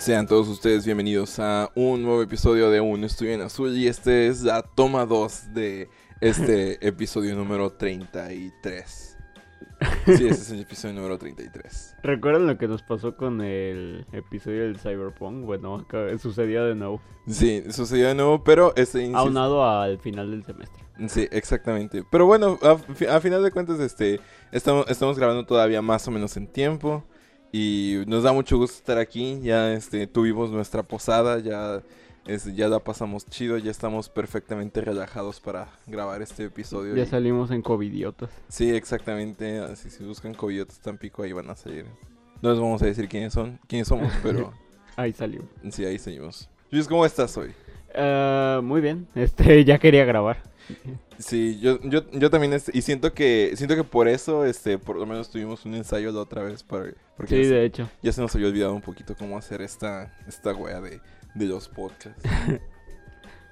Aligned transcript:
Sean 0.00 0.26
todos 0.26 0.48
ustedes 0.48 0.86
bienvenidos 0.86 1.38
a 1.40 1.70
un 1.74 2.02
nuevo 2.02 2.22
episodio 2.22 2.70
de 2.70 2.80
Un 2.80 3.04
Estudio 3.04 3.34
en 3.34 3.42
Azul 3.42 3.76
y 3.76 3.86
este 3.86 4.28
es 4.28 4.40
la 4.40 4.62
toma 4.62 5.04
2 5.04 5.52
de 5.52 5.90
este 6.22 6.86
episodio 6.88 7.36
número 7.36 7.70
33. 7.70 9.18
Sí, 10.06 10.12
este 10.12 10.28
es 10.28 10.50
el 10.52 10.60
episodio 10.60 10.94
número 10.94 11.18
33. 11.18 11.96
¿Recuerdan 12.02 12.46
lo 12.46 12.56
que 12.56 12.66
nos 12.66 12.82
pasó 12.82 13.14
con 13.14 13.42
el 13.42 14.06
episodio 14.12 14.62
del 14.62 14.78
Cyberpunk? 14.78 15.44
Bueno, 15.44 15.86
sucedió 16.18 16.64
de 16.64 16.74
nuevo. 16.74 17.02
Sí, 17.28 17.62
sucedió 17.70 18.08
de 18.08 18.14
nuevo, 18.14 18.42
pero 18.42 18.72
este 18.76 19.10
Aunado 19.14 19.68
al 19.68 19.98
final 19.98 20.30
del 20.30 20.44
semestre. 20.44 20.82
Sí, 21.08 21.28
exactamente. 21.30 22.04
Pero 22.10 22.24
bueno, 22.24 22.58
a, 22.62 22.78
a 23.14 23.20
final 23.20 23.42
de 23.42 23.50
cuentas, 23.50 23.80
este, 23.80 24.20
estamos, 24.50 24.86
estamos 24.88 25.18
grabando 25.18 25.44
todavía 25.44 25.82
más 25.82 26.08
o 26.08 26.10
menos 26.10 26.36
en 26.38 26.46
tiempo. 26.46 27.04
Y 27.52 28.02
nos 28.06 28.22
da 28.22 28.32
mucho 28.32 28.56
gusto 28.58 28.76
estar 28.76 28.98
aquí. 28.98 29.40
Ya 29.42 29.72
este, 29.72 30.06
tuvimos 30.06 30.50
nuestra 30.50 30.82
posada, 30.82 31.38
ya, 31.40 31.82
es- 32.26 32.54
ya 32.54 32.68
la 32.68 32.78
pasamos 32.78 33.26
chido, 33.26 33.58
ya 33.58 33.70
estamos 33.70 34.08
perfectamente 34.08 34.80
relajados 34.80 35.40
para 35.40 35.68
grabar 35.86 36.22
este 36.22 36.44
episodio. 36.44 36.94
Ya 36.94 37.02
y- 37.02 37.06
salimos 37.06 37.50
en 37.50 37.62
covidiotas. 37.62 38.30
Sí, 38.48 38.70
exactamente. 38.70 39.58
Así 39.58 39.90
si 39.90 40.04
buscan 40.04 40.34
Coyotes 40.34 40.78
Tampico, 40.80 41.22
ahí 41.22 41.32
van 41.32 41.50
a 41.50 41.56
salir. 41.56 41.86
No 42.42 42.50
les 42.50 42.58
vamos 42.60 42.80
a 42.82 42.86
decir 42.86 43.08
quiénes 43.08 43.32
son, 43.32 43.58
quiénes 43.66 43.88
somos, 43.88 44.12
pero 44.22 44.52
Ahí 44.96 45.12
salió. 45.12 45.42
sí, 45.70 45.84
ahí 45.84 45.98
seguimos. 45.98 46.48
Luis, 46.70 46.86
¿cómo 46.86 47.04
estás 47.04 47.36
hoy? 47.36 47.50
Ah, 47.94 48.60
muy 48.62 48.80
bien, 48.80 49.08
este, 49.16 49.64
ya 49.64 49.78
quería 49.78 50.04
grabar. 50.04 50.38
Sí, 51.18 51.58
yo, 51.60 51.80
yo, 51.82 52.08
yo 52.12 52.30
también, 52.30 52.52
este, 52.52 52.70
y 52.76 52.82
siento 52.82 53.12
que, 53.12 53.52
siento 53.56 53.76
que 53.76 53.84
por 53.84 54.08
eso, 54.08 54.44
este, 54.44 54.78
por 54.78 54.96
lo 54.96 55.06
menos 55.06 55.30
tuvimos 55.30 55.64
un 55.64 55.74
ensayo 55.74 56.10
la 56.12 56.20
otra 56.20 56.42
vez, 56.42 56.62
para, 56.62 56.92
porque 57.16 57.42
Sí, 57.44 57.48
ya, 57.50 57.56
de 57.56 57.64
hecho. 57.64 57.90
ya 58.02 58.12
se 58.12 58.20
nos 58.20 58.34
había 58.34 58.48
olvidado 58.48 58.74
un 58.74 58.80
poquito 58.82 59.14
cómo 59.16 59.36
hacer 59.38 59.60
esta, 59.62 60.14
esta 60.26 60.52
wea 60.54 60.80
de, 60.80 61.00
de 61.34 61.46
los 61.46 61.68
podcasts. 61.68 62.22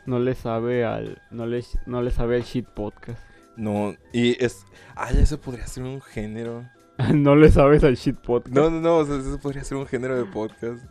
No 0.06 0.19
le 0.19 0.34
sabe 0.34 0.86
al. 0.86 1.20
No 1.30 1.44
le, 1.47 1.62
no 1.84 2.00
le 2.00 2.10
sabe 2.10 2.36
al 2.36 2.42
shit 2.42 2.66
podcast. 2.66 3.20
No, 3.58 3.94
y 4.10 4.42
es, 4.42 4.64
ah, 4.97 5.12
ya 5.12 5.27
se 5.27 5.36
podría 5.36 5.66
ser 5.66 5.82
un 5.84 6.00
género. 6.00 6.64
no 7.14 7.36
le 7.36 7.50
sabes 7.50 7.84
al 7.84 7.97
shit 7.97 8.16
podcast. 8.16 8.56
No, 8.56 8.70
no, 8.70 8.80
no, 8.80 8.97
o 8.97 9.05
sea, 9.05 9.16
ese 9.19 9.36
podría 9.36 9.64
ser 9.64 9.77
un 9.77 9.86
género 9.86 10.16
de 10.16 10.25
podcast. 10.25 10.82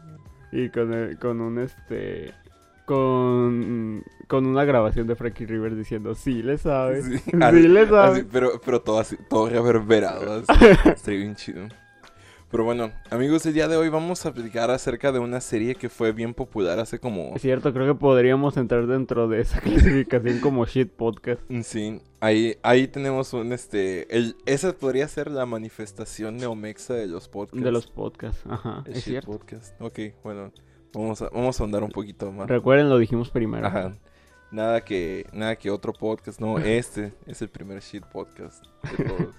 Y 0.52 0.70
con, 0.70 0.94
el- 0.94 1.18
con 1.18 1.42
un 1.42 1.58
este. 1.58 2.32
Con, 2.88 4.04
con 4.28 4.46
una 4.48 4.64
grabación 4.66 5.08
de 5.08 5.16
Frankie 5.16 5.46
Rivers 5.46 5.78
diciendo, 5.78 6.16
sí 6.16 6.42
le 6.42 6.58
sabes. 6.58 7.06
Sí, 7.06 7.18
Sí, 7.26 7.32
así- 7.42 7.68
le 7.68 7.82
así, 7.82 7.90
sabes. 7.90 8.26
pero, 8.32 8.62
pero 8.64 8.82
todo 8.82 9.00
así, 9.00 9.18
todo 9.30 9.50
reverberado. 9.50 10.44
así. 10.48 10.66
Estaría 10.90 11.20
bien 11.20 11.36
chido. 11.36 11.68
Pero 12.50 12.64
bueno, 12.64 12.92
amigos, 13.10 13.46
el 13.46 13.54
día 13.54 13.68
de 13.68 13.76
hoy 13.76 13.90
vamos 13.90 14.26
a 14.26 14.34
platicar 14.34 14.72
acerca 14.72 15.12
de 15.12 15.20
una 15.20 15.42
serie 15.42 15.76
que 15.76 15.90
fue 15.90 16.14
bien 16.14 16.34
popular 16.34 16.80
hace 16.80 16.98
como... 16.98 17.36
Es 17.36 17.42
cierto, 17.42 17.74
creo 17.74 17.86
que 17.94 18.00
podríamos 18.00 18.56
entrar 18.56 18.88
dentro 18.88 19.28
de 19.28 19.42
esa 19.42 19.60
clasificación 19.62 20.40
como 20.40 20.66
shit 20.66 20.90
podcast. 20.90 21.42
Sí, 21.64 22.00
ahí, 22.22 22.56
ahí 22.64 22.88
tenemos 22.88 23.34
un, 23.34 23.52
este... 23.52 24.16
El, 24.16 24.38
esa 24.46 24.72
podría 24.72 25.10
ser 25.10 25.30
la 25.30 25.46
manifestación 25.46 26.38
neomexa 26.38 26.94
de 26.94 27.08
los 27.08 27.28
podcasts. 27.28 27.66
De 27.66 27.72
los 27.72 27.88
podcasts, 27.88 28.42
ajá, 28.50 28.82
El 28.86 28.94
es 28.94 29.00
shit 29.00 29.06
cierto. 29.06 29.32
podcast. 29.32 29.82
Ok, 29.82 30.00
bueno, 30.24 30.54
vamos 30.94 31.22
a, 31.22 31.30
vamos 31.30 31.60
a 31.60 31.64
andar 31.64 31.84
un 31.84 31.92
poquito 31.92 32.32
más. 32.32 32.48
Recuerden, 32.48 32.90
lo 32.90 32.98
dijimos 32.98 33.30
primero. 33.30 33.66
Ajá. 33.68 33.96
Nada 34.52 34.82
que, 34.82 35.26
nada 35.34 35.56
que 35.58 35.70
otro 35.70 35.92
podcast, 35.94 36.40
no, 36.40 36.58
este 36.60 37.14
es 37.26 37.42
el 37.42 37.50
primer 37.50 37.82
shit 37.82 38.04
podcast 38.06 38.64
de 38.98 39.04
todos. 39.08 39.36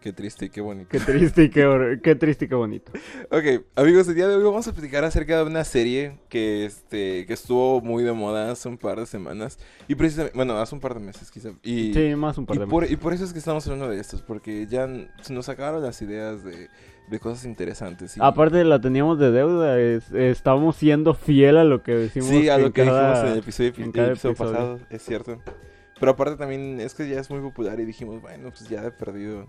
qué 0.00 0.12
triste 0.12 0.46
y 0.46 0.50
qué 0.50 0.60
bonito. 0.60 0.88
Qué 0.88 1.00
triste 1.00 1.42
y 1.44 1.50
qué, 1.50 1.98
qué 2.02 2.14
triste 2.14 2.44
y 2.44 2.48
qué 2.48 2.54
bonito. 2.54 2.92
Ok, 3.30 3.64
amigos, 3.74 4.06
el 4.08 4.14
día 4.14 4.28
de 4.28 4.36
hoy 4.36 4.42
vamos 4.44 4.66
a 4.68 4.72
platicar 4.72 5.04
acerca 5.04 5.36
de 5.36 5.42
una 5.42 5.64
serie 5.64 6.20
que, 6.28 6.64
este, 6.64 7.26
que 7.26 7.32
estuvo 7.32 7.80
muy 7.80 8.04
de 8.04 8.12
moda 8.12 8.50
hace 8.52 8.68
un 8.68 8.78
par 8.78 8.98
de 9.00 9.06
semanas. 9.06 9.58
Y 9.88 9.96
precisamente, 9.96 10.36
bueno, 10.36 10.56
hace 10.58 10.74
un 10.74 10.80
par 10.80 10.94
de 10.94 11.00
meses 11.00 11.30
quizá. 11.30 11.50
Y, 11.62 11.92
Sí, 11.92 12.14
más 12.14 12.38
un 12.38 12.46
par 12.46 12.56
de 12.58 12.66
por, 12.66 12.82
meses. 12.82 12.94
y 12.94 12.96
por 12.96 13.12
eso 13.12 13.24
es 13.24 13.32
que 13.32 13.40
estamos 13.40 13.66
hablando 13.66 13.88
de 13.88 14.00
estos, 14.00 14.22
porque 14.22 14.66
ya 14.68 14.88
se 15.22 15.32
nos 15.32 15.48
acabaron 15.48 15.82
las 15.82 16.00
ideas 16.00 16.44
de, 16.44 16.68
de 17.10 17.18
cosas 17.20 17.44
interesantes. 17.44 18.16
y- 18.16 18.20
Aparte 18.22 18.62
la 18.64 18.80
teníamos 18.80 19.18
de 19.18 19.30
deuda, 19.30 19.78
es- 19.78 20.12
estábamos 20.12 20.76
siendo 20.76 21.14
fiel 21.14 21.56
a 21.56 21.64
lo 21.64 21.82
que 21.82 21.94
decimos. 21.94 22.28
sí, 22.30 22.48
a 22.48 22.56
lo 22.58 22.72
que 22.72 22.84
cada- 22.84 23.10
dijimos 23.10 23.26
en 23.26 23.32
el 23.32 23.38
episodio, 23.38 23.68
en 23.68 23.82
el 23.82 23.88
episodio 23.88 24.10
episodio. 24.12 24.34
pasado, 24.36 24.78
es 24.90 25.02
cierto. 25.02 25.38
Pero 25.98 26.12
aparte 26.12 26.36
también 26.36 26.80
es 26.80 26.94
que 26.94 27.08
ya 27.08 27.20
es 27.20 27.28
muy 27.28 27.40
popular 27.40 27.78
y 27.80 27.84
dijimos, 27.84 28.22
bueno, 28.22 28.48
pues 28.50 28.68
ya 28.70 28.84
he 28.84 28.90
perdido 28.90 29.44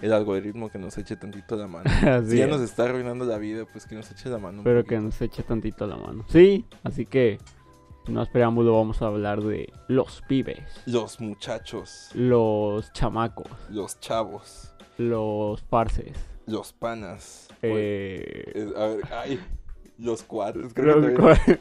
el 0.00 0.12
algoritmo 0.12 0.70
que 0.70 0.78
nos 0.78 0.96
eche 0.96 1.16
tantito 1.16 1.56
la 1.56 1.66
mano. 1.66 1.84
Así 2.22 2.30
si 2.30 2.36
ya 2.38 2.44
es. 2.44 2.50
nos 2.50 2.60
está 2.60 2.84
arruinando 2.84 3.24
la 3.24 3.36
vida, 3.38 3.64
pues 3.72 3.84
que 3.86 3.96
nos 3.96 4.08
eche 4.12 4.28
la 4.28 4.38
mano. 4.38 4.62
Pero 4.62 4.84
que 4.84 5.00
nos 5.00 5.20
eche 5.20 5.42
tantito 5.42 5.86
la 5.88 5.96
mano. 5.96 6.24
Sí, 6.28 6.66
así 6.84 7.04
que, 7.04 7.38
sin 8.06 8.14
más 8.14 8.28
preámbulo, 8.28 8.74
vamos 8.76 9.02
a 9.02 9.06
hablar 9.06 9.42
de 9.42 9.72
los 9.88 10.22
pibes, 10.28 10.82
Los 10.86 11.20
muchachos, 11.20 12.10
los 12.14 12.92
chamacos, 12.92 13.48
los 13.70 13.98
chavos. 13.98 14.72
los 14.98 15.62
parces. 15.62 16.16
Los 16.48 16.72
panas. 16.72 17.48
Eh, 17.62 18.52
Eh, 18.54 18.72
a 18.76 18.86
ver, 18.86 19.04
ay, 19.12 19.40
los 19.98 20.22
cuadros. 20.22 20.72
Creo 20.72 20.96
los 20.96 21.38
que 21.38 21.60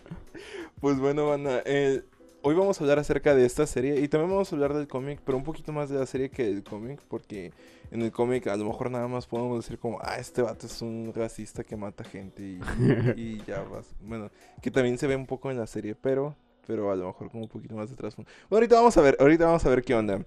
Pues 0.79 0.99
bueno, 0.99 1.27
banda, 1.27 1.61
eh, 1.65 2.03
hoy 2.41 2.55
vamos 2.55 2.79
a 2.79 2.83
hablar 2.83 2.99
acerca 2.99 3.35
de 3.35 3.45
esta 3.45 3.65
serie 3.65 3.99
y 3.99 4.07
también 4.07 4.31
vamos 4.31 4.51
a 4.51 4.55
hablar 4.55 4.73
del 4.73 4.87
cómic, 4.87 5.19
pero 5.25 5.37
un 5.37 5.43
poquito 5.43 5.73
más 5.73 5.89
de 5.89 5.97
la 5.97 6.05
serie 6.05 6.29
que 6.29 6.45
del 6.45 6.63
cómic, 6.63 7.01
porque 7.07 7.51
en 7.91 8.01
el 8.01 8.11
cómic 8.11 8.47
a 8.47 8.55
lo 8.55 8.65
mejor 8.65 8.91
nada 8.91 9.07
más 9.07 9.25
podemos 9.27 9.57
decir 9.63 9.79
como, 9.79 9.99
ah, 10.01 10.17
este 10.19 10.41
vato 10.41 10.67
es 10.67 10.81
un 10.81 11.11
racista 11.15 11.63
que 11.63 11.75
mata 11.75 12.03
gente 12.03 12.43
y, 12.43 12.59
y 13.15 13.43
ya 13.45 13.63
vas. 13.63 13.95
Bueno, 13.99 14.29
que 14.61 14.71
también 14.71 14.97
se 14.97 15.07
ve 15.07 15.15
un 15.15 15.25
poco 15.25 15.49
en 15.51 15.57
la 15.57 15.67
serie, 15.67 15.95
pero, 15.95 16.35
pero 16.65 16.91
a 16.91 16.95
lo 16.95 17.07
mejor 17.07 17.29
como 17.31 17.43
un 17.43 17.49
poquito 17.49 17.75
más 17.75 17.89
de 17.89 17.95
trasfondo. 17.95 18.29
Bueno, 18.49 18.57
ahorita 18.61 18.75
vamos 18.75 18.97
a 18.97 19.01
ver, 19.01 19.17
ahorita 19.19 19.45
vamos 19.45 19.65
a 19.65 19.69
ver 19.69 19.83
qué 19.83 19.95
onda. 19.95 20.23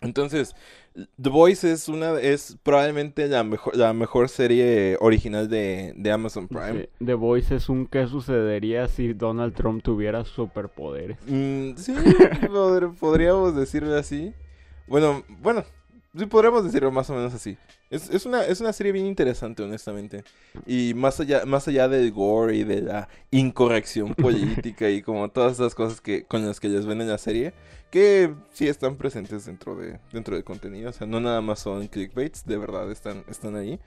Entonces, 0.00 0.54
The 1.20 1.28
Voice 1.28 1.70
es 1.70 1.88
una 1.88 2.18
es 2.18 2.56
probablemente 2.62 3.28
la 3.28 3.44
mejor 3.44 3.76
la 3.76 3.92
mejor 3.92 4.28
serie 4.28 4.96
original 5.00 5.48
de, 5.48 5.92
de 5.96 6.10
Amazon 6.10 6.48
Prime. 6.48 6.82
Sí, 6.98 7.04
The 7.04 7.14
Voice 7.14 7.54
es 7.56 7.68
un 7.68 7.86
qué 7.86 8.06
sucedería 8.06 8.88
si 8.88 9.12
Donald 9.12 9.54
Trump 9.54 9.82
tuviera 9.82 10.24
superpoderes. 10.24 11.18
Mm, 11.26 11.72
sí, 11.76 11.92
pod- 12.48 12.96
podríamos 12.98 13.54
decirlo 13.54 13.94
así. 13.96 14.32
Bueno, 14.86 15.22
bueno, 15.40 15.64
sí 16.16 16.26
podríamos 16.26 16.64
decirlo 16.64 16.90
más 16.90 17.08
o 17.10 17.14
menos 17.14 17.34
así. 17.34 17.56
Es, 17.90 18.08
es 18.08 18.24
una, 18.24 18.44
es 18.44 18.60
una 18.60 18.72
serie 18.72 18.92
bien 18.92 19.06
interesante, 19.06 19.62
honestamente. 19.64 20.22
Y 20.64 20.94
más 20.94 21.18
allá, 21.20 21.44
más 21.44 21.66
allá 21.68 21.88
del 21.88 22.12
gore 22.12 22.54
y 22.56 22.64
de 22.64 22.82
la 22.82 23.08
incorrección 23.32 24.14
política 24.16 24.88
y 24.90 25.02
como 25.02 25.28
todas 25.28 25.54
esas 25.54 25.74
cosas 25.74 26.00
que, 26.00 26.24
con 26.24 26.46
las 26.46 26.58
que 26.60 26.68
les 26.68 26.86
ven 26.86 27.00
en 27.00 27.08
la 27.08 27.18
serie, 27.18 27.52
que 27.90 28.34
sí 28.52 28.68
están 28.68 28.96
presentes 28.96 29.44
dentro 29.46 29.76
de, 29.76 29.98
dentro 30.12 30.34
del 30.34 30.44
contenido. 30.44 30.90
O 30.90 30.92
sea, 30.92 31.06
no 31.06 31.20
nada 31.20 31.40
más 31.40 31.60
son 31.60 31.88
clickbaits, 31.88 32.44
de 32.46 32.56
verdad 32.56 32.90
están, 32.90 33.24
están 33.28 33.56
ahí. 33.56 33.80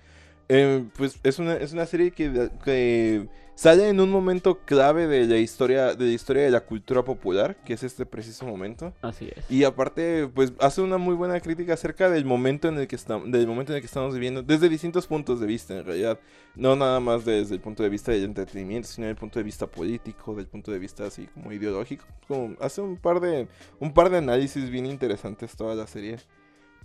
Eh, 0.50 0.86
pues 0.98 1.20
es 1.24 1.40
una, 1.40 1.56
es 1.56 1.74
una 1.74 1.86
serie 1.86 2.12
que, 2.12 2.50
que 2.64 3.28
sale 3.56 3.90
en 3.90 4.00
un 4.00 4.10
momento 4.10 4.60
clave 4.66 5.08
de 5.08 5.26
la 5.26 5.38
historia 5.38 5.96
de 5.96 6.06
la 6.06 6.12
historia 6.12 6.44
de 6.44 6.52
la 6.52 6.62
cultura 6.62 7.04
popular, 7.04 7.56
que 7.64 7.74
es 7.74 7.84
este 7.84 8.06
preciso 8.06 8.46
momento. 8.46 8.94
Así 9.02 9.30
es. 9.36 9.50
Y 9.50 9.64
aparte, 9.64 10.28
pues 10.34 10.54
hace 10.60 10.82
una 10.82 10.98
muy 10.98 11.16
buena 11.16 11.40
crítica 11.40 11.74
acerca 11.74 12.10
del 12.10 12.26
momento 12.26 12.68
en 12.68 12.78
el 12.78 12.88
que 12.88 12.96
estamos, 12.96 13.32
del 13.32 13.48
momento 13.48 13.72
en 13.72 13.78
el 13.78 13.82
que 13.82 13.88
estamos 13.88 14.14
viviendo, 14.14 14.42
desde 14.42 14.70
distintos 14.70 15.08
puntos 15.08 15.40
de 15.40 15.48
vista, 15.48 15.76
en 15.76 15.86
realidad. 15.86 16.20
No 16.56 16.76
nada 16.76 17.00
más 17.00 17.26
desde 17.26 17.56
el 17.56 17.62
punto 17.62 17.82
de 17.82 17.90
vista 17.90 18.12
del 18.12 18.26
entretenimiento, 18.26 18.88
sino 18.88 19.08
del 19.08 19.16
punto 19.16 19.40
de 19.40 19.44
vista 19.44 19.66
político, 19.66 20.36
del 20.36 20.46
punto 20.46 20.72
de 20.72 20.78
vista 20.78 21.06
así 21.06 21.28
como 21.34 21.52
ideológico. 21.52 22.06
Como 22.28 22.56
hace 22.60 22.82
un 22.82 22.98
par 22.98 23.20
de, 23.20 23.48
un 23.80 23.92
par 23.92 24.12
de 24.12 24.18
análisis 24.18 24.70
bien 24.70 24.86
interesantes 24.86 25.56
toda 25.56 25.74
la 25.74 25.88
serie. 25.88 26.18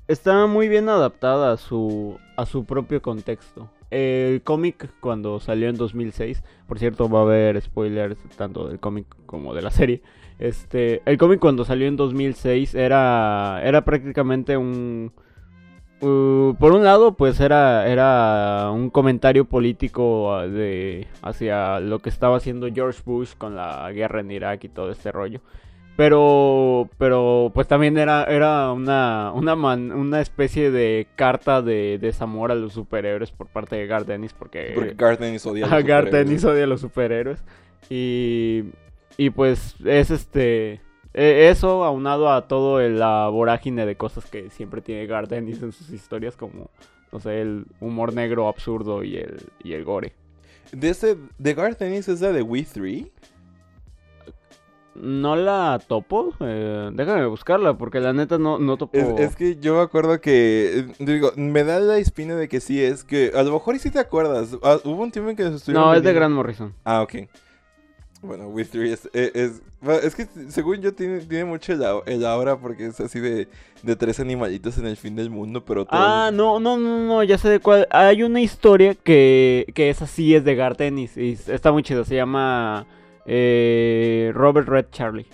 Está 0.07 0.47
muy 0.47 0.69
bien 0.69 0.89
adaptada 0.89 1.53
a 1.53 1.57
su, 1.59 2.19
a 2.37 2.47
su 2.47 2.65
propio 2.65 3.03
contexto. 3.03 3.71
El 3.91 4.43
cómic 4.43 4.91
cuando 5.01 5.41
salió 5.41 5.69
en 5.69 5.77
2006, 5.77 6.43
por 6.67 6.79
cierto 6.79 7.09
va 7.09 7.21
a 7.21 7.23
haber 7.23 7.61
spoilers 7.61 8.19
tanto 8.37 8.69
del 8.69 8.79
cómic 8.79 9.07
como 9.27 9.55
de 9.55 9.63
la 9.63 9.71
serie. 9.71 10.03
Este, 10.39 11.03
el 11.05 11.19
cómic 11.19 11.41
cuando 11.41 11.65
salió 11.65 11.89
en 11.89 11.97
2006 11.97 12.75
era, 12.75 13.61
era 13.65 13.85
prácticamente 13.85 14.57
un... 14.57 15.13
por 16.01 16.73
un 16.73 16.85
lado, 16.85 17.17
pues 17.17 17.41
era, 17.41 17.89
era 17.89 18.71
un 18.71 18.91
comentario 18.91 19.47
político 19.47 20.39
de, 20.49 21.07
hacia 21.23 21.81
lo 21.81 22.01
que 22.01 22.11
estaba 22.11 22.37
haciendo 22.37 22.69
George 22.73 23.01
Bush 23.05 23.35
con 23.37 23.57
la 23.57 23.91
guerra 23.93 24.21
en 24.21 24.31
Irak 24.31 24.65
y 24.65 24.69
todo 24.69 24.93
este 24.93 25.11
rollo. 25.11 25.41
Pero, 26.09 26.89
pero 26.97 27.51
pues 27.53 27.67
también 27.67 27.99
era, 27.99 28.23
era 28.23 28.71
una, 28.73 29.33
una, 29.35 29.57
man- 29.57 29.91
una 29.91 30.21
especie 30.21 30.71
de 30.71 31.09
carta 31.17 31.61
de 31.61 31.99
desamor 32.01 32.53
a 32.53 32.55
los 32.55 32.73
superhéroes 32.75 33.33
por 33.33 33.49
parte 33.49 33.75
de 33.75 33.89
Garth 33.89 34.09
Ennis 34.09 34.33
porque, 34.33 34.71
Porque 34.77 34.95
Garth 34.95 35.21
Ennis 35.23 35.45
odia 35.45 35.67
a 35.67 35.75
los 35.81 35.85
Garth. 35.89 36.15
Ennis 36.15 36.45
odia 36.45 36.63
a 36.63 36.67
los 36.69 36.83
superhéroes. 36.83 37.43
Y, 37.91 38.67
y 39.17 39.31
pues 39.31 39.75
es 39.85 40.13
este... 40.13 40.81
e- 41.15 41.49
Eso 41.51 41.83
aunado 41.85 42.31
a 42.33 42.47
todo 42.47 42.81
el- 42.81 43.01
la 43.01 43.27
vorágine 43.29 43.85
de 43.85 43.97
cosas 43.97 44.25
que 44.31 44.51
siempre 44.51 44.81
tiene 44.83 45.05
Garth 45.07 45.33
Ennis 45.33 45.61
en 45.65 45.73
sus 45.73 45.91
historias 45.91 46.37
como, 46.37 46.71
no 47.11 47.19
sé, 47.19 47.41
el 47.41 47.65
humor 47.81 48.15
negro 48.15 48.47
absurdo 48.47 49.03
y 49.03 49.17
el, 49.17 49.39
y 49.65 49.73
el 49.73 49.83
gore. 49.83 50.13
De 50.71 50.91
este, 50.91 51.17
de 51.39 51.55
Garth 51.55 51.83
Ennis 51.83 52.07
es 52.07 52.21
la 52.21 52.31
de 52.31 52.43
We 52.43 52.63
3. 52.63 53.05
No 54.95 55.37
la 55.37 55.81
topo, 55.87 56.35
eh, 56.41 56.91
déjame 56.93 57.27
buscarla 57.27 57.79
porque 57.79 58.01
la 58.01 58.13
neta 58.13 58.39
no, 58.39 58.59
no 58.59 58.77
topo. 58.77 58.97
Es, 58.97 59.07
es 59.21 59.37
que 59.37 59.57
yo 59.57 59.77
me 59.77 59.83
acuerdo 59.83 60.21
que, 60.21 60.87
digo, 60.99 61.31
me 61.37 61.63
da 61.63 61.79
la 61.79 61.99
espina 61.99 62.35
de 62.35 62.49
que 62.49 62.61
sí 62.61 62.83
es, 62.83 63.05
que 63.05 63.31
a 63.35 63.43
lo 63.45 63.53
mejor 63.53 63.77
y 63.77 63.79
sí 63.79 63.91
te 63.91 64.01
acuerdas. 64.01 64.57
Ah, 64.63 64.79
hubo 64.85 65.03
un 65.03 65.13
tiempo 65.13 65.31
en 65.31 65.37
que 65.37 65.45
se 65.45 65.55
estuvieron 65.55 65.87
no, 65.87 65.95
es 65.95 66.03
de 66.03 66.13
Grant 66.13 66.35
Morrison. 66.35 66.75
Ah, 66.85 67.03
ok. 67.03 67.15
Bueno, 68.21 68.49
We 68.49 68.65
3 68.65 68.91
es, 68.93 69.11
es, 69.13 69.35
es, 69.35 69.63
es 70.03 70.15
que 70.17 70.27
según 70.49 70.81
yo 70.81 70.93
tiene, 70.93 71.21
tiene 71.21 71.45
mucho 71.45 71.73
el, 71.73 71.85
el 72.07 72.27
aura 72.27 72.59
porque 72.59 72.87
es 72.87 72.99
así 72.99 73.21
de, 73.21 73.47
de 73.85 73.97
tres 73.97 74.19
animalitos 74.19 74.77
en 74.79 74.87
el 74.87 74.97
fin 74.97 75.15
del 75.15 75.31
mundo, 75.31 75.65
pero 75.65 75.85
todos... 75.85 76.03
Ah, 76.03 76.31
no, 76.33 76.59
no, 76.59 76.77
no, 76.77 76.99
no, 77.05 77.23
ya 77.23 77.39
sé 77.39 77.49
de 77.49 77.61
cuál. 77.61 77.87
Hay 77.91 78.25
una 78.25 78.41
historia 78.41 78.97
que, 78.97 79.67
que 79.73 79.91
esa 79.91 80.09
sí 80.09 80.35
es 80.35 80.45
de 80.45 80.57
Garth 80.57 80.81
Ennis 80.81 81.17
y 81.17 81.39
está 81.47 81.71
muy 81.71 81.85
chida. 81.85 82.05
Se 82.05 82.17
llama 82.17 82.87
eh, 83.29 84.33
Robert 84.35 84.67
Red 84.69 84.87
Charlie. 84.91 85.27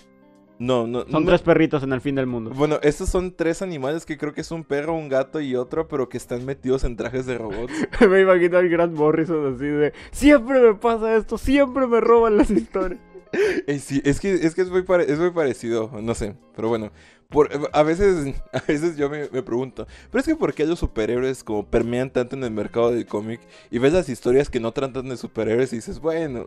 No, 0.59 0.87
no, 0.87 1.01
Son 1.03 1.25
no- 1.25 1.29
tres 1.29 1.43
perritos 1.43 1.83
en 1.83 1.93
el 1.93 2.01
fin 2.01 2.15
del 2.15 2.27
mundo. 2.27 2.51
Bueno, 2.55 2.79
estos 2.83 3.09
son 3.09 3.33
tres 3.35 3.61
animales 3.63 4.07
que 4.07 4.17
creo 4.17 4.33
que 4.33 4.41
es 4.43 4.51
un 4.53 4.63
perro, 4.65 4.95
un 4.95 5.09
gato 5.09 5.41
y 5.41 5.57
otro, 5.57 5.89
pero 5.89 6.09
que 6.09 6.17
están 6.17 6.45
metidos 6.45 6.85
en 6.85 6.97
trajes 6.97 7.27
de 7.27 7.39
robots. 7.39 7.73
me 8.09 8.21
imagino 8.21 8.59
al 8.59 8.69
Grant 8.69 8.95
Morrison 8.97 9.55
así 9.55 9.65
de 9.67 9.93
siempre 10.13 10.61
me 10.61 10.75
pasa 10.75 11.17
esto, 11.17 11.39
siempre 11.39 11.87
me 11.87 12.01
roban 12.01 12.37
las 12.37 12.51
historias. 12.51 13.01
Eh, 13.67 13.81
sí, 13.81 14.01
es 14.05 14.21
que, 14.21 14.33
es 14.33 14.55
que 14.55 14.63
es 14.63 14.71
muy, 14.71 14.83
pare- 14.83 15.11
es 15.13 15.19
muy 15.19 15.33
parecido, 15.33 15.91
no 16.01 16.15
sé, 16.15 16.37
pero 16.55 16.69
bueno. 16.69 16.93
Por, 17.29 17.51
a 17.73 17.83
veces 17.83 18.33
a 18.53 18.61
veces 18.69 18.97
yo 18.97 19.11
me, 19.11 19.29
me 19.33 19.43
pregunto, 19.43 19.89
pero 20.13 20.21
es 20.21 20.27
que 20.29 20.37
¿por 20.37 20.55
qué 20.55 20.65
los 20.67 20.79
superhéroes 20.79 21.43
como 21.43 21.67
permean 21.67 22.11
tanto 22.11 22.37
en 22.37 22.45
el 22.45 22.53
mercado 22.53 22.93
del 22.93 23.07
cómic 23.07 23.41
y 23.73 23.79
ves 23.81 23.93
las 23.93 24.09
historias 24.09 24.51
que 24.51 24.61
no 24.61 24.71
tratan 24.71 25.09
de 25.09 25.17
superhéroes 25.17 25.73
y 25.73 25.77
dices, 25.77 25.99
bueno, 25.99 26.47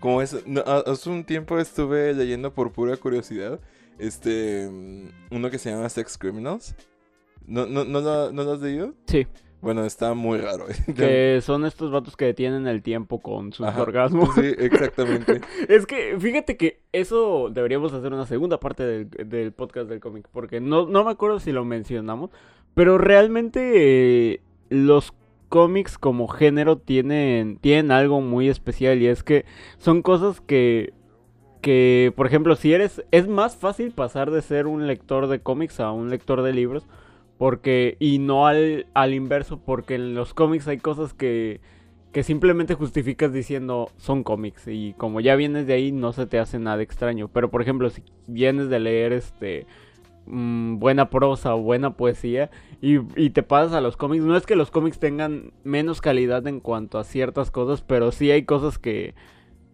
como 0.00 0.22
es, 0.22 0.44
no, 0.46 0.60
ha- 0.66 0.80
hace 0.90 1.08
un 1.10 1.24
tiempo 1.24 1.58
estuve 1.58 2.12
leyendo 2.14 2.52
por 2.52 2.72
pura 2.72 2.96
curiosidad, 2.96 3.60
este, 3.98 4.68
mm, 4.70 5.34
uno 5.36 5.50
que 5.50 5.58
se 5.58 5.70
llama 5.70 5.88
Sex 5.88 6.16
Criminals. 6.18 6.74
¿No, 7.46 7.66
no, 7.66 7.84
no, 7.84 8.00
lo, 8.00 8.32
¿no 8.32 8.42
lo 8.44 8.52
has 8.52 8.60
leído? 8.60 8.94
Sí, 9.06 9.26
Bueno, 9.60 9.84
está 9.84 10.14
muy 10.14 10.38
raro. 10.38 10.66
que 10.96 11.40
son 11.42 11.64
estos 11.66 11.90
vatos 11.90 12.16
que 12.16 12.24
detienen 12.26 12.66
el 12.66 12.82
tiempo 12.82 13.20
con 13.20 13.52
sus 13.52 13.66
Ajá, 13.66 13.82
orgasmos. 13.82 14.34
Sí, 14.34 14.54
exactamente. 14.58 15.40
Es 15.68 15.84
que 15.86 16.16
fíjate 16.18 16.56
que 16.56 16.80
eso 16.92 17.50
deberíamos 17.52 17.92
hacer 17.92 18.12
una 18.12 18.26
segunda 18.26 18.58
parte 18.60 18.84
del, 18.84 19.10
del 19.28 19.52
podcast 19.52 19.88
del 19.88 20.00
cómic, 20.00 20.28
porque 20.32 20.60
no, 20.60 20.86
no 20.86 21.04
me 21.04 21.10
acuerdo 21.10 21.40
si 21.40 21.52
lo 21.52 21.64
mencionamos, 21.64 22.30
pero 22.74 22.96
realmente 22.98 24.32
eh, 24.34 24.40
los 24.70 25.12
cómics 25.50 25.98
como 25.98 26.28
género 26.28 26.78
tienen, 26.78 27.58
tienen 27.58 27.90
algo 27.90 28.22
muy 28.22 28.48
especial 28.48 29.02
y 29.02 29.08
es 29.08 29.22
que 29.22 29.44
son 29.76 30.00
cosas 30.00 30.40
que, 30.40 30.94
que, 31.60 32.14
por 32.16 32.26
ejemplo, 32.26 32.56
si 32.56 32.72
eres, 32.72 33.04
es 33.10 33.28
más 33.28 33.56
fácil 33.56 33.90
pasar 33.92 34.30
de 34.30 34.40
ser 34.40 34.66
un 34.66 34.86
lector 34.86 35.26
de 35.26 35.40
cómics 35.40 35.80
a 35.80 35.92
un 35.92 36.08
lector 36.08 36.40
de 36.40 36.54
libros, 36.54 36.86
porque, 37.36 37.96
y 37.98 38.18
no 38.18 38.46
al, 38.46 38.86
al 38.94 39.12
inverso, 39.12 39.58
porque 39.58 39.96
en 39.96 40.14
los 40.14 40.32
cómics 40.32 40.68
hay 40.68 40.78
cosas 40.78 41.12
que 41.12 41.60
que 42.12 42.24
simplemente 42.24 42.74
justificas 42.74 43.32
diciendo 43.32 43.90
son 43.96 44.24
cómics 44.24 44.66
y 44.66 44.94
como 44.94 45.20
ya 45.20 45.36
vienes 45.36 45.66
de 45.66 45.74
ahí 45.74 45.92
no 45.92 46.12
se 46.12 46.26
te 46.26 46.38
hace 46.38 46.58
nada 46.58 46.82
extraño. 46.82 47.28
Pero 47.28 47.50
por 47.50 47.62
ejemplo, 47.62 47.88
si 47.90 48.02
vienes 48.26 48.68
de 48.68 48.80
leer 48.80 49.12
este 49.12 49.66
mm, 50.30 50.78
buena 50.78 51.10
prosa 51.10 51.54
o 51.54 51.60
buena 51.60 51.96
poesía 51.96 52.50
y, 52.80 52.98
y 53.20 53.30
te 53.30 53.42
pasas 53.42 53.74
a 53.74 53.80
los 53.80 53.96
cómics, 53.96 54.24
no 54.24 54.36
es 54.36 54.46
que 54.46 54.56
los 54.56 54.70
cómics 54.70 54.98
tengan 54.98 55.52
menos 55.64 56.00
calidad 56.00 56.46
en 56.46 56.60
cuanto 56.60 56.98
a 56.98 57.04
ciertas 57.04 57.50
cosas, 57.50 57.82
pero 57.82 58.12
sí 58.12 58.30
hay 58.30 58.44
cosas 58.44 58.78
que 58.78 59.14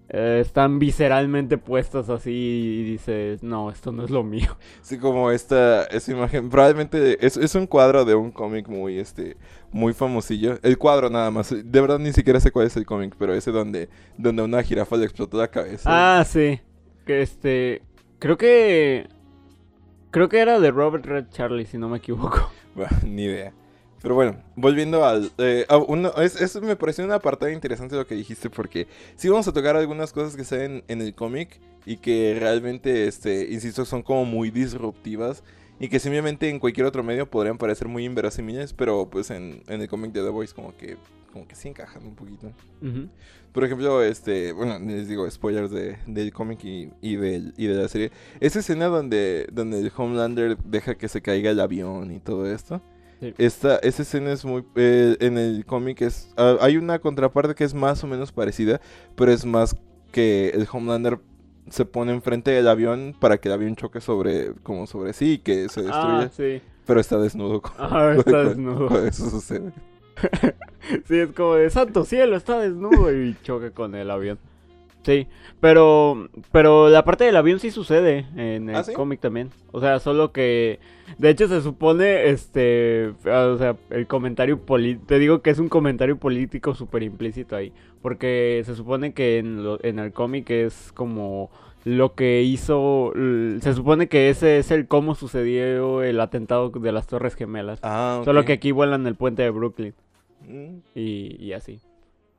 eh, 0.09 0.39
están 0.41 0.79
visceralmente 0.79 1.59
puestas 1.59 2.09
así 2.11 2.31
y 2.31 2.85
dices, 2.85 3.43
no, 3.43 3.71
esto 3.71 3.91
no 3.91 4.05
es 4.05 4.11
lo 4.11 4.23
mío. 4.23 4.57
Sí, 4.81 4.99
como 4.99 5.33
esta, 5.33 5.85
esa 5.85 6.13
imagen, 6.13 6.49
probablemente 6.49 7.25
es, 7.27 7.37
es 7.37 7.55
un 7.57 7.67
cuadro 7.67 8.05
de 8.05 8.15
un 8.15 8.31
cómic 8.31 8.69
muy, 8.69 9.01
este, 9.01 9.37
muy 9.73 9.93
famosillo. 9.93 10.59
El 10.63 10.79
cuadro 10.79 11.11
nada 11.11 11.33
más, 11.33 11.51
de 11.51 11.81
verdad 11.81 11.99
ni 11.99 12.13
siquiera 12.13 12.39
sé 12.39 12.53
cuál 12.53 12.69
es 12.69 12.77
el 12.77 12.87
cómic, 12.87 13.17
pero 13.19 13.35
ese 13.35 13.51
donde, 13.51 13.89
donde 14.17 14.43
una 14.43 14.63
jirafa 14.63 14.97
le 14.97 15.05
explotó 15.07 15.39
la 15.39 15.49
cabeza. 15.49 15.91
Ah, 15.93 16.25
sí. 16.25 16.61
Que 17.05 17.23
este, 17.23 17.83
creo 18.21 18.37
que... 18.37 19.09
Creo 20.17 20.31
que 20.31 20.39
era 20.39 20.59
de 20.59 20.71
Robert 20.71 21.05
Red 21.05 21.27
Charlie, 21.31 21.67
si 21.67 21.77
no 21.77 21.91
me 21.91 21.99
equivoco. 21.99 22.51
Bueno, 22.75 22.97
ni 23.05 23.25
idea. 23.25 23.53
Pero 24.01 24.15
bueno, 24.15 24.43
volviendo 24.55 25.05
al... 25.05 25.31
eh, 25.37 25.67
uno- 25.89 26.15
es- 26.15 26.59
me 26.63 26.75
pareció 26.75 27.05
un 27.05 27.13
apartado 27.13 27.53
interesante 27.53 27.97
lo 27.97 28.07
que 28.07 28.15
dijiste 28.15 28.49
porque 28.49 28.87
sí 29.15 29.29
vamos 29.29 29.47
a 29.47 29.53
tocar 29.53 29.77
algunas 29.77 30.15
cosas 30.15 30.35
que 30.37 30.45
se 30.45 30.57
ven 30.57 30.85
en 30.89 31.03
el 31.03 31.15
cómic 31.15 31.61
y 31.85 31.99
que 31.99 32.35
realmente, 32.41 33.07
este, 33.07 33.53
insisto, 33.53 33.85
son 33.85 34.03
como 34.03 34.25
muy 34.25 34.51
disruptivas 34.51 35.45
y 35.79 35.89
que 35.89 35.99
simplemente 35.99 36.49
en 36.49 36.59
cualquier 36.59 36.87
otro 36.87 37.03
medio 37.03 37.29
podrían 37.31 37.59
parecer 37.59 37.89
muy 37.89 38.05
inverosímiles, 38.05 38.73
pero 38.73 39.09
pues 39.11 39.31
en, 39.31 39.63
en 39.69 39.81
el 39.81 39.89
cómic 39.89 40.13
de 40.13 40.23
The 40.23 40.29
Voice 40.31 40.55
como 40.55 40.77
que, 40.77 40.97
como 41.33 41.47
que 41.47 41.55
sí 41.55 41.69
encajan 41.69 42.07
un 42.07 42.15
poquito. 42.15 42.53
Por 43.53 43.65
ejemplo, 43.65 44.03
este, 44.03 44.53
bueno, 44.53 44.79
les 44.79 45.09
digo 45.09 45.31
spoilers 45.31 45.71
de, 45.71 45.97
del 46.07 46.33
cómic 46.33 46.65
y, 46.65 46.91
y, 47.01 47.17
de 47.17 47.53
la 47.57 47.89
serie. 47.89 48.11
Esa 48.41 48.59
escena 48.59 48.87
donde, 48.87 49.49
donde 49.53 49.81
el 49.81 49.93
Homelander 49.97 50.59
deja 50.59 50.95
que 50.97 51.09
se 51.09 51.23
caiga 51.23 51.51
el 51.51 51.61
avión 51.61 52.13
y 52.13 52.21
todo 52.21 52.51
esto. 52.51 52.83
Sí. 53.21 53.33
Esta, 53.39 53.77
esa 53.77 54.03
escena 54.03 54.33
es 54.33 54.45
muy... 54.45 54.63
eh, 54.75 55.17
en 55.21 55.39
el 55.39 55.65
cómic 55.65 56.03
es... 56.03 56.29
ah, 56.37 56.59
hay 56.61 56.77
una 56.77 56.99
contraparte 56.99 57.55
que 57.55 57.65
es 57.65 57.73
más 57.73 58.05
o 58.05 58.07
menos 58.07 58.31
parecida, 58.31 58.81
pero 59.15 59.33
es 59.33 59.47
más 59.47 59.75
que 60.13 60.51
el 60.51 60.69
Homelander 60.71 61.19
se 61.69 61.85
pone 61.85 62.13
enfrente 62.13 62.51
del 62.51 62.69
avión 62.69 63.15
para 63.19 63.39
que 63.39 63.49
el 63.49 63.55
avión 63.55 63.77
choque 63.77 64.01
sobre 64.01 64.53
como 64.63 64.87
sobre 64.87 65.13
sí 65.13 65.33
y 65.35 65.39
que 65.39 65.69
se 65.69 65.83
destruya, 65.83 66.21
Ah, 66.23 66.31
sí. 66.35 66.61
pero 66.87 67.01
está 67.01 67.19
desnudo. 67.19 67.63
Ah, 67.79 68.15
está 68.17 68.45
desnudo. 68.49 69.07
eso 69.07 69.31
sucede. 69.31 69.73
Sí, 71.09 71.19
es 71.19 71.33
como 71.33 71.55
de 71.57 71.69
santo 71.69 72.05
cielo, 72.05 72.37
está 72.37 72.59
desnudo 72.61 73.13
y 73.13 73.37
choca 73.43 73.71
con 73.73 73.95
el 73.97 74.11
avión. 74.11 74.39
Sí, 75.07 75.29
pero 75.61 76.29
pero 76.51 76.89
la 76.89 77.05
parte 77.05 77.23
del 77.25 77.37
avión 77.37 77.61
sí 77.61 77.71
sucede 77.71 78.27
en 78.37 78.69
el 78.71 78.75
¿Ah, 78.77 78.83
sí? 78.83 78.93
cómic 78.93 79.21
también. 79.21 79.51
O 79.71 79.81
sea, 79.81 80.01
solo 80.01 80.33
que 80.33 80.81
de 81.17 81.31
hecho 81.31 81.47
se 81.47 81.61
supone 81.63 82.29
este, 82.31 83.13
ah, 83.27 83.53
o 83.55 83.57
sea, 83.57 83.77
el 83.91 84.09
comentario 84.09 84.59
político, 84.61 85.07
te 85.07 85.21
digo 85.21 85.43
que 85.43 85.51
es 85.51 85.61
un 85.61 85.69
comentario 85.69 86.17
político 86.19 86.75
súper 86.75 87.05
implícito 87.05 87.55
ahí, 87.55 87.73
porque 88.03 88.63
se 88.67 88.75
supone 88.75 89.13
que 89.15 89.39
en, 89.39 89.63
lo- 89.63 89.79
en 89.85 90.01
el 90.01 90.13
cómic 90.13 90.51
es 90.51 90.91
como 90.93 91.51
lo 91.85 92.15
que 92.17 92.43
hizo, 92.43 93.13
se 93.61 93.73
supone 93.75 94.09
que 94.09 94.29
ese 94.29 94.59
es 94.59 94.73
el 94.73 94.89
cómo 94.89 95.15
sucedió 95.15 96.03
el 96.03 96.19
atentado 96.19 96.71
de 96.71 96.91
las 96.91 97.07
Torres 97.07 97.37
Gemelas. 97.37 97.79
Ah, 97.85 98.23
Solo 98.25 98.41
ok. 98.41 98.47
que 98.47 98.53
aquí 98.55 98.73
vuelan 98.73 99.07
el 99.07 99.15
puente 99.15 99.43
de 99.43 99.51
Brooklyn 99.51 99.95
Mm, 100.49 100.79
y, 100.95 101.37
y 101.45 101.53
así. 101.55 101.81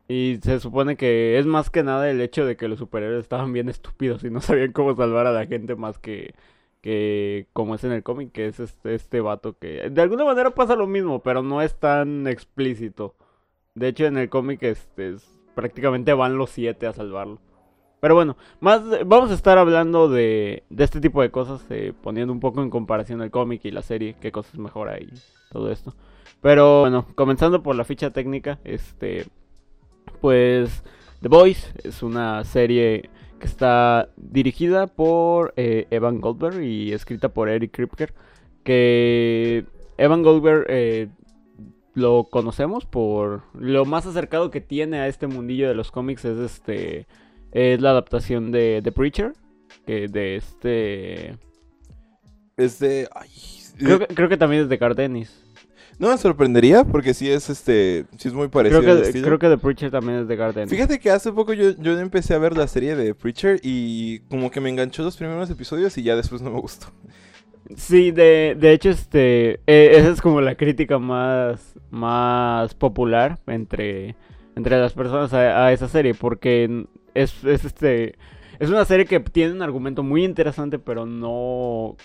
Y 0.08 0.40
se 0.42 0.60
supone 0.62 0.96
que 0.96 1.38
es 1.38 1.46
más 1.46 1.70
que 1.70 1.84
nada 1.84 2.10
el 2.10 2.22
hecho 2.22 2.46
de 2.46 2.56
que 2.56 2.68
los 2.70 2.80
superhéroes 2.80 3.24
estaban 3.24 3.52
bien 3.54 3.68
estúpidos 3.70 4.24
y 4.24 4.30
no 4.30 4.40
sabían 4.42 4.72
cómo 4.72 4.96
salvar 4.96 5.28
a 5.28 5.32
la 5.34 5.46
gente 5.48 5.76
más 5.76 6.00
que, 6.00 6.34
que 6.82 7.48
como 7.54 7.76
es 7.76 7.84
en 7.84 7.92
el 7.92 8.04
cómic, 8.04 8.32
que 8.32 8.48
es 8.48 8.60
este, 8.60 8.96
este 8.96 9.20
vato 9.22 9.58
que 9.58 9.90
de 9.90 10.02
alguna 10.02 10.24
manera 10.26 10.52
pasa 10.52 10.76
lo 10.76 10.88
mismo, 10.88 11.22
pero 11.22 11.44
no 11.44 11.62
es 11.62 11.76
tan 11.78 12.26
explícito. 12.28 13.16
De 13.76 13.90
hecho, 13.90 14.06
en 14.06 14.18
el 14.18 14.30
cómic 14.30 14.64
este, 14.64 15.14
es- 15.16 15.30
prácticamente 15.56 16.14
van 16.14 16.38
los 16.38 16.52
siete 16.52 16.88
a 16.88 16.94
salvarlo. 16.94 17.40
Pero 18.00 18.16
bueno, 18.16 18.38
más 18.60 18.82
vamos 19.08 19.32
a 19.32 19.34
estar 19.34 19.58
hablando 19.58 20.08
de, 20.10 20.64
de 20.70 20.84
este 20.84 21.02
tipo 21.02 21.22
de 21.22 21.32
cosas, 21.32 21.66
eh, 21.72 21.94
poniendo 22.04 22.32
un 22.34 22.40
poco 22.40 22.62
en 22.62 22.70
comparación 22.70 23.22
el 23.22 23.32
cómic 23.32 23.66
y 23.66 23.72
la 23.72 23.82
serie, 23.82 24.16
qué 24.22 24.32
cosas 24.32 24.58
mejora 24.60 25.00
y 25.00 25.10
todo 25.52 25.72
esto. 25.72 25.96
Pero 26.42 26.82
bueno, 26.82 27.08
comenzando 27.16 27.64
por 27.64 27.76
la 27.76 27.86
ficha 27.86 28.12
técnica, 28.12 28.60
este, 28.64 29.26
pues 30.19 30.83
The 31.21 31.29
Boys 31.29 31.74
es 31.83 32.03
una 32.03 32.43
serie 32.43 33.09
que 33.39 33.45
está 33.45 34.09
dirigida 34.17 34.88
por 34.88 35.53
eh, 35.57 35.88
Evan 35.91 36.21
Goldberg 36.21 36.62
y 36.62 36.91
escrita 36.93 37.29
por 37.29 37.50
Eric 37.50 37.71
Kripke. 37.71 38.13
Que 38.63 39.65
Evan 39.97 40.24
Goldberg 40.24 40.65
eh, 40.69 41.09
lo 41.93 42.25
conocemos 42.25 42.86
por 42.86 43.43
lo 43.53 43.86
más 43.86 44.05
acercado 44.05 44.51
que 44.51 44.62
tiene 44.62 45.00
a 45.00 45.07
este 45.07 45.27
mundillo 45.27 45.67
de 45.67 45.74
los 45.74 45.91
cómics 45.91 46.25
es 46.25 46.38
este 46.38 47.07
es 47.51 47.81
la 47.81 47.91
adaptación 47.91 48.51
de 48.51 48.81
The 48.83 48.91
Preacher 48.91 49.33
que 49.86 50.07
de 50.07 50.36
este 50.36 51.38
Es 52.57 52.79
de... 52.79 53.07
ay, 53.15 53.29
creo 53.79 54.00
que, 54.00 54.07
creo 54.07 54.29
que 54.29 54.38
también 54.38 54.63
es 54.63 54.69
de 54.69 54.77
Cardenis. 54.77 55.47
No 56.00 56.10
me 56.10 56.18
sorprendería 56.18 56.84
porque 56.84 57.13
sí 57.13 57.30
es 57.30 57.50
este, 57.50 58.06
sí 58.18 58.27
es 58.27 58.34
muy 58.34 58.50
parecido 58.50 58.82
Creo 58.82 59.01
que, 59.01 59.22
creo 59.22 59.39
que 59.39 59.50
The 59.50 59.58
Preacher 59.58 59.92
también 59.92 60.20
es 60.20 60.27
de 60.27 60.38
Cardenis. 60.38 60.70
Fíjate 60.70 61.00
que 61.00 61.10
hace 61.10 61.32
poco 61.32 61.54
yo, 61.54 61.72
yo 61.72 62.00
empecé 62.00 62.36
a 62.36 62.38
ver 62.38 62.56
la 62.56 62.68
serie 62.68 62.96
de 62.96 63.16
Preacher 63.16 63.60
y 63.63 64.20
como 64.30 64.51
que 64.51 64.62
me 64.62 64.70
enganchó 64.70 65.04
los 65.04 65.18
primeros 65.18 65.50
episodios 65.50 65.98
y 65.98 66.04
ya 66.04 66.16
después 66.16 66.42
no 66.42 66.51
me 66.51 66.60
gustó. 66.60 66.88
Sí, 67.75 68.12
de, 68.12 68.56
de 68.58 68.72
hecho, 68.72 68.89
este, 68.89 69.60
eh, 69.68 69.92
esa 69.94 70.10
es 70.10 70.22
como 70.22 70.39
la 70.39 70.56
crítica 70.56 71.00
más, 71.00 71.75
más 71.89 72.74
popular 72.75 73.39
entre, 73.48 74.16
entre 74.56 74.80
las 74.80 74.94
personas 74.94 75.34
a, 75.34 75.66
a 75.66 75.74
esa 75.74 75.89
serie, 75.89 76.13
porque 76.13 76.86
es, 77.13 77.44
es 77.44 77.66
este 77.66 78.16
es 78.60 78.70
una 78.70 78.86
serie 78.86 79.06
que 79.06 79.20
tiene 79.20 79.54
un 79.54 79.62
argumento 79.62 80.04
muy 80.04 80.24
interesante, 80.24 80.80
pero 80.80 81.06
no 81.06 81.96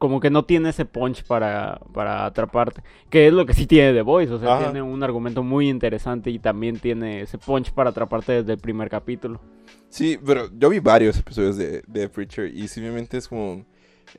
como 0.00 0.18
que 0.18 0.30
no 0.30 0.46
tiene 0.46 0.70
ese 0.70 0.86
punch 0.86 1.24
para, 1.24 1.78
para 1.92 2.24
atraparte. 2.24 2.82
Que 3.10 3.26
es 3.26 3.34
lo 3.34 3.44
que 3.44 3.52
sí 3.52 3.66
tiene 3.66 3.92
The 3.92 4.00
Voice. 4.00 4.32
O 4.32 4.38
sea, 4.38 4.54
Ajá. 4.54 4.64
tiene 4.64 4.80
un 4.80 5.02
argumento 5.02 5.42
muy 5.42 5.68
interesante 5.68 6.30
y 6.30 6.38
también 6.38 6.78
tiene 6.78 7.20
ese 7.20 7.36
punch 7.36 7.70
para 7.72 7.90
atraparte 7.90 8.32
desde 8.32 8.54
el 8.54 8.58
primer 8.58 8.88
capítulo. 8.88 9.42
Sí, 9.90 10.18
pero 10.24 10.48
yo 10.56 10.70
vi 10.70 10.78
varios 10.78 11.18
episodios 11.18 11.58
de, 11.58 11.82
de 11.86 12.08
Preacher 12.08 12.46
y 12.46 12.66
simplemente 12.66 13.18
es 13.18 13.28
como... 13.28 13.66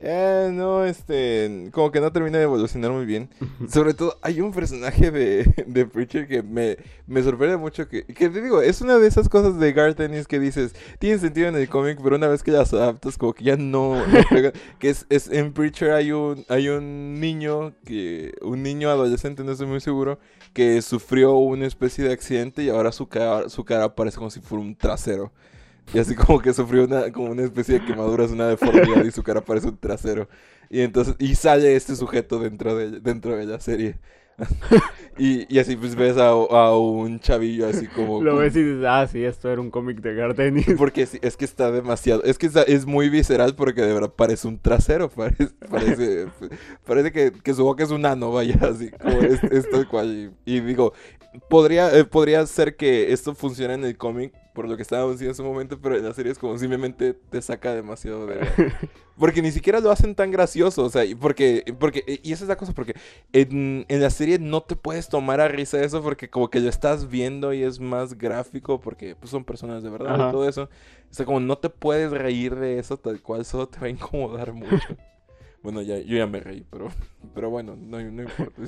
Eh, 0.00 0.50
no, 0.52 0.84
este... 0.84 1.68
Como 1.72 1.90
que 1.90 2.00
no 2.00 2.12
termina 2.12 2.38
de 2.38 2.44
evolucionar 2.44 2.90
muy 2.90 3.04
bien. 3.04 3.28
Sobre 3.68 3.94
todo, 3.94 4.18
hay 4.22 4.40
un 4.40 4.52
personaje 4.52 5.10
de, 5.10 5.44
de 5.66 5.86
Preacher 5.86 6.26
que 6.26 6.42
me, 6.42 6.76
me 7.06 7.22
sorprende 7.22 7.56
mucho. 7.56 7.88
Que, 7.88 8.04
que 8.04 8.28
te 8.28 8.40
digo, 8.42 8.62
es 8.62 8.80
una 8.80 8.98
de 8.98 9.06
esas 9.06 9.28
cosas 9.28 9.58
de 9.58 9.72
Garth 9.72 10.00
Ennis 10.00 10.26
que 10.26 10.40
dices, 10.40 10.74
tiene 10.98 11.18
sentido 11.18 11.48
en 11.48 11.56
el 11.56 11.68
cómic, 11.68 11.98
pero 12.02 12.16
una 12.16 12.28
vez 12.28 12.42
que 12.42 12.50
las 12.50 12.72
adaptas, 12.72 13.18
como 13.18 13.34
que 13.34 13.44
ya 13.44 13.56
no, 13.56 14.06
no 14.06 14.18
pega. 14.30 14.52
Que 14.78 14.90
es, 14.90 15.06
es 15.08 15.28
en 15.28 15.52
Preacher 15.52 15.92
hay 15.92 16.12
un, 16.12 16.44
hay 16.48 16.68
un 16.68 17.20
niño, 17.20 17.72
que 17.84 18.32
un 18.42 18.62
niño 18.62 18.90
adolescente, 18.90 19.44
no 19.44 19.52
estoy 19.52 19.66
muy 19.66 19.80
seguro, 19.80 20.18
que 20.52 20.82
sufrió 20.82 21.34
una 21.34 21.66
especie 21.66 22.04
de 22.04 22.12
accidente 22.12 22.62
y 22.62 22.68
ahora 22.68 22.92
su 22.92 23.06
cara, 23.08 23.48
su 23.48 23.64
cara 23.64 23.94
parece 23.94 24.18
como 24.18 24.30
si 24.30 24.40
fuera 24.40 24.62
un 24.62 24.76
trasero. 24.76 25.32
Y 25.94 25.98
así 25.98 26.14
como 26.14 26.40
que 26.40 26.52
sufrió 26.54 26.84
una, 26.84 27.10
como 27.12 27.30
una 27.30 27.42
especie 27.42 27.78
de 27.80 27.84
quemaduras, 27.84 28.30
una 28.30 28.48
deformidad 28.48 29.04
y 29.04 29.10
su 29.10 29.22
cara 29.22 29.42
parece 29.44 29.68
un 29.68 29.76
trasero. 29.78 30.28
Y 30.70 30.80
entonces, 30.80 31.16
y 31.18 31.34
sale 31.34 31.76
este 31.76 31.96
sujeto 31.96 32.38
dentro 32.38 32.74
de, 32.76 33.00
dentro 33.00 33.36
de 33.36 33.46
la 33.46 33.60
serie. 33.60 33.98
y, 35.18 35.54
y 35.54 35.58
así 35.58 35.76
pues 35.76 35.94
ves 35.94 36.16
a, 36.16 36.28
a 36.30 36.76
un 36.78 37.20
chavillo 37.20 37.68
así 37.68 37.86
como... 37.88 38.22
Lo 38.22 38.36
ves 38.36 38.56
y 38.56 38.62
dices, 38.62 38.84
ah, 38.88 39.06
sí, 39.06 39.22
esto 39.22 39.50
era 39.50 39.60
un 39.60 39.70
cómic 39.70 40.00
de 40.00 40.14
Gardenis. 40.14 40.66
Porque 40.78 41.04
sí, 41.06 41.18
es 41.22 41.36
que 41.36 41.44
está 41.44 41.70
demasiado... 41.70 42.22
Es 42.24 42.38
que 42.38 42.46
está- 42.46 42.62
es 42.62 42.86
muy 42.86 43.10
visceral 43.10 43.54
porque 43.54 43.82
de 43.82 43.92
verdad 43.92 44.12
parece 44.16 44.48
un 44.48 44.58
trasero. 44.58 45.10
Parece, 45.14 45.48
parece, 45.70 46.26
parece 46.86 47.12
que, 47.12 47.32
que 47.32 47.54
su 47.54 47.64
boca 47.64 47.84
es 47.84 47.90
un 47.90 48.06
ano, 48.06 48.32
vaya, 48.32 48.58
así 48.62 48.90
como 48.90 49.20
es, 49.20 49.42
es 49.44 49.68
tal 49.70 49.86
cual. 49.88 50.32
Y, 50.46 50.56
y 50.56 50.60
digo, 50.60 50.94
podría, 51.48 51.96
eh, 51.96 52.04
podría 52.04 52.44
ser 52.46 52.76
que 52.76 53.12
esto 53.12 53.34
funcione 53.34 53.74
en 53.74 53.84
el 53.84 53.96
cómic 53.96 54.32
por 54.54 54.68
lo 54.68 54.76
que 54.76 54.82
estábamos 54.82 55.12
diciendo 55.12 55.32
en 55.32 55.36
su 55.36 55.44
momento, 55.44 55.78
pero 55.80 55.96
en 55.96 56.04
la 56.04 56.12
serie 56.12 56.32
es 56.32 56.38
como 56.38 56.58
simplemente 56.58 57.14
te 57.14 57.40
saca 57.42 57.74
demasiado 57.74 58.26
de... 58.26 58.40
Porque 59.18 59.42
ni 59.42 59.52
siquiera 59.52 59.78
lo 59.80 59.90
hacen 59.90 60.14
tan 60.14 60.30
gracioso, 60.30 60.84
o 60.84 60.88
sea, 60.88 61.04
y 61.04 61.14
porque, 61.14 61.74
porque, 61.78 62.20
y 62.22 62.32
esa 62.32 62.44
es 62.44 62.48
la 62.48 62.56
cosa, 62.56 62.72
porque 62.72 62.94
en, 63.34 63.84
en 63.88 64.00
la 64.00 64.08
serie 64.08 64.38
no 64.38 64.62
te 64.62 64.74
puedes 64.74 65.08
tomar 65.10 65.38
a 65.40 65.48
risa 65.48 65.82
eso 65.84 66.02
porque 66.02 66.30
como 66.30 66.48
que 66.48 66.60
lo 66.60 66.70
estás 66.70 67.08
viendo 67.10 67.52
y 67.52 67.62
es 67.62 67.78
más 67.78 68.16
gráfico 68.16 68.80
porque 68.80 69.14
pues, 69.14 69.30
son 69.30 69.44
personas 69.44 69.82
de 69.82 69.90
verdad 69.90 70.14
Ajá. 70.14 70.28
y 70.28 70.32
todo 70.32 70.48
eso. 70.48 70.62
O 71.10 71.14
sea, 71.14 71.26
como 71.26 71.40
no 71.40 71.58
te 71.58 71.68
puedes 71.68 72.10
reír 72.10 72.54
de 72.56 72.78
eso 72.78 72.96
tal 72.96 73.20
cual, 73.20 73.44
solo 73.44 73.68
te 73.68 73.78
va 73.78 73.86
a 73.86 73.90
incomodar 73.90 74.54
mucho. 74.54 74.96
bueno, 75.62 75.82
ya, 75.82 75.98
yo 75.98 76.16
ya 76.16 76.26
me 76.26 76.40
reí, 76.40 76.64
pero, 76.70 76.88
pero 77.34 77.50
bueno, 77.50 77.76
no, 77.76 78.00
no 78.00 78.22
importa. 78.22 78.62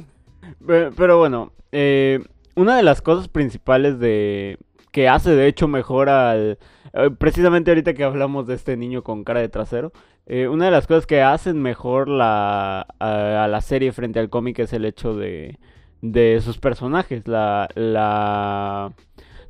Pe- 0.65 0.91
Pero 0.95 1.19
bueno, 1.19 1.53
eh, 1.73 2.23
una 2.55 2.77
de 2.77 2.83
las 2.83 3.01
cosas 3.01 3.29
principales 3.29 3.99
de 3.99 4.59
que 4.95 5.09
hace 5.09 5.33
de 5.35 5.49
hecho 5.49 5.67
mejor 5.69 6.09
al... 6.09 6.59
eh, 6.93 7.11
precisamente 7.19 7.73
ahorita 7.73 7.95
que 7.95 8.05
hablamos 8.05 8.47
de 8.47 8.55
este 8.55 8.77
niño 8.77 9.03
con 9.03 9.25
cara 9.25 9.41
de 9.41 9.49
trasero, 9.49 9.93
eh, 10.27 10.47
una 10.49 10.67
de 10.67 10.71
las 10.71 10.87
cosas 10.87 11.05
que 11.07 11.21
hacen 11.21 11.61
mejor 11.61 12.09
la, 12.09 12.87
a, 13.01 13.45
a 13.45 13.49
la 13.49 13.61
serie 13.61 13.91
frente 13.93 14.21
al 14.21 14.31
cómic 14.31 14.61
es 14.61 14.73
el 14.73 14.85
hecho 14.85 15.17
de, 15.17 15.59
de 16.01 16.41
sus 16.41 16.59
personajes, 16.59 17.27
la, 17.27 17.69
la... 17.75 18.93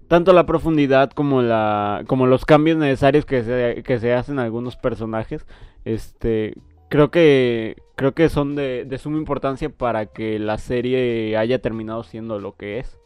Tanto 0.09 0.33
la 0.33 0.47
profundidad 0.47 1.11
como 1.11 1.43
la 1.43 2.05
como 2.07 2.27
los 2.27 2.45
cambios 2.45 2.77
necesarios 2.79 3.25
que 3.27 3.43
se, 3.43 3.83
que 3.83 3.99
se 3.99 4.13
hacen 4.15 4.39
algunos 4.39 4.77
personajes, 4.77 5.47
este, 5.85 6.55
creo 6.89 7.11
que 7.11 7.77
creo 7.97 8.13
que 8.15 8.29
son 8.29 8.55
de, 8.55 8.85
de 8.87 8.99
suma 8.99 9.19
importancia 9.19 9.69
para 9.71 10.07
que 10.07 10.39
la 10.39 10.59
serie 10.59 11.37
haya 11.37 11.59
terminado 11.61 12.03
siendo 12.05 12.39
lo 12.39 12.55
que 12.57 12.79
es. 12.81 12.99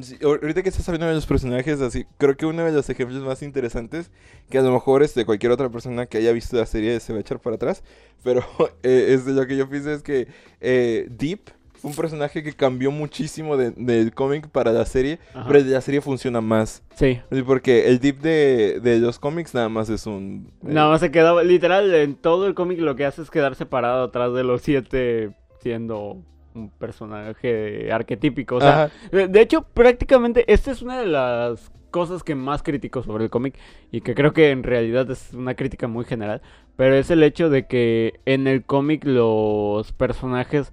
Sí, 0.00 0.16
ahor- 0.20 0.38
ahorita 0.42 0.62
que 0.62 0.68
estás 0.68 0.88
hablando 0.88 1.08
de 1.08 1.14
los 1.14 1.26
personajes, 1.26 1.80
así, 1.80 2.06
creo 2.18 2.36
que 2.36 2.46
uno 2.46 2.64
de 2.64 2.70
los 2.72 2.88
ejemplos 2.88 3.22
más 3.22 3.42
interesantes, 3.42 4.10
que 4.48 4.58
a 4.58 4.62
lo 4.62 4.72
mejor 4.72 5.02
este, 5.02 5.24
cualquier 5.24 5.50
otra 5.52 5.68
persona 5.68 6.06
que 6.06 6.18
haya 6.18 6.30
visto 6.32 6.56
la 6.56 6.66
serie 6.66 7.00
se 7.00 7.12
va 7.12 7.18
a 7.18 7.22
echar 7.22 7.40
para 7.40 7.56
atrás, 7.56 7.82
pero 8.22 8.44
eh, 8.82 9.06
es 9.10 9.24
de 9.24 9.32
lo 9.32 9.46
que 9.46 9.56
yo 9.56 9.68
pienso 9.68 9.90
es 9.90 10.02
que 10.02 10.28
eh, 10.60 11.08
Deep 11.10 11.40
fue 11.74 11.90
un 11.90 11.96
personaje 11.96 12.42
que 12.42 12.52
cambió 12.52 12.90
muchísimo 12.90 13.56
de- 13.56 13.70
del 13.70 14.12
cómic 14.12 14.48
para 14.48 14.70
la 14.70 14.84
serie, 14.84 15.18
Ajá. 15.34 15.46
pero 15.48 15.60
la 15.60 15.80
serie 15.80 16.00
funciona 16.02 16.40
más. 16.42 16.82
Sí. 16.94 17.18
Porque 17.46 17.88
el 17.88 17.98
Deep 18.00 18.20
de, 18.20 18.80
de 18.82 18.98
los 18.98 19.18
cómics 19.18 19.54
nada 19.54 19.70
más 19.70 19.88
es 19.88 20.06
un... 20.06 20.52
eh, 20.62 20.72
Nada 20.72 20.90
más 20.90 21.00
se 21.00 21.10
quedaba, 21.10 21.42
literal, 21.42 21.92
en 21.94 22.14
todo 22.16 22.46
el 22.46 22.54
cómic 22.54 22.78
lo 22.80 22.96
que 22.96 23.06
hace 23.06 23.22
es 23.22 23.30
quedar 23.30 23.54
separado 23.56 24.04
atrás 24.04 24.32
de 24.34 24.44
los 24.44 24.60
siete 24.62 25.34
siendo 25.62 26.22
un 26.54 26.70
personaje 26.70 27.90
arquetípico. 27.92 28.56
O 28.56 28.60
sea, 28.60 28.90
de 29.10 29.40
hecho, 29.40 29.62
prácticamente 29.62 30.52
esta 30.52 30.70
es 30.70 30.82
una 30.82 30.98
de 30.98 31.06
las 31.06 31.70
cosas 31.90 32.22
que 32.22 32.34
más 32.34 32.62
critico 32.62 33.02
sobre 33.02 33.24
el 33.24 33.30
cómic 33.30 33.58
y 33.90 34.00
que 34.00 34.14
creo 34.14 34.32
que 34.32 34.50
en 34.50 34.62
realidad 34.62 35.10
es 35.10 35.34
una 35.34 35.54
crítica 35.54 35.88
muy 35.88 36.04
general, 36.04 36.40
pero 36.76 36.94
es 36.94 37.10
el 37.10 37.22
hecho 37.22 37.50
de 37.50 37.66
que 37.66 38.20
en 38.26 38.46
el 38.46 38.64
cómic 38.64 39.04
los 39.04 39.92
personajes 39.92 40.72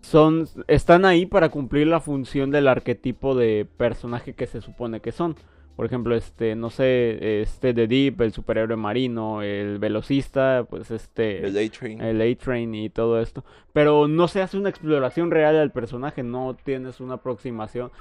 son 0.00 0.46
están 0.68 1.04
ahí 1.04 1.26
para 1.26 1.48
cumplir 1.48 1.86
la 1.86 2.00
función 2.00 2.50
del 2.50 2.68
arquetipo 2.68 3.34
de 3.34 3.66
personaje 3.76 4.34
que 4.34 4.46
se 4.46 4.60
supone 4.60 5.00
que 5.00 5.12
son. 5.12 5.36
Por 5.78 5.86
ejemplo, 5.86 6.16
este, 6.16 6.56
no 6.56 6.70
sé, 6.70 7.40
este 7.40 7.72
de 7.72 7.86
Deep, 7.86 8.20
el 8.22 8.32
superhéroe 8.32 8.76
marino, 8.76 9.42
el 9.42 9.78
velocista, 9.78 10.66
pues 10.68 10.90
este 10.90 11.46
El 11.46 11.56
A-Train. 11.56 12.00
el 12.00 12.20
A-Train 12.20 12.74
y 12.74 12.90
todo 12.90 13.20
esto. 13.20 13.44
Pero 13.72 14.08
no 14.08 14.26
se 14.26 14.42
hace 14.42 14.58
una 14.58 14.70
exploración 14.70 15.30
real 15.30 15.54
al 15.54 15.70
personaje, 15.70 16.24
no 16.24 16.56
tienes 16.64 16.98
una 16.98 17.14
aproximación 17.14 17.92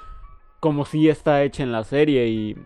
como 0.60 0.86
si 0.86 1.07
está 1.07 1.43
hecha 1.43 1.62
en 1.62 1.72
la 1.72 1.84
serie. 1.84 2.27
Y, 2.29 2.57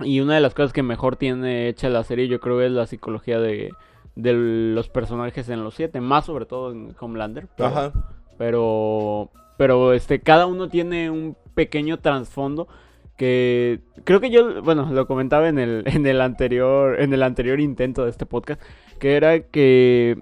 y 0.00 0.20
una 0.20 0.34
de 0.34 0.42
las 0.42 0.52
cosas 0.52 0.74
que 0.74 0.82
mejor 0.82 1.16
tiene 1.16 1.68
hecha 1.68 1.88
la 1.88 2.04
serie, 2.04 2.28
yo 2.28 2.38
creo, 2.38 2.60
es 2.60 2.70
la 2.70 2.86
psicología 2.86 3.40
de, 3.40 3.72
de 4.14 4.34
los 4.34 4.90
personajes 4.90 5.48
en 5.48 5.64
los 5.64 5.72
siete, 5.74 6.02
más 6.02 6.26
sobre 6.26 6.44
todo 6.44 6.70
en 6.70 6.94
Homelander. 7.00 7.48
Pero, 7.56 7.66
Ajá. 7.70 7.92
pero, 8.36 9.30
pero 9.56 9.94
este, 9.94 10.20
cada 10.20 10.44
uno 10.44 10.68
tiene 10.68 11.08
un 11.08 11.34
pequeño 11.54 11.98
trasfondo 12.00 12.68
que 13.16 13.80
creo 14.04 14.20
que 14.20 14.30
yo, 14.30 14.62
bueno, 14.62 14.88
lo 14.90 15.06
comentaba 15.06 15.48
en 15.48 15.58
el, 15.58 15.84
en 15.86 16.06
el 16.06 16.20
anterior, 16.20 17.00
en 17.00 17.12
el 17.12 17.22
anterior 17.22 17.60
intento 17.60 18.04
de 18.04 18.10
este 18.10 18.26
podcast, 18.26 18.60
que 18.98 19.16
era 19.16 19.40
que 19.40 20.18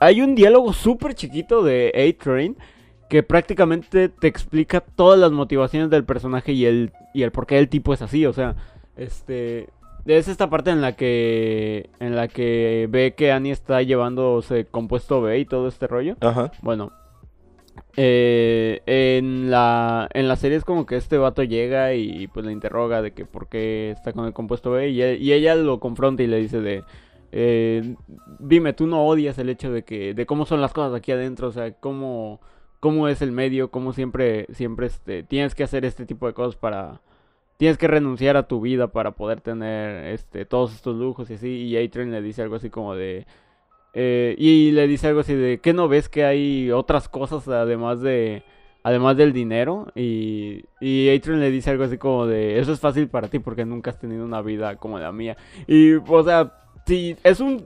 hay 0.00 0.20
un 0.20 0.34
diálogo 0.34 0.72
súper 0.72 1.14
chiquito 1.14 1.62
de 1.62 1.92
A-Train 1.94 2.56
que 3.08 3.22
prácticamente 3.22 4.08
te 4.08 4.26
explica 4.26 4.80
todas 4.80 5.18
las 5.18 5.30
motivaciones 5.30 5.90
del 5.90 6.04
personaje 6.04 6.52
y 6.52 6.66
el, 6.66 6.92
y 7.12 7.22
el 7.22 7.32
por 7.32 7.46
qué 7.46 7.58
el 7.58 7.68
tipo 7.68 7.94
es 7.94 8.02
así, 8.02 8.26
o 8.26 8.32
sea, 8.32 8.56
este... 8.96 9.68
Es 10.06 10.28
esta 10.28 10.50
parte 10.50 10.68
en 10.68 10.82
la 10.82 10.96
que 10.96 11.88
en 11.98 12.14
la 12.14 12.28
que 12.28 12.86
ve 12.90 13.14
que 13.16 13.32
Annie 13.32 13.52
está 13.52 13.80
llevándose 13.80 14.66
compuesto 14.66 15.22
B 15.22 15.38
y 15.38 15.46
todo 15.46 15.66
este 15.66 15.86
rollo. 15.86 16.18
Ajá. 16.20 16.52
Bueno, 16.60 16.92
eh, 17.96 18.82
en 18.86 19.50
la 19.50 20.08
en 20.12 20.26
la 20.26 20.36
serie 20.36 20.56
es 20.56 20.64
como 20.64 20.84
que 20.84 20.96
este 20.96 21.16
vato 21.16 21.44
llega 21.44 21.94
y 21.94 22.26
pues 22.28 22.44
le 22.44 22.52
interroga 22.52 23.02
de 23.02 23.12
que 23.12 23.24
por 23.24 23.48
qué 23.48 23.90
está 23.92 24.12
con 24.12 24.26
el 24.26 24.32
compuesto 24.32 24.72
B 24.72 24.90
y, 24.90 25.32
ella 25.32 25.54
lo 25.54 25.78
confronta 25.78 26.22
y 26.22 26.26
le 26.26 26.38
dice 26.38 26.60
de 26.60 26.82
eh, 27.32 27.96
dime, 28.38 28.72
tú 28.72 28.86
no 28.86 29.06
odias 29.06 29.38
el 29.38 29.48
hecho 29.48 29.72
de 29.72 29.84
que 29.84 30.14
de 30.14 30.26
cómo 30.26 30.46
son 30.46 30.60
las 30.60 30.72
cosas 30.72 30.94
aquí 30.94 31.12
adentro, 31.12 31.48
o 31.48 31.52
sea, 31.52 31.72
cómo 31.72 32.40
cómo 32.80 33.08
es 33.08 33.22
el 33.22 33.32
medio, 33.32 33.70
cómo 33.70 33.92
siempre 33.92 34.46
siempre 34.52 34.86
este 34.86 35.22
tienes 35.22 35.54
que 35.54 35.64
hacer 35.64 35.84
este 35.84 36.06
tipo 36.06 36.26
de 36.26 36.34
cosas 36.34 36.56
para 36.56 37.00
tienes 37.56 37.78
que 37.78 37.88
renunciar 37.88 38.36
a 38.36 38.48
tu 38.48 38.60
vida 38.60 38.88
para 38.88 39.12
poder 39.12 39.40
tener 39.40 40.06
este 40.06 40.44
todos 40.46 40.74
estos 40.74 40.96
lujos 40.96 41.30
y 41.30 41.34
así 41.34 41.48
y 41.48 41.76
A-Train 41.76 42.10
le 42.10 42.22
dice 42.22 42.42
algo 42.42 42.56
así 42.56 42.70
como 42.70 42.94
de 42.94 43.26
eh, 43.94 44.34
y 44.38 44.70
le 44.72 44.86
dice 44.88 45.06
algo 45.08 45.20
así 45.20 45.34
de, 45.34 45.58
¿qué 45.60 45.72
no 45.72 45.88
ves 45.88 46.08
que 46.08 46.24
hay 46.24 46.70
otras 46.70 47.08
cosas 47.08 47.46
además 47.48 48.00
de... 48.00 48.42
Además 48.86 49.16
del 49.16 49.32
dinero, 49.32 49.86
y, 49.94 50.66
y 50.78 51.08
Adrian 51.08 51.40
le 51.40 51.50
dice 51.50 51.70
algo 51.70 51.84
así 51.84 51.96
como 51.96 52.26
de, 52.26 52.58
eso 52.58 52.70
es 52.70 52.80
fácil 52.80 53.08
para 53.08 53.28
ti 53.28 53.38
porque 53.38 53.64
nunca 53.64 53.90
has 53.90 53.98
tenido 53.98 54.26
una 54.26 54.42
vida 54.42 54.76
como 54.76 54.98
la 54.98 55.10
mía. 55.10 55.38
Y, 55.66 55.94
o 55.94 56.22
sea, 56.22 56.52
sí, 56.86 57.16
es 57.24 57.40
un... 57.40 57.64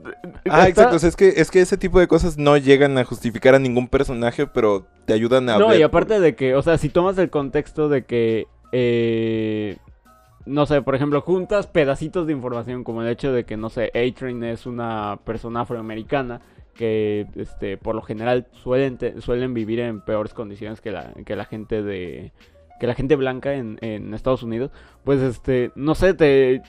Ah, 0.49 0.69
está- 0.69 0.69
exacto. 0.69 0.95
o 0.95 0.99
sea, 0.99 1.09
es, 1.09 1.17
que, 1.17 1.27
es 1.35 1.51
que 1.51 1.59
ese 1.59 1.75
tipo 1.75 1.99
de 1.99 2.07
cosas 2.07 2.37
no 2.37 2.55
llegan 2.55 2.97
a 2.97 3.03
justificar 3.03 3.53
a 3.53 3.59
ningún 3.59 3.89
personaje, 3.89 4.47
pero 4.47 4.87
te 5.03 5.11
ayudan 5.11 5.49
a 5.49 5.57
No, 5.57 5.67
ver 5.67 5.81
y 5.81 5.83
aparte 5.83 6.21
de 6.21 6.35
que, 6.37 6.55
o 6.55 6.61
sea, 6.61 6.77
si 6.77 6.87
tomas 6.87 7.17
el 7.17 7.29
contexto 7.29 7.89
de 7.89 8.05
que, 8.05 8.47
eh, 8.71 9.75
no 10.45 10.65
sé, 10.65 10.81
por 10.81 10.95
ejemplo, 10.95 11.21
juntas 11.21 11.67
pedacitos 11.67 12.27
de 12.27 12.33
información 12.33 12.83
como 12.83 13.01
el 13.01 13.09
hecho 13.09 13.31
de 13.31 13.45
que, 13.45 13.57
no 13.57 13.69
sé, 13.69 13.91
A-Train 13.93 14.43
es 14.43 14.65
una 14.65 15.19
persona 15.23 15.61
afroamericana 15.61 16.41
que, 16.73 17.27
este, 17.35 17.77
por 17.77 17.95
lo 17.95 18.01
general 18.01 18.47
suelen, 18.53 18.97
suelen 19.21 19.53
vivir 19.53 19.79
en 19.81 20.01
peores 20.01 20.33
condiciones 20.33 20.81
que 20.81 20.91
la, 20.91 21.13
que 21.25 21.35
la 21.35 21.45
gente 21.45 21.83
de, 21.83 22.31
que 22.79 22.87
la 22.87 22.95
gente 22.95 23.15
blanca 23.15 23.53
en, 23.53 23.77
en 23.81 24.13
Estados 24.13 24.43
Unidos, 24.43 24.71
pues 25.03 25.21
este, 25.21 25.71
no 25.75 25.95
sé, 25.95 26.13
te 26.13 26.61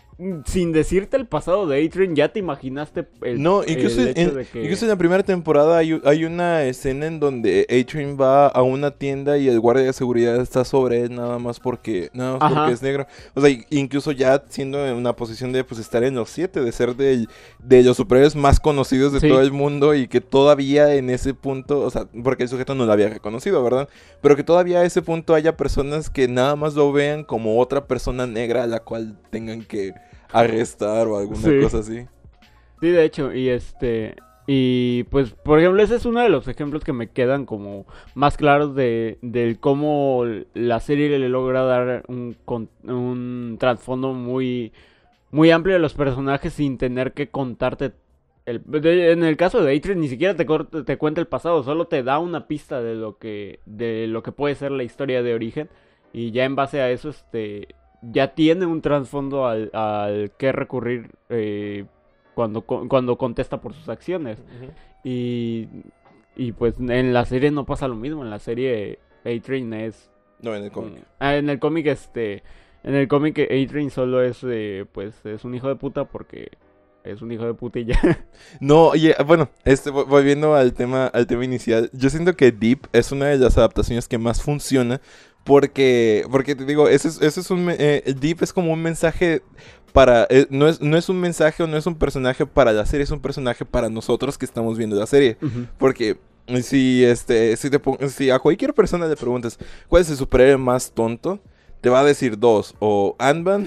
sin 0.44 0.70
decirte 0.72 1.16
el 1.16 1.26
pasado 1.26 1.66
de 1.66 1.82
Adrian, 1.82 2.14
ya 2.14 2.28
te 2.30 2.38
imaginaste 2.40 3.06
el 3.22 3.42
No, 3.42 3.62
incluso, 3.66 4.02
el 4.02 4.08
hecho 4.08 4.20
en, 4.20 4.34
de 4.34 4.44
que- 4.44 4.62
incluso 4.64 4.84
en 4.84 4.90
la 4.90 4.96
primera 4.96 5.22
temporada 5.22 5.78
hay, 5.78 5.98
hay 6.04 6.26
una 6.26 6.62
escena 6.64 7.06
en 7.06 7.20
donde 7.20 7.66
Adrian 7.70 8.18
va 8.20 8.48
a 8.48 8.60
una 8.62 8.90
tienda 8.90 9.38
y 9.38 9.48
el 9.48 9.58
guardia 9.60 9.84
de 9.86 9.92
seguridad 9.94 10.36
está 10.36 10.66
sobre 10.66 11.00
él 11.04 11.14
nada 11.14 11.38
más 11.38 11.58
porque, 11.58 12.10
nada 12.12 12.36
más 12.36 12.52
porque 12.52 12.72
es 12.74 12.82
negro. 12.82 13.06
O 13.34 13.40
sea, 13.40 13.50
incluso 13.70 14.12
ya 14.12 14.42
siendo 14.50 14.86
en 14.86 14.94
una 14.94 15.14
posición 15.16 15.52
de 15.52 15.64
pues 15.64 15.80
estar 15.80 16.04
en 16.04 16.14
los 16.16 16.28
siete, 16.28 16.60
de 16.60 16.70
ser 16.72 16.96
del- 16.96 17.28
de 17.58 17.82
los 17.82 17.96
superhéroes 17.96 18.36
más 18.36 18.60
conocidos 18.60 19.12
de 19.14 19.20
Sí. 19.20 19.28
todo 19.28 19.40
el 19.40 19.52
mundo 19.52 19.94
y 19.94 20.06
que 20.06 20.20
todavía 20.20 20.94
en 20.94 21.08
ese 21.08 21.32
punto, 21.32 21.80
o 21.80 21.90
sea, 21.90 22.06
porque 22.22 22.42
el 22.42 22.48
sujeto 22.50 22.74
no 22.74 22.84
lo 22.84 22.92
había 22.92 23.08
reconocido, 23.08 23.62
¿verdad? 23.64 23.88
Pero 24.20 24.36
que 24.36 24.44
todavía 24.44 24.80
a 24.80 24.84
ese 24.84 25.00
punto 25.02 25.34
haya 25.34 25.56
personas 25.56 25.99
que 26.08 26.28
nada 26.28 26.56
más 26.56 26.74
lo 26.74 26.92
vean 26.92 27.24
como 27.24 27.58
otra 27.60 27.86
persona 27.86 28.26
negra 28.26 28.62
a 28.62 28.66
la 28.66 28.80
cual 28.80 29.18
tengan 29.30 29.62
que 29.62 29.92
arrestar 30.32 31.08
o 31.08 31.18
alguna 31.18 31.38
Sí. 31.38 31.60
cosa 31.60 31.78
así. 31.78 32.06
Sí, 32.80 32.88
de 32.88 33.04
hecho, 33.04 33.34
y 33.34 33.48
este. 33.50 34.14
Y 34.46 35.04
pues, 35.10 35.32
por 35.32 35.58
ejemplo, 35.60 35.82
ese 35.82 35.96
es 35.96 36.06
uno 36.06 36.20
de 36.20 36.28
los 36.28 36.48
ejemplos 36.48 36.82
que 36.82 36.92
me 36.94 37.10
quedan 37.10 37.44
como 37.44 37.86
más 38.14 38.36
claros 38.36 38.74
de, 38.74 39.18
cómo 39.60 40.24
la 40.54 40.80
serie 40.80 41.16
le 41.18 41.28
logra 41.28 41.62
dar 41.62 42.04
un, 42.08 42.36
un 42.84 43.56
trasfondo 43.60 44.12
muy, 44.12 44.72
muy 45.30 45.50
amplio 45.52 45.74
de 45.74 45.80
los 45.80 45.94
personajes 45.94 46.54
sin 46.54 46.78
tener 46.78 47.12
que 47.12 47.28
contarte. 47.28 47.92
El, 48.46 48.62
de- 48.66 49.12
en 49.12 49.22
el 49.22 49.36
caso 49.36 49.62
de 49.62 49.76
Atreus 49.76 49.98
ni 49.98 50.08
siquiera 50.08 50.34
te, 50.34 50.44
te 50.84 50.96
cuenta 50.96 51.20
el 51.20 51.28
pasado, 51.28 51.62
solo 51.62 51.84
te 51.86 52.02
da 52.02 52.18
una 52.18 52.48
pista 52.48 52.80
de 52.82 52.94
lo 52.96 53.18
que 53.18 53.60
de 53.66 54.06
lo 54.08 54.22
que 54.24 54.32
puede 54.32 54.54
ser 54.56 54.72
la 54.72 54.82
historia 54.82 55.22
de 55.22 55.34
origen 55.34 55.68
y 56.12 56.30
ya 56.32 56.44
en 56.44 56.56
base 56.56 56.80
a 56.80 56.90
eso 56.90 57.10
este 57.10 57.74
ya 58.02 58.34
tiene 58.34 58.64
un 58.66 58.80
trasfondo 58.80 59.46
al, 59.46 59.70
al 59.74 60.32
que 60.38 60.52
recurrir 60.52 61.10
eh, 61.28 61.84
cuando, 62.34 62.62
cuando 62.62 63.18
contesta 63.18 63.60
por 63.60 63.74
sus 63.74 63.88
acciones. 63.90 64.38
Y, 65.04 65.68
y 66.36 66.52
pues 66.52 66.74
en 66.78 67.12
la 67.12 67.24
serie 67.26 67.50
no 67.50 67.66
pasa 67.66 67.88
lo 67.88 67.94
mismo. 67.96 68.22
En 68.24 68.30
la 68.30 68.38
serie 68.38 68.98
A-Train 69.24 69.72
es... 69.74 70.10
No, 70.40 70.54
en 70.54 70.64
el 70.64 70.70
cómic. 70.70 71.02
Ah, 71.18 71.36
en 71.36 71.50
el 71.50 71.58
cómic 71.58 71.86
este... 71.86 72.42
En 72.82 72.94
el 72.94 73.06
cómic 73.08 73.38
A-Train 73.38 73.90
solo 73.90 74.22
es 74.22 74.38
eh, 74.44 74.86
pues 74.90 75.14
es 75.26 75.44
un 75.44 75.54
hijo 75.54 75.68
de 75.68 75.76
puta 75.76 76.06
porque 76.06 76.48
es 77.04 77.20
un 77.20 77.30
hijo 77.32 77.44
de 77.44 77.52
puta 77.52 77.78
y 77.78 77.84
ya. 77.84 78.00
No, 78.60 78.88
oye, 78.88 79.14
bueno, 79.26 79.50
este, 79.66 79.90
vo- 79.90 80.06
volviendo 80.06 80.54
al 80.54 80.72
tema, 80.72 81.06
al 81.08 81.26
tema 81.26 81.44
inicial, 81.44 81.90
yo 81.92 82.08
siento 82.08 82.34
que 82.36 82.52
Deep 82.52 82.86
es 82.94 83.12
una 83.12 83.26
de 83.26 83.36
las 83.36 83.58
adaptaciones 83.58 84.08
que 84.08 84.16
más 84.16 84.42
funciona 84.42 85.02
porque, 85.44 86.24
porque 86.30 86.54
te 86.54 86.64
digo, 86.64 86.88
ese 86.88 87.08
es, 87.08 87.20
ese 87.22 87.40
es 87.40 87.50
un, 87.50 87.66
eh, 87.70 88.14
Deep 88.20 88.42
es 88.42 88.52
como 88.52 88.72
un 88.72 88.82
mensaje 88.82 89.42
para, 89.92 90.26
eh, 90.30 90.46
no, 90.50 90.68
es, 90.68 90.80
no 90.80 90.96
es 90.96 91.08
un 91.08 91.18
mensaje 91.20 91.62
o 91.62 91.66
no 91.66 91.76
es 91.76 91.86
un 91.86 91.96
personaje 91.96 92.46
para 92.46 92.72
la 92.72 92.86
serie, 92.86 93.04
es 93.04 93.10
un 93.10 93.20
personaje 93.20 93.64
para 93.64 93.88
nosotros 93.88 94.38
que 94.38 94.44
estamos 94.44 94.78
viendo 94.78 94.96
la 94.96 95.06
serie. 95.06 95.36
Porque 95.78 96.18
si, 96.62 97.04
este, 97.04 97.56
si, 97.56 97.70
te 97.70 97.78
pon- 97.78 97.98
si 98.10 98.30
a 98.30 98.38
cualquier 98.38 98.74
persona 98.74 99.06
le 99.06 99.16
preguntas 99.16 99.58
cuál 99.88 100.02
es 100.02 100.10
el 100.10 100.16
superhéroe 100.16 100.56
más 100.58 100.92
tonto, 100.92 101.40
te 101.80 101.88
va 101.88 102.00
a 102.00 102.04
decir 102.04 102.38
dos, 102.38 102.74
o 102.78 103.16
Ant-Man 103.18 103.66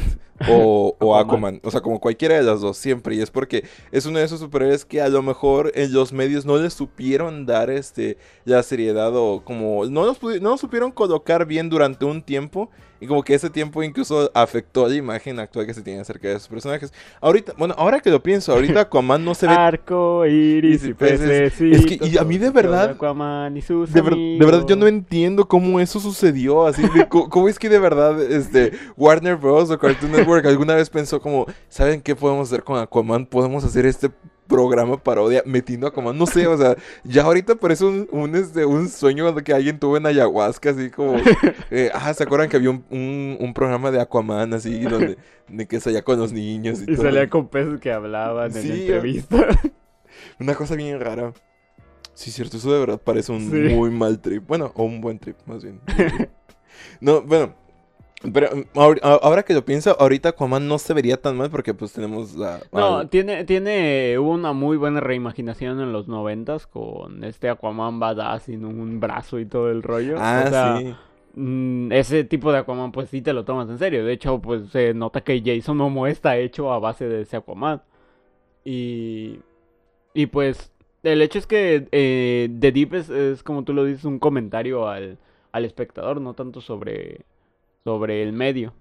o, 0.49 0.95
o 0.99 1.15
Aquaman. 1.17 1.59
O 1.63 1.71
sea, 1.71 1.81
como 1.81 1.99
cualquiera 1.99 2.35
de 2.35 2.43
las 2.43 2.61
dos, 2.61 2.77
siempre. 2.77 3.15
Y 3.15 3.21
es 3.21 3.31
porque 3.31 3.65
es 3.91 4.05
uno 4.05 4.19
de 4.19 4.25
esos 4.25 4.39
superhéroes 4.39 4.85
que 4.85 5.01
a 5.01 5.09
lo 5.09 5.21
mejor 5.21 5.71
en 5.75 5.93
los 5.93 6.13
medios 6.13 6.45
no 6.45 6.57
le 6.57 6.69
supieron 6.69 7.45
dar 7.45 7.69
este, 7.69 8.17
la 8.45 8.63
seriedad 8.63 9.15
o 9.15 9.41
como 9.43 9.85
no 9.85 10.05
los, 10.05 10.21
no 10.41 10.49
los 10.51 10.59
supieron 10.59 10.91
colocar 10.91 11.45
bien 11.45 11.69
durante 11.69 12.05
un 12.05 12.21
tiempo. 12.21 12.69
Y 13.01 13.05
como 13.07 13.21
que 13.21 13.33
ese 13.33 13.49
tiempo 13.49 13.83
incluso 13.83 14.31
afectó 14.33 14.87
la 14.87 14.95
imagen 14.95 15.37
actual 15.37 15.65
que 15.65 15.73
se 15.73 15.81
tiene 15.81 15.99
acerca 15.99 16.29
de 16.29 16.35
esos 16.35 16.47
personajes. 16.47 16.93
Ahorita, 17.19 17.51
bueno, 17.57 17.75
ahora 17.77 17.99
que 17.99 18.09
lo 18.09 18.23
pienso, 18.23 18.53
ahorita 18.53 18.79
Aquaman 18.81 19.25
no 19.25 19.35
se 19.35 19.45
ve 19.45 19.51
Arco, 19.53 20.25
iris 20.25 20.85
Y 20.85 20.93
peces. 20.93 21.59
Es 21.59 21.85
que, 21.85 21.99
y 22.01 22.17
a 22.17 22.23
mí 22.23 22.37
de 22.37 22.49
verdad- 22.49 22.91
Aquaman 22.91 23.57
y 23.57 23.61
sus 23.61 23.91
De, 23.91 24.01
ver- 24.01 24.15
de 24.15 24.45
verdad, 24.45 24.65
yo 24.65 24.77
no 24.77 24.87
entiendo 24.87 25.49
cómo 25.49 25.81
eso 25.81 25.99
sucedió. 25.99 26.65
Así, 26.65 26.81
de 26.95 27.09
¿cómo, 27.09 27.49
es 27.49 27.59
que 27.59 27.67
de 27.67 27.79
verdad 27.79 28.21
este, 28.21 28.71
Warner 28.95 29.35
Bros. 29.35 29.69
o 29.69 29.77
Cartoon 29.77 30.13
Network 30.13 30.32
alguna 30.41 30.75
vez 30.75 30.89
pensó 30.89 31.21
como, 31.21 31.45
¿saben 31.69 32.01
qué 32.01 32.15
podemos 32.15 32.47
hacer 32.51 32.63
con 32.63 32.79
Aquaman? 32.79 33.25
Podemos 33.25 33.63
hacer 33.63 33.85
este 33.85 34.09
programa 34.47 35.01
parodia 35.01 35.41
metiendo 35.45 35.87
a 35.87 35.89
Aquaman. 35.89 36.17
No 36.17 36.25
sé, 36.25 36.47
o 36.47 36.57
sea, 36.57 36.75
ya 37.03 37.23
ahorita 37.23 37.55
parece 37.55 37.85
un, 37.85 38.07
un, 38.11 38.35
este, 38.35 38.65
un 38.65 38.89
sueño 38.89 39.33
que 39.37 39.53
alguien 39.53 39.79
tuvo 39.79 39.97
en 39.97 40.05
ayahuasca, 40.05 40.71
así 40.71 40.89
como... 40.89 41.15
eh, 41.71 41.89
ah, 41.93 42.13
¿se 42.13 42.23
acuerdan 42.23 42.49
que 42.49 42.57
había 42.57 42.69
un, 42.69 42.83
un, 42.89 43.37
un 43.39 43.53
programa 43.53 43.89
de 43.91 44.01
Aquaman 44.01 44.53
así, 44.53 44.79
donde 44.81 45.17
de 45.47 45.67
que 45.67 45.79
salía 45.79 46.01
con 46.03 46.19
los 46.19 46.31
niños 46.33 46.79
y, 46.81 46.83
Y 46.91 46.95
todo? 46.95 47.05
salía 47.05 47.29
con 47.29 47.47
peces 47.47 47.79
que 47.79 47.91
hablaban 47.91 48.51
Sí, 48.53 48.69
en 48.69 48.71
entrevistas. 48.81 49.57
Una 50.39 50.55
cosa 50.55 50.75
bien 50.75 50.99
rara. 50.99 51.33
Sí, 52.13 52.29
cierto, 52.29 52.57
eso 52.57 52.71
de 52.71 52.79
verdad 52.79 53.01
parece 53.03 53.31
un 53.31 53.49
Sí. 53.49 53.73
muy 53.73 53.89
mal 53.89 54.19
trip. 54.19 54.45
Bueno, 54.45 54.71
o 54.75 54.83
un 54.83 55.01
buen 55.01 55.17
trip, 55.17 55.35
más 55.47 55.63
bien. 55.63 55.79
no, 56.99 57.21
bueno. 57.21 57.55
Pero 58.31 58.49
mm, 58.55 58.63
ahora 59.01 59.43
que 59.43 59.53
lo 59.53 59.65
pienso, 59.65 59.95
ahorita 59.99 60.29
Aquaman 60.29 60.67
no 60.67 60.77
se 60.79 60.93
vería 60.93 61.21
tan 61.21 61.35
mal 61.37 61.49
porque 61.49 61.73
pues 61.73 61.91
tenemos 61.93 62.35
la... 62.35 62.61
No, 62.71 62.99
al- 62.99 63.09
tiene, 63.09 63.43
tiene 63.43 64.17
una 64.19 64.53
muy 64.53 64.77
buena 64.77 64.99
reimaginación 65.01 65.81
en 65.81 65.91
los 65.91 66.07
noventas 66.07 66.65
con 66.67 67.23
este 67.23 67.49
Aquaman 67.49 67.99
badass 67.99 68.43
sin 68.43 68.63
un 68.65 68.99
brazo 68.99 69.39
y 69.39 69.45
todo 69.45 69.69
el 69.69 69.83
rollo. 69.83 70.15
Ah, 70.19 70.43
O 70.47 70.49
sea, 70.49 70.77
sí. 70.79 70.95
mm, 71.35 71.91
ese 71.91 72.23
tipo 72.23 72.51
de 72.51 72.59
Aquaman 72.59 72.91
pues 72.93 73.09
sí 73.09 73.21
te 73.21 73.33
lo 73.33 73.43
tomas 73.43 73.69
en 73.69 73.77
serio. 73.77 74.05
De 74.05 74.13
hecho, 74.13 74.39
pues 74.41 74.69
se 74.69 74.93
nota 74.93 75.21
que 75.21 75.41
Jason 75.45 75.75
Momoa 75.77 76.09
está 76.09 76.37
hecho 76.37 76.71
a 76.71 76.79
base 76.79 77.07
de 77.09 77.21
ese 77.23 77.37
Aquaman. 77.37 77.81
Y, 78.65 79.39
y 80.13 80.27
pues 80.27 80.71
el 81.03 81.21
hecho 81.21 81.39
es 81.39 81.47
que 81.47 81.87
eh, 81.91 82.49
The 82.59 82.71
Deep 82.71 82.93
es, 82.95 83.09
es, 83.09 83.43
como 83.43 83.63
tú 83.63 83.73
lo 83.73 83.83
dices, 83.85 84.05
un 84.05 84.19
comentario 84.19 84.87
al, 84.87 85.17
al 85.51 85.65
espectador, 85.65 86.21
no 86.21 86.33
tanto 86.33 86.61
sobre, 86.61 87.21
sobre 87.83 88.23
el 88.23 88.33
medio. 88.33 88.73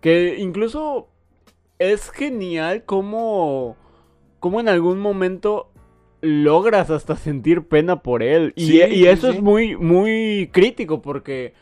Que 0.00 0.36
incluso 0.38 1.08
es 1.78 2.10
genial 2.10 2.84
cómo, 2.84 3.76
cómo 4.40 4.60
en 4.60 4.68
algún 4.68 4.98
momento 5.00 5.70
logras 6.20 6.90
hasta 6.90 7.16
sentir 7.16 7.62
pena 7.62 8.02
por 8.02 8.22
él. 8.22 8.52
Y, 8.56 8.66
Sí, 8.66 8.82
y 8.82 8.90
sí, 8.90 9.06
eso 9.06 9.30
sí. 9.30 9.36
es 9.36 9.42
muy, 9.42 9.76
muy 9.76 10.50
crítico 10.52 11.02
porque... 11.02 11.54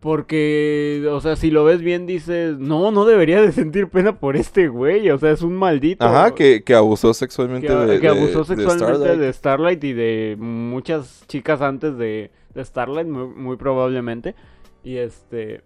Porque, 0.00 1.04
o 1.10 1.20
sea, 1.20 1.34
si 1.34 1.50
lo 1.50 1.64
ves 1.64 1.82
bien 1.82 2.06
dices, 2.06 2.56
no, 2.56 2.92
no 2.92 3.04
debería 3.04 3.42
de 3.42 3.50
sentir 3.50 3.88
pena 3.88 4.20
por 4.20 4.36
este 4.36 4.68
güey, 4.68 5.10
o 5.10 5.18
sea, 5.18 5.32
es 5.32 5.42
un 5.42 5.56
maldito. 5.56 6.04
Ajá, 6.04 6.36
que, 6.36 6.62
que 6.62 6.72
abusó 6.72 7.12
sexualmente 7.14 7.66
que, 7.66 7.74
de, 7.74 7.98
que 7.98 8.06
abusó 8.06 8.44
de 8.44 8.44
sexualmente 8.44 8.94
Starlight. 8.94 9.18
de 9.18 9.32
Starlight 9.32 9.82
y 9.84 9.92
de 9.94 10.36
muchas 10.38 11.24
chicas 11.26 11.60
antes 11.60 11.98
de, 11.98 12.30
de 12.54 12.64
Starlight, 12.64 13.08
muy, 13.08 13.26
muy 13.26 13.56
probablemente. 13.56 14.36
Y 14.84 14.98
este. 14.98 15.62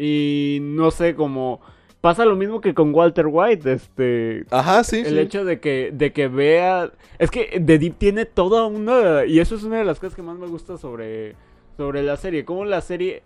Y 0.00 0.58
no 0.62 0.90
sé, 0.90 1.14
como. 1.14 1.60
Pasa 2.00 2.24
lo 2.24 2.34
mismo 2.34 2.62
que 2.62 2.72
con 2.72 2.94
Walter 2.94 3.26
White, 3.28 3.70
este. 3.70 4.46
Ajá, 4.50 4.82
sí, 4.84 5.00
El 5.00 5.06
sí. 5.06 5.18
hecho 5.18 5.44
de 5.44 5.60
que, 5.60 5.90
de 5.92 6.14
que 6.14 6.28
vea. 6.28 6.90
Es 7.18 7.30
que 7.30 7.62
The 7.64 7.78
Deep 7.78 7.98
tiene 7.98 8.24
toda 8.24 8.64
una. 8.66 9.26
Y 9.26 9.38
eso 9.38 9.54
es 9.54 9.62
una 9.62 9.76
de 9.76 9.84
las 9.84 10.00
cosas 10.00 10.16
que 10.16 10.22
más 10.22 10.38
me 10.38 10.46
gusta 10.46 10.78
sobre. 10.78 11.36
Sobre 11.76 12.02
la 12.02 12.16
serie. 12.16 12.46
Como 12.46 12.64
la 12.64 12.80
serie 12.80 13.22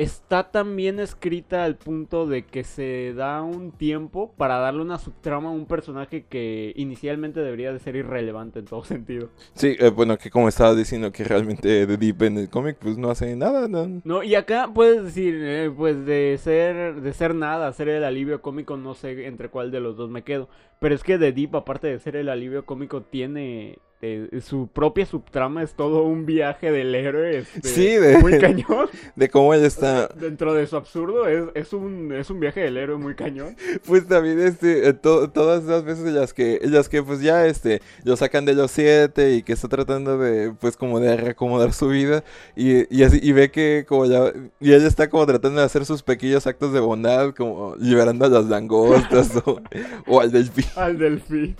está 0.00 0.50
tan 0.50 0.76
bien 0.76 0.98
escrita 0.98 1.62
al 1.64 1.76
punto 1.76 2.26
de 2.26 2.46
que 2.46 2.64
se 2.64 3.12
da 3.12 3.42
un 3.42 3.70
tiempo 3.70 4.32
para 4.38 4.56
darle 4.56 4.80
una 4.80 4.98
subtrama 4.98 5.50
a 5.50 5.52
un 5.52 5.66
personaje 5.66 6.24
que 6.26 6.72
inicialmente 6.76 7.40
debería 7.40 7.70
de 7.70 7.80
ser 7.80 7.96
irrelevante 7.96 8.60
en 8.60 8.64
todo 8.64 8.82
sentido. 8.84 9.28
Sí, 9.52 9.76
eh, 9.78 9.90
bueno, 9.90 10.16
que 10.16 10.30
como 10.30 10.48
estaba 10.48 10.74
diciendo 10.74 11.12
que 11.12 11.22
realmente 11.22 11.86
The 11.86 11.96
Deep 11.98 12.22
en 12.22 12.38
el 12.38 12.48
cómic 12.48 12.78
pues 12.80 12.96
no 12.96 13.10
hace 13.10 13.36
nada. 13.36 13.68
no. 13.68 14.00
No, 14.02 14.22
y 14.22 14.34
acá 14.36 14.70
puedes 14.72 15.04
decir, 15.04 15.34
eh, 15.38 15.70
pues 15.76 16.06
de 16.06 16.38
ser, 16.42 17.02
de 17.02 17.12
ser 17.12 17.34
nada, 17.34 17.70
ser 17.74 17.90
el 17.90 18.02
alivio 18.04 18.40
cómico, 18.40 18.78
no 18.78 18.94
sé 18.94 19.26
entre 19.26 19.50
cuál 19.50 19.70
de 19.70 19.80
los 19.80 19.98
dos 19.98 20.08
me 20.08 20.22
quedo. 20.22 20.48
Pero 20.80 20.94
es 20.94 21.02
que 21.04 21.18
The 21.18 21.32
Deep, 21.32 21.54
aparte 21.54 21.86
de 21.88 21.98
ser 22.00 22.16
el 22.16 22.28
alivio 22.28 22.64
cómico, 22.64 23.02
tiene 23.02 23.78
eh, 24.02 24.40
su 24.42 24.68
propia 24.68 25.04
subtrama, 25.04 25.62
es 25.62 25.74
todo 25.74 26.04
un 26.04 26.24
viaje 26.24 26.72
del 26.72 26.94
héroe. 26.94 27.36
este, 27.40 27.68
Sí, 27.68 27.86
de- 27.96 28.16
Muy 28.16 28.38
cañón. 28.38 28.88
De 29.14 29.28
cómo 29.28 29.52
él 29.52 29.62
está... 29.62 30.08
Dentro 30.08 30.54
de 30.54 30.66
su 30.66 30.76
absurdo, 30.76 31.26
es, 31.28 31.44
es, 31.54 31.74
un, 31.74 32.10
es 32.14 32.30
un 32.30 32.40
viaje 32.40 32.60
del 32.60 32.78
héroe 32.78 32.96
muy 32.96 33.14
cañón. 33.14 33.56
Pues 33.86 34.06
también 34.08 34.40
este, 34.40 34.88
eh, 34.88 34.94
to- 34.94 35.28
todas 35.28 35.64
esas 35.64 35.84
veces 35.84 36.06
en 36.06 36.14
las 36.14 36.32
que, 36.32 36.60
en 36.62 36.72
las 36.72 36.88
que 36.88 37.02
pues 37.02 37.20
ya 37.20 37.44
este, 37.46 37.82
lo 38.04 38.16
sacan 38.16 38.46
de 38.46 38.54
los 38.54 38.70
siete 38.70 39.34
y 39.34 39.42
que 39.42 39.52
está 39.52 39.68
tratando 39.68 40.16
de, 40.16 40.54
pues 40.58 40.78
como 40.78 40.98
de 40.98 41.18
reacomodar 41.18 41.74
su 41.74 41.88
vida 41.88 42.24
y, 42.56 42.86
y 42.96 43.02
así, 43.02 43.20
y 43.22 43.32
ve 43.32 43.50
que 43.50 43.84
como 43.86 44.06
ya, 44.06 44.32
y 44.60 44.72
él 44.72 44.86
está 44.86 45.10
como 45.10 45.26
tratando 45.26 45.60
de 45.60 45.66
hacer 45.66 45.84
sus 45.84 46.02
pequeños 46.02 46.46
actos 46.46 46.72
de 46.72 46.80
bondad, 46.80 47.34
como 47.34 47.76
liberando 47.76 48.24
a 48.24 48.28
las 48.30 48.46
langostas 48.46 49.36
o, 49.44 49.60
o 50.06 50.20
al 50.22 50.32
delfín. 50.32 50.64
Al 50.76 50.98
delfín. 50.98 51.56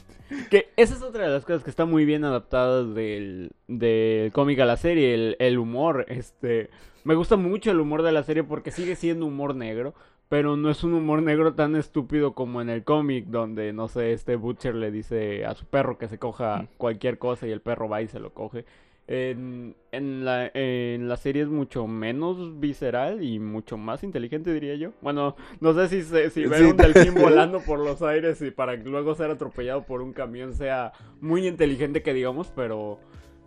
Que 0.49 0.69
esa 0.77 0.95
es 0.95 1.03
otra 1.03 1.25
de 1.25 1.31
las 1.31 1.45
cosas 1.45 1.65
que 1.65 1.71
está 1.71 1.85
muy 1.85 2.05
bien 2.05 2.25
adaptadas 2.25 2.95
del, 2.95 3.51
del 3.67 4.31
cómic 4.33 4.61
a 4.61 4.65
la 4.65 4.77
serie, 4.77 5.15
el, 5.15 5.37
el 5.39 5.59
humor, 5.59 6.07
este... 6.09 6.71
Me 7.03 7.15
gusta 7.15 7.37
mucho 7.37 7.71
el 7.71 7.81
humor 7.81 8.03
de 8.03 8.13
la 8.13 8.23
serie 8.23 8.45
porque 8.45 8.71
sigue 8.71 8.95
siendo 8.95 9.25
humor 9.25 9.55
negro, 9.55 9.95
pero 10.29 10.57
no 10.57 10.71
es 10.71 10.85
un 10.85 10.93
humor 10.93 11.23
negro 11.23 11.55
tan 11.55 11.75
estúpido 11.75 12.35
como 12.35 12.61
en 12.61 12.69
el 12.69 12.85
cómic, 12.85 13.25
donde, 13.27 13.73
no 13.73 13.89
sé, 13.89 14.13
este 14.13 14.37
Butcher 14.37 14.75
le 14.75 14.91
dice 14.91 15.47
a 15.47 15.55
su 15.55 15.65
perro 15.65 15.97
que 15.97 16.09
se 16.09 16.19
coja 16.19 16.67
cualquier 16.77 17.19
cosa 17.19 17.47
y 17.47 17.53
el 17.53 17.63
perro 17.63 17.89
va 17.89 18.03
y 18.03 18.07
se 18.07 18.21
lo 18.21 18.35
coge. 18.35 18.67
En, 19.13 19.75
en, 19.91 20.25
la, 20.25 20.53
en 20.55 21.09
la 21.09 21.17
serie 21.17 21.43
es 21.43 21.49
mucho 21.49 21.89
menos 21.89 22.61
visceral 22.61 23.25
y 23.25 23.41
mucho 23.41 23.77
más 23.77 24.05
inteligente, 24.05 24.53
diría 24.55 24.77
yo. 24.77 24.93
Bueno, 25.03 25.35
no 25.61 25.75
sé 25.75 25.89
si, 25.89 26.03
se- 26.03 26.31
si 26.31 26.47
ver 26.47 26.61
Sí. 26.61 26.65
un 26.67 26.77
delfín 26.77 27.15
volando 27.21 27.59
por 27.61 27.81
los 27.81 28.03
aires 28.03 28.41
y 28.41 28.53
para 28.53 28.77
luego 28.77 29.17
ser 29.17 29.33
atropellado 29.33 29.83
por 29.85 30.01
un 30.01 30.13
camión 30.13 30.55
sea 30.55 30.93
muy 31.21 31.47
inteligente 31.49 32.03
que 32.05 32.15
digamos, 32.15 32.53
pero... 32.55 33.01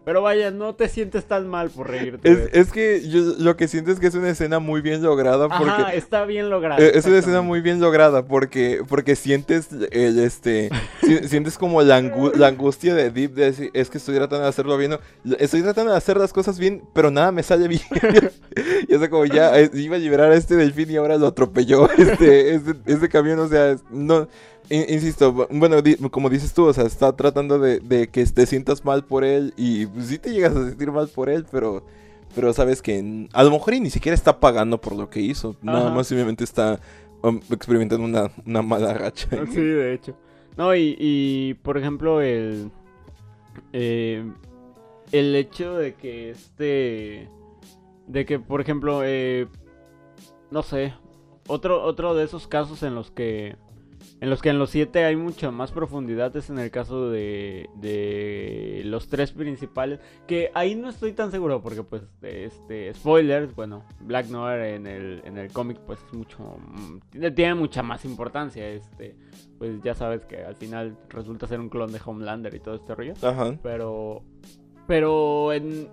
Pero 0.05 0.21
vaya, 0.21 0.51
no 0.51 0.75
te 0.75 0.89
sientes 0.89 1.23
tan 1.25 1.47
mal 1.47 1.69
por 1.69 1.89
reírte. 1.89 2.29
Es, 2.29 2.49
es 2.51 2.71
que 2.73 3.07
yo 3.07 3.21
lo 3.39 3.55
que 3.55 3.69
siento 3.69 3.89
es 3.91 3.99
que 4.01 4.07
es 4.07 4.15
una 4.15 4.29
escena 4.29 4.59
muy 4.59 4.81
bien 4.81 5.01
lograda 5.01 5.47
porque... 5.47 5.69
Ajá, 5.69 5.93
está 5.93 6.25
bien 6.25 6.49
logrado. 6.49 6.81
Eh, 6.81 6.91
Es 6.95 7.05
una 7.05 7.19
escena 7.19 7.41
muy 7.41 7.61
bien 7.61 7.79
lograda 7.79 8.25
porque, 8.25 8.81
porque 8.89 9.15
sientes 9.15 9.69
el, 9.91 10.19
este, 10.19 10.69
si- 11.01 11.27
sientes 11.29 11.57
como 11.57 11.81
la, 11.83 12.01
angu- 12.01 12.33
la 12.35 12.47
angustia 12.47 12.93
de 12.95 13.11
Deep 13.11 13.33
de 13.33 13.45
decir, 13.45 13.69
es 13.73 13.89
que 13.89 13.97
estoy 13.97 14.15
tratando 14.15 14.43
de 14.43 14.49
hacerlo 14.49 14.77
bien, 14.77 14.91
no, 14.91 14.99
estoy 15.39 15.61
tratando 15.61 15.91
de 15.91 15.97
hacer 15.97 16.17
las 16.17 16.33
cosas 16.33 16.59
bien, 16.59 16.83
pero 16.93 17.09
nada 17.09 17.31
me 17.31 17.41
sale 17.43 17.69
bien. 17.69 17.81
y 18.89 18.93
es 18.93 19.09
como 19.09 19.25
ya 19.25 19.57
eh, 19.59 19.69
iba 19.73 19.95
a 19.95 19.99
liberar 19.99 20.31
a 20.31 20.35
este 20.35 20.55
delfín 20.57 20.91
y 20.91 20.97
ahora 20.97 21.17
lo 21.17 21.27
atropelló 21.27 21.89
este, 21.97 22.55
este, 22.55 22.73
este 22.85 23.07
camión, 23.09 23.39
o 23.39 23.47
sea, 23.47 23.77
no, 23.89 24.27
insisto, 24.69 25.33
bu- 25.33 25.47
bueno, 25.51 25.81
di- 25.81 25.95
como 26.09 26.29
dices 26.29 26.53
tú, 26.53 26.65
o 26.65 26.73
sea, 26.73 26.85
está 26.85 27.15
tratando 27.15 27.59
de, 27.59 27.79
de 27.79 28.07
que 28.07 28.25
te 28.25 28.45
sientas 28.45 28.83
mal 28.85 29.05
por 29.05 29.23
él 29.23 29.53
y 29.57 29.85
pues, 29.85 30.07
sí 30.07 30.17
te 30.17 30.31
llegas 30.33 30.55
a 30.55 30.67
sentir 30.67 30.91
mal 30.91 31.07
por 31.07 31.29
él, 31.29 31.45
pero... 31.51 31.83
Pero 32.35 32.51
sabes 32.51 32.81
que 32.81 33.27
a 33.31 33.43
lo 33.43 33.51
mejor 33.51 33.75
y 33.75 33.79
ni 33.79 33.91
siquiera 33.91 34.15
está 34.15 34.39
pagando 34.39 34.81
por 34.81 34.95
lo 34.95 35.07
que 35.07 35.19
hizo. 35.19 35.55
Nada 35.61 35.91
más 35.91 36.07
simplemente 36.07 36.43
está 36.43 36.79
um, 37.21 37.39
experimentando 37.51 38.03
una, 38.03 38.31
una 38.43 38.63
mala 38.63 38.91
racha. 38.95 39.27
Sí, 39.51 39.61
de 39.61 39.93
hecho. 39.93 40.17
No, 40.57 40.73
y, 40.73 40.95
y 40.97 41.53
por 41.53 41.77
ejemplo, 41.77 42.21
el. 42.21 42.71
eh, 43.71 44.27
el 45.11 45.35
hecho 45.35 45.75
de 45.75 45.93
que 45.93 46.31
este. 46.31 47.29
De 48.07 48.25
que, 48.25 48.39
por 48.39 48.61
ejemplo, 48.61 49.01
eh, 49.03 49.47
no 50.49 50.63
sé. 50.63 50.95
Otro, 51.45 51.83
otro 51.83 52.15
de 52.15 52.23
esos 52.23 52.47
casos 52.47 52.81
en 52.81 52.95
los 52.95 53.11
que. 53.11 53.57
En 54.23 54.29
los 54.29 54.41
que 54.41 54.47
en 54.47 54.57
los 54.57 54.69
7 54.69 55.03
hay 55.03 55.17
mucha 55.17 55.51
más 55.51 55.73
profundidad 55.73 56.33
es 56.37 56.49
en 56.49 56.57
el 56.57 56.71
caso 56.71 57.09
de, 57.09 57.69
de 57.75 58.81
los 58.85 59.09
tres 59.09 59.33
principales. 59.33 59.99
Que 60.27 60.49
ahí 60.53 60.75
no 60.75 60.87
estoy 60.87 61.11
tan 61.11 61.29
seguro 61.29 61.61
porque 61.61 61.83
pues 61.83 62.03
este 62.21 62.93
spoilers, 62.93 63.53
bueno, 63.53 63.83
Black 63.99 64.27
Noir 64.27 64.61
en 64.61 64.87
el, 64.87 65.21
en 65.25 65.37
el 65.37 65.51
cómic 65.51 65.77
pues 65.79 65.99
es 66.07 66.13
mucho 66.13 66.55
mm, 66.57 66.99
tiene, 67.09 67.31
tiene 67.31 67.55
mucha 67.55 67.83
más 67.83 68.05
importancia, 68.05 68.65
este 68.65 69.17
pues 69.57 69.83
ya 69.83 69.93
sabes 69.93 70.23
que 70.23 70.41
al 70.41 70.55
final 70.55 70.97
resulta 71.09 71.45
ser 71.45 71.59
un 71.59 71.67
clon 71.67 71.91
de 71.91 71.99
Homelander 72.05 72.55
y 72.55 72.61
todo 72.61 72.75
este 72.75 72.95
rollo, 72.95 73.15
Ajá. 73.21 73.57
pero 73.61 74.23
pero 74.87 75.51
en, 75.51 75.89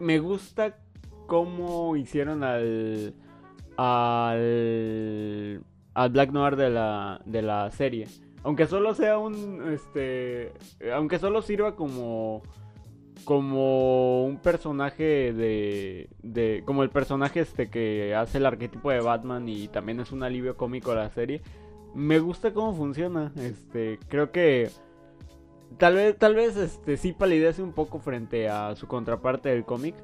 me 0.00 0.18
gusta 0.18 0.76
cómo 1.26 1.96
hicieron 1.96 2.44
al 2.44 3.14
al 3.78 5.64
al 5.94 6.10
Black 6.10 6.32
Noir 6.32 6.56
de 6.56 6.70
la 6.70 7.20
de 7.24 7.42
la 7.42 7.70
serie. 7.70 8.06
Aunque 8.42 8.66
solo 8.66 8.94
sea 8.94 9.18
un 9.18 9.72
este 9.72 10.52
aunque 10.94 11.18
solo 11.18 11.40
sirva 11.42 11.76
como 11.76 12.42
como 13.24 14.24
un 14.26 14.38
personaje 14.38 15.32
de, 15.32 16.08
de 16.22 16.62
como 16.66 16.82
el 16.82 16.90
personaje 16.90 17.40
este 17.40 17.70
que 17.70 18.14
hace 18.14 18.38
el 18.38 18.46
arquetipo 18.46 18.90
de 18.90 19.00
Batman 19.00 19.48
y 19.48 19.68
también 19.68 20.00
es 20.00 20.12
un 20.12 20.22
alivio 20.22 20.56
cómico 20.56 20.92
a 20.92 20.96
la 20.96 21.10
serie. 21.10 21.40
Me 21.94 22.18
gusta 22.18 22.52
cómo 22.52 22.74
funciona. 22.74 23.32
Este, 23.36 23.98
creo 24.08 24.30
que 24.30 24.70
tal 25.78 25.94
vez 25.94 26.18
tal 26.18 26.34
vez 26.34 26.56
este 26.56 26.96
sí 26.96 27.12
palidece 27.12 27.62
un 27.62 27.72
poco 27.72 27.98
frente 27.98 28.48
a 28.48 28.76
su 28.76 28.86
contraparte 28.86 29.48
del 29.48 29.64
cómic, 29.64 29.94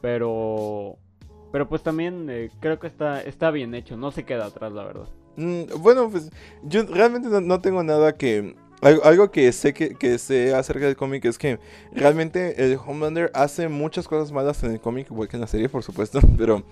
pero 0.00 0.96
pero 1.50 1.68
pues 1.68 1.82
también 1.82 2.28
eh, 2.30 2.50
creo 2.60 2.78
que 2.78 2.86
está 2.86 3.22
está 3.22 3.50
bien 3.50 3.74
hecho, 3.74 3.96
no 3.96 4.10
se 4.10 4.24
queda 4.24 4.46
atrás, 4.46 4.72
la 4.72 4.84
verdad. 4.84 5.08
Mm, 5.38 5.80
bueno, 5.80 6.10
pues 6.10 6.30
yo 6.64 6.82
realmente 6.84 7.28
no, 7.28 7.40
no 7.40 7.60
tengo 7.60 7.82
nada 7.82 8.14
que... 8.16 8.56
Algo, 8.80 9.04
algo 9.04 9.30
que 9.32 9.50
sé 9.50 9.74
que, 9.74 9.96
que 9.96 10.18
sé 10.18 10.54
acerca 10.54 10.86
del 10.86 10.96
cómic 10.96 11.24
es 11.24 11.36
que 11.36 11.58
realmente 11.92 12.64
el 12.64 12.78
Homelander 12.84 13.28
hace 13.34 13.68
muchas 13.68 14.06
cosas 14.06 14.30
malas 14.30 14.62
en 14.62 14.70
el 14.70 14.80
cómic, 14.80 15.10
igual 15.10 15.28
que 15.28 15.36
en 15.36 15.40
la 15.40 15.48
serie, 15.48 15.68
por 15.68 15.82
supuesto, 15.82 16.20
pero, 16.38 16.62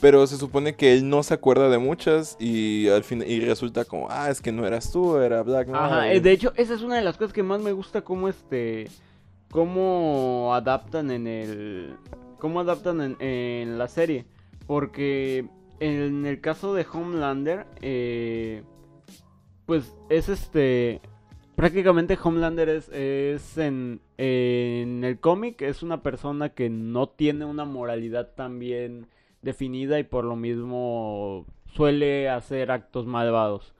pero 0.00 0.26
se 0.26 0.36
supone 0.36 0.74
que 0.74 0.92
él 0.92 1.08
no 1.08 1.22
se 1.22 1.34
acuerda 1.34 1.68
de 1.68 1.78
muchas 1.78 2.36
y 2.40 2.88
al 2.88 3.04
fin 3.04 3.22
y 3.24 3.38
resulta 3.38 3.84
como, 3.84 4.08
ah, 4.10 4.30
es 4.30 4.40
que 4.40 4.50
no 4.50 4.66
eras 4.66 4.90
tú, 4.90 5.16
era 5.18 5.42
Black. 5.44 5.68
Ajá, 5.72 6.12
eh, 6.12 6.20
de 6.20 6.32
hecho, 6.32 6.52
esa 6.56 6.74
es 6.74 6.82
una 6.82 6.96
de 6.96 7.02
las 7.02 7.16
cosas 7.16 7.32
que 7.32 7.44
más 7.44 7.60
me 7.60 7.70
gusta 7.70 8.02
cómo 8.02 8.28
este 8.28 8.88
cómo 9.52 10.52
adaptan 10.54 11.12
en 11.12 11.28
el 11.28 11.96
cómo 12.40 12.58
adaptan 12.58 13.00
en, 13.00 13.16
en 13.20 13.78
la 13.78 13.86
serie, 13.86 14.26
porque 14.66 15.48
en 15.80 16.26
el 16.26 16.40
caso 16.40 16.74
de 16.74 16.86
Homelander 16.90 17.66
eh, 17.82 18.62
pues 19.66 19.96
es 20.08 20.28
este 20.28 21.00
prácticamente 21.56 22.18
Homelander 22.22 22.68
es, 22.68 22.88
es 22.90 23.58
en, 23.58 24.00
en 24.18 25.04
el 25.04 25.20
cómic 25.20 25.62
es 25.62 25.82
una 25.82 26.02
persona 26.02 26.50
que 26.50 26.70
no 26.70 27.08
tiene 27.08 27.44
una 27.44 27.64
moralidad 27.64 28.34
tan 28.34 28.58
bien 28.58 29.08
definida 29.44 29.98
y 29.98 30.04
por 30.04 30.24
lo 30.24 30.34
mismo 30.34 31.46
suele 31.66 32.28
hacer 32.28 32.70
actos 32.70 33.06
malvados. 33.06 33.74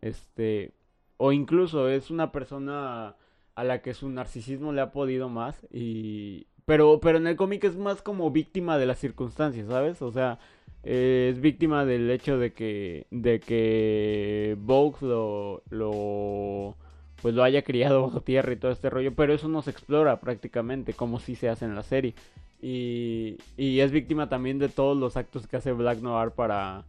Este, 0.00 0.72
o 1.18 1.32
incluso 1.32 1.88
es 1.88 2.10
una 2.10 2.32
persona 2.32 3.16
a 3.54 3.64
la 3.64 3.82
que 3.82 3.94
su 3.94 4.08
narcisismo 4.08 4.72
le 4.72 4.80
ha 4.80 4.92
podido 4.92 5.28
más 5.28 5.66
y 5.70 6.46
pero 6.64 7.00
pero 7.00 7.18
en 7.18 7.26
el 7.26 7.36
cómic 7.36 7.64
es 7.64 7.76
más 7.76 8.00
como 8.00 8.30
víctima 8.30 8.78
de 8.78 8.86
las 8.86 8.98
circunstancias, 8.98 9.68
¿sabes? 9.68 10.00
O 10.02 10.12
sea, 10.12 10.38
eh, 10.84 11.30
es 11.32 11.40
víctima 11.40 11.84
del 11.84 12.10
hecho 12.10 12.38
de 12.38 12.52
que 12.52 13.06
de 13.10 13.40
que 13.40 14.56
Vogue 14.58 14.98
lo 15.02 15.62
lo 15.70 16.76
pues 17.22 17.34
lo 17.34 17.42
haya 17.42 17.62
criado 17.62 18.02
bajo 18.06 18.22
tierra 18.22 18.52
y 18.52 18.56
todo 18.56 18.72
este 18.72 18.90
rollo, 18.90 19.14
pero 19.14 19.34
eso 19.34 19.48
no 19.48 19.62
se 19.62 19.70
explora 19.70 20.20
prácticamente 20.20 20.94
como 20.94 21.20
si 21.20 21.36
se 21.36 21.48
hace 21.48 21.64
en 21.66 21.74
la 21.74 21.82
serie. 21.82 22.14
Y, 22.62 23.38
y 23.56 23.80
es 23.80 23.90
víctima 23.90 24.28
también 24.28 24.58
de 24.58 24.68
todos 24.68 24.96
los 24.96 25.16
actos 25.16 25.46
que 25.46 25.56
hace 25.56 25.72
Black 25.72 26.00
Noir 26.00 26.32
para 26.32 26.84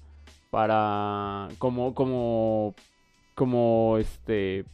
para 0.50 1.48
como 1.60 1.94
como 1.96 2.76
como 3.36 3.98
este 3.98 4.66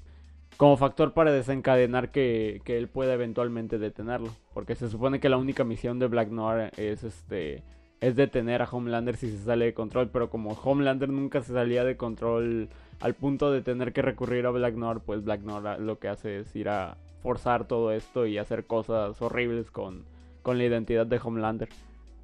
como 0.57 0.75
factor 0.77 1.13
para 1.13 1.31
desencadenar 1.31 2.11
que, 2.11 2.61
que 2.65 2.77
él 2.77 2.87
pueda 2.87 3.13
eventualmente 3.13 3.77
detenerlo 3.77 4.31
porque 4.55 4.75
se 4.75 4.89
supone 4.89 5.19
que 5.19 5.29
la 5.29 5.37
única 5.37 5.63
misión 5.63 5.99
de 5.99 6.07
Black 6.07 6.29
Noir 6.29 6.71
es 6.77 7.03
este 7.03 7.63
es 8.01 8.15
detener 8.15 8.61
a 8.61 8.69
Homelander 8.69 9.15
si 9.15 9.31
se 9.31 9.43
sale 9.43 9.65
de 9.65 9.73
control 9.73 10.09
pero 10.11 10.29
como 10.29 10.51
Homelander 10.51 11.09
nunca 11.09 11.41
se 11.41 11.53
salía 11.53 11.83
de 11.83 11.97
control 11.97 12.69
al 12.99 13.13
punto 13.13 13.51
de 13.51 13.61
tener 13.61 13.93
que 13.93 14.01
recurrir 14.01 14.45
a 14.45 14.51
Black 14.51 14.75
Noir 14.75 14.99
pues 15.05 15.23
Black 15.23 15.41
Noir 15.41 15.79
lo 15.79 15.99
que 15.99 16.07
hace 16.07 16.39
es 16.39 16.55
ir 16.55 16.69
a 16.69 16.97
forzar 17.23 17.67
todo 17.67 17.91
esto 17.91 18.25
y 18.25 18.37
hacer 18.37 18.65
cosas 18.65 19.21
horribles 19.21 19.71
con, 19.71 20.03
con 20.43 20.57
la 20.57 20.65
identidad 20.65 21.05
de 21.05 21.19
Homelander 21.23 21.69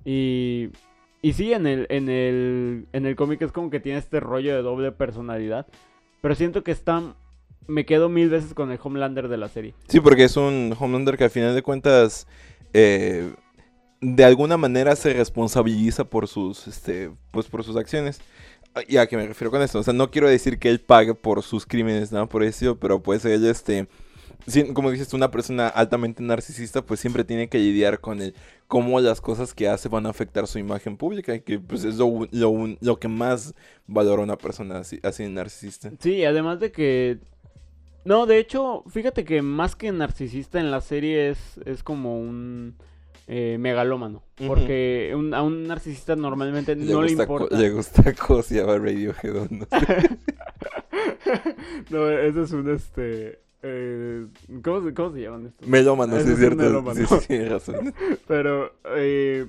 y 0.06 0.70
y 1.24 1.32
sí, 1.32 1.54
en 1.54 1.66
el, 1.66 1.88
en 1.90 2.10
el, 2.10 2.86
en 2.92 3.06
el 3.06 3.16
cómic 3.16 3.42
es 3.42 3.54
como 3.54 3.70
que 3.70 3.80
tiene 3.80 3.98
este 3.98 4.20
rollo 4.20 4.54
de 4.54 4.62
doble 4.62 4.92
personalidad. 4.92 5.66
Pero 6.22 6.36
siento 6.36 6.66
que 6.66 6.72
está... 6.72 7.16
Me 7.66 7.86
quedo 7.86 8.10
mil 8.10 8.30
veces 8.30 8.54
con 8.54 8.74
el 8.74 8.80
Homelander 8.84 9.30
de 9.30 9.38
la 9.38 9.48
serie. 9.48 9.74
Sí, 9.88 10.02
porque 10.02 10.26
es 10.26 10.36
un 10.36 10.76
Homelander 10.78 11.18
que 11.18 11.24
al 11.24 11.30
final 11.30 11.56
de 11.56 11.62
cuentas 11.62 12.28
eh, 12.74 13.32
de 14.04 14.26
alguna 14.26 14.58
manera 14.58 14.96
se 14.96 15.13
responsabiliza 15.13 16.04
por 16.04 16.28
sus 16.28 16.68
este 16.68 17.12
pues 17.32 17.48
por 17.48 17.63
sus 17.63 17.78
acciones. 17.78 18.20
Ah, 18.76 18.82
¿Y 18.88 18.98
a 18.98 19.08
qué 19.08 19.16
me 19.16 19.26
refiero 19.26 19.52
con 19.52 19.62
esto? 19.62 19.80
O 19.80 19.84
sea, 19.84 19.94
no 19.94 20.12
quiero 20.12 20.28
decir 20.28 20.60
que 20.60 20.70
él 20.70 20.80
pague 20.80 21.13
por 21.13 21.42
sus 21.44 21.66
crímenes, 21.66 22.12
nada 22.12 22.26
por 22.26 22.44
eso, 22.44 22.78
pero 22.78 23.02
pues 23.02 23.24
él 23.26 23.46
este 23.46 23.88
como 24.74 24.92
dices, 24.92 25.13
una 25.13 25.32
persona 25.32 25.70
altamente 25.70 26.22
narcisista 26.22 26.82
pues 26.82 27.00
siempre 27.00 27.24
tiene 27.24 27.48
que 27.48 27.60
lidiar 27.60 28.02
con 28.02 28.22
el 28.22 28.36
cómo 28.68 29.00
las 29.00 29.22
cosas 29.22 29.54
que 29.54 29.70
hace 29.70 29.88
van 29.88 30.06
a 30.06 30.10
afectar 30.10 30.48
su 30.48 30.60
imagen 30.60 30.98
pública 30.98 31.39
que 31.39 31.60
pues 31.60 31.86
es 31.86 31.96
lo, 31.96 32.28
lo, 32.32 32.76
lo 32.82 33.00
que 33.00 33.08
más 33.08 33.54
valora 33.88 34.22
una 34.22 34.38
persona 34.38 34.80
así, 34.80 35.00
así 35.02 35.26
narcisista. 35.30 35.92
Sí, 36.00 36.26
además 36.26 36.60
de 36.60 36.74
que... 36.74 37.20
No, 38.04 38.26
de 38.26 38.38
hecho, 38.38 38.84
fíjate 38.89 39.24
que 39.24 39.42
más 39.42 39.78
que 39.78 39.89
narcisista 39.94 40.60
en 40.60 40.72
la 40.72 40.82
serie 40.82 41.30
es, 41.30 41.58
es 41.63 41.84
como 41.84 42.20
un 42.20 42.76
eh, 43.28 43.58
megalómano. 43.60 44.24
Porque 44.48 45.14
un- 45.16 45.34
a 45.34 45.42
un 45.42 45.68
narcisista 45.68 46.16
normalmente 46.16 46.76
no 46.76 47.02
le 47.02 47.12
importa. 47.14 47.58
le 47.58 47.70
gusta 47.72 48.14
cómo 48.28 48.42
se 48.42 48.56
llama 48.56 48.78
Radiohead. 48.78 49.36
¿o 49.36 49.48
no? 49.50 49.66
no, 51.90 52.10
ese 52.10 52.42
es 52.42 52.52
un 52.52 52.70
este... 52.70 53.40
eh, 53.62 54.28
¿cómo, 54.64 54.82
se, 54.84 54.94
¿Cómo 54.94 55.12
se 55.14 55.22
llaman 55.22 55.48
estos? 55.48 55.68
Melómano, 55.68 56.20
sí 56.20 56.32
es 56.32 56.38
cierto. 56.38 56.58
melómano. 56.58 57.06
Sí, 57.08 57.16
sí, 57.28 57.44
razón. 57.46 57.94
Pero, 58.28 58.74
eh, 58.96 59.48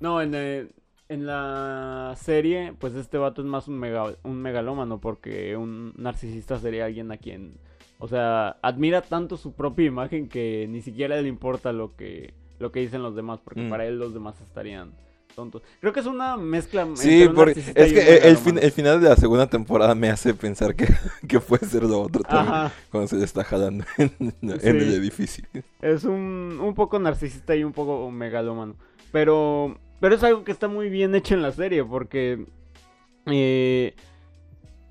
No, 0.00 0.20
en, 0.22 0.32
eh, 0.34 0.68
en 1.08 1.26
la 1.26 2.14
serie, 2.16 2.74
pues 2.78 2.94
este 2.94 3.18
vato 3.18 3.42
es 3.42 3.46
más 3.48 3.68
un, 3.68 3.78
mega, 3.78 4.14
un 4.22 4.40
megalómano, 4.40 5.00
porque 5.00 5.56
un 5.56 5.92
narcisista 5.96 6.58
sería 6.58 6.86
alguien 6.86 7.12
a 7.12 7.16
quien, 7.18 7.54
o 7.98 8.08
sea, 8.08 8.56
admira 8.62 9.02
tanto 9.02 9.36
su 9.36 9.52
propia 9.52 9.86
imagen 9.86 10.28
que 10.28 10.66
ni 10.68 10.80
siquiera 10.82 11.20
le 11.20 11.28
importa 11.28 11.72
lo 11.72 11.94
que, 11.96 12.34
lo 12.64 12.72
que 12.72 12.80
dicen 12.80 13.02
los 13.02 13.14
demás, 13.14 13.38
porque 13.44 13.60
Mm. 13.60 13.70
para 13.70 13.86
él 13.86 13.98
los 13.98 14.12
demás 14.14 14.40
estarían 14.40 14.90
tontos. 15.36 15.62
Creo 15.80 15.92
que 15.92 16.00
es 16.00 16.06
una 16.06 16.36
mezcla. 16.36 16.86
Sí, 16.94 17.28
porque 17.34 17.58
es 17.60 17.92
que 17.92 18.16
el, 18.28 18.36
fin- 18.36 18.58
final 18.72 19.00
de 19.00 19.08
la 19.10 19.16
segunda 19.16 19.46
temporada 19.48 19.94
me 19.94 20.08
hace 20.08 20.32
pensar 20.32 20.74
que, 20.74 20.86
que 21.28 21.40
puede 21.40 21.66
ser 21.66 21.82
lo 21.82 22.00
otro 22.02 22.22
también. 22.22 22.54
Ajá. 22.54 22.72
Cuando 22.90 23.08
se 23.08 23.16
le 23.16 23.24
está 23.24 23.42
jalando 23.44 23.84
en, 23.98 24.12
en 24.20 24.60
Sí. 24.60 24.68
el 24.68 24.94
edificio. 24.94 25.44
Es 25.82 26.04
un, 26.04 26.58
un 26.62 26.74
poco 26.74 26.98
narcisista 26.98 27.54
y 27.56 27.64
un 27.64 27.72
poco 27.72 28.10
megalómano. 28.10 28.76
Pero, 29.12 29.76
pero 30.00 30.14
es 30.14 30.22
algo 30.22 30.44
que 30.44 30.52
está 30.52 30.68
muy 30.68 30.88
bien 30.88 31.14
hecho 31.14 31.34
en 31.34 31.42
la 31.42 31.52
serie 31.52 31.84
porque 31.84 32.46
eh, 33.26 33.94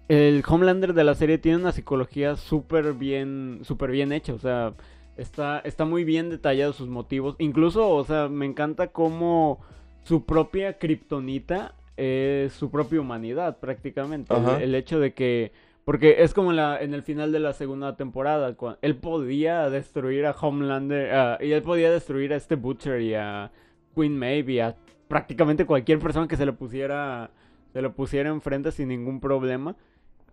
el 0.09 0.43
Homelander 0.47 0.93
de 0.93 1.03
la 1.05 1.15
serie 1.15 1.37
tiene 1.37 1.57
una 1.57 1.71
psicología 1.71 2.35
súper 2.35 2.93
bien, 2.93 3.61
súper 3.63 3.91
bien 3.91 4.11
hecha. 4.11 4.33
O 4.33 4.39
sea, 4.39 4.73
está, 5.17 5.59
está 5.59 5.85
muy 5.85 6.03
bien 6.03 6.29
detallado 6.29 6.73
sus 6.73 6.87
motivos. 6.89 7.35
Incluso, 7.39 7.89
o 7.89 8.03
sea, 8.03 8.29
me 8.29 8.45
encanta 8.45 8.87
cómo 8.87 9.59
su 10.03 10.25
propia 10.25 10.77
kriptonita 10.79 11.75
es 11.97 12.53
su 12.53 12.71
propia 12.71 12.99
humanidad 13.01 13.59
prácticamente. 13.59 14.33
El- 14.61 14.75
hecho 14.75 14.99
de 14.99 15.13
que... 15.13 15.51
Porque 15.85 16.23
es 16.23 16.33
como 16.33 16.51
en, 16.51 16.55
la, 16.55 16.81
en 16.81 16.93
el 16.93 17.03
final 17.03 17.33
de 17.33 17.39
la 17.39 17.51
segunda 17.51 17.97
temporada. 17.97 18.55
él 18.81 18.95
podía 18.95 19.69
destruir 19.69 20.25
a 20.25 20.31
Homelander. 20.31 21.13
ah, 21.13 21.37
y 21.41 21.51
él 21.51 21.61
podía 21.61 21.91
destruir 21.91 22.31
a 22.31 22.37
este 22.37 22.55
Butcher 22.55 23.01
y 23.01 23.15
a 23.15 23.51
Queen 23.93 24.17
Maeve 24.17 24.53
y 24.53 24.59
a 24.59 24.75
prácticamente 25.09 25.65
cualquier 25.65 25.99
persona 25.99 26.27
que 26.27 26.37
se 26.37 26.45
le 26.45 26.53
pusiera. 26.53 27.31
Se 27.73 27.81
le 27.81 27.89
pusiera 27.89 28.29
enfrente 28.29 28.71
sin 28.71 28.87
ningún 28.89 29.19
problema. 29.19 29.75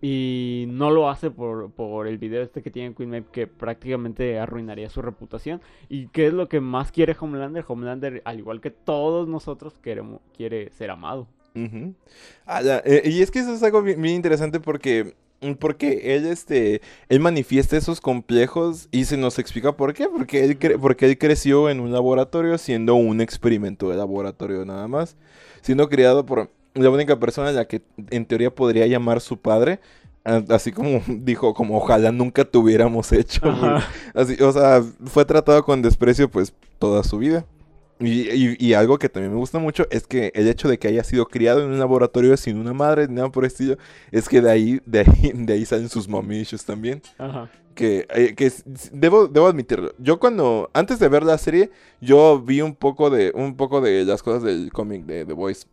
Y 0.03 0.65
no 0.69 0.91
lo 0.91 1.11
hace 1.11 1.31
por, 1.31 1.71
por 1.73 2.07
el 2.07 2.17
video 2.17 2.43
este 2.43 2.63
que 2.63 2.71
tiene 2.71 2.95
Queen 2.95 3.11
Maeve 3.11 3.27
que 3.31 3.47
prácticamente 3.47 4.39
arruinaría 4.39 4.89
su 4.89 5.03
reputación. 5.03 5.61
¿Y 5.91 6.07
qué 6.09 6.29
es 6.29 6.33
lo 6.33 6.49
que 6.49 6.61
más 6.61 6.91
quiere 6.91 7.15
Homelander? 7.19 7.65
Homelander, 7.69 8.23
al 8.25 8.39
igual 8.39 8.61
que 8.63 8.71
todos 8.71 9.29
nosotros, 9.29 9.75
queremos, 9.83 10.21
quiere 10.35 10.71
ser 10.71 10.91
amado. 10.91 11.27
Ujú. 11.55 11.95
Ah, 12.47 12.63
ya, 12.63 12.79
eh, 12.85 13.03
y 13.07 13.21
es 13.23 13.31
que 13.31 13.41
eso 13.41 13.53
es 13.53 13.63
algo 13.63 13.83
bien, 13.83 14.01
bien 14.01 14.15
interesante 14.15 14.59
porque, 14.61 15.15
mm, 15.43 15.55
porque 15.55 16.17
él, 16.17 16.25
este, 16.27 16.81
él 17.09 17.21
manifiesta 17.21 17.77
esos 17.77 18.01
complejos 18.01 18.89
y 18.93 19.05
se 19.05 19.17
nos 19.19 19.39
explica 19.39 19.77
por 19.77 19.93
qué. 19.93 20.09
Porque 20.09 20.45
él, 20.45 20.59
cre- 20.59 20.79
porque 20.81 21.07
él 21.07 21.19
creció 21.19 21.69
en 21.69 21.81
un 21.81 21.93
laboratorio 21.93 22.57
siendo 22.57 22.95
un 22.95 23.21
experimento 23.21 23.91
de 23.91 23.97
laboratorio 23.97 24.65
nada 24.65 24.89
más. 24.89 25.17
Siendo 25.61 25.89
criado 25.91 26.25
por 26.25 26.51
la 26.75 26.91
única 26.91 27.19
persona 27.19 27.49
a 27.49 27.53
la 27.53 27.65
que 27.67 27.83
en 28.11 28.27
teoría 28.27 28.55
podría 28.55 28.87
llamar 28.87 29.21
su 29.21 29.39
padre. 29.39 29.81
Así 30.25 30.71
como 30.73 31.03
dijo, 31.09 31.55
como 31.55 31.77
ojalá 31.79 32.13
nunca 32.13 32.45
tuviéramos 32.45 33.13
hecho. 33.13 33.41
Así, 34.15 34.41
o 34.43 34.53
sea, 34.53 34.83
fue 35.07 35.25
tratado 35.25 35.65
con 35.65 35.83
desprecio 35.83 36.31
pues 36.31 36.53
toda 36.79 37.03
su 37.05 37.19
vida. 37.19 37.45
Y, 38.03 38.31
y- 38.31 38.57
y 38.59 38.73
algo 38.73 38.99
que 38.99 39.11
también 39.11 39.31
me 39.33 39.39
gusta 39.39 39.59
mucho 39.59 39.87
es 39.91 40.07
que 40.07 40.33
el 40.35 40.49
hecho 40.49 40.69
de 40.69 40.79
que 40.79 40.89
haya 40.89 41.05
sido 41.05 41.27
criado 41.27 41.63
en 41.63 41.69
un 41.71 41.79
laboratorio 41.79 42.35
sin 42.39 42.57
una 42.57 42.73
madre 42.73 43.07
ni 43.09 43.15
nada 43.17 43.31
por 43.31 43.45
el 43.45 43.49
estilo, 43.49 43.77
es 44.11 44.27
que 44.27 44.41
de 44.41 44.51
ahí, 44.51 44.81
de 44.87 45.01
ahí, 45.01 45.33
de 45.35 45.53
ahí 45.53 45.65
salen 45.67 45.89
sus 45.91 46.09
mommy 46.09 46.39
issues 46.41 46.65
también. 46.65 47.03
Ajá. 47.19 47.51
Que, 47.75 48.07
eh, 48.15 48.35
que 48.35 48.51
debo, 48.93 49.29
debo 49.29 49.47
admitirlo. 49.47 49.93
Yo 49.99 50.19
cuando, 50.19 50.71
antes 50.73 50.99
de 50.99 51.09
ver 51.09 51.23
la 51.25 51.37
serie, 51.39 51.71
yo 52.01 52.41
vi 52.41 52.63
un 52.63 52.75
poco 52.75 53.11
de, 53.11 53.33
un 53.35 53.55
poco 53.57 53.81
de 53.83 54.05
las 54.07 54.23
cosas 54.23 54.43
del 54.43 54.73
cómic 54.73 55.05
de 55.05 55.25
The 55.27 55.33
Voice. 55.35 55.67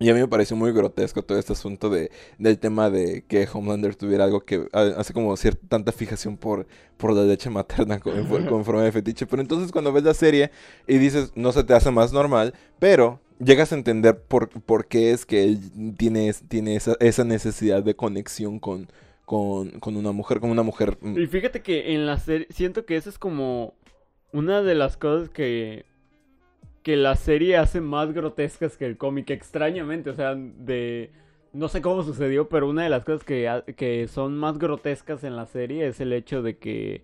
Y 0.00 0.08
a 0.08 0.14
mí 0.14 0.20
me 0.20 0.28
pareció 0.28 0.56
muy 0.56 0.72
grotesco 0.72 1.22
todo 1.22 1.38
este 1.38 1.52
asunto 1.52 1.90
de, 1.90 2.10
del 2.38 2.58
tema 2.58 2.88
de 2.88 3.22
que 3.28 3.46
Homelander 3.52 3.94
tuviera 3.94 4.24
algo 4.24 4.40
que 4.46 4.66
hace 4.72 5.12
como 5.12 5.36
cierta 5.36 5.68
tanta 5.68 5.92
fijación 5.92 6.38
por, 6.38 6.66
por 6.96 7.12
la 7.12 7.22
leche 7.22 7.50
materna 7.50 8.00
con, 8.00 8.14
con 8.46 8.64
forma 8.64 8.82
de 8.82 8.92
fetiche. 8.92 9.26
Pero 9.26 9.42
entonces 9.42 9.70
cuando 9.72 9.92
ves 9.92 10.02
la 10.04 10.14
serie 10.14 10.50
y 10.86 10.96
dices, 10.96 11.32
no 11.34 11.52
se 11.52 11.64
te 11.64 11.74
hace 11.74 11.90
más 11.90 12.14
normal, 12.14 12.54
pero 12.78 13.20
llegas 13.38 13.72
a 13.72 13.76
entender 13.76 14.22
por, 14.22 14.48
por 14.62 14.86
qué 14.86 15.10
es 15.10 15.26
que 15.26 15.44
él 15.44 15.94
tiene, 15.98 16.32
tiene 16.48 16.76
esa, 16.76 16.96
esa 17.00 17.24
necesidad 17.24 17.82
de 17.82 17.94
conexión 17.94 18.58
con, 18.58 18.88
con, 19.26 19.70
con 19.80 19.96
una 19.96 20.12
mujer, 20.12 20.40
con 20.40 20.50
una 20.50 20.62
mujer. 20.62 20.96
mm, 21.02 21.18
Y 21.18 21.26
fíjate 21.26 21.62
que 21.62 21.92
en 21.94 22.06
la 22.06 22.18
serie, 22.18 22.46
siento 22.50 22.86
que 22.86 22.96
esa 22.96 23.10
es 23.10 23.18
como 23.18 23.74
una 24.32 24.62
de 24.62 24.74
las 24.74 24.96
cosas 24.96 25.28
que, 25.28 25.84
que 26.82 26.96
la 26.96 27.14
serie 27.16 27.56
hace 27.56 27.80
más 27.80 28.12
grotescas 28.12 28.76
que 28.76 28.86
el 28.86 28.96
cómic, 28.96 29.30
extrañamente, 29.30 30.10
o 30.10 30.14
sea, 30.14 30.34
de... 30.34 31.10
No 31.52 31.66
sé 31.68 31.82
cómo 31.82 32.04
sucedió, 32.04 32.48
pero 32.48 32.68
una 32.68 32.84
de 32.84 32.90
las 32.90 33.04
cosas 33.04 33.24
que, 33.24 33.50
que 33.76 34.06
son 34.06 34.38
más 34.38 34.56
grotescas 34.58 35.24
en 35.24 35.34
la 35.34 35.46
serie 35.46 35.86
es 35.88 36.00
el 36.00 36.12
hecho 36.12 36.42
de 36.42 36.58
que... 36.58 37.02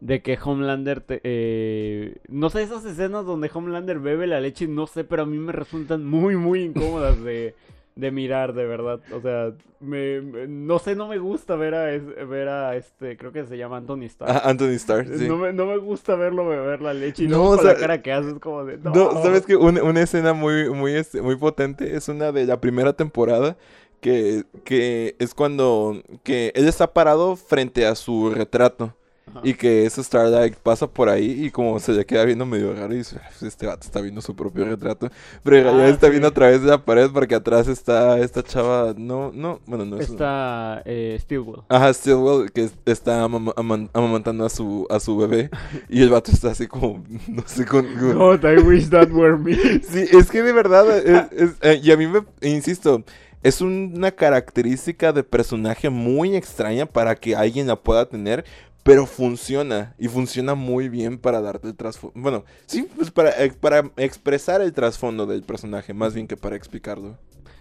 De 0.00 0.20
que 0.22 0.36
Homelander... 0.42 1.00
te- 1.00 1.20
eh, 1.24 2.16
no 2.28 2.50
sé, 2.50 2.62
esas 2.62 2.84
escenas 2.84 3.24
donde 3.24 3.50
Homelander 3.52 3.98
bebe 4.00 4.26
la 4.26 4.40
leche, 4.40 4.66
no 4.66 4.86
sé, 4.86 5.04
pero 5.04 5.22
a 5.22 5.26
mí 5.26 5.38
me 5.38 5.52
resultan 5.52 6.04
muy, 6.04 6.36
muy 6.36 6.62
incómodas 6.64 7.22
de, 7.22 7.54
de 7.96 8.10
mirar, 8.10 8.52
de 8.52 8.66
verdad. 8.66 9.00
O 9.12 9.20
sea, 9.20 9.52
me, 9.80 10.20
me- 10.20 10.46
no 10.46 10.78
sé, 10.78 10.94
no 10.94 11.08
me 11.08 11.18
gusta 11.18 11.56
ver 11.56 11.74
a, 11.74 11.92
es- 11.92 12.28
ver 12.28 12.48
a 12.48 12.76
este, 12.76 13.16
creo 13.16 13.32
que 13.32 13.44
se 13.46 13.56
llama 13.58 13.78
Anthony 13.78 14.02
Starr. 14.04 14.30
Ah, 14.30 14.42
Anthony 14.44 14.74
Starr, 14.76 15.06
sí. 15.08 15.26
No, 15.26 15.36
me, 15.38 15.52
no 15.52 15.66
me 15.66 15.78
gusta 15.78 16.14
verlo 16.14 16.46
beber 16.46 16.82
la 16.82 16.92
leche 16.94 17.24
y 17.24 17.28
No, 17.28 17.42
o 17.44 17.56
sea, 17.58 17.72
la 17.72 17.78
cara 17.78 18.02
que 18.02 18.12
hace 18.12 18.30
es 18.30 18.38
como 18.38 18.64
de... 18.64 18.76
No, 18.78 18.92
No, 18.92 19.22
¿sabes? 19.22 19.44
Una, 19.58 19.82
una 19.82 20.00
escena 20.02 20.32
muy, 20.34 20.70
muy, 20.70 20.92
este, 20.92 21.22
muy 21.22 21.36
potente 21.36 21.96
es 21.96 22.08
una 22.08 22.32
de 22.32 22.44
la 22.46 22.60
primera 22.60 22.92
temporada 22.92 23.56
que, 24.00 24.44
que 24.64 25.16
es 25.18 25.34
cuando 25.34 26.02
que 26.22 26.52
él 26.54 26.68
está 26.68 26.92
parado 26.92 27.34
frente 27.34 27.86
a 27.86 27.94
su 27.94 28.30
retrato 28.30 28.94
Ajá. 29.28 29.40
y 29.42 29.54
que 29.54 29.84
ese 29.84 30.02
Starlight 30.04 30.54
pasa 30.54 30.86
por 30.86 31.08
ahí 31.08 31.46
y 31.46 31.50
como 31.50 31.80
se 31.80 31.90
le 31.92 32.06
queda 32.06 32.24
viendo 32.24 32.46
medio 32.46 32.72
raro 32.72 32.94
y 32.94 32.98
dice, 32.98 33.18
"Pues 33.26 33.42
este 33.42 33.66
gato 33.66 33.84
está 33.84 34.00
viendo 34.00 34.20
su 34.20 34.36
propio 34.36 34.64
retrato, 34.64 35.10
pero 35.42 35.56
en 35.56 35.64
realidad 35.64 35.86
Ah, 35.86 35.90
está 35.90 36.06
sí. 36.06 36.10
viendo 36.12 36.28
a 36.28 36.30
través 36.30 36.62
de 36.62 36.68
la 36.68 36.84
pared 36.84 37.10
porque 37.12 37.34
atrás 37.34 37.66
está 37.66 38.18
esta 38.20 38.44
chava, 38.44 38.94
no, 38.96 39.32
no, 39.34 39.58
bueno, 39.66 39.84
no 39.84 39.96
es... 39.98 40.10
Está 40.10 40.80
eh, 40.84 41.18
Steelwell. 41.20 41.62
Ajá, 41.68 41.92
Stillwell, 41.92 42.52
que 42.52 42.64
es- 42.64 42.74
está 42.86 43.24
amam- 43.26 43.52
aman- 43.56 43.90
amamantando 43.92 44.46
a 44.46 44.48
su, 44.48 44.86
a 44.90 45.00
su 45.00 45.16
bebé 45.16 45.50
y 45.88 46.02
el 46.02 46.10
vato 46.10 46.30
está 46.30 46.52
así 46.52 46.68
como, 46.68 47.02
no 47.26 47.42
sé, 47.46 47.66
con... 47.66 47.84
con- 47.96 48.14
God, 48.16 48.44
I 48.44 48.58
wish 48.62 48.88
that 48.90 49.10
were 49.10 49.36
me. 49.36 49.56
Sí, 49.82 50.04
es 50.12 50.30
que 50.30 50.42
de 50.44 50.52
verdad, 50.52 50.88
es- 50.98 51.32
es- 51.32 51.56
eh, 51.62 51.80
y 51.82 51.90
a 51.90 51.96
mí 51.96 52.06
me, 52.06 52.20
insisto, 52.48 53.02
es 53.42 53.60
una 53.60 54.12
característica 54.12 55.12
de 55.12 55.24
personaje 55.24 55.90
muy 55.90 56.36
extraña 56.36 56.86
para 56.86 57.16
que 57.16 57.34
alguien 57.34 57.66
la 57.66 57.76
pueda 57.76 58.08
tener, 58.08 58.44
pero 58.86 59.06
funciona, 59.06 59.94
y 59.98 60.08
funciona 60.08 60.54
muy 60.54 60.88
bien 60.88 61.18
para 61.18 61.40
darte 61.42 61.68
el 61.68 61.76
trasfondo. 61.76 62.20
Bueno, 62.20 62.44
sí, 62.66 62.88
pues 62.96 63.10
para, 63.10 63.30
eh, 63.44 63.52
para 63.52 63.92
expresar 63.96 64.62
el 64.62 64.72
trasfondo 64.72 65.26
del 65.26 65.42
personaje, 65.44 65.92
más 65.94 66.14
bien 66.14 66.28
que 66.28 66.36
para 66.36 66.56
explicarlo. 66.56 67.18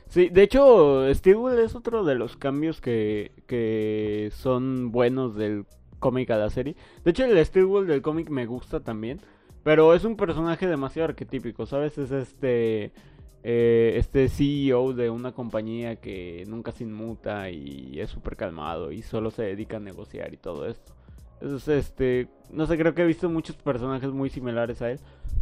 Sí, 0.08 0.30
de 0.30 0.44
hecho, 0.44 1.04
Steelwell 1.14 1.60
es 1.60 1.76
otro 1.76 2.04
de 2.06 2.16
los 2.16 2.38
cambios 2.38 2.80
que, 2.80 3.32
que 3.48 4.32
son 4.36 4.92
buenos 4.92 5.36
del 5.36 5.66
cómic 6.00 6.30
a 6.32 6.38
la 6.38 6.50
serie. 6.52 6.76
De 7.04 7.12
hecho, 7.12 7.26
el 7.26 7.44
Steelwell 7.46 7.88
del 7.88 8.04
cómic 8.04 8.30
me 8.30 8.46
gusta 8.46 8.82
también, 8.84 9.22
pero 9.64 9.96
es 9.96 10.06
un 10.06 10.16
personaje 10.18 10.68
demasiado 10.68 11.10
arquetípico, 11.10 11.66
¿sabes? 11.66 11.98
Es 11.98 12.12
este... 12.12 12.94
eh, 13.44 13.96
este 13.98 14.30
CEO 14.30 14.94
de 14.94 15.10
una 15.10 15.34
compañía 15.34 15.98
que 15.98 16.46
nunca 16.48 16.72
se 16.72 16.84
inmuta 16.84 17.50
y 17.52 18.00
es 18.00 18.10
súper 18.12 18.36
calmado 18.38 18.92
y 18.92 19.02
solo 19.04 19.32
se 19.32 19.44
dedica 19.44 19.78
a 19.78 19.80
negociar 19.80 20.34
y 20.34 20.38
todo 20.38 20.68
esto. 20.68 20.95
Entonces, 21.42 21.86
este, 21.86 22.28
no 22.52 22.66
sé, 22.66 22.78
creo 22.78 22.94
que 22.94 23.04
he 23.04 23.06
visto 23.06 23.30
muchos 23.30 23.56
personajes 23.56 24.12
muy 24.12 24.30
similares 24.30 24.82
a 24.82 24.92
él, 24.92 25.00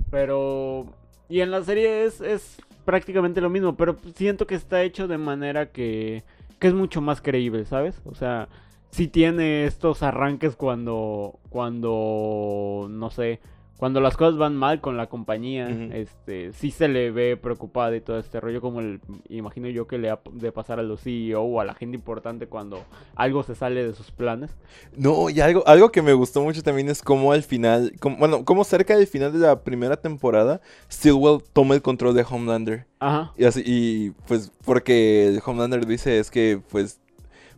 pero... 0.10 0.86
Y 1.30 1.40
en 1.40 1.52
la 1.52 1.64
serie 1.64 2.06
es, 2.06 2.22
es 2.22 2.58
prácticamente 2.86 3.42
lo 3.42 3.50
mismo, 3.50 3.76
pero 3.76 3.98
siento 4.16 4.46
que 4.46 4.56
está 4.56 4.84
hecho 4.84 5.08
de 5.08 5.18
manera 5.18 5.72
que, 5.72 6.24
que 6.60 6.68
es 6.68 6.74
mucho 6.74 7.02
más 7.02 7.22
creíble, 7.22 7.66
¿sabes? 7.66 8.02
O 8.06 8.14
sea, 8.14 8.50
sí 8.92 9.08
tiene 9.08 9.66
estos 9.66 10.04
arranques 10.04 10.56
cuando, 10.56 11.40
cuando, 11.50 12.88
no 12.90 13.10
sé, 13.10 13.40
cuando 13.84 14.00
las 14.00 14.16
cosas 14.16 14.38
van 14.38 14.56
mal 14.56 14.80
con 14.80 14.96
la 14.96 15.08
compañía, 15.08 15.68
este, 15.92 16.54
sí 16.54 16.72
se 16.72 16.88
le 16.88 17.12
ve 17.12 17.36
preocupada 17.36 17.94
y 17.94 18.00
todo 18.00 18.18
este 18.18 18.40
rollo, 18.40 18.62
como 18.62 18.80
el, 18.80 19.02
imagino 19.28 19.68
yo 19.68 19.88
que 19.88 19.98
le 19.98 20.10
ha 20.10 20.22
de 20.32 20.54
pasar 20.54 20.80
a 20.80 20.84
los 20.84 21.02
CEO 21.02 21.42
o 21.42 21.60
a 21.60 21.66
la 21.66 21.74
gente 21.74 21.98
importante 21.98 22.48
cuando 22.48 22.82
algo 23.14 23.44
se 23.44 23.56
sale 23.56 23.86
de 23.86 23.94
sus 23.94 24.10
planes. 24.10 24.52
No, 24.96 25.30
y 25.30 25.42
algo, 25.42 25.68
algo 25.68 25.92
que 25.92 26.02
me 26.02 26.14
gustó 26.14 26.42
mucho 26.42 26.64
también 26.64 26.88
es 26.88 27.02
cómo 27.02 27.34
al 27.34 27.44
final, 27.44 27.92
como- 28.00 28.16
bueno, 28.16 28.46
como 28.46 28.64
cerca 28.64 28.96
del 28.96 29.06
final 29.06 29.34
de 29.34 29.40
la 29.40 29.66
primera 29.66 29.98
temporada, 29.98 30.62
Stillwell 30.90 31.44
toma 31.52 31.76
el 31.76 31.82
control 31.82 32.14
de 32.16 32.24
Homelander. 32.24 32.86
Ajá. 33.02 33.34
Y 33.38 33.44
así, 33.44 33.64
y 33.66 34.12
pues 34.30 34.50
porque 34.64 35.28
el 35.28 35.42
Homelander 35.46 35.86
dice 35.86 36.20
es 36.20 36.32
que 36.32 36.62
pues 36.70 37.02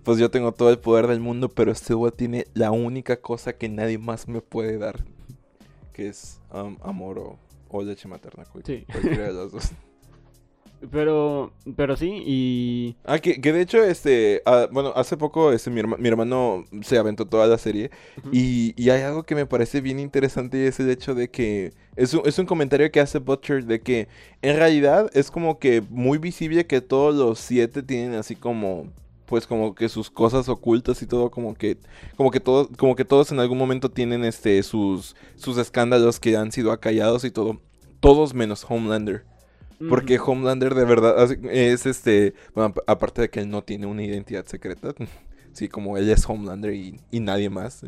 pues 0.02 0.18
yo 0.18 0.32
tengo 0.32 0.54
todo 0.54 0.72
el 0.72 0.80
poder 0.80 1.06
del 1.06 1.20
mundo, 1.20 1.50
pero 1.50 1.74
Stillwell 1.74 2.14
tiene 2.14 2.46
la 2.56 2.72
única 2.72 3.18
cosa 3.18 3.54
que 3.54 3.70
nadie 3.70 4.00
más 4.00 4.28
me 4.28 4.42
puede 4.42 4.78
dar, 4.78 5.04
que 5.96 6.08
es 6.10 6.42
um, 6.54 6.76
amor 6.84 7.20
o, 7.20 7.40
o 7.70 7.82
leche 7.84 8.08
materna, 8.08 8.44
Sí. 8.66 8.86
cualquiera 8.92 9.28
de 9.28 9.34
las 9.34 9.52
dos. 9.52 9.72
Pero, 10.92 11.52
pero 11.76 11.96
sí, 11.96 12.22
y... 12.28 12.96
Ah, 13.06 13.18
que, 13.18 13.42
que 13.42 13.54
de 13.54 13.62
hecho, 13.62 13.82
este, 13.84 14.44
ah, 14.46 14.68
bueno, 14.72 14.92
hace 14.96 15.18
poco 15.18 15.52
este, 15.52 15.72
mi, 15.72 15.82
herma- 15.82 15.98
mi 15.98 16.08
hermano 16.10 16.64
se 16.84 16.98
aventó 17.00 17.26
toda 17.26 17.48
la 17.48 17.58
serie 17.58 17.90
y, 18.32 18.74
y 18.80 18.90
hay 18.92 19.02
algo 19.02 19.24
que 19.24 19.34
me 19.34 19.48
parece 19.48 19.82
bien 19.82 20.00
interesante 20.00 20.60
y 20.60 20.66
es 20.68 20.80
el 20.80 20.90
hecho 20.92 21.16
de 21.16 21.30
que 21.32 21.72
es 21.96 22.14
un, 22.14 22.22
es 22.26 22.38
un 22.38 22.46
comentario 22.46 22.92
que 22.92 23.00
hace 23.00 23.18
Butcher 23.20 23.66
de 23.66 23.80
que 23.82 24.08
en 24.44 24.58
realidad 24.58 25.10
es 25.14 25.32
como 25.32 25.58
que 25.58 25.82
muy 25.90 26.20
visible 26.20 26.68
que 26.68 26.82
todos 26.82 27.16
los 27.16 27.40
siete 27.40 27.82
tienen 27.82 28.14
así 28.14 28.36
como 28.36 28.86
pues 29.26 29.48
como 29.48 29.76
que 29.76 29.90
sus 29.90 30.10
cosas 30.10 30.50
ocultas 30.50 31.02
y 31.02 31.08
todo 31.08 31.32
como 31.32 31.54
que 31.56 31.78
como 32.18 32.32
que 32.32 32.40
todos 32.40 32.70
como 32.78 32.96
que 32.96 33.06
todos 33.06 33.32
en 33.32 33.40
algún 33.40 33.58
momento 33.58 33.90
tienen 33.90 34.24
este 34.26 34.62
sus 34.64 35.16
sus 35.36 35.58
escándalos 35.58 36.20
que 36.20 36.38
han 36.38 36.52
sido 36.52 36.72
acallados 36.72 37.24
y 37.24 37.32
todo 37.32 37.62
todos 38.00 38.34
menos 38.34 38.66
Homelander 38.70 39.26
porque. 39.90 40.18
Homelander 40.20 40.74
de 40.74 40.86
verdad 40.86 41.30
es 41.52 41.86
este. 41.86 42.34
Bueno, 42.54 42.70
ap- 42.70 42.90
aparte 42.90 43.24
de 43.24 43.30
que 43.30 43.42
él 43.42 43.50
no 43.50 43.62
tiene 43.64 43.88
una 43.88 44.04
identidad 44.04 44.46
secreta. 44.46 44.94
Sí, 45.54 45.70
como 45.70 45.98
él 45.98 46.10
es 46.10 46.28
Homelander 46.30 46.74
y, 46.74 47.00
y 47.12 47.22
nadie 47.22 47.50
más. 47.50 47.82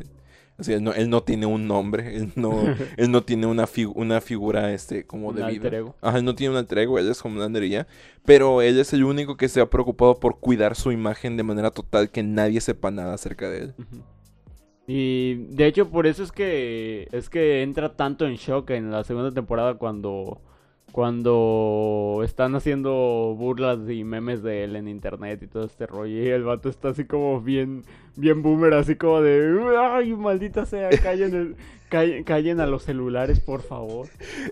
Eh. 0.58 0.62
Así, 0.62 0.74
él 0.74 0.84
no, 0.84 0.93
él 0.93 1.10
no 1.10 1.22
tiene 1.24 1.46
un 1.46 1.67
nombre. 1.67 2.15
Él 2.17 2.32
no, 2.36 2.52
él 2.98 3.12
no 3.12 3.24
tiene 3.24 3.46
una, 3.48 3.65
figu- 3.67 3.93
una 3.96 4.22
figura 4.22 4.74
este 4.74 5.06
como 5.06 5.30
Un 5.30 5.36
de 5.36 5.43
alter 5.43 5.60
vida. 5.72 5.78
ego. 5.78 5.96
Ajá, 6.02 6.17
él 6.17 6.26
no 6.26 6.36
tiene 6.36 6.52
un 6.52 6.58
alter 6.58 6.80
ego, 6.80 7.00
él 7.00 7.10
es 7.10 7.24
Homelander 7.24 7.63
y 7.63 7.70
ya. 7.70 7.88
Pero 8.26 8.62
él 8.62 8.80
es 8.80 8.91
el 8.93 9.04
único 9.04 9.38
que 9.38 9.48
se 9.50 9.62
ha 9.62 9.70
preocupado 9.70 10.20
por 10.20 10.39
cuidar 10.39 10.76
su 10.76 10.91
imagen 10.91 11.38
de 11.38 11.43
manera 11.43 11.72
total, 11.72 12.10
que 12.10 12.24
nadie 12.24 12.60
sepa 12.62 12.91
nada 12.91 13.13
acerca 13.13 13.50
de 13.50 13.58
él. 13.60 13.74
Y 14.88 15.36
de 15.50 15.65
hecho 15.67 15.89
por 15.89 16.08
eso 16.08 16.24
es 16.24 16.32
que 16.32 17.10
es 17.12 17.30
que 17.30 17.62
entra 17.62 17.96
tanto 17.96 18.26
en 18.26 18.36
shock 18.36 18.70
en 18.72 18.89
la 18.89 19.04
segunda 19.04 19.32
temporada 19.32 19.76
cuando 19.76 20.41
cuando 20.91 22.21
están 22.23 22.56
haciendo 22.56 23.36
burlas 23.38 23.80
y 23.89 24.04
memes 24.04 24.41
de 24.43 24.63
él 24.63 24.76
en 24.76 24.88
internet 24.88 25.41
y 25.43 25.47
todo 25.47 25.65
este 25.65 25.86
rollo 25.86 26.23
y 26.23 26.28
el 26.28 26.43
vato 26.43 26.69
está 26.69 26.89
así 26.89 27.06
como 27.06 27.41
bien 27.41 27.84
bien 28.15 28.41
boomer 28.41 28.73
así 28.73 28.95
como 28.95 29.21
de 29.21 29.58
ay 29.80 30.13
maldita 30.15 30.65
sea 30.65 30.89
callen 30.89 31.34
el- 31.36 31.56
callen, 31.89 32.23
callen 32.23 32.60
a 32.60 32.65
los 32.65 32.84
celulares 32.84 33.39
por 33.39 33.62
favor 33.62 34.08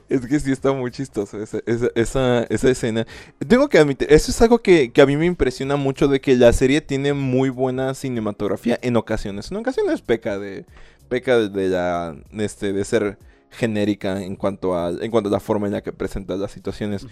Es 0.07 0.25
que 0.25 0.39
sí 0.39 0.51
está 0.51 0.71
muy 0.71 0.91
chistoso 0.91 1.41
esa, 1.41 1.59
esa, 1.65 1.87
esa, 1.95 2.43
esa 2.43 2.69
escena. 2.69 3.05
Tengo 3.45 3.67
que 3.67 3.77
admitir, 3.77 4.07
eso 4.11 4.31
es 4.31 4.41
algo 4.41 4.59
que, 4.59 4.91
que 4.91 5.01
a 5.01 5.05
mí 5.05 5.17
me 5.17 5.25
impresiona 5.25 5.75
mucho 5.75 6.07
de 6.07 6.21
que 6.21 6.35
la 6.35 6.53
serie 6.53 6.79
tiene 6.81 7.11
muy 7.13 7.49
buena 7.49 7.93
cinematografía 7.93 8.79
en 8.81 8.95
ocasiones. 8.95 9.51
En 9.51 9.57
ocasiones 9.57 10.01
peca 10.01 10.39
de 10.39 10.65
peca 11.09 11.37
de 11.37 11.67
la 11.69 12.15
este 12.37 12.71
de 12.71 12.85
ser 12.85 13.17
genérica 13.55 14.21
en 14.21 14.35
cuanto 14.35 14.77
a 14.77 14.91
en 14.91 15.11
cuanto 15.11 15.29
a 15.29 15.31
la 15.31 15.39
forma 15.39 15.67
en 15.67 15.73
la 15.73 15.81
que 15.81 15.93
presenta 15.93 16.35
las 16.35 16.51
situaciones. 16.51 17.07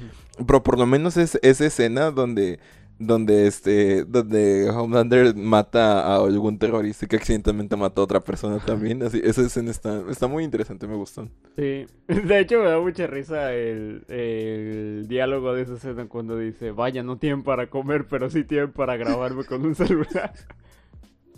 Pero 0.46 0.64
por 0.64 0.78
lo 0.78 0.86
menos 0.86 1.18
es 1.18 1.40
esa 1.42 1.66
escena 1.66 2.12
donde 2.12 2.60
donde 3.00 3.48
este 3.48 4.06
donde 4.06 4.70
Homelander 4.70 5.36
mata 5.36 6.02
a 6.02 6.18
algún 6.18 6.60
terrorista 6.60 7.08
que 7.08 7.16
accidentalmente 7.16 7.76
mató 7.76 8.02
a 8.02 8.04
otra 8.06 8.20
persona 8.20 8.60
también. 8.60 9.04
Así, 9.04 9.22
esa 9.24 9.42
escena 9.42 9.72
está, 9.72 10.04
está 10.10 10.28
muy 10.28 10.44
interesante, 10.44 10.88
me 10.88 10.96
gustó. 10.96 11.28
Sí, 11.56 11.86
de 12.08 12.40
hecho 12.40 12.60
me 12.60 12.70
da 12.70 12.80
mucha 12.80 13.08
risa 13.08 13.54
el, 13.54 14.06
el 14.08 15.08
diálogo 15.08 15.54
de 15.54 15.64
esa 15.64 15.76
escena 15.76 16.08
cuando 16.08 16.38
dice, 16.38 16.72
vaya, 16.72 17.04
no 17.04 17.18
tienen 17.18 17.44
para 17.44 17.70
comer, 17.70 18.08
pero 18.08 18.30
sí 18.30 18.44
tienen 18.44 18.72
para 18.72 18.96
grabarme 18.98 19.44
con 19.44 19.66
un 19.66 19.76
celular. 19.76 20.34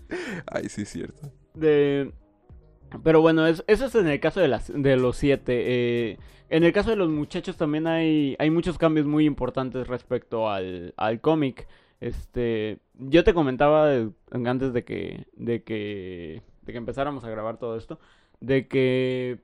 Ay, 0.47 0.69
sí, 0.69 0.85
cierto. 0.85 1.31
De... 1.53 2.11
Pero 3.03 3.21
bueno, 3.21 3.45
es- 3.47 3.63
eso 3.67 3.85
es 3.85 3.95
en 3.95 4.07
el 4.07 4.19
caso 4.19 4.39
de, 4.39 4.47
las, 4.47 4.71
de 4.73 4.95
los 4.97 5.17
siete. 5.17 5.63
eh, 6.11 6.17
en 6.49 6.63
el 6.63 6.73
caso 6.73 6.91
de 6.91 6.95
los 6.95 7.09
muchachos 7.09 7.57
también 7.57 7.87
hay, 7.87 8.35
hay 8.39 8.49
muchos 8.51 8.77
cambios 8.77 9.05
muy 9.07 9.25
importantes 9.25 9.87
respecto 9.87 10.49
al, 10.49 10.93
al 10.97 11.19
cómic. 11.21 11.67
Este, 12.01 12.79
yo 12.95 13.23
te 13.23 13.33
comentaba 13.33 13.89
antes 14.31 14.73
de 14.73 14.83
que, 14.83 15.25
de 15.35 15.63
que, 15.63 16.41
de 16.61 16.71
que 16.71 16.77
empezáramos 16.77 17.23
a 17.23 17.29
grabar 17.29 17.57
todo 17.57 17.77
esto, 17.77 17.99
de 18.41 18.67
que, 18.67 19.39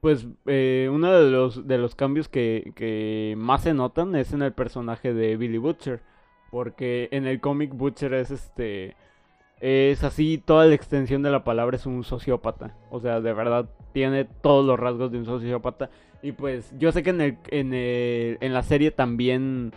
pues, 0.00 0.26
eh, 0.46 0.88
uno 0.92 1.12
de 1.12 1.30
los, 1.30 1.66
de 1.66 1.78
los 1.78 1.94
cambios 1.94 2.28
que, 2.28 2.72
que 2.76 3.34
más 3.36 3.62
se 3.64 3.74
notan 3.74 4.14
es 4.16 4.32
en 4.32 4.42
el 4.42 4.52
personaje 4.52 5.12
de 5.12 5.36
Billy 5.36 5.58
Butcher, 5.58 6.00
porque 6.50 7.08
en 7.12 7.26
el 7.26 7.40
cómic 7.40 7.74
Butcher 7.74 8.14
es 8.14 8.30
este, 8.30 8.96
es 9.60 10.04
así, 10.04 10.38
toda 10.38 10.66
la 10.66 10.74
extensión 10.74 11.22
de 11.22 11.30
la 11.30 11.44
palabra 11.44 11.76
es 11.76 11.86
un 11.86 12.04
sociópata. 12.04 12.74
O 12.90 13.00
sea, 13.00 13.20
de 13.20 13.32
verdad 13.32 13.68
tiene 13.92 14.24
todos 14.24 14.64
los 14.64 14.78
rasgos 14.78 15.10
de 15.12 15.18
un 15.18 15.24
sociópata. 15.24 15.90
Y 16.22 16.32
pues 16.32 16.72
yo 16.78 16.90
sé 16.92 17.02
que 17.02 17.10
en, 17.10 17.20
el, 17.20 17.38
en, 17.48 17.74
el- 17.74 18.38
en 18.40 18.52
la 18.54 18.62
serie 18.62 18.90
también, 18.90 19.72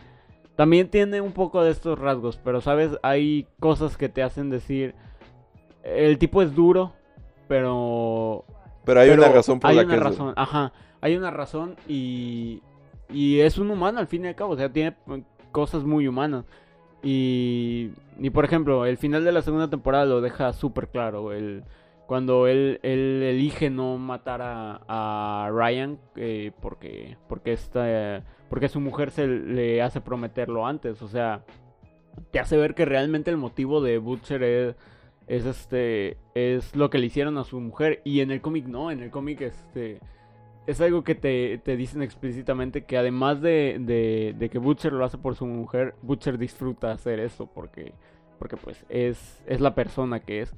también 0.56 0.90
tiene 0.90 1.22
un 1.22 1.32
poco 1.32 1.64
de 1.64 1.72
estos 1.72 1.98
rasgos. 2.00 2.38
Pero, 2.44 2.62
¿sabes? 2.62 2.98
Hay 3.04 3.48
cosas 3.60 3.98
que 3.98 4.10
te 4.10 4.24
hacen 4.24 4.50
decir, 4.50 4.96
el 5.84 6.18
tipo 6.18 6.42
es 6.42 6.54
duro, 6.56 6.94
pero... 7.48 8.46
Pero 8.84 9.00
hay 9.00 9.10
pero 9.10 9.22
una 9.24 9.32
razón 9.32 9.60
por 9.60 9.70
hay 9.70 9.76
la 9.78 9.84
una 9.84 9.94
que 9.94 9.98
es- 9.98 10.04
razón, 10.04 10.34
ajá. 10.36 10.74
Hay 11.02 11.16
una 11.16 11.32
razón 11.32 11.76
y, 11.88 12.62
y 13.10 13.40
es 13.40 13.58
un 13.58 13.70
humano 13.72 14.00
al 14.00 14.08
fin 14.08 14.26
y 14.26 14.28
al 14.28 14.36
cabo. 14.36 14.54
O 14.54 14.58
sea, 14.58 14.72
tiene 14.72 14.96
eh, 15.10 15.24
cosas 15.52 15.84
muy 15.84 16.08
humanas. 16.08 16.46
Y, 17.04 17.92
y 18.20 18.30
por 18.30 18.46
ejemplo, 18.46 18.86
el 18.86 18.98
final 18.98 19.24
de 19.24 19.32
la 19.32 19.42
segunda 19.42 19.70
temporada 19.70 20.06
lo 20.06 20.22
deja 20.22 20.54
súper 20.54 20.90
claro. 20.90 21.32
El, 21.32 21.64
cuando 22.06 22.48
él, 22.48 22.80
él 22.84 23.24
elige 23.24 23.70
no 23.70 23.98
matar 23.98 24.42
a, 24.42 24.82
a 24.88 25.50
Ryan 25.50 25.98
eh, 26.18 26.52
porque, 26.62 27.18
porque, 27.30 27.54
esta, 27.54 28.24
porque 28.50 28.68
su 28.68 28.80
mujer 28.82 29.12
se 29.12 29.28
le 29.28 29.82
hace 29.82 30.02
prometerlo 30.02 30.68
antes. 30.68 31.02
O 31.02 31.08
sea, 31.08 31.46
te 32.32 32.40
hace 32.40 32.58
ver 32.58 32.76
que 32.76 32.86
realmente 32.86 33.32
el 33.32 33.38
motivo 33.38 33.82
de 33.82 33.98
Butcher 33.98 34.44
es, 34.44 34.76
es 35.28 35.46
este 35.46 36.18
es 36.36 36.76
lo 36.76 36.90
que 36.90 36.98
le 36.98 37.06
hicieron 37.06 37.38
a 37.38 37.46
su 37.46 37.60
mujer. 37.60 38.02
Y 38.04 38.20
en 38.20 38.32
el 38.32 38.42
cómic 38.42 38.66
no, 38.66 38.92
en 38.92 39.02
el 39.02 39.10
cómic 39.10 39.42
este 39.42 40.02
es 40.68 40.80
algo 40.82 41.04
que 41.04 41.16
te, 41.16 41.58
te 41.60 41.76
dicen 41.76 42.02
explícitamente 42.02 42.86
que 42.86 42.98
además 42.98 43.42
de, 43.42 44.34
de, 44.38 44.50
que 44.50 44.60
Butcher 44.60 44.94
lo 44.94 45.04
hace 45.04 45.18
por 45.18 45.36
su 45.36 45.46
mujer, 45.46 45.96
Butcher 46.02 46.38
disfruta 46.38 46.92
hacer 46.92 47.20
eso 47.20 47.48
porque, 47.48 47.94
porque 48.38 48.58
pues 48.58 48.86
es, 48.90 49.42
es 49.48 49.60
la 49.60 49.76
persona 49.76 50.20
que 50.20 50.42
es. 50.42 50.54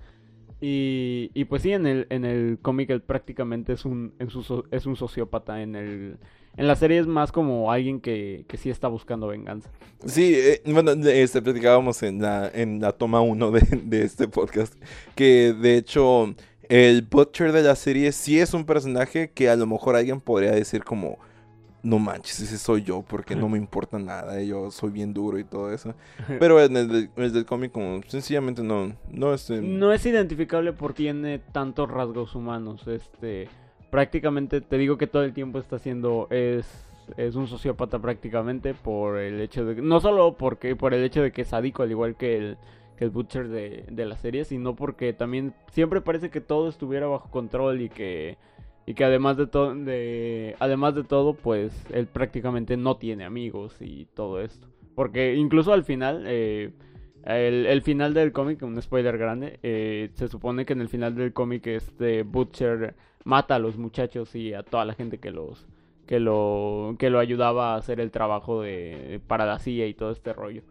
Y, 0.59 1.29
y 1.33 1.45
pues 1.45 1.61
sí, 1.61 1.73
en 1.73 1.85
el, 1.85 2.07
en 2.09 2.23
el 2.23 2.57
cómic 2.61 2.89
él 2.89 3.01
prácticamente 3.01 3.73
es 3.73 3.83
un, 3.83 4.13
en 4.19 4.29
su 4.29 4.65
es 4.71 4.85
un 4.85 4.95
sociópata. 4.95 5.61
En, 5.61 5.75
el, 5.75 6.17
en 6.55 6.67
la 6.67 6.75
serie 6.77 6.99
es 6.99 7.07
más 7.07 7.33
como 7.33 7.69
alguien 7.69 7.99
que, 7.99 8.45
que 8.47 8.55
sí 8.55 8.69
está 8.69 8.87
buscando 8.87 9.27
venganza. 9.27 9.69
Sí, 10.05 10.33
eh, 10.35 10.61
bueno, 10.65 10.91
este, 10.91 11.41
platicábamos 11.41 12.01
en 12.03 12.21
la, 12.21 12.49
en 12.53 12.79
la 12.79 12.93
toma 12.93 13.19
1 13.19 13.51
de, 13.51 13.61
de 13.83 14.03
este 14.03 14.29
podcast 14.29 14.73
que 15.15 15.53
de 15.53 15.75
hecho 15.75 16.33
el 16.69 17.01
Butcher 17.03 17.51
de 17.51 17.63
la 17.63 17.75
serie 17.75 18.11
sí 18.11 18.39
es 18.39 18.53
un 18.53 18.65
personaje 18.65 19.31
que 19.31 19.49
a 19.49 19.55
lo 19.55 19.65
mejor 19.67 19.95
alguien 19.95 20.21
podría 20.21 20.51
decir 20.51 20.83
como, 20.83 21.17
no 21.83 21.99
manches, 21.99 22.39
ese 22.39 22.57
soy 22.57 22.83
yo 22.83 23.01
porque 23.01 23.35
no 23.35 23.49
me 23.49 23.57
importa 23.57 23.99
nada, 23.99 24.41
yo 24.41 24.71
soy 24.71 24.91
bien 24.91 25.13
duro 25.13 25.37
y 25.37 25.43
todo 25.43 25.73
eso. 25.73 25.93
Pero 26.39 26.61
en 26.61 26.77
el, 26.77 26.87
del- 26.87 27.09
el 27.17 27.33
del 27.33 27.45
cómic 27.45 27.71
como 27.73 28.01
sencillamente 28.07 28.63
no, 28.63 28.93
no 29.11 29.33
este... 29.33 29.61
No 29.61 29.91
es 29.91 30.05
identificable 30.05 30.71
porque 30.73 31.03
tiene 31.03 31.39
tantos 31.39 31.89
rasgos 31.91 32.35
humanos. 32.35 32.87
Este, 32.87 33.49
prácticamente 33.91 34.61
te 34.61 34.77
digo 34.77 34.97
que 34.97 35.07
todo 35.07 35.23
el 35.23 35.33
tiempo 35.33 35.59
está 35.59 35.75
haciendo 35.75 36.27
es 36.29 36.65
es 37.17 37.35
un 37.35 37.47
sociópata 37.47 37.99
prácticamente 37.99 38.73
por 38.73 39.17
el 39.17 39.41
hecho 39.41 39.65
de 39.65 39.75
no 39.81 39.99
solo 39.99 40.37
porque 40.37 40.73
por 40.77 40.93
el 40.93 41.03
hecho 41.03 41.21
de 41.21 41.33
que 41.33 41.41
es 41.41 41.49
sádico 41.49 41.83
al 41.83 41.91
igual 41.91 42.15
que 42.15 42.37
el 42.37 42.57
que 42.97 43.05
el 43.05 43.09
butcher 43.11 43.47
de, 43.47 43.85
de 43.89 44.05
la 44.05 44.17
serie, 44.17 44.45
sino 44.45 44.75
porque 44.75 45.13
también 45.13 45.53
siempre 45.71 46.01
parece 46.01 46.29
que 46.29 46.41
todo 46.41 46.69
estuviera 46.69 47.07
bajo 47.07 47.29
control 47.29 47.81
y 47.81 47.89
que 47.89 48.37
y 48.85 48.95
que 48.95 49.05
además 49.05 49.37
de 49.37 49.47
todo 49.47 49.73
de 49.75 50.55
además 50.59 50.93
de 50.93 51.03
todo 51.03 51.35
pues 51.35 51.73
él 51.93 52.07
prácticamente 52.07 52.75
no 52.75 52.97
tiene 52.97 53.23
amigos 53.23 53.77
y 53.79 54.07
todo 54.13 54.41
esto 54.41 54.67
porque 54.93 55.35
incluso 55.35 55.71
al 55.71 55.85
final 55.85 56.23
eh, 56.27 56.73
el, 57.25 57.65
el 57.65 57.81
final 57.81 58.13
del 58.13 58.31
cómic, 58.31 58.61
un 58.63 58.81
spoiler 58.81 59.17
grande, 59.17 59.59
eh, 59.63 60.09
se 60.13 60.27
supone 60.27 60.65
que 60.65 60.73
en 60.73 60.81
el 60.81 60.89
final 60.89 61.15
del 61.15 61.33
cómic 61.33 61.65
este 61.67 62.23
Butcher 62.23 62.95
mata 63.23 63.55
a 63.55 63.59
los 63.59 63.77
muchachos 63.77 64.35
y 64.35 64.53
a 64.53 64.63
toda 64.63 64.85
la 64.85 64.93
gente 64.93 65.19
que 65.19 65.31
los 65.31 65.65
que 66.05 66.19
lo 66.19 66.95
que 66.99 67.09
lo 67.09 67.19
ayudaba 67.19 67.73
a 67.73 67.77
hacer 67.77 68.01
el 68.01 68.11
trabajo 68.11 68.61
de 68.61 69.21
para 69.27 69.45
la 69.45 69.59
CIA 69.59 69.87
y 69.87 69.93
todo 69.93 70.11
este 70.11 70.33
rollo. 70.33 70.63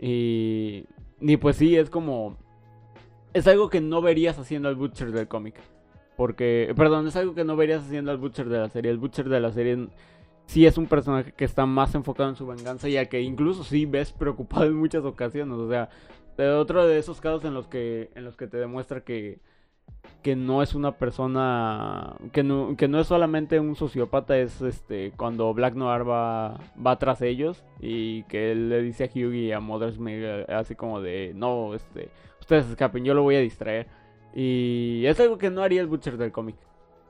Y 0.00 0.84
y 1.20 1.36
pues 1.36 1.56
sí, 1.56 1.76
es 1.76 1.90
como 1.90 2.36
es 3.32 3.46
algo 3.46 3.70
que 3.70 3.80
no 3.80 4.02
verías 4.02 4.38
haciendo 4.38 4.68
al 4.68 4.76
Butcher 4.76 5.12
del 5.12 5.28
cómic. 5.28 5.54
Porque, 6.16 6.72
perdón, 6.76 7.06
es 7.06 7.16
algo 7.16 7.34
que 7.34 7.44
no 7.44 7.56
verías 7.56 7.82
haciendo 7.84 8.10
al 8.10 8.18
Butcher 8.18 8.48
de 8.48 8.58
la 8.58 8.68
serie. 8.68 8.90
El 8.90 8.98
Butcher 8.98 9.28
de 9.28 9.40
la 9.40 9.52
serie 9.52 9.88
sí 10.46 10.66
es 10.66 10.76
un 10.76 10.86
personaje 10.86 11.32
que 11.32 11.44
está 11.44 11.64
más 11.64 11.94
enfocado 11.94 12.28
en 12.28 12.36
su 12.36 12.46
venganza 12.46 12.88
y 12.88 12.96
al 12.96 13.08
que 13.08 13.20
incluso 13.20 13.64
sí 13.64 13.86
ves 13.86 14.12
preocupado 14.12 14.66
en 14.66 14.74
muchas 14.74 15.04
ocasiones. 15.04 15.56
O 15.56 15.68
sea, 15.68 15.88
otro 16.58 16.86
de 16.86 16.98
esos 16.98 17.20
casos 17.20 17.44
en 17.44 17.54
los 17.54 17.68
que, 17.68 18.10
en 18.14 18.24
los 18.24 18.36
que 18.36 18.46
te 18.46 18.58
demuestra 18.58 19.02
que, 19.02 19.38
que 20.22 20.36
no 20.36 20.62
es 20.62 20.74
una 20.74 20.98
persona 20.98 22.16
que 22.32 22.42
no, 22.42 22.76
que 22.76 22.88
no 22.88 23.00
es 23.00 23.06
solamente 23.06 23.58
un 23.58 23.74
sociópata 23.74 24.38
es 24.38 24.60
este 24.60 25.12
cuando 25.16 25.52
Black 25.54 25.74
Noir 25.74 26.06
va 26.08 26.60
va 26.84 26.98
tras 26.98 27.22
ellos 27.22 27.64
y 27.80 28.24
que 28.24 28.52
él 28.52 28.68
le 28.68 28.82
dice 28.82 29.04
a 29.04 29.06
Hugh 29.06 29.32
y 29.32 29.52
a 29.52 29.60
Mother's 29.60 29.98
Milk 29.98 30.48
así 30.50 30.74
como 30.74 31.00
de 31.00 31.32
no 31.34 31.74
este 31.74 32.10
ustedes 32.38 32.68
escapen 32.68 33.04
yo 33.04 33.14
lo 33.14 33.22
voy 33.22 33.36
a 33.36 33.40
distraer 33.40 33.86
y 34.34 35.04
es 35.06 35.18
algo 35.20 35.38
que 35.38 35.50
no 35.50 35.62
haría 35.62 35.80
el 35.80 35.88
Butcher 35.88 36.16
del 36.16 36.32
cómic. 36.32 36.56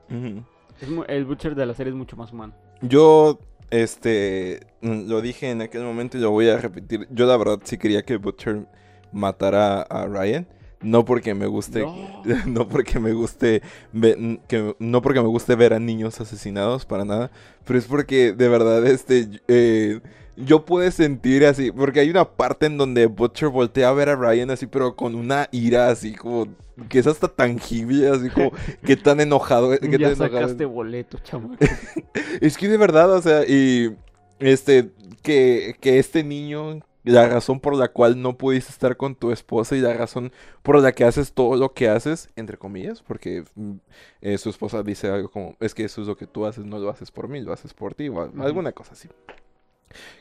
Es 0.09 0.89
el 1.07 1.25
Butcher 1.25 1.55
de 1.55 1.65
la 1.65 1.73
serie 1.73 1.91
es 1.91 1.95
mucho 1.97 2.17
más 2.17 2.33
humano 2.33 2.53
Yo, 2.81 3.39
este, 3.69 4.59
lo 4.81 5.21
dije 5.21 5.49
en 5.49 5.61
aquel 5.61 5.83
momento 5.83 6.17
y 6.17 6.21
lo 6.21 6.31
voy 6.31 6.49
a 6.49 6.57
repetir. 6.57 7.07
Yo 7.11 7.25
la 7.27 7.37
verdad 7.37 7.59
sí 7.63 7.77
quería 7.77 8.01
que 8.01 8.17
Butcher 8.17 8.65
matara 9.13 9.83
a 9.83 10.07
Ryan. 10.07 10.47
No 10.81 11.05
porque 11.05 11.33
me 11.35 11.45
guste, 11.47 11.81
No. 11.81 12.23
no, 12.47 12.67
porque 12.67 12.99
me 12.99 13.13
guste, 13.13 13.61
ve- 13.93 14.39
que, 14.47 14.75
no 14.79 15.01
porque 15.01 15.21
me 15.21 15.27
guste 15.27 15.55
ver 15.55 15.73
a 15.73 15.79
niños 15.79 16.19
asesinados 16.21 16.85
para 16.85 17.05
nada, 17.05 17.31
pero 17.65 17.77
es 17.77 17.85
porque 17.85 18.33
de 18.33 18.47
verdad, 18.49 18.85
este, 18.87 19.27
eh, 19.47 19.99
yo 20.37 20.65
pude 20.65 20.91
sentir 20.91 21.45
así, 21.45 21.71
porque 21.71 21.99
hay 21.99 22.09
una 22.09 22.25
parte 22.25 22.65
en 22.65 22.77
donde 22.77 23.05
Butcher 23.05 23.49
voltea 23.49 23.89
a 23.89 23.93
ver 23.93 24.09
a 24.09 24.15
Ryan 24.15 24.49
así, 24.49 24.65
pero 24.65 24.95
con 24.95 25.13
una 25.15 25.47
ira 25.51 25.89
así 25.89 26.13
como 26.13 26.47
que 26.89 26.97
es 26.99 27.05
hasta 27.05 27.27
tangible, 27.27 28.07
así 28.09 28.29
como 28.29 28.51
que 28.83 28.95
tan 28.95 29.19
enojado, 29.19 29.69
que 29.71 29.75
ya 29.99 30.13
tan 30.13 30.13
enojado. 30.13 30.17
sacaste 30.17 30.65
boleto 30.65 31.19
chamaco 31.19 31.57
Es 32.41 32.57
que 32.57 32.67
de 32.67 32.77
verdad, 32.77 33.11
o 33.11 33.21
sea, 33.21 33.43
y 33.47 33.95
este, 34.39 34.89
que, 35.21 35.75
que 35.79 35.99
este 35.99 36.23
niño, 36.23 36.79
la 37.03 37.27
razón 37.27 37.59
por 37.59 37.75
la 37.75 37.89
cual 37.89 38.21
no 38.21 38.37
pudiste 38.37 38.71
estar 38.71 38.97
con 38.97 39.15
tu 39.15 39.31
esposa 39.31 39.75
y 39.75 39.81
la 39.81 39.93
razón 39.93 40.31
por 40.61 40.79
la 40.79 40.91
que 40.91 41.03
haces 41.03 41.33
todo 41.33 41.55
lo 41.55 41.73
que 41.73 41.89
haces, 41.89 42.29
entre 42.35 42.57
comillas, 42.57 43.01
porque 43.01 43.43
mm, 43.55 43.73
eh, 44.21 44.37
su 44.37 44.49
esposa 44.49 44.83
dice 44.83 45.09
algo 45.09 45.29
como, 45.29 45.55
es 45.59 45.73
que 45.73 45.83
eso 45.83 46.01
es 46.01 46.07
lo 46.07 46.15
que 46.15 46.27
tú 46.27 46.45
haces, 46.45 46.65
no 46.65 46.79
lo 46.79 46.89
haces 46.89 47.11
por 47.11 47.27
mí, 47.27 47.41
lo 47.41 47.53
haces 47.53 47.73
por 47.73 47.95
ti, 47.95 48.09
o 48.09 48.21
alguna 48.41 48.71
cosa 48.71 48.93
así. 48.93 49.09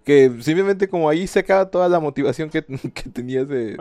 Que 0.05 0.31
simplemente 0.41 0.89
como 0.89 1.09
ahí 1.09 1.27
se 1.27 1.39
acaba 1.41 1.71
toda 1.71 1.89
la 1.89 2.01
motivación 2.01 2.51
que, 2.51 2.62
que 2.95 3.11
tenías 3.11 3.49
de, 3.49 3.77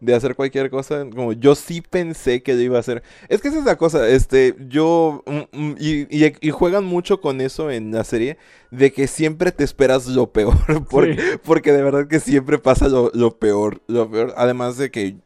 de 0.00 0.14
hacer 0.14 0.34
cualquier 0.34 0.70
cosa. 0.70 1.04
Como 1.10 1.32
yo 1.32 1.54
sí 1.54 1.80
pensé 1.80 2.42
que 2.42 2.54
lo 2.54 2.60
iba 2.60 2.76
a 2.76 2.80
hacer. 2.80 3.02
Es 3.28 3.40
que 3.40 3.48
esa 3.48 3.58
es 3.58 3.64
la 3.64 3.76
cosa, 3.76 4.08
este, 4.08 4.54
yo, 4.68 5.22
mm, 5.26 5.58
mm, 5.58 5.76
y, 5.78 6.24
y- 6.26 6.32
y 6.40 6.50
juegan 6.50 6.84
mucho 6.84 7.20
con 7.20 7.40
eso 7.40 7.70
en 7.70 7.92
la 7.92 8.04
serie, 8.04 8.36
de 8.70 8.92
que 8.92 9.06
siempre 9.06 9.52
te 9.52 9.64
esperas 9.64 10.06
lo 10.06 10.30
peor, 10.32 10.54
por- 10.90 11.04
Sí. 11.14 11.20
porque 11.44 11.72
de 11.72 11.82
verdad 11.82 12.06
que 12.08 12.20
siempre 12.20 12.58
pasa 12.58 12.88
lo, 12.88 13.10
lo 13.14 13.36
peor, 13.38 13.80
lo 13.86 14.10
peor. 14.10 14.34
Además 14.36 14.76
de 14.76 14.90
que, 14.90 15.16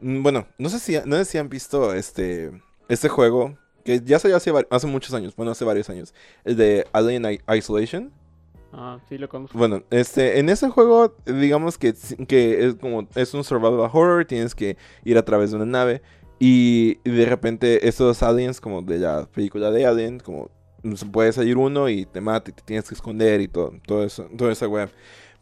mm, 0.00 0.22
bueno, 0.22 0.46
no 0.58 0.68
sé 0.68 0.78
si, 0.78 0.96
no 1.04 1.16
sé 1.16 1.24
si 1.24 1.38
han 1.38 1.48
visto 1.48 1.94
este, 1.94 2.50
este 2.88 3.08
juego, 3.08 3.56
que 3.84 4.00
ya 4.04 4.18
salió 4.18 4.36
hace, 4.36 4.52
hace 4.70 4.86
muchos 4.88 5.14
años, 5.14 5.36
bueno, 5.36 5.52
hace 5.52 5.64
varios 5.64 5.88
años, 5.90 6.12
el 6.44 6.56
de 6.56 6.86
Alien 6.92 7.24
I- 7.24 7.56
Isolation. 7.56 8.10
Ah, 8.78 8.98
sí 9.08 9.16
lo 9.16 9.26
conozco. 9.26 9.56
Bueno, 9.56 9.82
este, 9.90 10.38
en 10.38 10.50
ese 10.50 10.68
juego, 10.68 11.16
digamos 11.24 11.78
que, 11.78 11.94
que 12.28 12.66
es 12.66 12.74
como, 12.74 13.08
es 13.14 13.32
un 13.32 13.42
survival 13.42 13.90
horror, 13.92 14.26
tienes 14.26 14.54
que 14.54 14.76
ir 15.02 15.16
a 15.16 15.24
través 15.24 15.50
de 15.50 15.56
una 15.56 15.64
nave 15.64 16.02
y 16.38 16.96
de 17.08 17.24
repente 17.24 17.88
esos 17.88 18.22
aliens, 18.22 18.60
como 18.60 18.82
de 18.82 18.98
la 18.98 19.26
película 19.26 19.70
de 19.70 19.86
Alien, 19.86 20.20
como 20.20 20.50
puede 21.10 21.32
salir 21.32 21.56
uno 21.56 21.88
y 21.88 22.04
te 22.04 22.20
mata 22.20 22.50
y 22.50 22.52
te 22.52 22.62
tienes 22.62 22.86
que 22.86 22.94
esconder 22.94 23.40
y 23.40 23.48
todo, 23.48 23.72
todo 23.86 24.04
eso, 24.04 24.28
toda 24.36 24.52
esa 24.52 24.68
wea. 24.68 24.90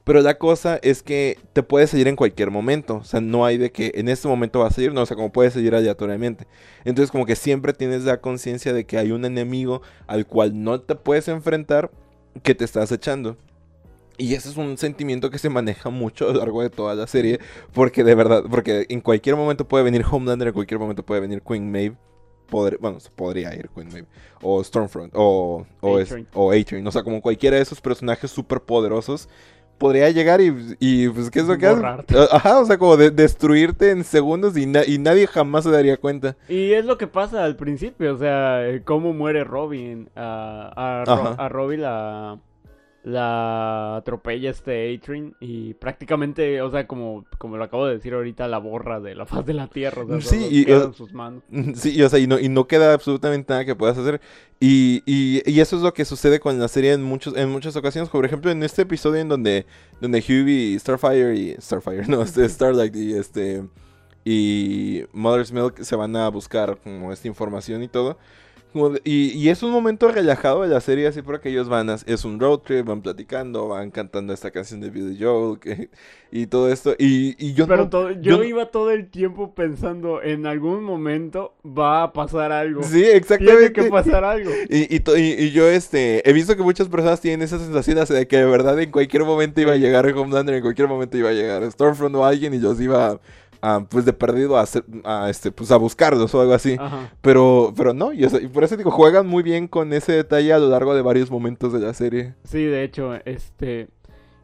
Pero 0.05 0.20
la 0.20 0.39
cosa 0.39 0.78
es 0.82 1.03
que 1.03 1.39
te 1.55 1.62
puede 1.62 1.87
salir 1.87 2.07
en 2.09 2.14
cualquier 2.14 2.51
momento. 2.51 2.97
O 2.97 3.05
sea, 3.05 3.20
no 3.22 3.47
hay 3.47 3.57
de 3.57 3.72
que 3.72 3.91
en 3.95 4.09
este 4.09 4.28
momento 4.28 4.61
va 4.61 4.68
a 4.68 4.70
salir, 4.70 4.93
no, 4.93 5.01
o 5.01 5.07
sea, 5.07 5.16
como 5.16 5.32
puede 5.32 5.51
salir 5.51 5.74
aleatoriamente. 5.74 6.47
Entonces, 6.85 7.11
como 7.11 7.24
que 7.24 7.37
siempre 7.37 7.72
tienes 7.72 8.05
la 8.05 8.20
conciencia 8.20 8.74
de 8.74 8.85
que 8.85 8.99
hay 8.99 9.12
un 9.12 9.24
enemigo 9.24 9.80
al 10.07 10.26
cual 10.26 10.62
no 10.62 10.80
te 10.80 10.95
puedes 10.95 11.26
enfrentar 11.28 11.91
que 12.43 12.55
te 12.55 12.64
estás 12.64 12.91
echando. 12.93 13.37
Y 14.16 14.35
ese 14.35 14.49
es 14.49 14.57
un 14.57 14.78
sentimiento 14.78 15.28
que 15.30 15.39
se 15.39 15.49
maneja 15.51 15.91
mucho 15.91 16.28
a 16.28 16.32
lo 16.32 16.39
largo 16.39 16.62
de 16.62 16.70
toda 16.70 16.95
la 16.95 17.07
serie. 17.07 17.41
Porque 17.72 18.05
de 18.05 18.14
verdad, 18.14 18.45
porque 18.49 18.87
en 18.89 19.01
cualquier 19.01 19.35
momento 19.37 19.66
puede 19.66 19.82
venir 19.85 20.05
Homelander, 20.09 20.49
en 20.49 20.55
cualquier 20.55 20.78
momento 20.78 21.05
puede 21.05 21.20
venir 21.20 21.43
Queen 21.43 21.70
Maeve. 21.70 21.97
Bueno, 22.51 22.99
podría 23.16 23.53
ir 23.57 23.68
Queen 23.74 23.89
Maeve. 23.89 24.07
O 24.41 24.62
Stormfront. 24.62 25.12
O, 25.16 25.66
o, 25.80 25.99
es- 25.99 26.14
o. 26.35 26.53
O 26.53 26.91
sea, 26.93 27.03
como 27.03 27.20
cualquiera 27.20 27.57
de 27.57 27.62
esos 27.62 27.80
personajes 27.80 28.30
súper 28.30 28.61
poderosos. 28.61 29.28
Podría 29.79 30.09
llegar 30.11 30.41
y, 30.41 30.77
y 30.79 31.09
pues, 31.09 31.31
¿qué 31.31 31.41
es 31.41 31.47
lo 31.47 31.59
que 31.59 31.66
hace? 31.66 31.77
Borrarte. 31.77 32.14
Ajá, 32.31 32.61
o 32.61 32.64
sea, 32.64 32.79
como 32.79 32.97
de- 32.97 33.11
destruirte 33.11 33.91
en 33.91 34.05
segundos 34.05 34.57
y, 34.57 34.66
na- 34.66 34.85
y 34.87 34.99
nadie 34.99 35.27
jamás 35.27 35.64
se 35.64 35.70
daría 35.70 35.97
cuenta. 35.97 36.37
Y 36.49 36.72
es 36.72 36.85
lo 36.85 36.97
que 36.97 37.07
pasa 37.07 37.45
al 37.45 37.57
principio, 37.57 38.14
o 38.14 38.18
sea, 38.18 38.68
eh, 38.68 38.83
cómo 38.85 39.12
muere 39.12 39.43
Robin. 39.45 40.09
A, 40.14 40.72
a, 40.77 41.05
Ro- 41.05 41.35
a 41.39 41.49
Robin 41.49 41.83
la, 41.83 42.39
la 43.05 43.96
atropella 43.96 44.50
este 44.50 44.94
A-Train 44.94 45.34
y 45.38 45.74
prácticamente, 45.74 46.62
o 46.62 46.70
sea, 46.70 46.86
como, 46.86 47.26
como 47.36 47.59
lo 47.59 47.64
acabo 47.64 47.86
de 47.86 47.94
decir 47.96 48.14
ahorita, 48.14 48.48
la 48.48 48.57
borra 48.59 48.98
de 48.98 49.14
la 49.14 49.26
faz 49.26 49.44
de 49.44 49.52
la 49.55 49.68
tierra. 49.68 50.02
O 50.02 50.20
sea, 50.20 50.20
Sí, 50.22 50.48
y, 50.66 50.72
o- 50.72 50.92
sus 50.92 51.12
manos. 51.12 51.42
Sí, 51.74 51.94
y, 51.94 52.02
o 52.02 52.09
sea, 52.09 52.18
y 52.18 52.26
no, 52.26 52.38
y 52.40 52.48
no 52.48 52.66
queda 52.66 52.94
absolutamente 52.94 53.52
nada 53.52 53.64
que 53.66 53.76
puedas 53.76 53.98
hacer. 53.98 54.20
Y, 54.59 55.02
y, 55.05 55.42
y 55.50 55.61
eso 55.61 55.76
es 55.76 55.82
lo 55.82 55.92
que 55.92 56.07
sucede 56.07 56.40
con 56.40 56.59
la 56.59 56.66
serie 56.68 56.94
en 56.94 57.02
muchos, 57.02 57.36
en 57.36 57.50
muchas 57.50 57.76
ocasiones. 57.76 58.09
Por 58.09 58.24
ejemplo, 58.24 58.50
en 58.50 58.62
este 58.62 58.82
episodio 58.82 59.20
en 59.20 59.28
donde, 59.28 59.66
donde 60.00 60.20
Hugh 60.20 60.48
y 60.48 60.78
Starfire 60.78 61.34
y. 61.36 61.55
Starfire, 61.61 62.07
no, 62.09 62.22
este, 62.22 62.48
Starlight 62.48 62.96
y 62.96 63.12
este. 63.12 63.64
Y 64.24 65.02
Mother's 65.12 65.52
Milk 65.52 65.82
se 65.82 65.96
van 65.96 66.16
a 66.16 66.28
buscar 66.30 66.78
como 66.82 67.12
esta 67.12 67.28
información 67.28 67.82
y 67.82 67.88
todo. 67.88 68.16
Y, 69.05 69.31
y 69.31 69.49
es 69.49 69.62
un 69.62 69.70
momento 69.70 70.11
relajado 70.11 70.62
de 70.62 70.68
la 70.68 70.81
serie, 70.81 71.07
así 71.07 71.22
porque 71.22 71.49
ellos 71.51 71.68
van 71.68 71.91
a, 71.91 71.95
es 72.07 72.25
un 72.25 72.41
road 72.41 72.59
trip, 72.59 72.87
van 72.87 73.03
platicando, 73.03 73.68
van 73.68 73.91
cantando 73.91 74.33
esta 74.33 74.51
canción 74.51 74.81
de 74.81 74.91
Billy 74.91 75.16
Joel 75.22 75.59
que- 75.61 75.91
y 76.33 76.47
todo 76.49 76.70
esto. 76.72 76.95
Y, 76.99 77.37
y 77.39 77.55
yo 77.55 77.66
Pero 77.68 77.85
no- 77.85 77.91
todo- 77.91 78.11
yo, 78.11 78.39
yo 78.39 78.43
iba 78.45 78.66
todo 78.66 78.91
el 78.91 79.09
tiempo 79.09 79.55
pensando, 79.55 80.20
en 80.22 80.47
algún 80.47 80.83
momento 80.83 81.55
va 81.64 82.03
a 82.03 82.12
pasar 82.12 82.51
algo. 82.51 82.83
Sí, 82.83 83.03
Tiene 83.03 83.12
exactamente. 83.16 83.72
que 83.72 83.85
pasar 83.85 84.25
algo. 84.25 84.51
Y, 84.68 84.97
y, 84.97 85.03
y- 85.16 85.51
yo 85.53 85.68
este 85.68 86.29
he 86.29 86.33
visto 86.33 86.57
que 86.57 86.62
muchas 86.62 86.89
personas 86.89 87.20
tienen 87.20 87.43
esa 87.43 87.59
sensación 87.59 87.99
así 87.99 88.12
de 88.14 88.27
que 88.27 88.39
de 88.39 88.45
verdad 88.47 88.79
en 88.81 88.91
cualquier 88.91 89.25
momento 89.25 89.61
iba 89.61 89.72
a 89.72 89.77
llegar 89.77 90.05
Homelander, 90.07 90.57
en 90.57 90.62
cualquier 90.62 90.89
momento 90.89 91.16
iba 91.16 91.29
a 91.29 91.33
llegar 91.33 91.70
Stormfront 91.70 92.14
o 92.16 92.25
alguien 92.25 92.53
y 92.55 92.59
los 92.59 92.81
iba 92.81 93.20
a, 93.64 93.80
pues 93.88 94.04
de 94.04 94.12
perdido 94.12 94.58
a, 94.58 94.60
hacer, 94.60 94.84
a 95.04 95.30
este 95.30 95.50
pues 95.50 95.70
a 95.70 95.78
buscarlos 95.78 96.34
o 96.34 96.40
algo 96.40 96.52
así. 96.52 96.76
Ajá. 96.78 97.10
Pero 97.22 97.72
pero 97.74 97.94
no, 97.94 98.12
y, 98.12 98.24
o 98.24 98.28
sea, 98.28 98.40
y 98.40 98.46
por 98.46 98.62
eso 98.62 98.76
digo, 98.76 98.90
juegan 98.90 99.26
muy 99.26 99.42
bien 99.42 99.68
con 99.68 99.92
ese 99.94 100.12
detalle 100.12 100.52
a 100.52 100.58
lo 100.58 100.68
largo 100.68 100.94
de 100.94 101.00
varios 101.00 101.30
momentos 101.30 101.72
de 101.72 101.80
la 101.80 101.94
serie. 101.94 102.34
Sí, 102.44 102.62
de 102.62 102.84
hecho, 102.84 103.14
este. 103.24 103.88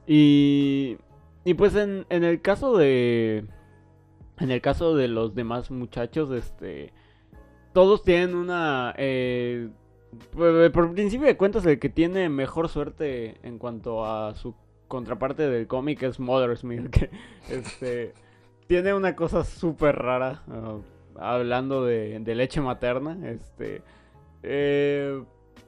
Y. 0.06 0.96
Y 1.44 1.54
pues 1.54 1.74
en, 1.74 2.06
en 2.08 2.24
el 2.24 2.40
caso 2.40 2.76
de. 2.76 3.44
En 4.38 4.50
el 4.50 4.62
caso 4.62 4.96
de 4.96 5.08
los 5.08 5.34
demás 5.34 5.70
muchachos, 5.70 6.30
este. 6.32 6.92
Todos 7.74 8.02
tienen 8.02 8.34
una. 8.34 8.94
Eh, 8.96 9.68
por, 10.32 10.72
por 10.72 10.94
principio 10.94 11.26
de 11.26 11.36
cuentas, 11.36 11.66
el 11.66 11.78
que 11.78 11.90
tiene 11.90 12.30
mejor 12.30 12.70
suerte 12.70 13.36
en 13.42 13.58
cuanto 13.58 14.06
a 14.06 14.34
su 14.34 14.54
contraparte 14.88 15.48
del 15.48 15.66
cómic 15.66 16.02
es 16.04 16.18
Mother's 16.18 16.64
Milk. 16.64 17.10
Este. 17.50 18.14
Tiene 18.70 18.94
una 18.94 19.16
cosa 19.16 19.42
súper 19.42 19.96
rara. 19.96 20.44
ah, 20.48 20.78
hablando 21.18 21.84
de, 21.84 22.20
de 22.20 22.34
leche 22.36 22.60
materna. 22.60 23.18
Este. 23.28 23.82
Eh, 24.44 25.20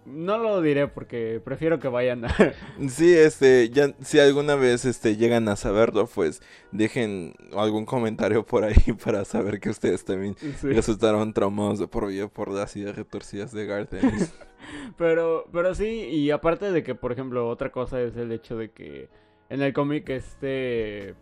no 0.06 0.38
lo 0.38 0.62
diré 0.62 0.86
porque 0.86 1.40
prefiero 1.44 1.80
que 1.80 1.88
vayan 1.88 2.24
a... 2.24 2.28
Sí, 2.88 3.12
este, 3.12 3.70
ya 3.70 3.92
si 4.02 4.20
alguna 4.20 4.54
vez 4.54 4.84
este 4.84 5.16
llegan 5.16 5.48
a 5.48 5.56
saberlo, 5.56 6.06
pues 6.06 6.40
dejen 6.70 7.34
algún 7.56 7.86
comentario 7.86 8.46
por 8.46 8.62
ahí 8.62 8.76
para 9.04 9.24
saber 9.24 9.58
que 9.58 9.70
ustedes 9.70 10.04
también 10.04 10.36
Sí. 10.36 10.68
resultaron 10.68 11.32
traumados 11.32 11.80
de 11.80 11.88
por 11.88 12.06
vida 12.06 12.28
por 12.28 12.52
las 12.52 12.76
ideas 12.76 12.94
retorcidas 12.94 13.50
de 13.50 13.66
Garth 13.66 13.94
Ennis. 13.94 14.32
Pero, 14.96 15.46
pero 15.52 15.74
sí, 15.74 15.86
y 16.04 16.30
aparte 16.30 16.70
de 16.70 16.84
que, 16.84 16.94
por 16.94 17.10
ejemplo, 17.10 17.48
otra 17.48 17.72
cosa 17.72 18.00
es 18.00 18.16
el 18.16 18.30
hecho 18.30 18.56
de 18.56 18.70
que 18.70 19.08
en 19.50 19.60
el 19.60 19.72
cómic 19.72 20.08
este 20.08 21.16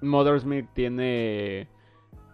Mother's 0.00 0.44
Milk 0.44 0.68
tiene 0.74 1.68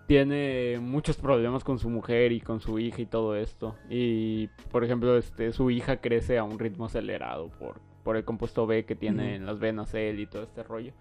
tiene 0.07 0.79
muchos 0.81 1.17
problemas 1.17 1.65
con 1.65 1.79
su 1.79 1.89
mujer 1.89 2.33
y 2.33 2.41
con 2.41 2.61
su 2.61 2.79
hija 2.79 3.01
y 3.01 3.07
todo 3.07 3.37
esto. 3.37 3.77
Y, 3.89 4.49
por 4.71 4.85
ejemplo, 4.85 5.17
este 5.17 5.53
su 5.53 5.71
hija 5.71 5.99
crece 5.99 6.39
a 6.39 6.45
un 6.45 6.59
ritmo 6.59 6.87
acelerado 6.87 7.49
por, 7.59 7.81
por 8.03 8.17
el 8.17 8.25
compuesto 8.25 8.67
B 8.67 8.85
que 8.85 8.95
tiene 8.95 9.37
en 9.37 9.47
las 9.47 9.59
venas 9.59 9.95
él 9.95 10.21
y 10.21 10.27
todo 10.27 10.43
este 10.43 10.63
rollo. 10.63 10.93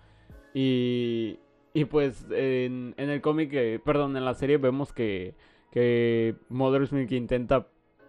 Y, 0.53 1.39
y 1.74 1.86
pues 1.86 2.26
en, 2.32 2.93
en 2.97 3.09
el 3.09 3.22
cómic, 3.22 3.51
eh, 3.53 3.80
perdón, 3.84 4.16
en 4.16 4.26
la 4.26 4.34
serie 4.34 4.57
vemos 4.57 4.93
que, 4.93 5.36
que 5.72 6.36
Mother's 6.49 6.91
Milk 6.93 7.12
intenta 7.12 7.68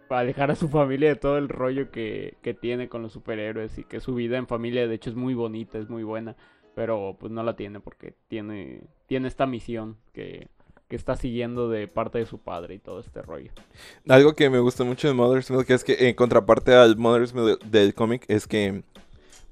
alejar 0.09 0.50
a 0.50 0.55
su 0.57 0.68
familia 0.68 1.09
de 1.09 1.16
todo 1.16 1.38
el 1.38 1.48
rollo 1.48 1.90
que, 1.90 2.36
que 2.42 2.55
tiene 2.55 2.88
con 2.88 3.03
los 3.03 3.12
superhéroes 3.12 3.78
y 3.78 3.84
que 3.84 4.00
su 4.00 4.14
vida 4.14 4.36
en 4.36 4.46
familia 4.46 4.86
de 4.86 4.94
hecho 4.94 5.11
es 5.11 5.16
muy 5.16 5.34
bonita, 5.34 5.78
es 5.78 5.88
muy 5.88 6.03
buena, 6.03 6.36
pero 6.74 7.16
pues 7.18 7.32
no 7.32 7.42
la 7.42 7.56
tiene 7.56 7.80
porque 7.80 8.14
tiene, 8.28 8.82
tiene 9.06 9.28
esta 9.28 9.46
misión 9.46 9.96
que, 10.12 10.48
que 10.88 10.96
está 10.96 11.16
siguiendo 11.16 11.68
de 11.68 11.88
parte 11.88 12.18
de 12.18 12.26
su 12.26 12.38
padre 12.38 12.74
y 12.74 12.78
todo 12.78 13.00
este 13.00 13.22
rollo. 13.22 13.50
Algo 14.08 14.34
que 14.34 14.50
me 14.50 14.58
gusta 14.58 14.84
mucho 14.84 15.08
de 15.08 15.14
Mother's 15.14 15.50
Milk 15.50 15.68
es 15.70 15.84
que 15.84 16.08
en 16.08 16.14
contraparte 16.14 16.74
al 16.74 16.96
Mother's 16.96 17.34
Milk 17.34 17.62
del 17.64 17.94
cómic 17.94 18.24
es 18.28 18.46
que 18.46 18.84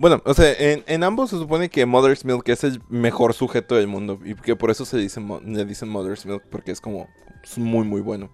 bueno, 0.01 0.23
o 0.25 0.33
sea, 0.33 0.51
en, 0.55 0.83
en, 0.87 1.05
ambos 1.05 1.29
se 1.29 1.37
supone 1.37 1.69
que 1.69 1.85
Mother's 1.85 2.25
Milk 2.25 2.49
es 2.49 2.65
el 2.65 2.81
mejor 2.89 3.35
sujeto 3.35 3.75
del 3.75 3.87
mundo 3.87 4.19
y 4.25 4.35
que 4.35 4.57
por 4.57 4.71
eso 4.71 4.87
se 4.87 4.97
dice, 4.97 5.21
le 5.45 5.65
dicen 5.67 5.91
Mother's 5.91 6.25
Milk 6.25 6.43
porque 6.49 6.71
es 6.71 6.81
como 6.81 7.07
muy 7.57 7.85
muy 7.87 8.01
bueno. 8.01 8.31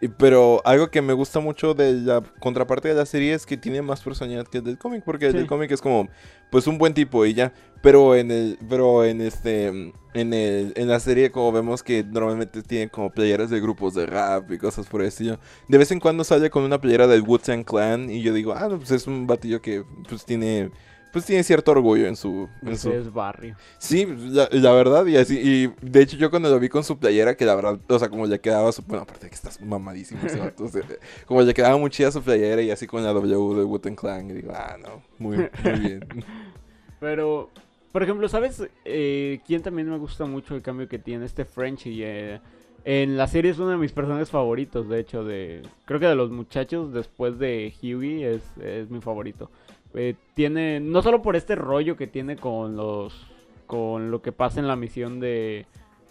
y, 0.00 0.08
pero 0.08 0.62
algo 0.64 0.90
que 0.90 1.02
me 1.02 1.12
gusta 1.12 1.40
mucho 1.40 1.74
de 1.74 1.92
la 1.94 2.22
contraparte 2.40 2.88
de 2.88 2.94
la 2.94 3.06
serie 3.06 3.34
es 3.34 3.46
que 3.46 3.56
tiene 3.56 3.82
más 3.82 4.00
personalidad 4.00 4.46
que 4.46 4.58
el 4.58 4.64
del 4.64 4.78
cómic 4.78 5.02
porque 5.04 5.26
el 5.26 5.32
del 5.32 5.46
cómic 5.46 5.70
es 5.72 5.80
como 5.80 6.08
pues 6.50 6.66
un 6.66 6.78
buen 6.78 6.94
tipo 6.94 7.26
y 7.26 7.34
ya, 7.34 7.52
pero 7.82 8.14
en 8.14 8.30
el 8.30 8.58
pero 8.68 9.04
en 9.04 9.20
este 9.20 9.66
en 9.66 10.32
el 10.32 10.72
en 10.76 10.88
la 10.88 11.00
serie 11.00 11.30
como 11.30 11.52
vemos 11.52 11.82
que 11.82 12.04
normalmente 12.04 12.62
tiene 12.62 12.88
como 12.88 13.10
playeras 13.10 13.50
de 13.50 13.60
grupos 13.60 13.94
de 13.94 14.06
rap 14.06 14.50
y 14.52 14.58
cosas 14.58 14.86
por 14.86 15.02
el 15.02 15.08
estilo. 15.08 15.38
De 15.68 15.76
vez 15.78 15.90
en 15.90 16.00
cuando 16.00 16.24
sale 16.24 16.48
con 16.50 16.62
una 16.62 16.80
playera 16.80 17.06
del 17.06 17.22
Wu-Tang 17.22 17.64
Clan 17.64 18.08
y 18.10 18.22
yo 18.22 18.32
digo, 18.32 18.54
"Ah, 18.54 18.68
no, 18.70 18.78
pues 18.78 18.90
es 18.92 19.06
un 19.06 19.26
batillo 19.26 19.60
que 19.60 19.84
pues 20.08 20.24
tiene 20.24 20.70
pues 21.12 21.24
tiene 21.24 21.42
cierto 21.42 21.70
orgullo 21.70 22.06
en 22.06 22.16
su... 22.16 22.48
En 22.62 22.76
su... 22.76 22.92
es 22.92 23.12
barrio. 23.12 23.56
Sí, 23.78 24.06
la, 24.06 24.72
verdad, 24.72 25.06
y 25.06 25.16
así, 25.16 25.38
y 25.38 25.86
de 25.86 26.02
hecho 26.02 26.16
yo 26.16 26.30
cuando 26.30 26.50
lo 26.50 26.60
vi 26.60 26.68
con 26.68 26.84
su 26.84 26.98
playera, 26.98 27.36
que 27.36 27.44
la 27.44 27.54
verdad, 27.54 27.78
o 27.88 27.98
sea, 27.98 28.08
como 28.08 28.26
le 28.26 28.40
quedaba 28.40 28.70
su... 28.72 28.82
Bueno, 28.82 29.02
aparte 29.02 29.24
de 29.24 29.30
que 29.30 29.34
estás 29.34 29.60
mamadísimo 29.60 30.20
ese 30.24 30.38
como 31.26 31.42
le 31.42 31.54
quedaba 31.54 31.76
muy 31.76 31.90
chida 31.90 32.10
su 32.10 32.22
playera 32.22 32.62
y 32.62 32.70
así 32.70 32.86
con 32.86 33.02
la 33.02 33.12
W 33.12 33.54
de 33.54 33.64
Wooten 33.64 33.96
Clan, 33.96 34.30
y 34.30 34.34
digo, 34.34 34.52
ah, 34.54 34.76
no, 34.80 35.02
muy, 35.18 35.36
muy 35.36 35.80
bien. 35.80 36.06
Pero, 37.00 37.50
por 37.92 38.02
ejemplo, 38.02 38.28
¿sabes 38.28 38.62
eh, 38.84 39.40
quién 39.46 39.62
también 39.62 39.88
me 39.88 39.98
gusta 39.98 40.26
mucho 40.26 40.54
el 40.54 40.62
cambio 40.62 40.88
que 40.88 40.98
tiene 40.98 41.24
este 41.24 41.44
French 41.44 41.86
y... 41.86 42.02
Eh, 42.02 42.40
en 42.84 43.16
la 43.18 43.26
serie 43.26 43.50
es 43.50 43.58
uno 43.58 43.70
de 43.70 43.76
mis 43.76 43.92
personajes 43.92 44.30
favoritos, 44.30 44.88
de 44.88 45.00
hecho, 45.00 45.22
de 45.22 45.62
creo 45.84 46.00
que 46.00 46.06
de 46.06 46.14
los 46.14 46.30
muchachos 46.30 46.92
después 46.92 47.38
de 47.38 47.74
Huey 47.82 48.24
es, 48.24 48.42
es 48.62 48.88
mi 48.88 49.00
favorito. 49.02 49.50
Eh, 49.94 50.14
tiene, 50.34 50.80
no 50.80 51.02
solo 51.02 51.22
por 51.22 51.36
este 51.36 51.54
rollo 51.54 51.96
que 51.96 52.06
tiene 52.06 52.36
con 52.36 52.76
los, 52.76 53.26
con 53.66 54.10
lo 54.10 54.22
que 54.22 54.32
pasa 54.32 54.60
en 54.60 54.68
la 54.68 54.76
misión 54.76 55.18
de, 55.20 55.66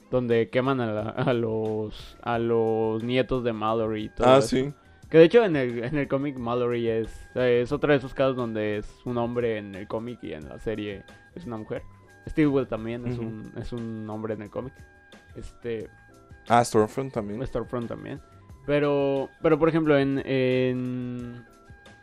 donde 0.10 0.50
queman 0.50 0.82
a, 0.82 1.34
los, 1.34 2.18
a 2.22 2.40
los 2.40 3.04
nietos 3.04 3.44
de 3.44 3.54
Mallory 3.54 4.06
y 4.06 4.10
todo 4.10 4.28
Ah, 4.28 4.42
sí. 4.42 4.74
Que 5.10 5.20
de 5.20 5.24
hecho 5.26 5.44
en 5.46 5.56
el, 5.56 5.84
en 5.84 5.98
el 5.98 6.08
cómic 6.08 6.38
Mallory 6.38 6.90
es, 6.90 7.30
es 7.36 7.72
otro 7.72 7.92
de 7.92 7.98
esos 7.98 8.14
casos 8.14 8.36
donde 8.36 8.78
es 8.78 8.90
un 9.06 9.18
hombre 9.18 9.58
en 9.58 9.74
el 9.76 9.88
cómic 9.88 10.20
y 10.22 10.34
en 10.34 10.50
la 10.50 10.60
serie 10.60 11.04
es 11.36 11.46
una 11.46 11.58
mujer. 11.58 11.84
Steve 12.28 12.66
también 12.66 13.08
es, 13.08 13.18
un, 13.18 13.54
es 13.56 13.72
un 13.72 14.10
hombre 14.10 14.34
en 14.34 14.42
el 14.42 14.50
cómic. 14.50 14.74
Este... 15.38 15.90
Ah, 16.50 16.64
Stormfront 16.64 17.14
también. 17.14 17.46
Stormfront 17.46 17.88
también. 17.88 18.20
Pero, 18.66 19.30
pero 19.42 19.58
por 19.58 19.70
ejemplo, 19.70 19.98
en, 19.98 20.22
en, 20.26 21.46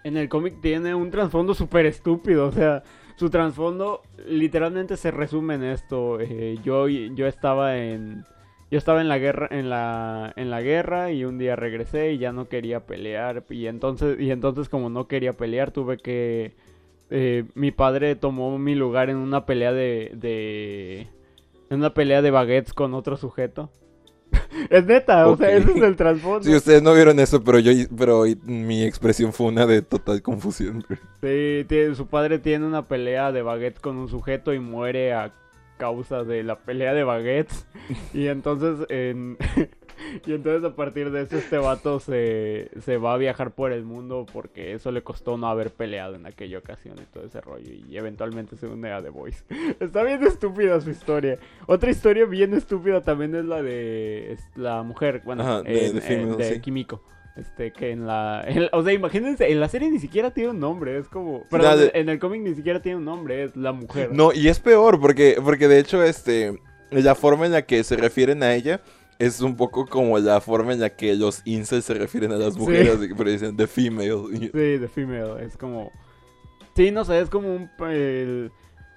en 0.05 0.19
el 0.19 0.29
cómic 0.29 0.61
tiene 0.61 0.95
un 0.95 1.11
trasfondo 1.11 1.55
súper 1.55 1.87
estúpido. 1.87 2.47
O 2.47 2.53
sea, 2.53 2.83
su 3.17 3.31
trasfondo 3.31 4.03
literalmente 4.29 4.97
se 4.97 5.11
resume 5.11 5.55
en 5.55 5.65
esto. 5.65 6.21
Eh, 6.21 6.59
yo, 6.63 6.87
yo 6.89 7.27
estaba 7.27 7.79
en. 7.79 8.25
Yo 8.71 8.79
estaba 8.79 9.01
en 9.01 9.09
la 9.09 9.19
guerra, 9.19 9.49
en 9.51 9.71
la, 9.71 10.33
en 10.37 10.51
la 10.51 10.61
guerra 10.61 11.13
y 11.13 11.25
un 11.25 11.39
día 11.39 11.55
regresé 11.55 12.13
y 12.13 12.19
ya 12.19 12.33
no 12.33 12.49
quería 12.49 12.87
pelear. 12.87 13.45
Y 13.49 13.67
entonces, 13.67 14.21
y 14.21 14.31
entonces 14.31 14.69
como 14.69 14.91
no 14.91 15.09
quería 15.09 15.33
pelear, 15.33 15.71
tuve 15.71 15.97
que. 15.99 16.55
Eh, 17.11 17.45
mi 17.55 17.71
padre 17.71 18.17
tomó 18.17 18.59
mi 18.59 18.75
lugar 18.75 19.11
en 19.11 19.17
una 19.17 19.47
pelea 19.47 19.73
de, 19.73 20.13
de. 20.15 21.09
En 21.71 21.79
una 21.79 21.95
pelea 21.95 22.21
de 22.21 22.31
baguettes 22.31 22.75
con 22.75 22.95
otro 22.95 23.17
sujeto. 23.17 23.71
Es 24.71 24.85
neta, 24.87 25.27
o 25.27 25.37
sea, 25.37 25.51
ese 25.51 25.71
es 25.73 25.83
el 25.83 25.97
trasfondo. 25.97 26.43
Sí, 26.43 26.55
ustedes 26.55 26.83
no 26.83 26.95
vieron 26.95 27.19
eso, 27.21 27.43
pero 27.43 27.59
yo 27.59 27.73
pero 27.97 28.25
mi 28.45 28.83
expresión 28.85 29.33
fue 29.33 29.49
una 29.49 29.67
de 29.67 29.83
total 29.83 30.23
confusión. 30.23 30.85
Sí, 31.23 31.67
su 31.95 32.07
padre 32.07 32.39
tiene 32.39 32.67
una 32.67 32.87
pelea 32.87 33.33
de 33.33 33.43
baguettes 33.43 33.81
con 33.81 33.97
un 33.97 34.09
sujeto 34.09 34.53
y 34.53 34.59
muere 34.59 35.13
a 35.13 35.33
causa 35.77 36.25
de 36.25 36.43
la 36.43 36.57
pelea 36.59 36.95
de 36.95 37.05
baguettes. 37.05 37.67
y 38.13 38.27
entonces 38.29 38.87
en 38.89 39.37
y 40.27 40.33
entonces 40.33 40.65
a 40.65 40.75
partir 40.75 41.11
de 41.11 41.23
eso 41.23 41.37
este 41.37 41.59
vato 41.59 42.01
se, 42.01 42.71
se 42.81 42.97
va 42.97 43.15
a 43.15 43.17
viajar 43.17 43.53
por 43.53 43.73
el 43.73 43.85
mundo 43.85 44.27
porque 44.33 44.73
eso 44.73 44.91
le 44.91 45.03
costó 45.03 45.37
no 45.37 45.49
haber 45.49 45.71
peleado 45.71 46.15
en 46.15 46.27
aquella 46.27 46.59
ocasión 46.59 46.97
y 46.99 47.05
todo 47.13 47.25
ese 47.25 47.41
rollo. 47.41 47.73
Y 47.73 47.97
eventualmente 47.97 48.57
se 48.57 48.67
une 48.67 48.93
a 48.93 49.03
The 49.03 49.11
Voice. 49.11 49.45
Está 49.81 50.03
bien 50.03 50.23
estúpida 50.23 50.81
su 50.81 50.91
historia. 50.91 51.39
Otra 51.67 51.91
historia 51.91 52.25
bien 52.27 52.55
estúpida 52.55 53.01
también 53.01 53.35
es 53.35 53.45
la 53.45 53.63
de 53.63 54.37
la 54.57 54.83
mujer, 54.83 55.23
bueno, 55.25 55.63
de, 55.63 56.61
Kimiko. 56.63 57.03
Este, 57.37 57.73
que 57.73 57.91
en 57.91 58.07
la, 58.07 58.47
O 58.73 58.85
sea, 58.85 58.93
imagínense, 58.93 59.51
en 59.51 59.59
la 59.59 59.69
serie 59.69 59.91
ni 59.91 59.99
siquiera 59.99 60.31
tiene 60.31 60.51
un 60.51 60.61
nombre, 60.61 60.99
es 60.99 61.09
como... 61.09 61.43
Pero 61.51 61.65
en 61.93 62.09
el 62.09 62.21
cómic 62.21 62.43
ni 62.43 62.55
siquiera 62.55 62.81
tiene 62.81 62.99
un 62.99 63.05
nombre, 63.05 63.43
es 63.43 63.57
la 63.57 63.73
mujer. 63.73 64.13
No, 64.13 64.33
y 64.33 64.47
es 64.47 64.61
peor, 64.61 65.01
porque, 65.01 65.39
porque 65.43 65.67
de 65.67 65.81
hecho, 65.81 66.03
este... 66.03 66.61
La 66.91 67.17
forma 67.17 67.47
en 67.47 67.53
la 67.53 67.63
que 67.63 67.83
se 67.83 67.97
refieren 67.97 68.45
a 68.45 68.55
ella 68.55 68.81
es 69.19 69.41
un 69.41 69.57
poco 69.57 69.87
como 69.87 70.19
la 70.19 70.41
forma 70.41 70.73
en 70.73 70.81
la 70.81 70.91
que 70.91 71.15
los 71.15 71.43
incels 71.45 71.85
se 71.85 71.95
refieren 71.95 72.33
a 72.33 72.37
las 72.37 72.57
mujeres, 72.57 72.99
pero 73.17 73.31
dicen 73.31 73.57
the 73.57 73.67
female. 73.67 74.25
Sí, 74.39 74.51
the 74.51 74.89
female, 74.89 75.45
es 75.45 75.57
como... 75.57 75.91
Sí, 76.77 76.91
no 76.91 77.05
sé, 77.05 77.21
es 77.21 77.31
como 77.31 77.55
un... 77.55 77.71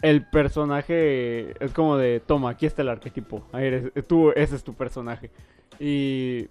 El, 0.01 0.25
personaje 0.31 1.53
es 1.63 1.73
como 1.73 1.97
de, 1.97 2.19
toma, 2.19 2.51
aquí 2.51 2.65
está 2.65 2.83
el 2.83 2.89
arquetipo, 2.89 3.47
ahí 3.51 3.65
eres, 3.65 3.91
tú, 4.07 4.31
ese 4.31 4.55
es 4.55 4.63
tu 4.63 4.73
personaje. 4.73 5.31
Y 5.79 6.47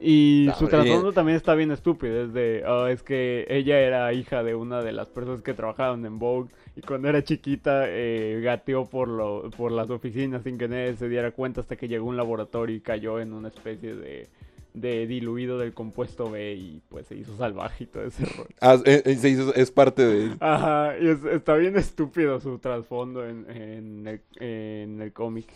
y 0.00 0.48
su 0.58 0.66
trasfondo 0.66 1.12
también 1.12 1.36
está 1.36 1.54
bien 1.54 1.70
estúpido. 1.70 2.24
Es 2.24 2.32
de, 2.32 2.64
oh, 2.66 2.86
es 2.86 3.02
que 3.02 3.46
ella 3.48 3.78
era 3.80 4.12
hija 4.12 4.42
de 4.42 4.54
una 4.54 4.82
de 4.82 4.92
las 4.92 5.08
personas 5.08 5.42
que 5.42 5.54
trabajaban 5.54 6.04
en 6.06 6.18
Vogue. 6.18 6.50
Y 6.76 6.82
cuando 6.82 7.08
era 7.08 7.22
chiquita, 7.22 7.84
eh, 7.86 8.40
gateó 8.42 8.86
por, 8.86 9.08
lo, 9.08 9.50
por 9.50 9.72
las 9.72 9.90
oficinas 9.90 10.44
sin 10.44 10.56
que 10.56 10.68
nadie 10.68 10.96
se 10.96 11.08
diera 11.08 11.32
cuenta 11.32 11.60
hasta 11.60 11.76
que 11.76 11.88
llegó 11.88 12.06
a 12.06 12.10
un 12.10 12.16
laboratorio 12.16 12.74
y 12.76 12.80
cayó 12.80 13.20
en 13.20 13.32
una 13.32 13.48
especie 13.48 13.94
de, 13.94 14.28
de 14.72 15.06
diluido 15.06 15.58
del 15.58 15.74
compuesto 15.74 16.30
B 16.30 16.54
y 16.54 16.80
pues 16.88 17.06
se 17.08 17.16
hizo 17.16 17.36
salvaje 17.36 17.84
y 17.84 17.86
todo 17.88 18.04
ese 18.04 18.24
rollo. 18.24 18.54
Ah, 18.60 18.78
eh, 18.84 19.02
eh, 19.04 19.16
se 19.16 19.28
hizo, 19.28 19.54
es 19.54 19.70
parte 19.70 20.06
de... 20.06 20.36
Ajá, 20.40 20.94
y 20.98 21.08
está 21.32 21.56
bien 21.56 21.76
estúpido 21.76 22.40
su 22.40 22.58
trasfondo 22.58 23.26
en, 23.26 23.44
en 23.50 24.06
el, 24.06 24.20
en 24.36 25.02
el 25.02 25.12
cómic. 25.12 25.48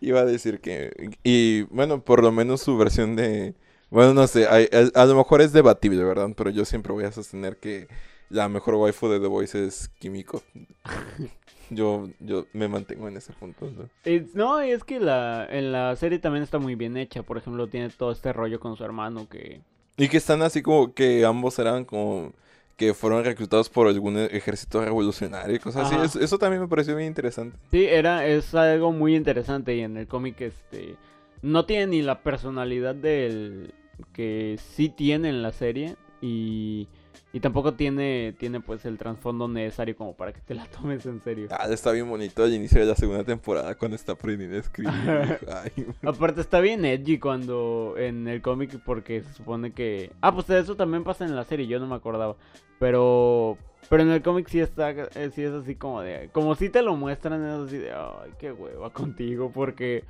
Iba 0.00 0.20
a 0.20 0.24
decir 0.24 0.58
que... 0.58 0.90
Y 1.22 1.62
bueno, 1.70 2.02
por 2.02 2.22
lo 2.22 2.32
menos 2.32 2.60
su 2.60 2.76
versión 2.76 3.14
de 3.14 3.54
bueno, 3.90 4.14
no 4.14 4.26
sé, 4.26 4.46
a, 4.46 5.04
lo 5.04 5.16
mejor 5.16 5.40
es 5.40 5.52
debatible, 5.52 6.04
¿verdad? 6.04 6.30
Pero 6.36 6.50
yo 6.50 6.64
siempre 6.64 6.92
voy 6.92 7.04
a 7.04 7.12
sostener 7.12 7.56
que 7.56 7.88
la 8.28 8.48
mejor 8.48 8.76
waifu 8.76 9.08
de 9.08 9.20
The 9.20 9.26
Voice 9.26 9.66
es 9.66 9.88
Kimiko. 9.98 10.42
yo, 11.70 12.08
yo 12.20 12.46
me 12.52 12.68
mantengo 12.68 13.08
en 13.08 13.16
ese 13.16 13.32
punto. 13.32 13.70
¿no? 13.70 13.88
no, 14.34 14.60
es 14.60 14.84
que 14.84 15.00
la, 15.00 15.46
en 15.50 15.72
la 15.72 15.96
serie 15.96 16.18
también 16.18 16.44
está 16.44 16.58
muy 16.58 16.76
bien 16.76 16.96
hecha. 16.96 17.22
Por 17.22 17.38
ejemplo, 17.38 17.66
tiene 17.66 17.90
todo 17.90 18.12
este 18.12 18.32
rollo 18.32 18.60
con 18.60 18.76
su 18.76 18.84
hermano 18.84 19.28
que... 19.28 19.60
Y 19.96 20.08
que 20.08 20.16
están 20.16 20.40
así 20.42 20.62
como 20.62 20.94
que 20.94 21.24
ambos 21.24 21.58
eran 21.58 21.84
como 21.84 22.32
que 22.76 22.94
fueron 22.94 23.22
reclutados 23.22 23.68
por 23.68 23.88
algún 23.88 24.16
ejército 24.16 24.82
revolucionario 24.82 25.56
y 25.56 25.58
cosas 25.58 25.92
así. 25.92 26.18
Eso, 26.18 26.38
también 26.38 26.62
me 26.62 26.68
pareció 26.68 26.96
bien 26.96 27.08
interesante. 27.08 27.58
Sí, 27.70 27.84
era, 27.84 28.26
es 28.26 28.54
algo 28.54 28.90
muy 28.92 29.14
interesante 29.14 29.76
y 29.76 29.80
en 29.80 29.98
el 29.98 30.06
cómic 30.06 30.40
este 30.40 30.96
no 31.42 31.66
tiene 31.66 31.88
ni 31.88 32.02
la 32.02 32.22
personalidad 32.22 32.94
del, 32.94 33.74
que 34.12 34.58
sí 34.74 34.88
tiene 34.88 35.28
en 35.28 35.42
la 35.42 35.52
serie 35.52 35.96
y, 36.20 36.88
y 37.32 37.40
tampoco 37.40 37.74
tiene, 37.74 38.34
tiene 38.38 38.60
pues 38.60 38.84
el 38.84 38.98
trasfondo 38.98 39.46
necesario 39.46 39.96
como 39.96 40.14
para 40.14 40.32
que 40.32 40.40
te 40.40 40.54
la 40.54 40.66
tomes 40.66 41.06
en 41.06 41.22
serio. 41.22 41.48
Ah, 41.50 41.66
está 41.70 41.92
bien 41.92 42.08
bonito 42.08 42.42
al 42.42 42.52
inicio 42.52 42.80
de 42.80 42.86
la 42.86 42.96
segunda 42.96 43.24
temporada 43.24 43.76
cuando 43.76 43.94
está 43.94 44.12
a 44.12 44.56
escribir. 44.56 44.92
Aparte 46.02 46.40
está 46.40 46.60
bien 46.60 46.84
edgy 46.84 47.18
cuando 47.18 47.94
en 47.96 48.26
el 48.26 48.42
cómic 48.42 48.80
porque 48.84 49.22
se 49.22 49.32
supone 49.34 49.72
que... 49.72 50.10
Ah, 50.20 50.34
pues 50.34 50.50
eso 50.50 50.76
también 50.76 51.04
pasa 51.04 51.24
en 51.24 51.36
la 51.36 51.44
serie, 51.44 51.66
yo 51.66 51.78
no 51.78 51.86
me 51.86 51.94
acordaba. 51.94 52.36
Pero... 52.78 53.56
Pero 53.88 54.02
en 54.02 54.10
el 54.10 54.22
cómic 54.22 54.46
sí 54.48 54.60
está, 54.60 54.90
eh, 54.90 55.30
sí 55.34 55.42
es 55.42 55.52
así 55.52 55.74
como 55.74 56.02
de... 56.02 56.28
Como 56.32 56.54
si 56.54 56.68
te 56.68 56.82
lo 56.82 56.96
muestran, 56.96 57.44
es 57.44 57.66
así 57.66 57.78
de... 57.78 57.92
Ay, 57.92 58.32
qué 58.38 58.52
hueva 58.52 58.90
contigo, 58.92 59.50
porque... 59.52 60.04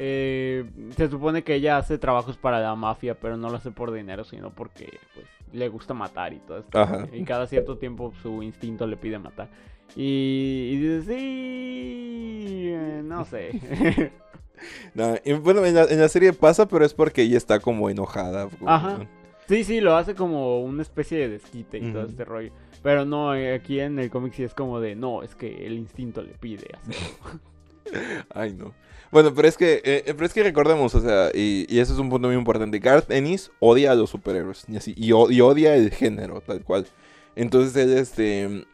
Eh, 0.00 0.64
se 0.96 1.08
supone 1.08 1.42
que 1.42 1.56
ella 1.56 1.76
hace 1.76 1.98
trabajos 1.98 2.36
para 2.36 2.60
la 2.60 2.76
mafia, 2.76 3.18
pero 3.18 3.36
no 3.36 3.50
lo 3.50 3.56
hace 3.56 3.72
por 3.72 3.92
dinero, 3.92 4.22
sino 4.22 4.54
porque 4.54 5.00
pues, 5.12 5.26
le 5.52 5.68
gusta 5.68 5.92
matar 5.92 6.32
y 6.32 6.38
todo 6.38 6.58
esto. 6.58 7.08
Y 7.12 7.24
cada 7.24 7.48
cierto 7.48 7.78
tiempo 7.78 8.12
su 8.22 8.44
instinto 8.44 8.86
le 8.86 8.96
pide 8.96 9.18
matar. 9.18 9.48
Y, 9.96 10.76
dice, 10.76 11.02
sí, 11.02 12.68
eh, 12.68 13.02
no 13.04 13.24
sé. 13.24 14.12
bueno, 15.42 15.66
en 15.66 15.74
la, 15.74 16.08
serie 16.08 16.32
pasa, 16.32 16.68
pero 16.68 16.84
es 16.84 16.94
porque 16.94 17.22
ella 17.22 17.36
está 17.36 17.58
como 17.58 17.90
enojada. 17.90 18.48
Ajá. 18.66 19.00
Sí, 19.48 19.64
sí, 19.64 19.80
lo 19.80 19.96
hace 19.96 20.14
como 20.14 20.60
una 20.60 20.82
especie 20.82 21.18
de 21.18 21.28
desquite 21.30 21.78
y 21.78 21.92
todo 21.92 22.04
este 22.04 22.24
rollo. 22.24 22.52
Pero 22.84 23.04
no, 23.04 23.34
eh, 23.34 23.52
aquí 23.52 23.80
en 23.80 23.98
el 23.98 24.10
cómic 24.10 24.34
sí 24.34 24.44
es 24.44 24.54
como 24.54 24.78
de, 24.78 24.94
no, 24.94 25.24
es 25.24 25.34
que 25.34 25.66
el 25.66 25.72
instinto 25.72 26.22
le 26.22 26.34
pide 26.34 26.68
hacerlo. 26.76 27.40
Ay, 28.30 28.54
no. 28.54 28.74
Bueno, 29.10 29.32
pero 29.34 29.48
es 29.48 29.56
que, 29.56 29.80
eh, 29.84 30.02
pero 30.06 30.26
es 30.26 30.34
que 30.34 30.42
recordemos, 30.42 30.94
o 30.94 31.00
sea, 31.00 31.30
y, 31.32 31.66
y 31.68 31.78
eso 31.78 31.94
es 31.94 31.98
un 31.98 32.10
punto 32.10 32.28
muy 32.28 32.36
importante. 32.36 32.78
Garth 32.78 33.10
Ennis 33.10 33.50
odia 33.58 33.92
a 33.92 33.94
los 33.94 34.10
superhéroes, 34.10 34.64
y 34.68 34.76
así, 34.76 34.94
y 34.96 35.12
odia 35.12 35.74
el 35.76 35.90
género, 35.90 36.42
tal 36.42 36.62
cual. 36.62 36.86
Entonces 37.34 37.74
él, 37.76 37.96
este, 37.96 38.66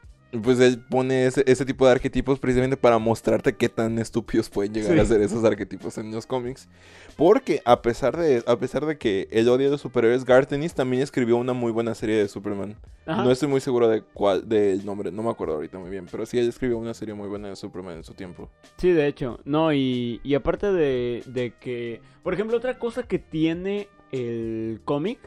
pues 0.42 0.58
él 0.60 0.78
pone 0.88 1.26
ese, 1.26 1.44
ese 1.46 1.64
tipo 1.64 1.86
de 1.86 1.92
arquetipos 1.92 2.38
precisamente 2.38 2.76
para 2.76 2.98
mostrarte 2.98 3.54
qué 3.54 3.68
tan 3.68 3.98
estúpidos 3.98 4.48
pueden 4.50 4.74
llegar 4.74 4.92
Sí. 4.94 4.98
a 5.00 5.04
ser 5.04 5.20
esos 5.22 5.44
arquetipos 5.44 5.98
en 5.98 6.10
los 6.12 6.26
cómics. 6.26 6.68
Porque 7.16 7.62
a 7.64 7.80
pesar 7.82 8.16
de, 8.16 8.42
a 8.46 8.56
pesar 8.58 8.86
de 8.86 8.98
que 8.98 9.28
él 9.30 9.48
odia 9.48 9.68
a 9.68 9.70
los 9.70 9.80
superhéroes, 9.80 10.24
Garth 10.24 10.52
Ennis 10.52 10.74
también 10.74 11.02
escribió 11.02 11.36
una 11.36 11.52
muy 11.52 11.70
buena 11.72 11.94
serie 11.94 12.16
de 12.16 12.26
Superman. 12.28 12.76
Ajá. 13.06 13.22
No 13.22 13.30
estoy 13.30 13.48
muy 13.48 13.60
seguro 13.60 13.88
de 13.88 14.02
cuál, 14.02 14.48
del 14.48 14.84
nombre, 14.84 15.12
no 15.12 15.22
me 15.22 15.30
acuerdo 15.30 15.54
ahorita 15.54 15.78
muy 15.78 15.90
bien, 15.90 16.06
pero 16.10 16.26
sí 16.26 16.38
él 16.38 16.48
escribió 16.48 16.78
una 16.78 16.94
serie 16.94 17.14
muy 17.14 17.28
buena 17.28 17.48
de 17.48 17.56
Superman 17.56 17.96
en 17.98 18.04
su 18.04 18.14
tiempo. 18.14 18.50
Sí, 18.78 18.90
de 18.92 19.06
hecho. 19.06 19.38
No, 19.44 19.72
y, 19.72 20.20
y 20.24 20.34
aparte 20.34 20.72
de, 20.72 21.22
de 21.26 21.52
que... 21.60 22.00
Por 22.22 22.34
ejemplo, 22.34 22.56
otra 22.56 22.78
cosa 22.78 23.02
que 23.04 23.18
tiene 23.18 23.88
el 24.10 24.80
cómic 24.84 25.18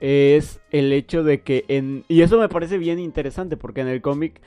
es 0.00 0.60
el 0.70 0.92
hecho 0.92 1.22
de 1.22 1.40
que 1.42 1.64
en... 1.68 2.04
Y 2.08 2.22
eso 2.22 2.38
me 2.38 2.48
parece 2.48 2.78
bien 2.78 2.98
interesante 2.98 3.56
porque 3.56 3.80
en 3.80 3.88
el 3.88 4.00
cómic 4.02 4.40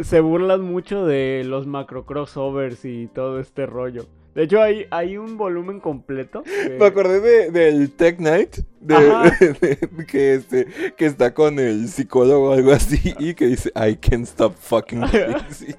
se 0.00 0.20
burlan 0.20 0.62
mucho 0.62 1.06
de 1.06 1.42
los 1.44 1.66
macro 1.66 2.04
crossovers 2.06 2.84
y 2.84 3.06
todo 3.08 3.38
este 3.40 3.66
rollo. 3.66 4.06
De 4.34 4.44
hecho, 4.44 4.62
hay, 4.62 4.86
hay 4.90 5.16
un 5.16 5.36
volumen 5.36 5.80
completo. 5.80 6.42
que- 6.44 6.76
Me 6.78 6.86
acordé 6.86 7.20
de, 7.20 7.50
del 7.50 7.90
Tech 7.92 8.16
Knight, 8.18 8.58
de, 8.80 8.94
Ajá. 8.94 9.24
de- 9.60 10.06
que, 10.06 10.34
este, 10.34 10.66
que 10.96 11.06
está 11.06 11.34
con 11.34 11.58
el 11.58 11.88
psicólogo 11.88 12.50
o 12.50 12.52
algo 12.52 12.70
así 12.72 13.12
y 13.18 13.34
que 13.34 13.46
dice, 13.46 13.70
I 13.74 13.96
can't 13.96 14.24
stop 14.26 14.54
fucking 14.56 15.00
crazy. 15.10 15.74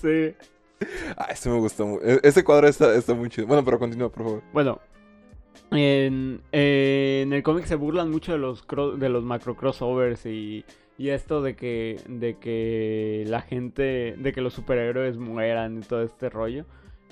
Sí. 0.00 0.34
Ah, 1.16 1.28
ese 1.32 1.50
me 1.50 1.58
gustó 1.58 1.86
mucho. 1.86 2.04
Ese 2.22 2.42
cuadro 2.44 2.68
está, 2.68 2.94
está 2.94 3.12
muy 3.12 3.28
chido. 3.28 3.46
Bueno, 3.46 3.64
pero 3.64 3.78
continúa, 3.78 4.08
por 4.08 4.22
favor. 4.24 4.42
Bueno, 4.52 4.80
en, 5.70 6.40
en 6.52 7.32
el 7.32 7.42
cómic 7.42 7.64
se 7.66 7.76
burlan 7.76 8.10
mucho 8.10 8.32
de 8.32 8.38
los 8.38 8.64
de 8.98 9.08
los 9.08 9.24
macro 9.24 9.56
crossovers 9.56 10.26
y, 10.26 10.64
y 10.98 11.08
esto 11.10 11.42
de 11.42 11.54
que 11.56 12.00
de 12.08 12.38
que 12.38 13.24
la 13.26 13.40
gente 13.42 14.14
de 14.18 14.32
que 14.32 14.40
los 14.40 14.54
superhéroes 14.54 15.16
mueran 15.16 15.78
y 15.78 15.80
todo 15.82 16.02
este 16.02 16.28
rollo. 16.30 16.64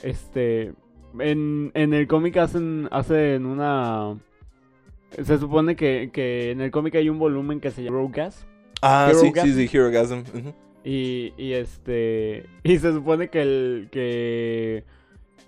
Este 0.02 0.72
en, 1.18 1.70
en 1.74 1.94
el 1.94 2.06
cómic 2.06 2.36
hacen 2.36 2.88
hacen 2.90 3.46
una 3.46 4.16
se 5.22 5.38
supone 5.38 5.74
que, 5.74 6.10
que 6.12 6.50
en 6.50 6.60
el 6.60 6.70
cómic 6.70 6.94
hay 6.96 7.08
un 7.08 7.18
volumen 7.18 7.60
que 7.60 7.70
se 7.70 7.82
llama 7.82 7.98
Rogas 7.98 8.46
Ah, 8.82 9.08
Hero 9.10 9.20
sí, 9.20 9.32
sí, 9.42 9.52
sí, 9.68 9.76
Hero 9.76 9.90
Gasm. 9.90 10.22
y, 10.84 11.32
y 11.36 11.52
este. 11.54 12.46
Y 12.62 12.78
se 12.78 12.92
supone 12.92 13.28
que 13.28 13.42
el. 13.42 13.88
que. 13.90 14.84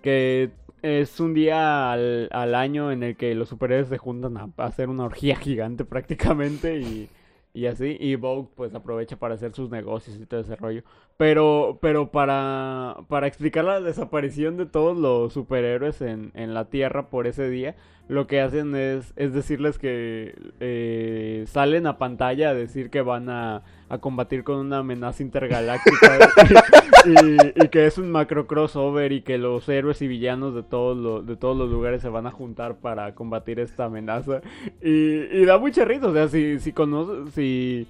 que 0.02 0.50
es 0.82 1.20
un 1.20 1.34
día 1.34 1.92
al, 1.92 2.28
al 2.32 2.54
año 2.54 2.92
en 2.92 3.02
el 3.02 3.16
que 3.16 3.34
los 3.34 3.48
superhéroes 3.48 3.88
se 3.88 3.98
juntan 3.98 4.36
a, 4.36 4.50
hacer 4.58 4.88
una 4.88 5.04
orgía 5.04 5.36
gigante 5.40 5.84
prácticamente 5.84 6.78
y. 6.78 7.08
Y 7.52 7.66
así, 7.66 7.96
y 7.98 8.14
Vogue 8.14 8.48
pues 8.54 8.74
aprovecha 8.76 9.16
para 9.16 9.34
hacer 9.34 9.52
sus 9.52 9.70
negocios 9.70 10.16
y 10.16 10.24
todo 10.24 10.38
ese 10.40 10.54
rollo. 10.54 10.84
Pero, 11.20 11.76
pero 11.82 12.10
para, 12.10 12.96
para 13.08 13.26
explicar 13.26 13.66
la 13.66 13.82
desaparición 13.82 14.56
de 14.56 14.64
todos 14.64 14.96
los 14.96 15.34
superhéroes 15.34 16.00
en, 16.00 16.30
en 16.32 16.54
la 16.54 16.70
Tierra 16.70 17.10
por 17.10 17.26
ese 17.26 17.50
día, 17.50 17.76
lo 18.08 18.26
que 18.26 18.40
hacen 18.40 18.74
es, 18.74 19.12
es 19.16 19.34
decirles 19.34 19.78
que 19.78 20.34
eh, 20.60 21.44
salen 21.46 21.86
a 21.86 21.98
pantalla 21.98 22.48
a 22.48 22.54
decir 22.54 22.88
que 22.88 23.02
van 23.02 23.28
a, 23.28 23.64
a 23.90 23.98
combatir 23.98 24.44
con 24.44 24.56
una 24.56 24.78
amenaza 24.78 25.22
intergaláctica 25.22 26.18
y, 27.04 27.64
y 27.64 27.68
que 27.68 27.84
es 27.84 27.98
un 27.98 28.10
macro 28.10 28.46
crossover 28.46 29.12
y 29.12 29.20
que 29.20 29.36
los 29.36 29.68
héroes 29.68 30.00
y 30.00 30.08
villanos 30.08 30.54
de 30.54 30.62
todos, 30.62 30.96
los, 30.96 31.26
de 31.26 31.36
todos 31.36 31.54
los 31.54 31.68
lugares 31.68 32.00
se 32.00 32.08
van 32.08 32.26
a 32.28 32.30
juntar 32.30 32.76
para 32.76 33.14
combatir 33.14 33.60
esta 33.60 33.84
amenaza. 33.84 34.40
Y, 34.82 34.90
y 34.90 35.44
da 35.44 35.58
mucha 35.58 35.84
risa, 35.84 36.06
o 36.06 36.14
sea, 36.14 36.28
si, 36.28 36.58
si 36.60 36.72
conoces, 36.72 37.34
si, 37.34 37.86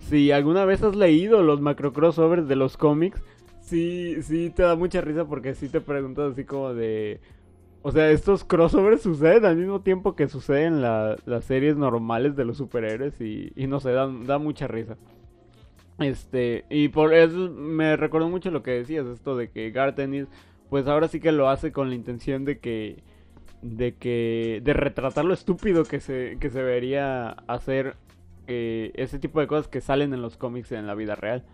si 0.00 0.32
alguna 0.32 0.64
vez 0.64 0.82
has 0.82 0.96
leído 0.96 1.42
los 1.42 1.60
macro 1.60 1.92
crossovers 1.92 2.48
de 2.48 2.56
los 2.56 2.76
cómics, 2.76 3.22
sí, 3.60 4.16
sí 4.22 4.50
te 4.50 4.62
da 4.64 4.74
mucha 4.76 5.00
risa 5.00 5.24
porque 5.26 5.54
sí 5.54 5.68
te 5.68 5.80
preguntas 5.80 6.32
así 6.32 6.44
como 6.44 6.74
de... 6.74 7.20
O 7.82 7.92
sea, 7.92 8.10
estos 8.10 8.44
crossovers 8.44 9.00
suceden 9.02 9.46
al 9.46 9.56
mismo 9.56 9.80
tiempo 9.80 10.14
que 10.14 10.28
suceden 10.28 10.82
la- 10.82 11.16
las 11.24 11.44
series 11.46 11.76
normales 11.76 12.36
de 12.36 12.44
los 12.44 12.58
superhéroes 12.58 13.18
y, 13.20 13.52
y 13.56 13.66
no 13.68 13.80
sé, 13.80 13.92
da, 13.92 14.06
mucha 14.38 14.66
risa. 14.66 14.96
Este, 15.98 16.64
y 16.70 16.88
por 16.88 17.14
eso 17.14 17.50
me 17.50 17.96
recordó 17.96 18.28
mucho 18.28 18.50
lo 18.50 18.62
que 18.62 18.70
decías, 18.72 19.06
esto 19.06 19.36
de 19.36 19.50
que 19.50 19.70
Garth 19.70 19.98
Ennis, 19.98 20.26
pues 20.70 20.86
ahora 20.86 21.08
sí 21.08 21.20
que 21.20 21.32
lo 21.32 21.48
hace 21.48 21.72
con 21.72 21.88
la 21.90 21.94
intención 21.94 22.44
de 22.44 22.58
que, 22.58 23.02
de 23.62 23.94
que, 23.94 24.60
de 24.62 24.72
retratar 24.72 25.24
lo 25.24 25.34
estúpido 25.34 25.84
que 25.84 26.00
se, 26.00 26.36
que 26.40 26.50
se 26.50 26.58
debería 26.58 27.30
hacer 27.48 27.96
eh, 28.52 28.92
ese 28.96 29.18
tipo 29.18 29.40
de 29.40 29.46
cosas 29.46 29.68
que 29.68 29.80
salen 29.80 30.12
en 30.12 30.20
los 30.22 30.36
cómics 30.36 30.72
en 30.72 30.86
la 30.86 30.94
vida 30.94 31.14
real, 31.14 31.44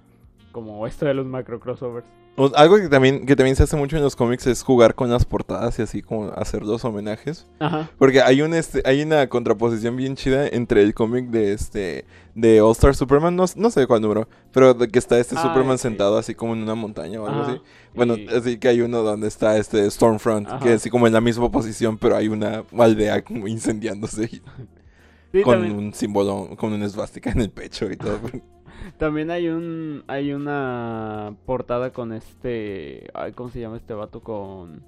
como 0.53 0.87
esto 0.87 1.05
de 1.07 1.15
los 1.15 1.27
macro 1.27 1.61
crossovers. 1.61 2.07
O- 2.39 2.53
Algo 2.55 2.77
que 2.77 2.89
también, 2.91 3.25
que 3.25 3.35
también 3.35 3.57
se 3.57 3.63
hace 3.63 3.77
mucho 3.77 3.97
en 3.97 4.03
los 4.03 4.15
cómics 4.15 4.47
es 4.47 4.63
jugar 4.63 4.95
con 4.95 5.09
las 5.11 5.25
portadas 5.25 5.79
y 5.79 5.83
así 5.83 6.03
como 6.03 6.31
hacer 6.33 6.63
los 6.65 6.85
homenajes. 6.85 7.47
Ajá. 7.61 7.91
Porque 7.99 8.21
hay 8.21 8.43
un 8.43 8.53
este, 8.53 8.83
hay 8.85 9.03
una 9.03 9.27
contraposición 9.29 9.97
bien 9.97 10.17
chida 10.17 10.47
entre 10.49 10.83
el 10.83 10.93
cómic 10.93 11.29
de 11.31 11.53
este 11.55 12.05
de 12.35 12.61
All 12.61 12.73
Star 12.73 12.95
Superman, 12.95 13.37
no, 13.37 13.47
no 13.57 13.71
sé 13.71 13.87
cuál 13.87 14.03
número, 14.03 14.29
pero 14.53 14.75
de 14.75 14.89
que 14.89 14.99
está 14.99 15.19
este 15.19 15.35
Ah, 15.39 15.43
Superman 15.45 15.79
sí. 15.79 15.83
sentado 15.85 16.19
así 16.19 16.35
como 16.35 16.53
en 16.55 16.63
una 16.63 16.75
montaña 16.75 17.23
o 17.23 17.27
algo 17.27 17.41
Ajá. 17.41 17.53
así. 17.53 17.61
Bueno, 17.95 18.17
Y- 18.19 18.29
así 18.29 18.59
que 18.59 18.69
hay 18.69 18.83
uno 18.83 19.03
donde 19.03 19.29
está 19.29 19.57
este 19.57 19.91
Stormfront, 19.91 20.47
Ajá. 20.47 20.59
que 20.59 20.69
es 20.71 20.77
así 20.77 20.91
como 20.91 21.07
en 21.07 21.15
la 21.15 21.23
misma 21.23 21.51
posición, 21.51 21.97
pero 21.97 22.17
hay 22.17 22.29
una 22.29 22.65
aldea 22.79 23.23
como 23.25 23.49
incendiándose 23.49 24.43
Sí, 25.33 25.43
con 25.43 25.55
también- 25.55 25.77
un 25.77 25.93
símbolo, 25.95 26.51
con 26.57 26.73
una 26.73 26.85
esvástica 26.87 27.31
en 27.31 27.41
el 27.41 27.51
pecho 27.51 27.91
y 27.91 27.97
todo. 27.97 28.19
También 28.99 29.31
hay 29.31 29.49
un 29.49 30.05
hay 30.07 30.33
una 30.33 31.35
portada 31.45 31.93
con 31.93 32.13
este, 32.13 33.09
ay, 33.15 33.33
¿cómo 33.33 33.51
se 33.51 33.59
llama 33.61 33.77
este 33.77 33.95
vato 33.95 34.21
con 34.21 34.83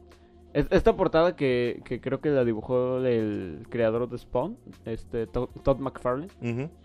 es- 0.54 0.68
esta 0.70 0.94
portada 0.96 1.36
que, 1.36 1.80
que 1.84 2.00
creo 2.00 2.20
que 2.20 2.30
la 2.30 2.44
dibujó 2.44 2.98
el 3.04 3.66
creador 3.70 4.08
de 4.08 4.18
Spawn, 4.18 4.56
este 4.84 5.26
To- 5.26 5.50
Todd 5.62 5.78
McFarlane. 5.78 6.28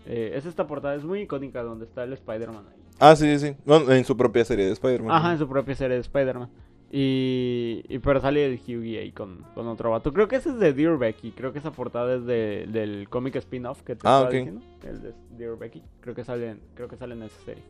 Eh, 0.06 0.32
es 0.34 0.44
esta 0.46 0.66
portada, 0.66 0.94
es 0.94 1.04
muy 1.04 1.20
icónica 1.20 1.62
donde 1.62 1.84
está 1.84 2.04
el 2.04 2.12
Spider-Man 2.14 2.64
ahí. 2.70 2.80
Ah, 3.00 3.16
sí, 3.16 3.38
sí, 3.38 3.48
sí. 3.48 3.56
Bueno, 3.64 3.90
en 3.92 4.04
su 4.04 4.16
propia 4.16 4.44
serie 4.44 4.66
de 4.66 4.72
Spider-Man. 4.72 5.10
Ajá, 5.12 5.32
en 5.32 5.38
su 5.38 5.48
propia 5.48 5.74
serie 5.74 5.94
de 5.96 6.00
Spider-Man. 6.02 6.48
Y, 6.96 7.82
y 7.88 7.98
pero 7.98 8.20
sale 8.20 8.46
el 8.46 8.60
Hughie 8.60 9.00
ahí 9.00 9.10
con, 9.10 9.38
con 9.54 9.66
otro 9.66 9.90
vato. 9.90 10.12
Creo 10.12 10.28
que 10.28 10.36
ese 10.36 10.50
es 10.50 10.60
de 10.60 10.72
Dear 10.72 10.96
Becky. 10.96 11.32
Creo 11.32 11.52
que 11.52 11.58
esa 11.58 11.72
portada 11.72 12.14
es 12.14 12.24
de, 12.24 12.68
del 12.68 13.08
cómic 13.08 13.34
spin-off 13.34 13.82
que 13.82 13.96
te 13.96 14.06
Ah, 14.06 14.20
estaba 14.22 14.30
diciendo. 14.30 14.60
El 14.86 15.00
de 15.02 15.12
Dear 15.36 15.58
Becky. 15.58 15.82
Creo 16.00 16.14
que 16.14 16.22
sale, 16.24 16.50
en- 16.50 16.60
creo 16.76 16.86
que 16.86 16.96
sale 16.96 17.14
en 17.14 17.24
esa 17.24 17.40
serie. 17.40 17.64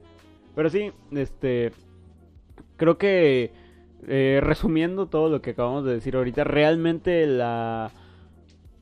Pero 0.54 0.68
sí, 0.68 0.92
este. 1.12 1.72
Creo 2.76 2.98
que. 2.98 3.50
eh, 4.06 4.40
resumiendo 4.42 5.06
todo 5.06 5.30
lo 5.30 5.40
que 5.40 5.50
acabamos 5.52 5.86
de 5.86 5.94
decir 5.94 6.16
ahorita, 6.16 6.44
realmente 6.44 7.26
la. 7.26 7.90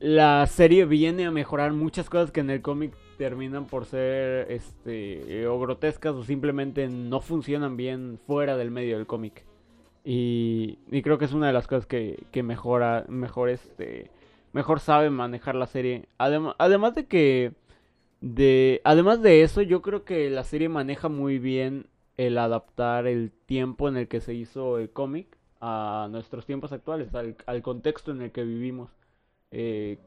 La 0.01 0.45
serie 0.47 0.83
viene 0.83 1.25
a 1.25 1.31
mejorar 1.31 1.71
muchas 1.71 2.09
cosas 2.09 2.31
que 2.31 2.41
en 2.41 2.49
el 2.49 2.61
cómic 2.61 2.93
terminan 3.17 3.65
por 3.67 3.85
ser 3.85 4.51
este 4.51 5.47
o 5.47 5.57
grotescas 5.57 6.13
o 6.15 6.23
simplemente 6.25 6.89
no 6.89 7.21
funcionan 7.21 7.77
bien 7.77 8.19
fuera 8.27 8.57
del 8.57 8.69
medio 8.71 8.97
del 8.97 9.07
cómic. 9.07 9.45
Y, 10.03 10.79
y 10.91 11.01
creo 11.01 11.17
que 11.17 11.25
es 11.25 11.33
una 11.33 11.47
de 11.47 11.53
las 11.53 11.67
cosas 11.67 11.85
que, 11.85 12.23
que 12.31 12.43
mejora, 12.43 13.05
mejor 13.07 13.49
este, 13.49 14.11
mejor 14.51 14.79
sabe 14.79 15.09
manejar 15.09 15.55
la 15.55 15.67
serie. 15.67 16.07
Adem- 16.19 16.55
además 16.57 16.93
de 16.95 17.05
que, 17.05 17.53
de, 18.21 18.81
además 18.83 19.21
de 19.21 19.43
eso, 19.43 19.61
yo 19.61 19.81
creo 19.81 20.03
que 20.03 20.29
la 20.29 20.43
serie 20.43 20.69
maneja 20.69 21.09
muy 21.09 21.39
bien 21.39 21.87
el 22.17 22.37
adaptar 22.37 23.07
el 23.07 23.31
tiempo 23.45 23.87
en 23.89 23.97
el 23.97 24.07
que 24.07 24.21
se 24.21 24.33
hizo 24.33 24.77
el 24.77 24.89
cómic 24.89 25.37
a 25.61 26.07
nuestros 26.11 26.45
tiempos 26.45 26.71
actuales, 26.73 27.13
al, 27.15 27.37
al 27.45 27.61
contexto 27.61 28.11
en 28.11 28.21
el 28.21 28.31
que 28.31 28.43
vivimos. 28.43 28.91
Eh, 29.51 29.99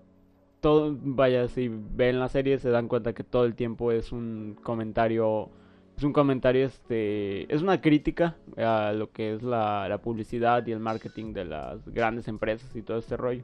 todo, 0.61 0.97
vaya, 1.01 1.49
si 1.49 1.69
ven 1.71 2.21
la 2.21 2.29
serie 2.29 2.59
se 2.59 2.71
dan 2.71 2.89
cuenta 2.89 3.15
que 3.15 3.25
todo 3.25 3.45
el 3.45 3.55
tiempo 3.55 3.93
es 3.93 4.13
un 4.13 4.57
comentario, 4.63 5.51
es 5.97 6.03
un 6.05 6.13
comentario, 6.13 6.67
este, 6.67 7.53
es 7.53 7.63
una 7.63 7.81
crítica 7.81 8.37
a 8.57 8.93
lo 8.93 9.11
que 9.11 9.33
es 9.33 9.43
la, 9.43 9.89
la 9.89 9.99
publicidad 9.99 10.67
y 10.67 10.73
el 10.73 10.81
marketing 10.81 11.33
de 11.33 11.47
las 11.47 11.89
grandes 11.89 12.29
empresas 12.29 12.75
y 12.77 12.83
todo 12.83 12.99
este 12.99 13.17
rollo. 13.17 13.43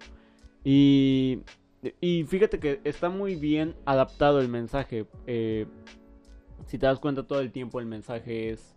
Y, 0.65 1.41
y 2.01 2.25
fíjate 2.25 2.59
que 2.59 2.81
está 2.85 3.09
muy 3.09 3.37
bien 3.37 3.75
adaptado 3.87 4.41
el 4.41 4.49
mensaje. 4.49 5.07
eh, 5.27 5.67
si 6.67 6.79
te 6.79 6.87
das 6.87 7.01
cuenta 7.01 7.27
todo 7.27 7.41
el 7.41 7.51
tiempo 7.51 7.81
el 7.81 7.87
mensaje 7.87 8.51
es, 8.51 8.77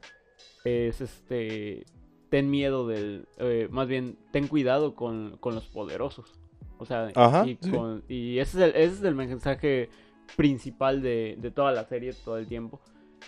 es 0.63 1.01
este, 1.01 1.85
ten 2.29 2.49
miedo 2.49 2.87
del, 2.87 3.27
eh, 3.37 3.67
más 3.69 3.87
bien, 3.87 4.17
ten 4.31 4.47
cuidado 4.47 4.95
con, 4.95 5.37
con 5.39 5.53
los 5.53 5.67
poderosos. 5.67 6.39
O 6.77 6.85
sea, 6.85 7.11
Ajá, 7.15 7.45
y, 7.45 7.57
sí. 7.61 7.71
y 8.07 8.39
ese, 8.39 8.57
es 8.57 8.63
el, 8.63 8.69
ese 8.81 8.93
es 8.95 9.03
el 9.03 9.15
mensaje 9.15 9.89
principal 10.35 11.01
de, 11.01 11.37
de 11.39 11.51
toda 11.51 11.71
la 11.71 11.85
serie 11.85 12.13
todo 12.13 12.37
el 12.37 12.47
tiempo. 12.47 12.81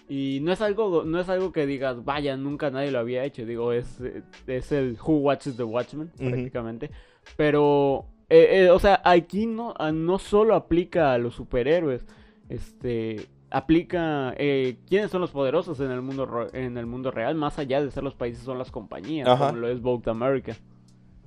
Y 0.10 0.40
no 0.42 0.52
es 0.52 0.62
algo, 0.62 1.04
no 1.04 1.20
es 1.20 1.30
algo 1.30 1.52
que 1.52 1.66
digas, 1.66 2.04
vaya, 2.06 2.38
nunca 2.38 2.70
nadie 2.70 2.92
lo 2.92 3.00
había 3.00 3.24
hecho. 3.24 3.46
Digo, 3.46 3.74
es, 3.74 4.00
es 4.48 4.72
el 4.72 4.98
Who 5.02 5.18
Watches 5.18 5.58
the 5.58 5.64
Watchmen, 5.64 6.10
prácticamente. 6.18 6.92
Pero, 7.36 8.06
eh, 8.30 8.66
eh, 8.66 8.70
o 8.70 8.80
sea, 8.80 9.02
aquí 9.04 9.46
no, 9.46 9.74
ah, 9.78 9.92
no 9.92 10.18
solo 10.20 10.56
aplica 10.56 11.14
a 11.14 11.18
los 11.18 11.36
superhéroes. 11.36 12.06
Este, 12.50 13.28
aplica 13.50 14.34
eh, 14.38 14.78
quiénes 14.88 15.12
son 15.12 15.22
los 15.22 15.32
poderosos 15.32 15.80
en 15.80 15.92
el 15.92 16.02
mundo 16.02 16.48
en 16.54 16.78
el 16.78 16.86
mundo 16.86 17.12
real, 17.12 17.36
más 17.36 17.60
allá 17.60 17.82
de 17.82 17.92
ser 17.92 18.04
los 18.04 18.16
países, 18.16 18.44
son 18.44 18.58
las 18.58 18.72
compañías, 18.72 19.28
Ajá. 19.28 19.48
como 19.48 19.60
lo 19.60 19.70
es 19.70 19.82
Vogue 19.82 20.10
America. 20.10 20.56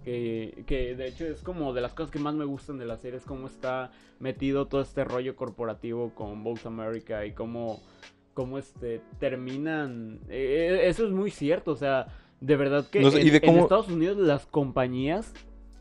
Que, 0.05 0.65
que 0.67 0.95
de 0.97 1.09
hecho 1.09 1.27
es 1.27 1.43
como 1.43 1.75
de 1.75 1.83
las 1.83 1.93
cosas 1.93 2.11
que 2.11 2.19
más 2.19 2.35
me 2.35 2.47
gustan 2.47 2.79
de 2.79 2.87
la 2.87 2.97
serie, 2.97 3.19
es 3.19 3.27
cómo 3.27 3.47
está 3.47 3.91
metido 4.19 4.67
todo 4.67 4.81
este 4.81 5.05
rollo 5.05 5.37
corporativo 5.37 6.13
con 6.15 6.43
Vogue 6.43 6.63
America 6.65 7.27
y 7.27 7.33
cómo, 7.33 7.81
cómo 8.35 8.59
este, 8.59 9.01
terminan... 9.19 10.21
eh, 10.29 10.83
eso 10.85 11.05
es 11.07 11.13
muy 11.13 11.31
cierto, 11.31 11.73
o 11.73 11.77
sea, 11.77 12.07
de 12.41 12.57
verdad 12.57 12.87
que 12.91 13.01
No 13.01 13.11
sé, 13.11 13.21
en, 13.21 13.27
y 13.27 13.31
de 13.31 13.37
en 13.39 13.43
cómo- 13.47 13.63
Estados 13.63 13.89
Unidos 13.89 14.17
las 14.19 14.47
compañías 14.47 15.33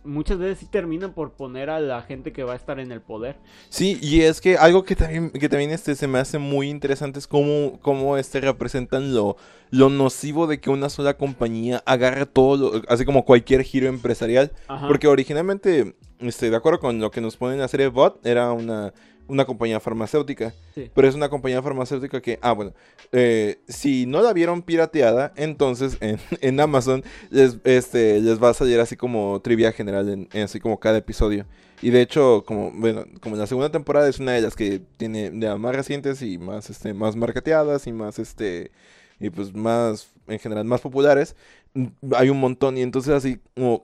muchas 0.05 0.37
veces 0.39 0.59
sí 0.59 0.65
terminan 0.71 1.13
por 1.13 1.33
poner 1.33 1.69
a 1.69 1.79
la 1.81 2.01
gente 2.01 2.31
que 2.31 2.43
va 2.43 2.53
a 2.53 2.55
estar 2.55 2.79
en 2.79 2.91
el 2.91 3.01
poder. 3.01 3.35
Sí, 3.67 3.99
y 4.01 4.21
es 4.21 4.39
que 4.39 4.57
algo 4.57 4.83
que 4.83 4.95
también, 4.95 5.29
que 5.29 5.49
también 5.49 5.71
este, 5.71 5.93
se 5.93 6.07
me 6.07 6.19
hace 6.19 6.37
muy 6.39 6.69
interesante 6.69 7.19
es 7.19 7.27
cómo, 7.27 7.77
cómo 7.81 8.17
este, 8.17 8.39
representan 8.39 9.13
lo, 9.13 9.35
lo 9.71 9.89
nocivo 9.89 10.47
de 10.47 10.59
que 10.61 10.69
una 10.69 10.89
sola 10.89 11.15
compañía 11.15 11.83
agarre 11.85 12.25
todo, 12.25 12.57
lo- 12.77 12.81
así 12.87 13.03
como 13.05 13.25
cualquier 13.25 13.61
giro 13.63 13.87
empresarial. 13.87 14.51
Ajá. 14.69 14.87
Porque 14.87 15.07
originalmente, 15.07 15.95
este, 16.19 16.49
de 16.49 16.55
acuerdo 16.55 16.79
con 16.79 16.99
lo 16.99 17.11
que 17.11 17.19
nos 17.21 17.35
ponen 17.35 17.55
en 17.55 17.61
la 17.61 17.67
serie 17.67 17.87
Bot, 17.89 18.25
era 18.25 18.53
una, 18.53 18.93
una 19.29 19.45
compañía 19.45 19.79
farmacéutica. 19.79 20.53
Sí. 20.75 20.91
Pero 20.93 21.07
es 21.07 21.15
una 21.15 21.29
compañía 21.29 21.61
farmacéutica 21.61 22.21
que, 22.21 22.39
ah, 22.41 22.51
bueno, 22.51 22.73
eh, 23.11 23.59
si 23.67 24.05
no 24.05 24.21
la 24.21 24.33
vieron 24.33 24.61
pirateada, 24.61 25.31
entonces 25.37 25.97
en, 26.01 26.19
en 26.41 26.59
Amazon 26.59 27.03
les, 27.29 27.57
este, 27.63 28.19
les 28.19 28.41
va 28.43 28.49
a 28.49 28.53
salir 28.53 28.79
así 28.79 28.97
como 28.97 29.39
trivia 29.41 29.71
general, 29.71 30.09
en, 30.09 30.27
en 30.33 30.43
así 30.43 30.59
como 30.59 30.79
cada 30.79 30.97
episodio. 30.97 31.45
Y 31.81 31.91
de 31.91 32.01
hecho, 32.01 32.43
como, 32.45 32.71
bueno, 32.71 33.05
como 33.21 33.35
la 33.37 33.47
segunda 33.47 33.71
temporada 33.71 34.09
es 34.09 34.19
una 34.19 34.33
de 34.33 34.41
las 34.41 34.55
que 34.55 34.81
tiene 34.97 35.29
de 35.31 35.47
las 35.47 35.59
más 35.59 35.75
recientes 35.75 36.21
y 36.21 36.37
más, 36.37 36.69
este, 36.69 36.93
más 36.93 37.15
marketeadas 37.15 37.87
y 37.87 37.93
más, 37.93 38.19
este, 38.19 38.71
y 39.19 39.29
pues 39.29 39.53
más, 39.53 40.09
en 40.27 40.39
general, 40.39 40.65
más 40.65 40.81
populares, 40.81 41.35
mm, 41.73 41.87
hay 42.15 42.29
un 42.29 42.39
montón. 42.39 42.77
Y 42.77 42.81
entonces 42.81 43.13
así 43.13 43.39
como 43.55 43.83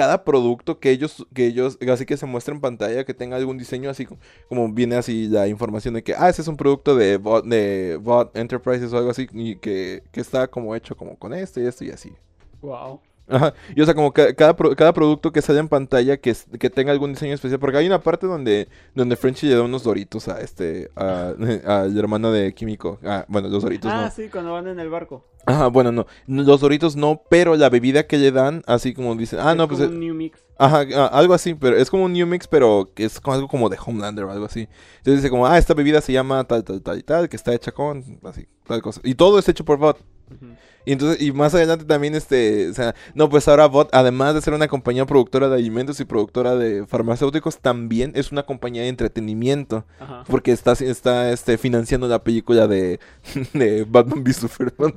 cada 0.00 0.24
producto 0.24 0.80
que 0.80 0.90
ellos, 0.92 1.26
que 1.34 1.44
ellos, 1.44 1.76
así 1.92 2.06
que 2.06 2.16
se 2.16 2.24
muestra 2.24 2.54
en 2.54 2.62
pantalla, 2.62 3.04
que 3.04 3.12
tenga 3.12 3.36
algún 3.36 3.58
diseño 3.58 3.90
así 3.90 4.06
como, 4.48 4.72
viene 4.72 4.96
así 4.96 5.28
la 5.28 5.46
información 5.46 5.92
de 5.92 6.02
que, 6.02 6.14
ah, 6.14 6.30
ese 6.30 6.40
es 6.40 6.48
un 6.48 6.56
producto 6.56 6.96
de 6.96 7.18
Bot, 7.18 7.44
de 7.44 7.98
Bot 8.00 8.34
Enterprises 8.34 8.94
o 8.94 8.96
algo 8.96 9.10
así, 9.10 9.28
y 9.34 9.56
que, 9.56 10.02
que 10.10 10.22
está 10.22 10.48
como 10.48 10.74
hecho 10.74 10.96
como 10.96 11.18
con 11.18 11.34
esto 11.34 11.60
y 11.60 11.66
esto 11.66 11.84
y 11.84 11.90
así. 11.90 12.14
Wow. 12.62 13.02
Ajá, 13.30 13.54
y 13.76 13.80
o 13.80 13.84
sea, 13.84 13.94
como 13.94 14.12
ca- 14.12 14.34
cada, 14.34 14.56
pro- 14.56 14.74
cada 14.74 14.92
producto 14.92 15.30
que 15.32 15.40
sale 15.42 15.60
en 15.60 15.68
pantalla 15.68 16.16
que, 16.16 16.34
que 16.58 16.68
tenga 16.70 16.90
algún 16.92 17.12
diseño 17.12 17.34
especial, 17.34 17.60
porque 17.60 17.76
hay 17.78 17.86
una 17.86 18.00
parte 18.00 18.26
donde, 18.26 18.68
donde 18.94 19.16
Frenchy 19.16 19.46
le 19.46 19.54
da 19.54 19.62
unos 19.62 19.84
doritos 19.84 20.28
a 20.28 20.40
este, 20.40 20.90
a, 20.96 21.32
al 21.66 21.96
hermano 21.96 22.32
de 22.32 22.52
Químico, 22.54 22.98
ah, 23.04 23.24
bueno, 23.28 23.48
los 23.48 23.62
doritos 23.62 23.90
Ah, 23.92 24.06
no. 24.06 24.10
sí, 24.10 24.28
cuando 24.28 24.52
van 24.52 24.66
en 24.68 24.80
el 24.80 24.88
barco. 24.88 25.24
Ajá, 25.46 25.68
bueno, 25.68 25.90
no, 25.92 26.06
los 26.26 26.60
doritos 26.60 26.96
no, 26.96 27.22
pero 27.30 27.56
la 27.56 27.70
bebida 27.70 28.06
que 28.06 28.18
le 28.18 28.30
dan, 28.30 28.62
así 28.66 28.92
como 28.92 29.14
dicen, 29.14 29.38
ah, 29.40 29.52
Es 29.52 29.56
no, 29.56 29.68
pues... 29.68 29.80
como 29.80 29.90
eh, 29.92 29.94
un 29.94 30.00
New 30.00 30.14
Mix. 30.14 30.38
Ajá, 30.58 30.84
ah, 30.96 31.06
algo 31.12 31.32
así, 31.32 31.54
pero 31.54 31.76
es 31.76 31.88
como 31.88 32.04
un 32.04 32.12
New 32.12 32.26
Mix, 32.26 32.46
pero 32.46 32.90
que 32.94 33.04
es 33.04 33.18
como 33.20 33.34
algo 33.34 33.48
como 33.48 33.68
de 33.70 33.78
Homelander 33.82 34.24
o 34.24 34.30
algo 34.32 34.44
así. 34.44 34.68
Entonces 34.98 35.22
dice 35.22 35.30
como, 35.30 35.46
ah, 35.46 35.56
esta 35.56 35.72
bebida 35.72 36.00
se 36.02 36.12
llama 36.12 36.44
tal, 36.44 36.62
tal, 36.64 36.82
tal 36.82 36.98
y 36.98 37.02
tal, 37.02 37.28
que 37.30 37.36
está 37.36 37.54
hecha 37.54 37.72
con, 37.72 38.18
así, 38.24 38.46
tal 38.66 38.82
cosa. 38.82 39.00
Y 39.02 39.14
todo 39.14 39.38
es 39.38 39.48
hecho 39.48 39.64
por 39.64 39.78
Bot. 39.78 39.98
Ujú. 40.30 40.46
Y 40.84 40.92
entonces, 40.92 41.20
y 41.20 41.32
más 41.32 41.54
adelante 41.54 41.84
también, 41.84 42.14
este, 42.14 42.68
o 42.68 42.74
sea, 42.74 42.94
no, 43.14 43.28
pues 43.28 43.46
ahora 43.48 43.66
Bot, 43.66 43.88
además 43.92 44.34
de 44.34 44.40
ser 44.40 44.54
una 44.54 44.66
compañía 44.68 45.04
productora 45.06 45.48
de 45.48 45.56
alimentos 45.56 46.00
y 46.00 46.04
productora 46.04 46.56
de 46.56 46.86
farmacéuticos, 46.86 47.58
también 47.58 48.12
es 48.14 48.32
una 48.32 48.44
compañía 48.44 48.82
de 48.82 48.88
entretenimiento. 48.88 49.84
Ajá. 49.98 50.24
Porque 50.26 50.52
está, 50.52 50.72
está 50.72 51.32
este, 51.32 51.58
financiando 51.58 52.08
la 52.08 52.22
película 52.24 52.66
de, 52.66 52.98
de 53.52 53.84
Batman 53.88 54.22
v 54.24 54.32
Superman. 54.32 54.94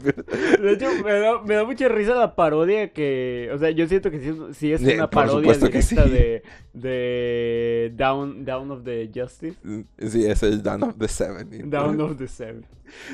De 0.62 0.72
hecho, 0.74 0.88
me 1.04 1.12
da, 1.20 1.42
me 1.42 1.56
da 1.56 1.64
mucha 1.66 1.88
risa 1.90 2.16
la 2.16 2.36
parodia 2.36 2.92
que. 2.94 3.50
O 3.54 3.58
sea, 3.58 3.70
yo 3.72 3.88
siento 3.88 4.10
que 4.10 4.20
sí, 4.20 4.30
es- 4.30 4.58
sí 4.58 4.72
es 4.74 4.82
Eh, 4.84 4.96
una 4.96 5.10
parodia 5.10 5.54
directa 5.54 5.82
sí. 5.82 5.96
de, 6.10 6.44
de 6.74 7.94
Down, 7.96 8.46
Down 8.46 8.72
of 8.72 8.84
the 8.84 9.10
Justice. 9.14 9.58
Sí, 10.00 10.26
es 10.26 10.44
el 10.44 10.62
Dawn 10.64 10.84
of 10.84 10.96
the 10.98 11.08
Seven. 11.08 11.70
Down 11.70 12.00
of 12.02 12.18
the 12.18 12.28
Seven. 12.28 12.66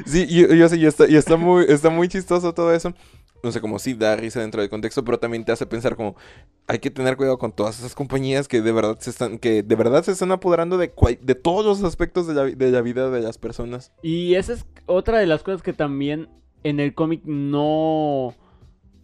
Sí, 0.05 0.25
y, 0.27 0.41
y, 0.53 0.61
o 0.61 0.67
sea, 0.67 0.77
y 0.77 0.85
está, 0.85 1.07
y 1.07 1.15
está 1.15 1.37
muy, 1.37 1.63
está 1.69 1.89
muy 1.89 2.07
chistoso 2.09 2.53
todo 2.59 2.73
eso. 2.73 2.93
No 3.41 3.51
sé, 3.53 3.61
como 3.61 3.79
sí 3.79 3.93
da 3.93 4.17
risa 4.17 4.41
dentro 4.41 4.61
del 4.61 4.69
contexto, 4.69 5.05
pero 5.05 5.17
también 5.17 5.45
te 5.45 5.53
hace 5.53 5.65
pensar 5.65 5.95
como 5.95 6.15
hay 6.67 6.79
que 6.79 6.91
tener 6.91 7.15
cuidado 7.15 7.37
con 7.37 7.53
todas 7.53 7.79
esas 7.79 7.95
compañías 7.95 8.49
que 8.49 8.61
de 8.61 8.71
verdad 8.73 8.97
se 8.99 9.09
están, 9.09 9.39
que 9.39 9.63
de 9.63 9.75
verdad 9.75 10.03
se 10.03 10.11
están 10.11 10.31
apoderando 10.33 10.77
de, 10.77 10.91
de 11.21 11.35
todos 11.35 11.65
los 11.65 11.83
aspectos 11.83 12.27
de 12.27 12.33
la, 12.33 12.81
vida 12.81 13.09
de 13.09 13.21
las 13.21 13.37
personas. 13.37 13.93
Y 14.03 14.35
esa 14.35 14.53
es 14.53 14.65
otra 14.87 15.19
de 15.19 15.25
las 15.25 15.41
cosas 15.41 15.61
que 15.61 15.71
también 15.71 16.27
en 16.63 16.79
el 16.79 16.93
cómic 16.93 17.21
no. 17.25 18.35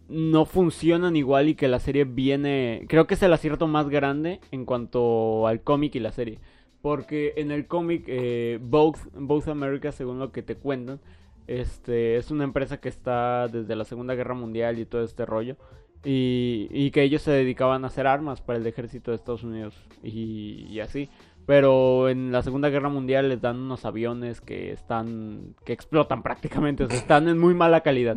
No 0.08 0.44
funcionan 0.44 1.16
igual 1.16 1.48
y 1.48 1.56
que 1.56 1.66
la 1.66 1.80
serie 1.80 2.04
viene. 2.04 2.86
Creo 2.88 3.08
que 3.08 3.14
es 3.14 3.22
el 3.24 3.32
acierto 3.32 3.66
más 3.66 3.88
grande 3.88 4.38
en 4.52 4.64
cuanto 4.64 5.48
al 5.48 5.62
cómic 5.62 5.96
y 5.96 5.98
la 5.98 6.12
serie. 6.12 6.38
Porque 6.80 7.32
en 7.38 7.50
el 7.50 7.66
cómic, 7.66 8.04
eh, 8.06 8.60
Both, 8.62 8.98
Both 9.14 9.48
America, 9.48 9.90
según 9.90 10.20
lo 10.20 10.30
que 10.30 10.42
te 10.42 10.54
cuentan, 10.54 11.00
este, 11.46 12.16
es 12.16 12.30
una 12.30 12.44
empresa 12.44 12.78
que 12.78 12.88
está 12.88 13.48
desde 13.48 13.76
la 13.76 13.84
Segunda 13.84 14.14
Guerra 14.14 14.34
Mundial 14.34 14.78
y 14.78 14.86
todo 14.86 15.02
este 15.02 15.26
rollo. 15.26 15.56
Y, 16.04 16.90
que 16.92 17.02
ellos 17.02 17.22
se 17.22 17.32
dedicaban 17.32 17.82
a 17.82 17.88
hacer 17.88 18.06
armas 18.06 18.40
para 18.40 18.60
el 18.60 18.66
ejército 18.66 19.10
de 19.10 19.16
Estados 19.16 19.42
Unidos 19.42 19.74
y, 20.04 20.78
así. 20.80 21.08
Pero 21.46 22.08
en 22.08 22.30
la 22.30 22.42
Segunda 22.42 22.68
Guerra 22.68 22.88
Mundial 22.88 23.28
les 23.28 23.40
dan 23.40 23.56
unos 23.56 23.84
aviones 23.84 24.40
que 24.40 24.72
están. 24.72 25.54
que 25.64 25.72
explotan 25.72 26.22
prácticamente. 26.24 26.84
Están 26.84 27.28
en 27.28 27.38
muy 27.38 27.54
mala 27.54 27.80
calidad. 27.80 28.16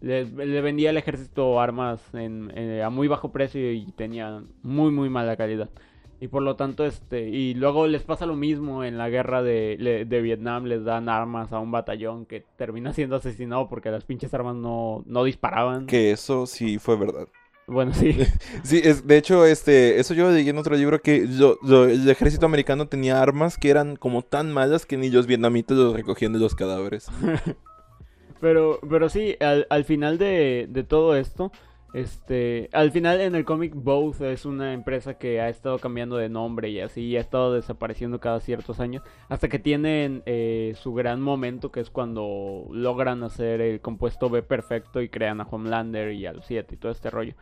Le, 0.00 0.24
vendía 0.24 0.90
al 0.90 0.98
ejército 0.98 1.60
armas 1.60 2.02
eh, 2.14 2.82
a 2.84 2.90
muy 2.90 3.08
bajo 3.08 3.32
precio 3.32 3.72
y 3.72 3.92
tenían 3.92 4.48
muy 4.62 4.90
muy 4.90 5.08
mala 5.10 5.36
calidad. 5.36 5.70
Y 6.18 6.28
por 6.28 6.42
lo 6.42 6.56
tanto, 6.56 6.86
este, 6.86 7.28
y 7.28 7.52
luego 7.54 7.86
les 7.86 8.02
pasa 8.02 8.24
lo 8.24 8.36
mismo 8.36 8.84
en 8.84 8.96
la 8.96 9.10
guerra 9.10 9.42
de, 9.42 10.04
de 10.08 10.22
Vietnam, 10.22 10.64
les 10.64 10.82
dan 10.84 11.08
armas 11.10 11.52
a 11.52 11.58
un 11.58 11.70
batallón 11.70 12.24
que 12.24 12.42
termina 12.56 12.94
siendo 12.94 13.16
asesinado 13.16 13.68
porque 13.68 13.90
las 13.90 14.04
pinches 14.04 14.32
armas 14.32 14.56
no, 14.56 15.02
no 15.06 15.24
disparaban. 15.24 15.86
Que 15.86 16.12
eso 16.12 16.46
sí 16.46 16.78
fue 16.78 16.96
verdad. 16.96 17.28
Bueno, 17.66 17.92
sí. 17.92 18.16
Sí, 18.62 18.80
es, 18.82 19.06
de 19.06 19.18
hecho, 19.18 19.44
este, 19.44 19.98
eso 20.00 20.14
yo 20.14 20.30
leí 20.30 20.48
en 20.48 20.56
otro 20.58 20.74
libro 20.76 21.02
que 21.02 21.26
lo- 21.28 21.84
el 21.84 22.08
ejército 22.08 22.46
americano 22.46 22.88
tenía 22.88 23.20
armas 23.20 23.58
que 23.58 23.70
eran 23.70 23.96
como 23.96 24.22
tan 24.22 24.52
malas 24.52 24.86
que 24.86 24.96
ni 24.96 25.10
los 25.10 25.26
vietnamitas 25.26 25.76
los 25.76 25.94
recogían 25.94 26.32
de 26.32 26.38
los 26.38 26.54
cadáveres. 26.54 27.08
Pero, 28.40 28.78
pero 28.88 29.08
sí, 29.08 29.36
al, 29.40 29.66
al 29.70 29.84
final 29.84 30.18
de, 30.18 30.66
de 30.68 30.84
todo 30.84 31.16
esto, 31.16 31.52
este, 31.96 32.68
al 32.74 32.92
final 32.92 33.22
en 33.22 33.34
el 33.34 33.46
cómic 33.46 33.72
Both 33.74 34.20
es 34.20 34.44
una 34.44 34.74
empresa 34.74 35.16
que 35.16 35.40
ha 35.40 35.48
estado 35.48 35.78
cambiando 35.78 36.18
de 36.18 36.28
nombre 36.28 36.68
y 36.68 36.80
así, 36.80 37.00
y 37.00 37.16
ha 37.16 37.20
estado 37.20 37.54
desapareciendo 37.54 38.20
cada 38.20 38.40
ciertos 38.40 38.80
años, 38.80 39.02
hasta 39.30 39.48
que 39.48 39.58
tienen 39.58 40.22
eh, 40.26 40.74
su 40.76 40.92
gran 40.92 41.22
momento, 41.22 41.72
que 41.72 41.80
es 41.80 41.88
cuando 41.88 42.66
logran 42.70 43.22
hacer 43.22 43.62
el 43.62 43.80
compuesto 43.80 44.28
B 44.28 44.42
perfecto 44.42 45.00
y 45.00 45.08
crean 45.08 45.40
a 45.40 45.48
Homelander 45.50 46.12
y 46.12 46.26
a 46.26 46.34
los 46.34 46.44
7 46.44 46.74
y 46.74 46.76
todo 46.76 46.92
este 46.92 47.08
rollo. 47.08 47.32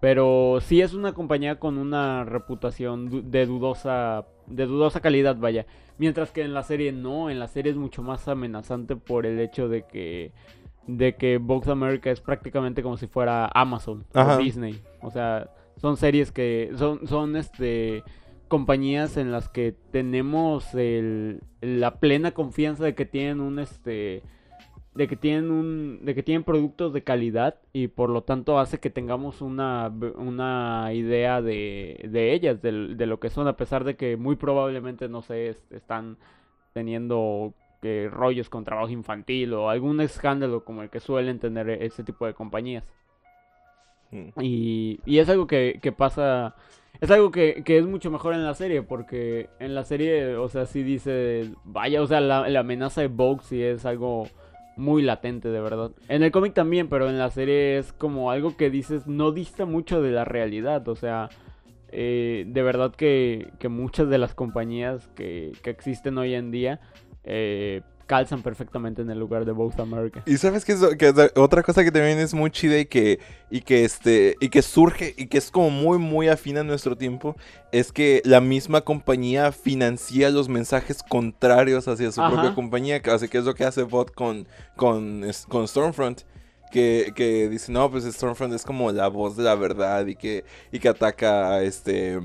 Pero 0.00 0.60
sí 0.62 0.80
es 0.80 0.94
una 0.94 1.12
compañía 1.12 1.58
con 1.58 1.76
una 1.76 2.24
reputación 2.24 3.30
de 3.30 3.44
dudosa, 3.44 4.24
de 4.46 4.64
dudosa 4.64 5.00
calidad, 5.00 5.36
vaya. 5.36 5.66
Mientras 5.98 6.30
que 6.30 6.44
en 6.44 6.54
la 6.54 6.62
serie 6.62 6.92
no, 6.92 7.28
en 7.28 7.38
la 7.38 7.48
serie 7.48 7.72
es 7.72 7.78
mucho 7.78 8.02
más 8.02 8.26
amenazante 8.26 8.96
por 8.96 9.26
el 9.26 9.38
hecho 9.38 9.68
de 9.68 9.82
que 9.82 10.32
de 10.88 11.14
que 11.14 11.38
Vox 11.38 11.68
America 11.68 12.10
es 12.10 12.20
prácticamente 12.20 12.82
como 12.82 12.96
si 12.96 13.06
fuera 13.06 13.48
Amazon 13.54 14.04
Ajá. 14.14 14.34
o 14.34 14.38
Disney. 14.38 14.82
O 15.02 15.10
sea, 15.12 15.48
son 15.76 15.96
series 15.96 16.32
que 16.32 16.72
son 16.76 17.06
son 17.06 17.36
este 17.36 18.02
compañías 18.48 19.16
en 19.18 19.30
las 19.30 19.48
que 19.48 19.76
tenemos 19.92 20.74
el, 20.74 21.40
la 21.60 22.00
plena 22.00 22.32
confianza 22.32 22.82
de 22.84 22.94
que 22.94 23.04
tienen 23.04 23.40
un 23.40 23.58
este 23.60 24.22
de 24.94 25.06
que 25.06 25.16
tienen 25.16 25.50
un 25.50 26.00
de 26.02 26.14
que 26.14 26.22
tienen 26.22 26.42
productos 26.42 26.92
de 26.94 27.04
calidad 27.04 27.56
y 27.74 27.88
por 27.88 28.08
lo 28.08 28.22
tanto 28.22 28.58
hace 28.58 28.80
que 28.80 28.88
tengamos 28.90 29.42
una, 29.42 29.92
una 30.16 30.90
idea 30.94 31.42
de, 31.42 32.08
de 32.10 32.32
ellas 32.32 32.62
de, 32.62 32.94
de 32.96 33.06
lo 33.06 33.20
que 33.20 33.28
son 33.30 33.46
a 33.46 33.56
pesar 33.56 33.84
de 33.84 33.94
que 33.96 34.16
muy 34.16 34.34
probablemente 34.36 35.08
no 35.08 35.20
sé 35.22 35.50
est- 35.50 35.70
están 35.72 36.16
teniendo 36.72 37.52
que 37.80 38.08
rollos 38.10 38.48
con 38.48 38.64
trabajo 38.64 38.90
infantil 38.90 39.54
o 39.54 39.70
algún 39.70 40.00
escándalo 40.00 40.64
como 40.64 40.82
el 40.82 40.90
que 40.90 41.00
suelen 41.00 41.38
tener 41.38 41.70
ese 41.70 42.04
tipo 42.04 42.26
de 42.26 42.34
compañías 42.34 42.84
Mm. 44.10 44.40
y, 44.40 45.00
y 45.04 45.18
es 45.18 45.28
algo 45.28 45.46
que, 45.46 45.78
que 45.82 45.92
pasa. 45.92 46.54
Es 47.00 47.10
algo 47.10 47.30
que, 47.30 47.62
que 47.64 47.78
es 47.78 47.86
mucho 47.86 48.10
mejor 48.10 48.34
en 48.34 48.44
la 48.44 48.54
serie. 48.54 48.82
Porque 48.82 49.48
en 49.60 49.74
la 49.74 49.84
serie, 49.84 50.36
o 50.36 50.48
sea, 50.48 50.66
sí 50.66 50.82
dice. 50.82 51.50
Vaya, 51.64 52.02
o 52.02 52.06
sea, 52.06 52.20
la, 52.20 52.48
la 52.48 52.60
amenaza 52.60 53.00
de 53.00 53.08
Vogue 53.08 53.42
sí 53.44 53.62
es 53.62 53.84
algo 53.84 54.28
muy 54.76 55.02
latente, 55.02 55.48
de 55.48 55.60
verdad. 55.60 55.90
En 56.08 56.22
el 56.22 56.30
cómic 56.30 56.54
también, 56.54 56.88
pero 56.88 57.08
en 57.08 57.18
la 57.18 57.30
serie 57.30 57.78
es 57.78 57.92
como 57.92 58.30
algo 58.30 58.56
que 58.56 58.70
dices, 58.70 59.06
no 59.06 59.32
dista 59.32 59.64
mucho 59.64 60.00
de 60.00 60.12
la 60.12 60.24
realidad, 60.24 60.86
o 60.86 60.94
sea, 60.94 61.30
eh, 61.90 62.44
de 62.46 62.62
verdad 62.62 62.94
que, 62.94 63.50
que, 63.58 63.68
muchas 63.68 64.08
de 64.08 64.18
las 64.18 64.36
compañías 64.36 65.08
que, 65.16 65.50
que 65.64 65.70
existen 65.70 66.16
hoy 66.16 66.34
en 66.34 66.52
día 66.52 66.80
eh, 67.28 67.82
calzan 68.06 68.42
perfectamente 68.42 69.02
en 69.02 69.10
el 69.10 69.18
lugar 69.18 69.44
de 69.44 69.52
Both 69.52 69.78
America. 69.78 70.22
Y 70.24 70.38
sabes 70.38 70.64
que, 70.64 70.72
es, 70.72 70.80
que 70.96 71.12
otra 71.36 71.62
cosa 71.62 71.84
que 71.84 71.92
también 71.92 72.18
es 72.18 72.32
muy 72.32 72.50
chida 72.50 72.78
y 72.78 72.86
que, 72.86 73.20
y 73.50 73.60
que 73.60 73.84
este 73.84 74.34
y 74.40 74.48
que 74.48 74.62
surge 74.62 75.14
y 75.16 75.26
que 75.26 75.36
es 75.36 75.50
como 75.50 75.68
muy 75.68 75.98
muy 75.98 76.28
afín 76.28 76.56
a 76.56 76.64
nuestro 76.64 76.96
tiempo 76.96 77.36
es 77.70 77.92
que 77.92 78.22
la 78.24 78.40
misma 78.40 78.80
compañía 78.80 79.52
financia 79.52 80.30
los 80.30 80.48
mensajes 80.48 81.02
contrarios 81.02 81.86
hacia 81.86 82.10
su 82.10 82.22
propia 82.22 82.54
compañía, 82.54 83.00
así 83.12 83.28
que 83.28 83.38
es 83.38 83.44
lo 83.44 83.54
que 83.54 83.64
hace 83.64 83.82
Bot 83.82 84.12
con, 84.12 84.48
con, 84.74 85.24
con 85.48 85.68
Stormfront. 85.68 86.22
Que, 86.70 87.14
que, 87.16 87.48
dice, 87.48 87.72
no, 87.72 87.90
pues 87.90 88.04
Stormfront 88.04 88.52
es 88.52 88.62
como 88.62 88.92
la 88.92 89.08
voz 89.08 89.38
de 89.38 89.42
la 89.42 89.54
verdad 89.54 90.06
y 90.06 90.16
que, 90.16 90.44
y 90.70 90.78
que 90.78 90.90
ataca 90.90 91.54
a 91.54 91.62
este 91.62 92.20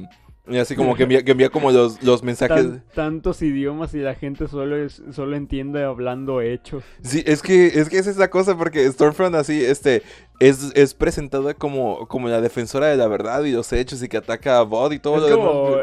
y 0.45 0.57
así 0.57 0.75
como 0.75 0.95
que 0.95 1.03
envía, 1.03 1.23
que 1.23 1.31
envía 1.31 1.49
como 1.49 1.71
los, 1.71 2.03
los 2.03 2.21
mensajes. 2.21 2.67
tantos 2.93 3.41
idiomas 3.41 3.93
y 3.93 3.99
la 3.99 4.13
gente 4.13 4.49
solo 4.49 4.75
es, 4.75 5.01
solo 5.11 5.37
entiende 5.37 5.83
hablando 5.83 6.41
hechos. 6.41 6.83
Sí, 7.01 7.23
es 7.25 7.41
que, 7.41 7.67
es 7.67 7.87
que 7.87 7.97
es 7.97 8.07
esa 8.07 8.29
cosa 8.29 8.57
porque 8.57 8.85
Stormfront 8.91 9.35
así, 9.35 9.63
este, 9.63 10.03
es, 10.39 10.71
es 10.75 10.93
presentada 10.93 11.53
como, 11.53 12.07
como 12.07 12.27
la 12.27 12.41
defensora 12.41 12.87
de 12.87 12.97
la 12.97 13.07
verdad 13.07 13.43
y 13.45 13.53
los 13.53 13.71
hechos 13.71 14.03
y 14.03 14.09
que 14.09 14.17
ataca 14.17 14.57
a 14.57 14.63
Bot 14.63 14.91
y 14.91 14.99
todo 14.99 15.25
es 15.25 15.31
lo 15.31 15.37
como, 15.37 15.77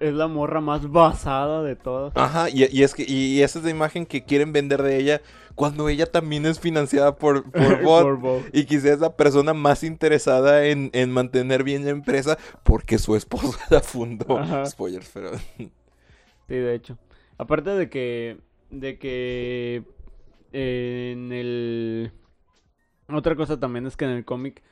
es 0.00 0.12
la 0.12 0.28
morra 0.28 0.60
más 0.60 0.90
basada 0.90 1.62
de 1.62 1.76
todas. 1.76 2.12
Ajá, 2.14 2.50
y, 2.50 2.64
y 2.70 2.82
es 2.82 2.94
que, 2.94 3.04
y 3.08 3.40
esa 3.40 3.60
es 3.60 3.64
la 3.64 3.70
imagen 3.70 4.04
que 4.04 4.24
quieren 4.24 4.52
vender 4.52 4.82
de 4.82 4.98
ella 4.98 5.22
cuando 5.54 5.88
ella 5.88 6.06
también 6.06 6.46
es 6.46 6.60
financiada 6.60 7.16
por, 7.16 7.50
por, 7.82 8.18
bot, 8.18 8.44
y 8.52 8.64
quizás 8.64 8.84
es 8.84 9.00
la 9.00 9.16
persona 9.16 9.54
más 9.54 9.82
interesada 9.82 10.66
en, 10.66 10.90
mantener 11.10 11.62
bien 11.62 11.84
la 11.84 11.90
empresa 11.90 12.38
porque 12.62 12.98
su 12.98 13.16
esposo 13.16 13.58
la 13.70 13.80
fundó. 13.80 14.66
Spoilers, 14.66 15.10
pero... 15.12 15.30
Sí, 16.48 16.56
de 16.56 16.74
hecho. 16.74 16.98
Aparte 17.38 17.70
de 17.70 17.88
que, 17.88 18.38
de 18.70 18.98
que 18.98 19.84
en 20.52 21.32
el... 21.32 22.12
Otra 23.08 23.36
cosa 23.36 23.58
también 23.58 23.86
es 23.86 23.96
que 23.96 24.04
en 24.04 24.10
el 24.10 24.24
cómic 24.24 24.62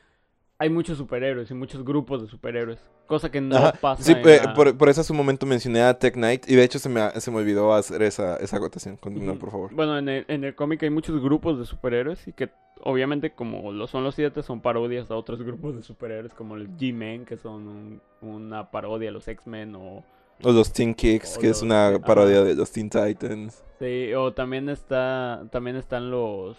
hay 0.60 0.68
muchos 0.68 0.98
superhéroes 0.98 1.50
y 1.50 1.54
muchos 1.54 1.82
grupos 1.82 2.20
de 2.20 2.28
superhéroes. 2.28 2.78
Cosa 3.06 3.30
que 3.30 3.40
no 3.40 3.72
pasa. 3.80 4.02
Sí, 4.02 4.14
por, 4.54 4.88
eso 4.90 5.00
hace 5.00 5.10
un 5.10 5.16
momento 5.16 5.46
mencioné 5.46 5.80
a 5.80 5.98
Tech 5.98 6.12
Knight. 6.12 6.48
Y 6.50 6.54
de 6.54 6.62
hecho 6.62 6.78
se 6.78 6.90
me, 6.90 7.10
se 7.18 7.30
me 7.30 7.38
olvidó 7.38 7.72
hacer 7.72 8.02
esa, 8.02 8.36
esa 8.36 8.58
acotación. 8.58 8.98
Continúa, 8.98 9.36
por 9.36 9.50
favor. 9.50 9.74
Bueno, 9.74 9.96
en 9.96 10.10
el, 10.10 10.26
en 10.28 10.44
el 10.44 10.54
cómic 10.54 10.82
hay 10.82 10.90
muchos 10.90 11.18
grupos 11.22 11.58
de 11.58 11.64
superhéroes. 11.64 12.28
Y 12.28 12.34
que 12.34 12.50
obviamente, 12.82 13.30
como 13.30 13.72
lo 13.72 13.86
son 13.86 14.04
los 14.04 14.14
siete, 14.14 14.42
son 14.42 14.60
parodias 14.60 15.10
a 15.10 15.16
otros 15.16 15.42
grupos 15.42 15.76
de 15.76 15.82
superhéroes. 15.82 16.34
Como 16.34 16.56
los 16.56 16.68
G-Men, 16.68 17.24
que 17.24 17.38
son 17.38 18.02
una 18.20 18.70
parodia 18.70 19.08
a 19.08 19.12
los 19.12 19.26
X-Men. 19.26 19.74
O, 19.76 20.04
o 20.42 20.52
los 20.52 20.74
Teen 20.74 20.92
Kicks, 20.92 21.38
que 21.38 21.48
es 21.48 21.62
una 21.62 21.98
parodia 22.04 22.44
de 22.44 22.54
los 22.54 22.70
Teen 22.70 22.90
Titans. 22.90 23.64
Sí, 23.78 24.12
o 24.12 24.34
también 24.34 24.68
está 24.68 25.42
también 25.50 25.76
están 25.76 26.10
los. 26.10 26.58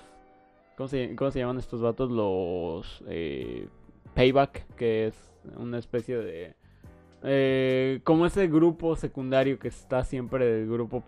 ¿Cómo 0.76 0.88
se, 0.88 1.16
cómo 1.16 1.30
se 1.30 1.38
llaman 1.38 1.60
estos 1.60 1.82
vatos? 1.82 2.10
Los. 2.10 3.04
Eh, 3.08 3.68
Payback, 4.14 4.76
que 4.76 5.08
es 5.08 5.16
una 5.58 5.78
especie 5.78 6.18
de... 6.18 6.54
Eh, 7.24 8.00
como 8.04 8.26
ese 8.26 8.48
grupo 8.48 8.96
secundario 8.96 9.60
que 9.60 9.68
está 9.68 10.04
siempre 10.04 10.46
del 10.46 10.68
grupo 10.68 11.04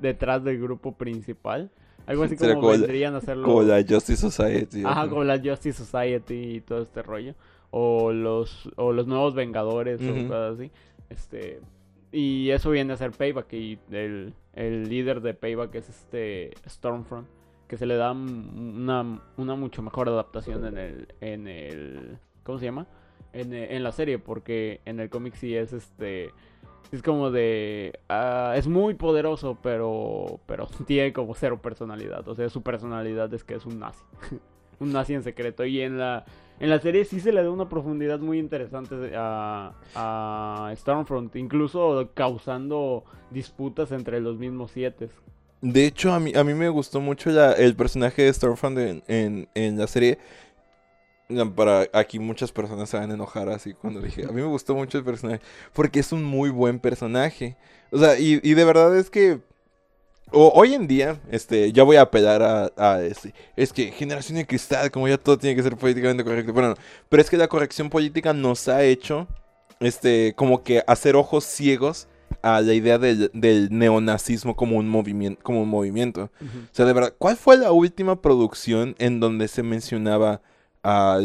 detrás 0.00 0.44
del 0.44 0.60
grupo 0.60 0.92
principal. 0.92 1.70
Algo 2.06 2.22
así 2.22 2.36
como, 2.36 2.68
vendrían 2.68 3.14
a 3.14 3.18
hacerlo. 3.18 3.44
Como 3.44 3.62
la 3.62 3.84
Justice 3.86 4.16
Society. 4.16 4.82
Ajá, 4.84 5.08
como 5.08 5.24
la 5.24 5.38
Justice 5.38 5.84
Society 5.84 6.56
y 6.56 6.60
todo 6.60 6.82
este 6.82 7.02
rollo. 7.02 7.34
O 7.70 8.12
los, 8.12 8.70
o 8.76 8.92
los 8.92 9.06
nuevos 9.06 9.34
Vengadores 9.34 10.00
o 10.02 10.28
cosas 10.28 10.58
así. 10.58 10.70
Este. 11.08 11.60
Y 12.12 12.50
eso 12.50 12.70
viene 12.70 12.92
a 12.92 12.96
ser 12.96 13.10
Payback. 13.12 13.52
Y 13.52 13.78
el, 13.90 14.34
el 14.54 14.88
líder 14.88 15.20
de 15.20 15.34
Payback 15.34 15.74
es 15.74 15.88
este 15.88 16.52
Stormfront. 16.68 17.28
Que 17.68 17.76
se 17.76 17.86
le 17.86 17.96
da 17.96 18.12
una, 18.12 19.20
una 19.36 19.54
mucho 19.54 19.82
mejor 19.82 20.08
adaptación 20.08 20.64
en 20.66 20.78
el, 20.78 21.08
en 21.20 21.46
el 21.46 22.18
¿Cómo 22.42 22.58
se 22.58 22.64
llama? 22.64 22.86
En, 23.32 23.52
eh, 23.52 23.76
en 23.76 23.82
la 23.82 23.92
serie, 23.92 24.18
porque 24.18 24.80
en 24.84 25.00
el 25.00 25.10
cómic 25.10 25.34
sí 25.34 25.54
es 25.54 25.72
este. 25.72 26.30
Es 26.92 27.02
como 27.02 27.30
de. 27.30 27.98
Ah, 28.08 28.54
es 28.56 28.66
muy 28.66 28.94
poderoso, 28.94 29.58
pero. 29.62 30.40
Pero 30.46 30.66
tiene 30.86 31.12
como 31.12 31.34
cero 31.34 31.60
personalidad. 31.62 32.26
O 32.28 32.34
sea, 32.34 32.48
su 32.48 32.62
personalidad 32.62 33.32
es 33.32 33.44
que 33.44 33.54
es 33.54 33.66
un 33.66 33.78
nazi. 33.78 34.02
un 34.80 34.92
nazi 34.92 35.14
en 35.14 35.22
secreto. 35.22 35.64
Y 35.64 35.80
en 35.80 35.98
la. 35.98 36.24
En 36.58 36.68
la 36.68 36.78
serie 36.78 37.06
sí 37.06 37.20
se 37.20 37.32
le 37.32 37.42
da 37.42 37.50
una 37.50 37.70
profundidad 37.70 38.18
muy 38.18 38.38
interesante 38.38 39.12
a, 39.16 39.72
a 39.94 40.72
Stormfront, 40.76 41.34
incluso 41.36 42.10
causando 42.12 43.04
disputas 43.30 43.92
entre 43.92 44.20
los 44.20 44.36
mismos 44.36 44.70
siete. 44.70 45.08
De 45.62 45.86
hecho, 45.86 46.12
a 46.12 46.20
mí, 46.20 46.32
a 46.34 46.44
mí 46.44 46.54
me 46.54 46.68
gustó 46.68 47.00
mucho 47.00 47.30
el 47.54 47.76
personaje 47.76 48.22
de 48.22 48.32
Stormfront 48.32 48.78
en, 48.78 49.02
en, 49.08 49.48
en 49.54 49.78
la 49.78 49.86
serie 49.86 50.18
para 51.54 51.88
aquí 51.92 52.18
muchas 52.18 52.52
personas 52.52 52.88
se 52.88 52.96
van 52.96 53.10
a 53.10 53.14
enojar 53.14 53.48
así 53.48 53.74
cuando 53.74 54.00
dije, 54.00 54.24
a 54.24 54.28
mí 54.28 54.40
me 54.40 54.48
gustó 54.48 54.74
mucho 54.74 54.98
el 54.98 55.04
personaje, 55.04 55.40
porque 55.72 56.00
es 56.00 56.12
un 56.12 56.24
muy 56.24 56.50
buen 56.50 56.78
personaje. 56.78 57.56
O 57.90 57.98
sea, 57.98 58.18
y, 58.18 58.38
de 58.38 58.64
verdad 58.64 58.96
es 58.96 59.10
que 59.10 59.40
hoy 60.32 60.74
en 60.74 60.86
día, 60.86 61.20
este, 61.30 61.72
ya 61.72 61.82
voy 61.82 61.96
a 61.96 62.02
apelar 62.02 62.42
a, 62.42 62.70
a 62.76 63.02
este, 63.02 63.34
es 63.56 63.72
que 63.72 63.90
generación 63.90 64.38
de 64.38 64.46
cristal, 64.46 64.90
como 64.90 65.08
ya 65.08 65.18
todo 65.18 65.38
tiene 65.38 65.56
que 65.56 65.62
ser 65.62 65.76
políticamente 65.76 66.24
correcto. 66.24 66.52
Bueno, 66.52 66.74
pero 67.08 67.22
es 67.22 67.30
que 67.30 67.36
la 67.36 67.48
corrección 67.48 67.90
política 67.90 68.32
nos 68.32 68.68
ha 68.68 68.84
hecho, 68.84 69.26
este, 69.80 70.34
como 70.36 70.62
que 70.62 70.84
hacer 70.86 71.16
ojos 71.16 71.44
ciegos 71.44 72.06
a 72.42 72.60
la 72.60 72.74
idea 72.74 72.98
del, 72.98 73.68
neonazismo 73.70 74.56
como 74.56 74.76
un 74.76 74.88
movimiento. 74.88 75.42
Como 75.42 75.62
un 75.62 75.68
movimiento. 75.68 76.30
O 76.40 76.74
sea, 76.74 76.86
de 76.86 76.92
verdad, 76.92 77.14
¿cuál 77.18 77.36
fue 77.36 77.56
la 77.56 77.72
última 77.72 78.20
producción 78.20 78.94
en 78.98 79.20
donde 79.20 79.48
se 79.48 79.62
mencionaba 79.62 80.40
a, 80.82 81.20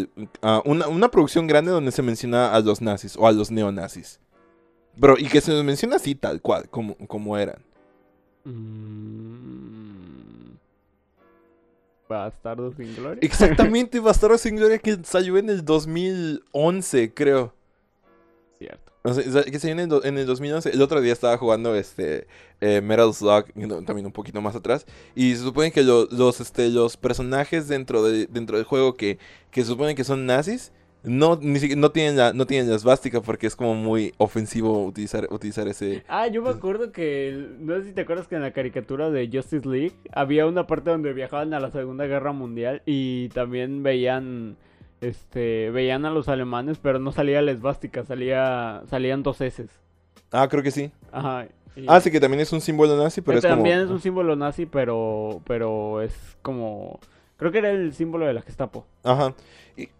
una, 0.66 1.10
producción 1.10 1.48
grande 1.48 1.72
donde 1.72 1.92
se 1.92 2.02
menciona 2.02 2.54
a 2.54 2.60
los 2.60 2.82
nazis 2.82 3.16
o 3.18 3.28
a 3.28 3.32
los 3.32 3.52
neonazis. 3.52 4.20
Pero, 5.00 5.18
y 5.18 5.28
que 5.28 5.42
se 5.42 5.52
nos 5.52 5.64
menciona 5.64 5.98
así, 5.98 6.16
tal 6.16 6.42
cual, 6.42 6.70
como, 6.70 6.96
como 7.08 7.38
eran. 7.38 7.62
Mm. 8.46 9.26
Bastardo 12.08 12.72
sin 12.74 12.96
gloria. 12.96 13.20
Exactamente, 13.22 14.00
Bastardo 14.02 14.38
sin 14.38 14.56
gloria 14.56 14.78
que 14.78 14.98
salió 15.04 15.38
en 15.38 15.50
el 15.50 15.66
2011, 15.66 17.14
creo. 17.14 17.54
Cierto 19.14 19.52
que 19.52 19.60
se 19.60 19.68
viene 19.68 19.84
en, 19.84 20.18
el 20.18 20.26
2011. 20.26 20.72
El 20.72 20.82
otro 20.82 21.02
día 21.02 21.14
estaba 21.14 21.38
jugando 21.38 21.76
este 21.76 22.28
eh, 22.62 22.82
Metal 22.82 23.14
Slug, 23.14 23.46
también 23.86 24.06
un 24.06 24.12
poquito 24.12 24.42
más 24.42 24.56
atrás. 24.56 24.86
Y 25.16 25.36
se 25.36 25.44
supone 25.44 25.72
que 25.72 25.84
los, 25.84 26.42
este, 26.42 26.70
los 26.70 26.98
personajes 26.98 27.68
dentro, 27.68 28.04
de, 28.04 28.28
dentro 28.28 28.58
del 28.58 28.66
juego 28.66 28.96
que, 28.96 29.20
que 29.52 29.62
se 29.62 29.68
supone 29.68 29.96
que 29.96 30.04
son 30.04 30.26
nazis. 30.26 30.72
No, 31.04 31.38
ni 31.40 31.60
no 31.76 31.92
tienen 31.92 32.18
la, 32.18 32.34
no 32.34 32.48
tienen 32.48 32.68
la 32.68 32.76
esvástica 32.76 33.22
porque 33.22 33.46
es 33.46 33.56
como 33.56 33.76
muy 33.76 34.16
ofensivo 34.18 34.84
utilizar, 34.84 35.28
utilizar 35.30 35.68
ese. 35.68 36.04
Ah, 36.08 36.28
yo 36.28 36.42
me 36.42 36.50
acuerdo 36.50 36.92
que. 36.92 37.48
No 37.60 37.76
sé 37.76 37.90
si 37.90 37.94
te 37.94 38.02
acuerdas 38.02 38.28
que 38.28 38.36
en 38.36 38.42
la 38.42 38.54
caricatura 38.54 39.12
de 39.12 39.30
Justice 39.32 39.70
League 39.70 39.94
había 40.12 40.48
una 40.48 40.66
parte 40.66 40.90
donde 40.90 41.14
viajaban 41.14 41.54
a 41.54 41.60
la 41.60 41.70
Segunda 41.70 42.08
Guerra 42.08 42.32
Mundial 42.32 42.82
y 42.88 43.30
también 43.30 43.84
veían 43.84 44.58
este, 45.08 45.70
veían 45.72 46.06
a 46.06 46.12
los 46.12 46.28
alemanes, 46.28 46.78
pero 46.82 47.00
no 47.00 47.12
salía 47.12 47.42
la 47.42 47.52
esvástica, 47.52 48.04
salía, 48.06 48.84
salían 48.90 49.24
dos 49.24 49.42
S. 49.42 49.66
Ah, 50.32 50.48
creo 50.50 50.64
que 50.64 50.72
sí. 50.72 50.92
Ajá. 51.12 51.48
Ah, 51.88 52.00
sí, 52.00 52.10
que 52.10 52.20
también 52.20 52.42
es 52.42 52.54
un 52.54 52.62
símbolo 52.62 52.96
nazi, 52.98 53.22
pero 53.22 53.38
es 53.38 53.44
También 53.44 53.80
es 53.80 53.90
un 53.90 54.00
símbolo 54.00 54.36
nazi, 54.36 54.66
pero, 54.66 55.42
pero 55.46 56.02
es 56.02 56.14
como... 56.42 57.00
Creo 57.38 57.52
que 57.52 57.58
era 57.58 57.72
el 57.72 57.94
símbolo 57.94 58.26
de 58.26 58.34
la 58.34 58.42
Gestapo. 58.42 58.86
Ajá. 59.04 59.36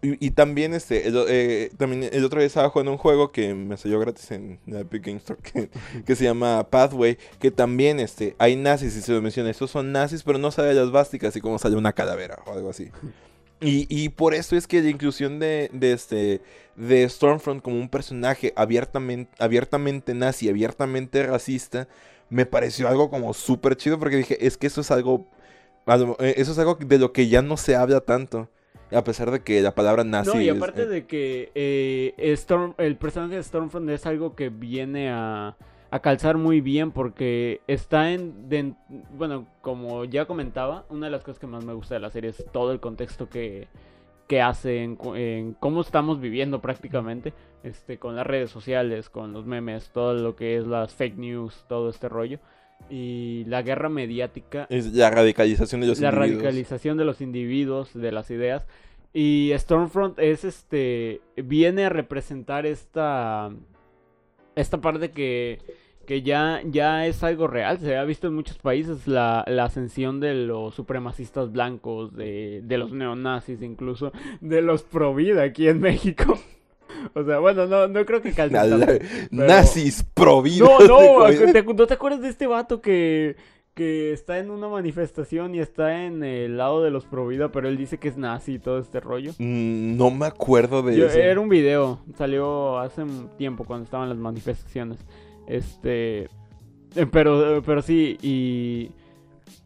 Y, 0.00 0.30
también 0.30 0.72
este, 0.72 1.06
el, 1.06 1.24
eh, 1.28 1.70
también 1.76 2.08
el 2.10 2.24
otro 2.24 2.38
día 2.38 2.46
estaba 2.46 2.70
jugando 2.70 2.92
un 2.92 2.98
juego 2.98 3.30
que 3.30 3.52
me 3.52 3.76
salió 3.76 4.00
gratis 4.00 4.30
en 4.30 4.58
la 4.66 4.80
Epic 4.80 5.04
Game 5.04 5.18
Store 5.18 5.38
que, 6.06 6.16
se 6.16 6.24
llama 6.24 6.66
Pathway, 6.70 7.18
que 7.38 7.50
también 7.50 8.00
este, 8.00 8.34
hay 8.38 8.56
nazis 8.56 8.96
y 8.96 9.02
se 9.02 9.12
lo 9.12 9.20
menciona, 9.20 9.50
estos 9.50 9.70
son 9.70 9.92
nazis, 9.92 10.22
pero 10.22 10.38
no 10.38 10.50
sale 10.50 10.72
las 10.72 10.90
vásticas 10.90 11.28
así 11.28 11.42
como 11.42 11.58
sale 11.58 11.76
una 11.76 11.92
calavera 11.92 12.38
o 12.46 12.54
algo 12.54 12.70
así. 12.70 12.90
Y, 13.60 13.86
y, 13.88 14.10
por 14.10 14.34
eso 14.34 14.54
es 14.54 14.66
que 14.66 14.82
la 14.82 14.90
inclusión 14.90 15.38
de, 15.38 15.70
de, 15.72 15.92
este, 15.92 16.42
de 16.76 17.08
Stormfront 17.08 17.62
como 17.62 17.76
un 17.76 17.88
personaje 17.88 18.52
abiertamente, 18.54 19.30
abiertamente 19.38 20.12
nazi, 20.12 20.50
abiertamente 20.50 21.22
racista, 21.26 21.88
me 22.28 22.44
pareció 22.44 22.86
algo 22.88 23.08
como 23.08 23.32
súper 23.32 23.76
chido 23.76 23.98
porque 23.98 24.16
dije, 24.16 24.46
es 24.46 24.58
que 24.58 24.66
eso 24.66 24.82
es 24.82 24.90
algo, 24.90 25.26
eh, 26.18 26.34
eso 26.36 26.52
es 26.52 26.58
algo 26.58 26.74
de 26.74 26.98
lo 26.98 27.12
que 27.12 27.28
ya 27.28 27.40
no 27.40 27.56
se 27.56 27.76
habla 27.76 28.00
tanto. 28.00 28.48
A 28.92 29.02
pesar 29.02 29.32
de 29.32 29.40
que 29.40 29.60
la 29.62 29.74
palabra 29.74 30.04
nazi. 30.04 30.30
No, 30.30 30.40
y 30.40 30.48
aparte 30.48 30.82
eh, 30.82 30.86
de 30.86 31.06
que 31.06 31.50
eh, 31.56 32.14
Storm, 32.34 32.74
el 32.78 32.96
personaje 32.96 33.34
de 33.34 33.42
Stormfront 33.42 33.90
es 33.90 34.06
algo 34.06 34.36
que 34.36 34.48
viene 34.48 35.10
a, 35.10 35.56
a 35.90 36.00
calzar 36.00 36.36
muy 36.36 36.60
bien 36.60 36.90
porque 36.92 37.60
está 37.66 38.12
en, 38.12 38.48
de- 38.48 38.74
bueno, 39.16 39.46
como 39.62 40.04
ya 40.04 40.24
comentaba, 40.26 40.84
una 40.90 41.06
de 41.06 41.12
las 41.12 41.22
cosas 41.22 41.38
que 41.38 41.46
más 41.46 41.64
me 41.64 41.72
gusta 41.74 41.94
de 41.94 42.00
la 42.00 42.10
serie 42.10 42.30
es 42.30 42.44
todo 42.52 42.72
el 42.72 42.80
contexto 42.80 43.28
que, 43.28 43.68
que 44.26 44.42
hace 44.42 44.82
en, 44.82 44.96
cómo 45.60 45.80
estamos 45.80 46.20
viviendo 46.20 46.60
prácticamente, 46.60 47.32
este, 47.62 47.98
con 47.98 48.16
las 48.16 48.26
redes 48.26 48.50
sociales, 48.50 49.08
con 49.08 49.32
los 49.32 49.46
memes, 49.46 49.90
todo 49.90 50.14
lo 50.14 50.34
que 50.36 50.56
es 50.56 50.66
las 50.66 50.92
fake 50.94 51.16
news, 51.18 51.64
todo 51.68 51.88
este 51.90 52.08
rollo. 52.08 52.38
Y 52.90 53.44
la 53.46 53.62
guerra 53.62 53.88
mediática 53.88 54.66
Es 54.68 54.92
la 54.92 55.10
radicalización 55.10 55.80
de 55.80 55.86
los 55.86 55.98
la 56.00 56.08
individuos. 56.10 56.42
radicalización 56.42 56.96
de 56.98 57.04
los 57.06 57.20
individuos, 57.22 57.94
de 57.94 58.12
las 58.12 58.30
ideas. 58.30 58.66
Y 59.14 59.50
Stormfront 59.56 60.18
es 60.18 60.44
este. 60.44 61.22
viene 61.36 61.86
a 61.86 61.88
representar 61.88 62.66
esta. 62.66 63.50
Esta 64.56 64.80
parte 64.80 65.12
que. 65.12 65.60
que 66.06 66.22
ya, 66.22 66.60
ya 66.64 67.06
es 67.06 67.22
algo 67.22 67.46
real. 67.46 67.78
Se 67.78 67.96
ha 67.96 68.04
visto 68.04 68.26
en 68.26 68.34
muchos 68.34 68.58
países 68.58 69.06
la, 69.06 69.44
la 69.46 69.64
ascensión 69.64 70.18
de 70.18 70.34
los 70.34 70.74
supremacistas 70.74 71.52
blancos, 71.52 72.14
de, 72.16 72.62
de 72.64 72.78
los 72.78 72.92
neonazis, 72.92 73.62
incluso, 73.62 74.12
de 74.40 74.62
los 74.62 74.82
pro 74.82 75.14
vida 75.14 75.42
aquí 75.42 75.68
en 75.68 75.80
México. 75.80 76.38
O 77.14 77.24
sea, 77.24 77.38
bueno, 77.38 77.66
no, 77.66 77.88
no 77.88 78.04
creo 78.04 78.22
que 78.22 78.32
calce. 78.34 79.00
Nazis 79.30 80.02
pro 80.14 80.42
vida. 80.42 80.64
No, 80.64 80.78
no, 80.80 81.24
¿te, 81.52 81.62
¿no 81.62 81.86
te 81.86 81.94
acuerdas 81.94 82.22
de 82.22 82.28
este 82.28 82.46
vato 82.46 82.80
que, 82.80 83.36
que 83.76 84.10
está 84.14 84.38
en 84.38 84.50
una 84.50 84.68
manifestación 84.68 85.54
y 85.54 85.58
está 85.60 86.06
en 86.06 86.24
el 86.24 86.56
lado 86.56 86.82
de 86.82 86.90
los 86.90 87.04
Provida, 87.04 87.52
pero 87.52 87.68
él 87.68 87.76
dice 87.76 87.98
que 87.98 88.08
es 88.08 88.16
nazi 88.16 88.54
y 88.54 88.58
todo 88.58 88.78
este 88.78 89.00
rollo? 89.00 89.32
Mm, 89.38 89.98
No 89.98 90.10
me 90.10 90.24
acuerdo 90.24 90.82
de 90.82 90.96
Yo- 90.96 91.06
eso. 91.06 91.18
era 91.18 91.38
un 91.38 91.50
video, 91.50 92.00
salió 92.16 92.78
hace 92.78 93.02
un 93.02 93.28
tiempo 93.36 93.64
cuando 93.64 93.84
estaban 93.84 94.08
las 94.08 94.16
manifestaciones. 94.16 94.98
Este, 95.46 96.22
eh, 96.94 97.06
pero, 97.12 97.62
pero 97.66 97.82
sí, 97.82 98.16
y, 98.22 98.90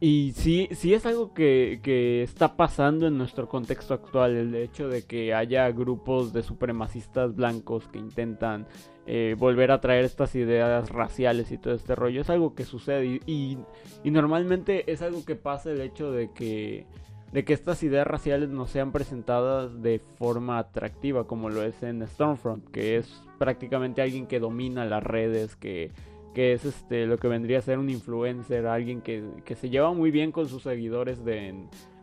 y 0.01 0.33
sí, 0.35 0.68
sí 0.72 0.95
es 0.95 1.07
algo 1.07 1.35
que, 1.35 1.81
que 1.83 2.22
está 2.22 2.57
pasando 2.57 3.07
en 3.07 3.18
nuestro 3.18 3.49
contexto 3.49 3.95
actual, 3.95 4.37
el 4.37 4.55
hecho 4.55 4.89
de 4.89 5.03
que 5.03 5.35
haya 5.35 5.70
grupos 5.70 6.33
de 6.33 6.43
supremacistas 6.43 7.35
blancos 7.35 7.89
que 7.89 7.99
intentan 7.99 8.66
eh, 9.07 9.35
volver 9.39 9.70
a 9.70 9.81
traer 9.81 10.05
estas 10.05 10.35
ideas 10.35 10.91
raciales 10.91 11.51
y 11.53 11.59
todo 11.59 11.74
este 11.74 11.95
rollo, 11.95 12.20
es 12.20 12.31
algo 12.31 12.55
que 12.55 12.64
sucede 12.64 13.07
y, 13.07 13.20
y, 13.26 13.59
y 14.05 14.11
normalmente 14.11 14.91
es 14.91 15.03
algo 15.03 15.24
que 15.24 15.37
pasa 15.37 15.70
el 15.70 15.81
hecho 15.81 16.12
de 16.12 16.31
que 16.33 16.87
de 17.33 17.45
que 17.45 17.53
estas 17.53 17.83
ideas 17.83 18.07
raciales 18.07 18.49
no 18.49 18.66
sean 18.66 18.91
presentadas 18.91 19.83
de 19.83 20.01
forma 20.18 20.59
atractiva 20.59 21.28
como 21.28 21.49
lo 21.49 21.62
es 21.62 21.81
en 21.83 22.07
Stormfront, 22.07 22.68
que 22.70 22.97
es 22.97 23.22
prácticamente 23.39 24.03
alguien 24.03 24.26
que 24.26 24.41
domina 24.41 24.85
las 24.85 25.03
redes, 25.03 25.55
que, 25.55 25.93
que 26.35 26.53
es 26.53 26.64
este 26.64 27.07
lo 27.07 27.18
que 27.18 27.28
vendría 27.28 27.59
a 27.59 27.62
ser 27.62 27.78
un 27.78 27.91
influencer, 27.91 28.66
alguien 28.66 29.01
que, 29.01 29.24
que 29.45 29.55
se 29.55 29.70
lleva 29.70 29.93
muy 29.93 30.11
bien 30.11 30.33
con 30.33 30.49
sus 30.49 30.62
seguidores 30.62 31.24
de, 31.24 31.49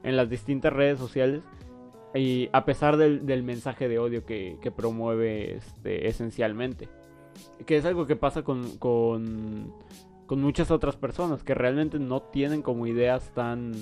en, 0.04 0.18
las 0.18 0.30
distintas 0.30 0.74
redes 0.74 1.00
sociales. 1.00 1.42
Y 2.14 2.50
a 2.54 2.66
pesar 2.66 2.98
del, 2.98 3.26
del 3.26 3.44
mensaje 3.44 3.88
de 3.88 4.00
odio 4.00 4.26
que, 4.26 4.58
que 4.62 4.72
promueve 4.72 5.56
este, 5.56 6.08
esencialmente. 6.08 6.90
Que 7.66 7.78
es 7.78 7.86
algo 7.86 8.08
que 8.08 8.16
pasa 8.16 8.44
con, 8.44 8.78
con, 8.78 9.74
con 10.26 10.42
muchas 10.42 10.72
otras 10.72 10.96
personas 10.96 11.44
que 11.44 11.54
realmente 11.54 12.00
no 12.00 12.22
tienen 12.22 12.62
como 12.62 12.88
ideas 12.88 13.32
tan, 13.36 13.74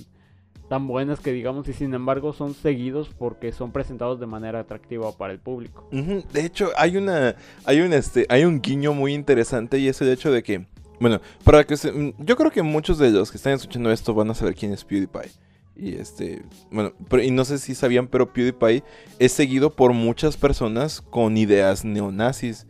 tan 0.70 0.88
buenas 0.88 1.20
que 1.20 1.32
digamos 1.32 1.68
y 1.68 1.74
sin 1.74 1.94
embargo 1.94 2.34
son 2.34 2.54
seguidos 2.54 3.10
porque 3.18 3.52
son 3.52 3.72
presentados 3.72 4.20
de 4.20 4.26
manera 4.26 4.60
atractiva 4.60 5.12
para 5.16 5.32
el 5.34 5.40
público. 5.40 5.88
De 5.92 6.46
hecho, 6.46 6.72
hay 6.78 6.98
una, 6.98 7.36
hay 7.66 7.82
un, 7.82 7.94
este, 7.94 8.26
hay 8.30 8.46
un 8.46 8.62
guiño 8.62 8.94
muy 8.94 9.14
interesante 9.14 9.78
y 9.78 9.88
es 9.88 10.02
el 10.02 10.10
hecho 10.10 10.32
de 10.32 10.42
que, 10.42 10.66
bueno, 11.00 11.22
para 11.44 11.64
que 11.66 11.78
se- 11.78 11.92
mm, 11.92 12.14
yo 12.20 12.36
creo 12.36 12.50
que 12.52 12.64
muchos 12.64 12.98
de 12.98 13.12
los 13.12 13.30
que 13.32 13.38
están 13.38 13.54
escuchando 13.54 13.92
esto 13.92 14.14
van 14.14 14.30
a 14.32 14.34
saber 14.34 14.56
quién 14.56 14.74
es 14.74 14.84
PewDiePie. 14.84 15.32
Y 15.78 15.96
este, 15.96 16.42
bueno, 16.72 16.94
pero- 17.10 17.22
y 17.22 17.32
no 17.32 17.44
sé 17.46 17.58
si 17.60 17.76
sabían, 17.76 18.08
pero 18.08 18.32
PewDiePie 18.32 18.84
es 19.20 19.32
seguido 19.34 19.76
por 19.76 19.92
muchas 19.94 20.38
personas 20.38 21.02
con 21.02 21.38
ideas 21.38 21.84
neonazis. 21.86 22.66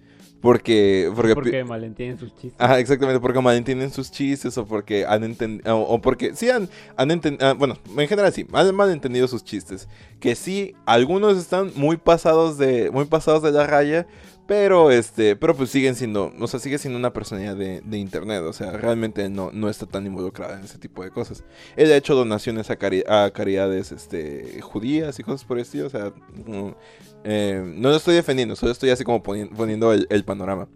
Porque, 0.46 1.12
porque, 1.16 1.64
malentienden 1.64 2.20
sus 2.20 2.36
chistes. 2.36 2.56
Ajá, 2.60 2.80
exactamente, 2.80 3.20
porque 3.20 3.42
malentienden 3.42 3.92
sus 3.92 4.12
chistes 4.12 4.58
o 4.58 4.66
porque 4.66 5.06
han 5.06 5.24
entendido, 5.24 5.78
o, 5.80 6.00
porque 6.00 6.36
sí 6.36 6.50
han, 6.50 6.70
han 6.96 7.12
entendido, 7.12 7.56
bueno, 7.56 7.78
en 7.98 8.08
general 8.08 8.32
sí, 8.32 8.46
han 8.54 8.76
malentendido 8.76 9.28
sus 9.28 9.44
chistes. 9.44 9.88
Que 10.20 10.36
sí, 10.36 10.76
algunos 10.86 11.38
están 11.38 11.72
muy 11.76 11.98
pasados 11.98 12.58
de, 12.58 12.92
muy 12.92 13.06
pasados 13.06 13.42
de 13.44 13.52
la 13.52 13.66
raya, 13.66 14.08
pero 14.48 14.92
este, 14.92 15.36
pero 15.36 15.56
pues 15.56 15.72
siguen 15.72 15.96
siendo, 15.96 16.32
o 16.40 16.48
sea, 16.48 16.60
sigue 16.60 16.78
siendo 16.78 17.00
una 17.00 17.12
personalidad 17.12 17.56
de, 17.56 17.82
de 17.82 17.98
internet, 17.98 18.44
o 18.44 18.54
sea, 18.54 18.70
realmente 18.72 19.28
no, 19.28 19.50
no 19.52 19.70
está 19.70 19.88
tan 19.88 20.06
involucrada 20.06 20.60
en 20.60 20.66
ese 20.66 20.78
tipo 20.78 21.04
de 21.04 21.10
cosas. 21.10 21.44
Él 21.76 21.92
ha 21.92 21.98
hecho 21.98 22.14
donaciones 22.14 22.70
a, 22.70 22.78
cari- 22.78 23.04
a 23.10 23.32
caridades, 23.32 23.92
este, 23.92 24.62
judías 24.62 25.18
y 25.18 25.24
cosas 25.24 25.44
por 25.46 25.58
el 25.58 25.64
estilo, 25.64 25.88
o 25.88 25.90
sea, 25.90 26.14
no, 26.46 26.78
eh, 27.26 27.62
no 27.76 27.90
lo 27.90 27.96
estoy 27.98 28.16
defendiendo, 28.16 28.56
solo 28.56 28.72
estoy 28.72 28.92
así 28.92 29.04
como 29.04 29.22
poni- 29.24 29.50
poniendo 29.50 29.92
el- 29.92 30.08
el 30.10 30.24
panorama. 30.24 30.68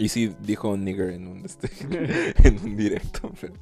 Y 0.00 0.10
sí 0.10 0.32
dijo 0.40 0.76
nigger 0.76 1.10
en 1.10 1.26
un, 1.26 1.44
este, 1.44 1.68
en 2.44 2.60
un 2.64 2.76
directo. 2.76 3.32
pero- 3.40 3.54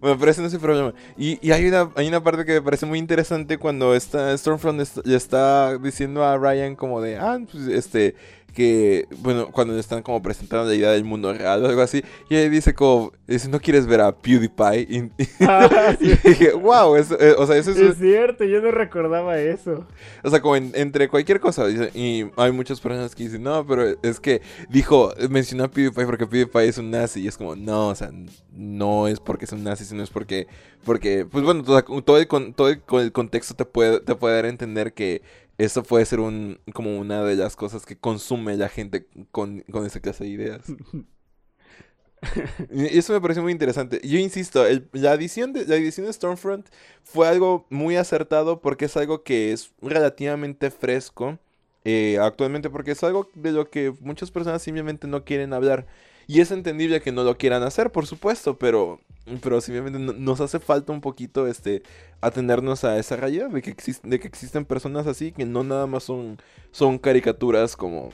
Bueno, 0.00 0.16
pero 0.20 0.30
ese 0.30 0.40
no 0.40 0.46
es 0.46 0.54
el 0.54 0.60
problema. 0.60 0.94
Y, 1.18 1.44
y 1.44 1.50
hay, 1.50 1.66
una, 1.66 1.90
hay 1.96 2.06
una 2.06 2.22
parte 2.22 2.44
que 2.44 2.52
me 2.52 2.62
parece 2.62 2.86
muy 2.86 3.00
interesante 3.00 3.58
cuando 3.58 3.96
está 3.96 4.36
Stormfront 4.38 4.80
est- 4.82 5.04
le 5.04 5.16
está 5.16 5.76
diciendo 5.78 6.22
a 6.24 6.38
Ryan 6.38 6.76
como 6.76 7.00
de, 7.00 7.16
ah, 7.18 7.40
pues 7.50 7.66
este, 7.66 8.14
que, 8.52 9.06
bueno, 9.18 9.50
cuando 9.52 9.78
están 9.78 10.02
como 10.02 10.22
presentando 10.22 10.66
la 10.68 10.74
idea 10.74 10.90
del 10.90 11.04
mundo 11.04 11.32
real 11.32 11.64
o 11.64 11.68
algo 11.68 11.80
así, 11.82 12.02
y 12.28 12.36
él 12.36 12.50
dice 12.50 12.74
como, 12.74 13.12
dice, 13.26 13.48
¿no 13.48 13.60
quieres 13.60 13.86
ver 13.86 14.00
a 14.00 14.12
PewDiePie? 14.16 14.86
Y, 14.88 14.96
y- 15.22 15.28
Ah, 15.40 15.96
sí. 16.00 16.12
dije, 16.24 16.52
wow, 16.52 16.96
eso, 16.96 17.18
eh, 17.20 17.34
o 17.38 17.46
sea, 17.46 17.56
eso 17.56 17.70
es, 17.70 17.78
Es 17.78 17.98
cierto, 17.98 18.44
yo 18.44 18.60
no 18.60 18.70
recordaba 18.70 19.38
eso. 19.40 19.86
o 20.22 20.30
sea, 20.30 20.40
como 20.40 20.56
en- 20.56 20.72
entre 20.74 21.08
cualquier 21.08 21.40
cosa. 21.40 21.66
dice, 21.66 21.90
Y 21.94 22.26
hay 22.36 22.52
muchas 22.52 22.80
personas 22.80 23.14
que 23.14 23.24
dicen, 23.24 23.42
no, 23.42 23.66
pero 23.66 23.84
es 24.02 24.20
que 24.20 24.42
dijo, 24.68 25.12
mencionó 25.28 25.64
a 25.64 25.68
PewDiePie 25.70 26.06
porque 26.06 26.26
PewDiePie 26.26 26.68
es 26.68 26.78
un 26.78 26.90
nazi. 26.90 27.20
Y 27.22 27.28
es 27.28 27.36
como, 27.36 27.56
no, 27.56 27.88
o 27.88 27.94
sea, 27.94 28.10
no 28.52 29.08
es 29.08 29.20
porque 29.20 29.44
es 29.44 29.52
un 29.52 29.64
nazi, 29.64 29.84
sino 29.84 30.02
es 30.02 30.10
porque, 30.10 30.46
porque 30.84 31.24
pues 31.30 31.44
bueno, 31.44 31.62
todo, 31.62 31.82
todo 32.02 32.18
el, 32.18 32.26
todo 32.54 33.00
el 33.00 33.12
contexto 33.12 33.54
te 33.54 33.64
puede, 33.64 34.00
te 34.00 34.14
puede 34.14 34.34
dar 34.36 34.44
a 34.44 34.48
entender 34.48 34.92
que 34.92 35.22
eso 35.64 35.82
puede 35.82 36.04
ser 36.06 36.20
un, 36.20 36.60
como 36.74 36.98
una 36.98 37.22
de 37.24 37.36
las 37.36 37.56
cosas 37.56 37.86
que 37.86 37.98
consume 37.98 38.56
la 38.56 38.68
gente 38.68 39.06
con, 39.32 39.60
con 39.72 39.86
esa 39.86 40.00
clase 40.00 40.24
de 40.24 40.30
ideas. 40.30 40.76
Y 42.70 42.98
eso 42.98 43.12
me 43.12 43.20
pareció 43.20 43.42
muy 43.42 43.52
interesante. 43.52 44.00
Yo 44.04 44.18
insisto, 44.18 44.66
el- 44.66 44.88
la, 44.92 45.14
edición 45.14 45.52
de, 45.52 45.66
la 45.66 45.76
edición 45.76 46.06
de 46.06 46.12
Stormfront 46.12 46.66
fue 47.02 47.28
algo 47.28 47.66
muy 47.70 47.96
acertado 47.96 48.60
porque 48.60 48.86
es 48.86 48.96
algo 48.96 49.22
que 49.22 49.52
es 49.52 49.72
relativamente 49.80 50.70
fresco 50.70 51.38
eh, 51.84 52.18
actualmente 52.20 52.68
porque 52.68 52.90
es 52.92 53.02
algo 53.04 53.30
de 53.34 53.52
lo 53.52 53.70
que 53.70 53.94
muchas 54.00 54.30
personas 54.30 54.62
simplemente 54.62 55.06
no 55.06 55.24
quieren 55.24 55.52
hablar. 55.54 55.86
Y 56.30 56.40
es 56.40 56.52
entendible 56.52 57.00
que 57.00 57.10
no 57.10 57.24
lo 57.24 57.36
quieran 57.36 57.64
hacer, 57.64 57.90
por 57.90 58.06
supuesto, 58.06 58.56
pero, 58.56 59.00
pero 59.42 59.60
simplemente 59.60 59.98
no- 59.98 60.12
nos 60.12 60.40
hace 60.40 60.60
falta 60.60 60.92
un 60.92 61.00
poquito 61.00 61.48
este, 61.48 61.82
atendernos 62.20 62.84
a 62.84 62.98
esa 62.98 63.16
realidad 63.16 63.50
de 63.50 63.62
que, 63.62 63.74
exis- 63.76 64.00
de 64.02 64.20
que 64.20 64.28
existen 64.28 64.64
personas 64.64 65.06
así 65.08 65.32
que 65.32 65.44
no 65.44 65.64
nada 65.64 65.86
más 65.88 66.04
son, 66.04 66.38
son 66.70 66.98
caricaturas 66.98 67.76
como 67.76 68.10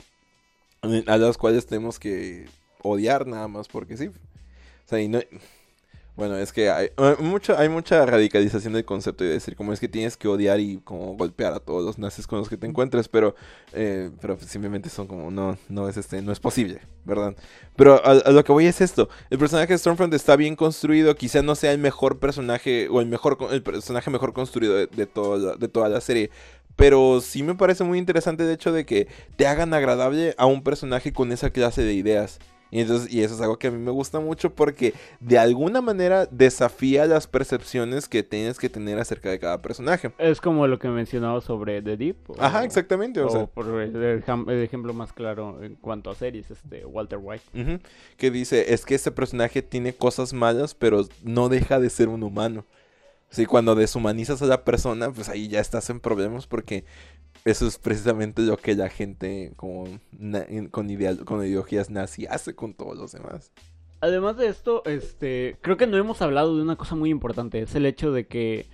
eh, 0.83 1.03
a 1.07 1.17
las 1.17 1.37
cuales 1.37 1.65
tenemos 1.67 1.99
que 1.99 2.47
odiar 2.83 3.27
nada 3.27 3.47
más 3.47 3.67
porque 3.67 3.97
sí. 3.97 4.07
O 4.07 4.13
sea, 4.89 5.01
y 5.01 5.07
no... 5.09 5.19
Bueno, 6.17 6.35
es 6.35 6.51
que 6.51 6.71
hay, 6.71 6.89
hay 6.97 7.15
mucha, 7.19 7.59
hay 7.59 7.69
mucha 7.69 8.03
radicalización 8.03 8.73
del 8.73 8.85
concepto 8.85 9.23
y 9.23 9.27
decir 9.27 9.55
como 9.55 9.71
es 9.71 9.79
que 9.79 9.87
tienes 9.87 10.17
que 10.17 10.27
odiar 10.27 10.59
y 10.59 10.77
como 10.77 11.15
golpear 11.15 11.53
a 11.53 11.59
todos 11.59 11.85
los 11.85 11.99
nazis 11.99 12.25
con 12.25 12.39
los 12.39 12.49
que 12.49 12.57
te 12.57 12.65
encuentres, 12.65 13.07
pero, 13.07 13.35
eh, 13.71 14.09
pero 14.19 14.35
simplemente 14.39 14.89
son 14.89 15.05
como, 15.05 15.29
no, 15.29 15.59
no 15.69 15.87
es 15.87 15.95
este, 15.95 16.23
no 16.23 16.31
es 16.31 16.39
posible, 16.39 16.81
¿verdad? 17.05 17.35
Pero 17.75 18.03
a, 18.03 18.13
a 18.13 18.31
lo 18.31 18.43
que 18.43 18.51
voy 18.51 18.65
es 18.65 18.81
esto, 18.81 19.09
el 19.29 19.37
personaje 19.37 19.71
de 19.71 19.77
Stormfront 19.77 20.11
está 20.15 20.35
bien 20.35 20.55
construido, 20.55 21.15
quizá 21.15 21.43
no 21.43 21.53
sea 21.53 21.71
el 21.71 21.77
mejor 21.77 22.17
personaje 22.17 22.87
o 22.89 22.99
el 22.99 23.05
mejor, 23.05 23.37
el 23.51 23.61
personaje 23.61 24.09
mejor 24.09 24.33
construido 24.33 24.73
de, 24.73 24.87
de 24.87 25.07
la, 25.15 25.55
de 25.55 25.67
toda 25.67 25.87
la 25.87 26.01
serie, 26.01 26.31
pero 26.75 27.21
sí 27.21 27.43
me 27.43 27.53
parece 27.53 27.83
muy 27.83 27.99
interesante 27.99 28.43
el 28.43 28.49
hecho 28.49 28.71
de 28.71 28.87
que 28.87 29.07
te 29.35 29.45
hagan 29.45 29.71
agradable 29.75 30.33
a 30.39 30.47
un 30.47 30.63
personaje 30.63 31.13
con 31.13 31.31
esa 31.31 31.51
clase 31.51 31.83
de 31.83 31.93
ideas. 31.93 32.39
Y, 32.69 32.81
entonces, 32.81 33.11
y 33.13 33.21
eso 33.23 33.35
es 33.35 33.41
algo 33.41 33.57
que 33.57 33.67
a 33.67 33.71
mí 33.71 33.77
me 33.77 33.91
gusta 33.91 34.19
mucho 34.19 34.53
porque 34.53 34.93
de 35.19 35.39
alguna 35.39 35.81
manera 35.81 36.25
desafía 36.25 37.05
las 37.05 37.25
percepciones 37.27 38.09
que 38.09 38.23
tienes 38.23 38.59
que 38.59 38.69
tener 38.69 38.99
acerca 38.99 39.29
de 39.29 39.39
cada 39.39 39.61
personaje. 39.61 40.11
Es 40.17 40.41
como 40.41 40.67
lo 40.67 40.77
que 40.79 40.89
mencionaba 40.89 41.39
sobre 41.41 41.81
The 41.81 41.95
Deep. 41.97 42.17
o- 42.29 42.35
Ajá, 42.39 42.63
exactamente. 42.63 43.21
O 43.21 43.27
O 43.27 43.29
sea, 43.29 43.45
por 43.45 43.67
el, 43.81 44.23
ejemplo 44.63 44.93
más 44.93 45.13
claro 45.13 45.63
en 45.63 45.75
cuanto 45.75 46.09
a 46.09 46.15
series, 46.15 46.51
este 46.51 46.85
Walter 46.85 47.19
White. 47.21 47.43
ujú, 47.53 47.79
que 48.17 48.31
dice, 48.31 48.73
es 48.73 48.85
que 48.85 48.95
este 48.95 49.11
personaje 49.11 49.61
tiene 49.61 49.93
cosas 49.93 50.33
malas, 50.33 50.73
pero 50.75 51.07
no 51.23 51.49
deja 51.49 51.79
de 51.79 51.89
ser 51.89 52.09
un 52.09 52.23
humano. 52.23 52.65
Sí, 53.29 53.45
cuando 53.45 53.75
deshumanizas 53.75 54.41
a 54.41 54.45
la 54.45 54.63
persona, 54.63 55.11
pues 55.11 55.27
ahí 55.27 55.49
ya 55.49 55.59
estás 55.59 55.89
en 55.89 55.99
problemas 55.99 56.47
porque 56.47 56.85
eso 57.47 57.65
es 57.65 57.77
precisamente 57.77 58.41
lo 58.41 58.57
que 58.57 58.75
la 58.75 58.89
gente 58.89 59.53
con, 59.55 60.01
con, 60.71 60.89
ideologías 60.89 61.89
nazi 61.89 62.25
hace 62.25 62.53
con 62.53 62.73
todos 62.73 62.97
los 62.97 63.13
demás. 63.13 63.53
Además 64.01 64.37
de 64.37 64.47
esto, 64.47 64.83
este, 64.85 65.57
creo 65.61 65.77
que 65.77 65.87
no 65.87 65.97
hemos 65.97 66.21
hablado 66.21 66.55
de 66.55 66.61
una 66.61 66.75
cosa 66.75 66.95
muy 66.95 67.09
importante, 67.09 67.61
es 67.61 67.73
el 67.75 67.85
hecho 67.85 68.11
de 68.11 68.27
que 68.27 68.65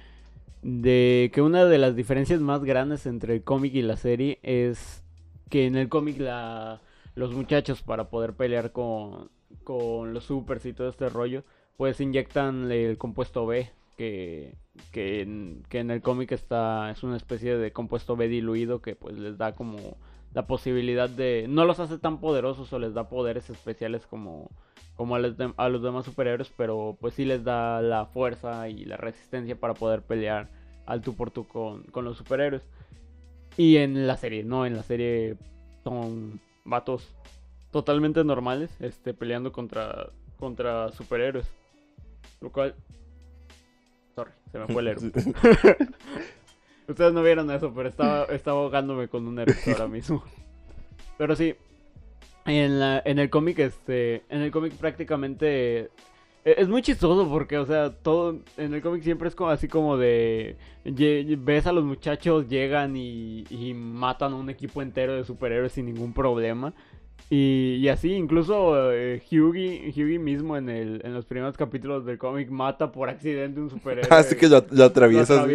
de 0.64 1.30
que 1.34 1.42
una 1.42 1.66
de 1.66 1.78
las 1.78 1.94
diferencias 1.94 2.40
más 2.40 2.64
grandes 2.64 3.06
entre 3.06 3.36
el 3.36 3.44
cómic 3.44 3.74
y 3.76 3.82
la 3.82 3.98
serie 3.98 4.40
es 4.44 5.04
que 5.50 5.66
en 5.66 5.76
el 5.76 5.90
cómic 5.90 6.20
la 6.20 6.82
los 7.16 7.34
muchachos 7.34 7.82
para 7.82 8.10
poder 8.10 8.34
pelear 8.34 8.72
con, 8.72 9.30
con 9.64 10.14
los 10.14 10.24
supers 10.24 10.66
y 10.66 10.74
todo 10.74 10.90
este 10.90 11.10
rollo, 11.10 11.44
pues 11.78 12.00
inyectan 12.00 12.72
el 12.72 12.98
compuesto 12.98 13.46
B, 13.46 13.70
que, 13.98 14.56
que, 14.92 15.22
en, 15.22 15.64
que 15.70 15.80
en 15.80 15.92
el 15.92 16.02
cómic 16.02 16.32
está, 16.32 16.92
es 16.92 17.04
una 17.04 17.18
especie 17.18 17.58
de 17.58 17.72
compuesto 17.72 18.16
B 18.16 18.28
diluido 18.28 18.82
que 18.82 18.96
pues 18.96 19.18
les 19.18 19.38
da 19.38 19.54
como 19.54 19.98
la 20.34 20.48
posibilidad 20.48 21.10
de, 21.10 21.46
no 21.48 21.66
los 21.66 21.80
hace 21.80 21.98
tan 22.00 22.20
poderosos 22.20 22.72
o 22.74 22.80
les 22.80 22.94
da 22.94 23.08
poderes 23.08 23.50
especiales 23.50 24.08
como, 24.08 24.50
como 24.96 25.16
a, 25.16 25.20
los, 25.20 25.36
a 25.58 25.70
los 25.70 25.84
demás 25.84 26.06
superhéroes, 26.06 26.52
pero 26.58 26.98
pues 27.00 27.14
sí 27.14 27.26
les 27.26 27.44
da 27.44 27.82
la 27.82 28.06
fuerza 28.08 28.68
y 28.70 28.86
la 28.86 28.98
resistencia 28.98 29.56
para 29.56 29.76
poder 29.76 30.02
pelear 30.02 30.50
al 30.86 31.02
tú 31.02 31.16
por 31.16 31.32
tú 31.32 31.48
con, 31.48 31.84
con 31.84 32.06
los 32.06 32.18
superhéroes. 32.18 32.64
Y 33.58 33.78
en 33.78 34.08
la 34.08 34.18
serie, 34.18 34.44
no, 34.44 34.66
en 34.66 34.76
la 34.76 34.84
serie 34.84 35.38
son 35.84 36.40
vatos 36.66 37.16
totalmente 37.70 38.24
normales, 38.24 38.76
este, 38.80 39.14
peleando 39.14 39.52
contra, 39.52 40.10
contra 40.40 40.92
superhéroes. 40.92 41.48
Lo 42.42 42.52
cual... 42.52 42.76
Sorry, 44.16 44.32
se 44.52 44.60
me 44.60 44.68
fue 44.68 44.82
el 44.82 44.88
héroe. 44.90 45.12
Ustedes 46.88 47.14
no 47.14 47.24
vieron 47.24 47.50
eso, 47.52 47.74
pero 47.74 47.90
estaba, 47.90 48.26
estaba 48.26 48.60
ahogándome 48.60 49.08
con 49.08 49.28
un 49.28 49.40
héroe 49.40 49.56
ahora 49.68 49.88
mismo. 49.88 50.24
Pero 51.18 51.36
sí, 51.36 51.56
en, 52.46 52.80
la, 52.80 53.02
en 53.06 53.20
el 53.20 53.30
cómic, 53.30 53.60
este, 53.60 54.24
en 54.30 54.42
el 54.42 54.52
cómic 54.52 54.74
prácticamente 54.74 55.90
e, 56.46 56.56
es 56.58 56.68
muy 56.68 56.82
chistoso 56.82 57.28
porque, 57.30 57.58
o 57.58 57.66
sea, 57.66 57.92
todo 57.92 58.40
en 58.58 58.74
el 58.74 58.82
cómic 58.82 59.04
siempre 59.04 59.30
es 59.30 59.36
como 59.36 59.50
así 59.50 59.68
como 59.68 59.98
de 59.98 60.58
ves 60.84 61.68
a 61.68 61.72
los 61.72 61.84
muchachos 61.84 62.48
llegan 62.50 62.96
y, 62.98 63.46
y 63.50 63.74
matan 63.74 64.34
a 64.34 64.36
un 64.36 64.50
equipo 64.50 64.82
entero 64.82 65.16
de 65.16 65.24
superhéroes 65.24 65.72
sin 65.72 65.86
ningún 65.86 66.14
problema. 66.14 66.74
Y, 67.30 67.78
y 67.82 67.88
así, 67.88 68.14
incluso 68.14 68.92
eh, 68.92 69.22
Hughie, 69.32 70.20
mismo 70.20 70.58
en, 70.58 70.70
el, 70.70 71.02
en 71.04 71.14
los 71.14 71.26
primeros 71.26 71.58
capítulos 71.58 72.06
del 72.06 72.18
cómic 72.18 72.50
mata 72.50 72.92
por 72.92 73.10
accidente 73.10 73.60
un 73.60 73.70
superhéroe. 73.70 74.08
Así 74.16 74.36
que 74.36 74.48
lo, 74.48 74.58
atraviesa. 74.84 75.46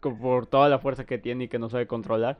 por 0.00 0.46
toda 0.46 0.68
la 0.68 0.78
fuerza 0.78 1.04
que 1.04 1.18
tiene 1.18 1.44
y 1.44 1.48
que 1.48 1.58
no 1.58 1.68
sabe 1.68 1.86
controlar. 1.86 2.38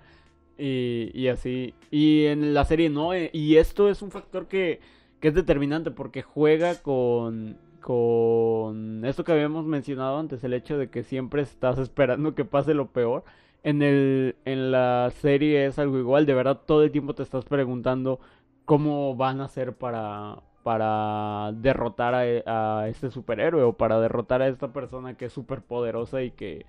Y, 0.57 1.11
y 1.13 1.29
así. 1.29 1.75
Y 1.91 2.27
en 2.27 2.55
la 2.55 2.65
serie 2.65 2.89
no. 2.89 3.13
Eh, 3.13 3.31
y 3.33 3.57
esto 3.57 3.89
es 3.89 4.03
un 4.03 4.11
factor 4.11 4.47
que, 4.47 4.81
que 5.21 5.29
es 5.29 5.35
determinante 5.35 5.91
porque 5.91 6.23
juega 6.23 6.81
con, 6.81 7.59
con 7.81 9.05
esto 9.05 9.25
que 9.25 9.33
habíamos 9.33 9.67
mencionado 9.67 10.19
antes, 10.19 10.45
el 10.45 10.55
hecho 10.55 10.79
de 10.79 10.89
que 10.89 11.03
siempre 11.03 11.43
estás 11.43 11.79
esperando 11.79 12.35
que 12.35 12.45
pase 12.45 12.73
lo 12.73 12.87
peor. 12.87 13.25
En, 13.63 13.83
el, 13.83 14.37
en 14.45 14.71
la 14.71 15.11
serie 15.21 15.67
es 15.67 15.79
algo 15.79 15.99
igual, 15.99 16.27
de 16.27 16.35
verdad 16.35 16.61
todo 16.67 16.83
el 16.83 16.91
tiempo 16.93 17.15
te 17.15 17.23
estás 17.23 17.47
preguntando 17.47 18.21
cómo 18.65 19.17
van 19.17 19.41
a 19.41 19.45
hacer 19.45 19.75
para, 19.75 20.43
para 20.63 21.53
derrotar 21.53 22.15
a, 22.15 22.89
este 22.89 23.11
superhéroe 23.11 23.63
o 23.63 23.75
para 23.75 24.01
derrotar 24.01 24.43
a 24.43 24.49
esta 24.49 24.73
persona 24.73 25.17
que 25.17 25.27
es 25.27 25.33
súper 25.33 25.63
poderosa 25.63 26.23
y 26.23 26.31
que 26.31 26.67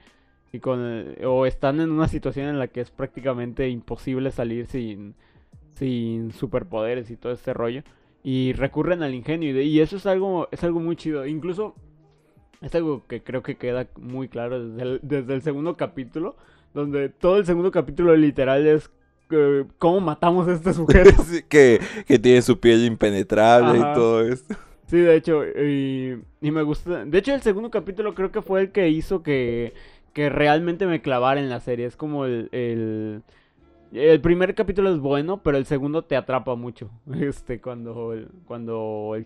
y 0.51 0.59
con, 0.59 1.15
o 1.25 1.45
están 1.45 1.81
en 1.81 1.91
una 1.91 2.07
situación 2.07 2.47
en 2.47 2.59
la 2.59 2.67
que 2.67 2.79
es 2.79 2.89
prácticamente 2.89 3.67
imposible 3.67 4.31
salir 4.31 4.67
sin, 4.67 5.15
sin 5.73 6.31
superpoderes 6.31 7.11
y 7.11 7.17
todo 7.17 7.33
este 7.33 7.53
rollo 7.53 7.83
y 8.23 8.53
recurren 8.53 9.03
al 9.03 9.13
ingenio 9.13 9.61
y, 9.61 9.79
eso 9.81 9.97
es 9.97 10.05
algo 10.05 10.47
es 10.51 10.63
algo 10.63 10.79
muy 10.79 10.95
chido. 10.95 11.25
Incluso 11.25 11.75
es 12.61 12.73
algo 12.73 13.05
que 13.07 13.21
creo 13.21 13.43
que 13.43 13.57
queda 13.57 13.87
muy 13.97 14.29
claro 14.29 14.65
desde 14.65 14.81
el, 14.81 14.99
desde 15.03 15.33
el 15.33 15.41
segundo 15.41 15.75
capítulo 15.75 16.35
donde 16.73 17.09
todo 17.09 17.37
el 17.37 17.45
segundo 17.45 17.71
capítulo 17.71 18.15
literal 18.15 18.65
es 18.67 18.89
cómo 19.77 19.99
matamos 20.01 20.47
a 20.47 20.53
este 20.53 20.73
sujeto 20.75 21.23
que, 21.49 21.79
que, 22.07 22.19
tiene 22.19 22.41
su 22.41 22.59
piel 22.59 22.85
impenetrable 22.85 23.79
y 23.79 23.81
todo 23.93 24.21
esto 24.21 24.55
sí 24.87 24.97
de 24.97 25.15
hecho 25.15 25.43
y, 25.45 26.21
y, 26.41 26.51
me 26.51 26.61
gusta 26.61 27.05
de 27.05 27.17
hecho 27.17 27.33
el 27.33 27.41
segundo 27.41 27.71
capítulo 27.71 28.13
creo 28.13 28.31
que 28.31 28.41
fue 28.41 28.61
el 28.61 28.71
que 28.71 28.89
hizo 28.89 29.23
que 29.23 29.73
que 30.13 30.29
realmente 30.29 30.87
me 30.87 31.01
clavara 31.01 31.41
en 31.41 31.49
la 31.49 31.59
serie. 31.59 31.85
Es 31.85 31.97
como 31.97 32.23
el 32.25 33.21
el 33.95 34.19
primer 34.19 34.55
capítulo 34.55 34.91
es 34.91 34.99
bueno, 34.99 35.41
pero 35.41 35.57
el 35.57 35.65
segundo 35.65 36.03
te 36.03 36.15
atrapa 36.15 36.55
mucho. 36.55 36.89
Este, 37.19 37.61
cuando, 37.61 38.13
cuando 38.45 39.13
el 39.15 39.25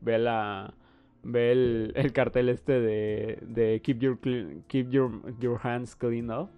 ve 0.00 0.18
la 0.18 0.74
ve 1.22 1.52
el, 1.52 2.12
cartel 2.12 2.48
este 2.48 2.80
de, 2.80 3.38
de 3.42 3.80
keep 3.82 3.98
your 3.98 4.18
keep 4.68 4.88
your, 4.90 5.10
your 5.38 5.60
hands 5.62 5.94
clean 5.94 6.30
up, 6.30 6.48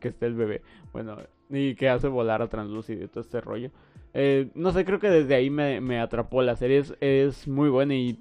que 0.00 0.08
está 0.08 0.26
el 0.26 0.34
bebé. 0.34 0.62
Bueno, 0.92 1.16
y 1.50 1.74
que 1.74 1.88
hace 1.88 2.08
volar 2.08 2.42
a 2.42 2.48
Translúcido 2.48 3.04
y 3.04 3.08
todo 3.08 3.20
este 3.20 3.40
rollo. 3.40 3.70
Eh, 4.14 4.48
no 4.54 4.72
sé, 4.72 4.84
creo 4.84 4.98
que 4.98 5.10
desde 5.10 5.34
ahí 5.34 5.50
me, 5.50 5.80
me 5.80 6.00
atrapó. 6.00 6.42
La 6.42 6.56
serie 6.56 6.78
es, 6.78 6.94
es, 7.00 7.46
muy 7.46 7.68
buena 7.68 7.94
y, 7.94 8.18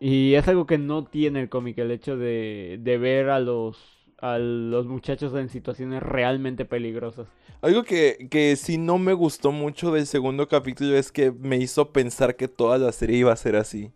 y 0.00 0.34
es 0.34 0.48
algo 0.48 0.66
que 0.66 0.78
no 0.78 1.04
tiene 1.04 1.40
el 1.42 1.48
cómic, 1.48 1.78
el 1.78 1.90
hecho 1.90 2.16
de, 2.16 2.78
de 2.80 2.98
ver 2.98 3.30
a 3.30 3.40
los 3.40 4.02
a 4.22 4.38
los 4.38 4.86
muchachos 4.86 5.34
en 5.34 5.48
situaciones 5.48 6.00
realmente 6.00 6.64
peligrosas. 6.64 7.26
Algo 7.60 7.82
que, 7.82 8.28
que 8.30 8.54
sí 8.54 8.78
no 8.78 8.96
me 8.96 9.12
gustó 9.12 9.50
mucho 9.50 9.92
del 9.92 10.06
segundo 10.06 10.46
capítulo 10.46 10.96
es 10.96 11.10
que 11.10 11.32
me 11.32 11.56
hizo 11.56 11.92
pensar 11.92 12.36
que 12.36 12.46
toda 12.46 12.78
la 12.78 12.92
serie 12.92 13.18
iba 13.18 13.32
a 13.32 13.36
ser 13.36 13.56
así. 13.56 13.90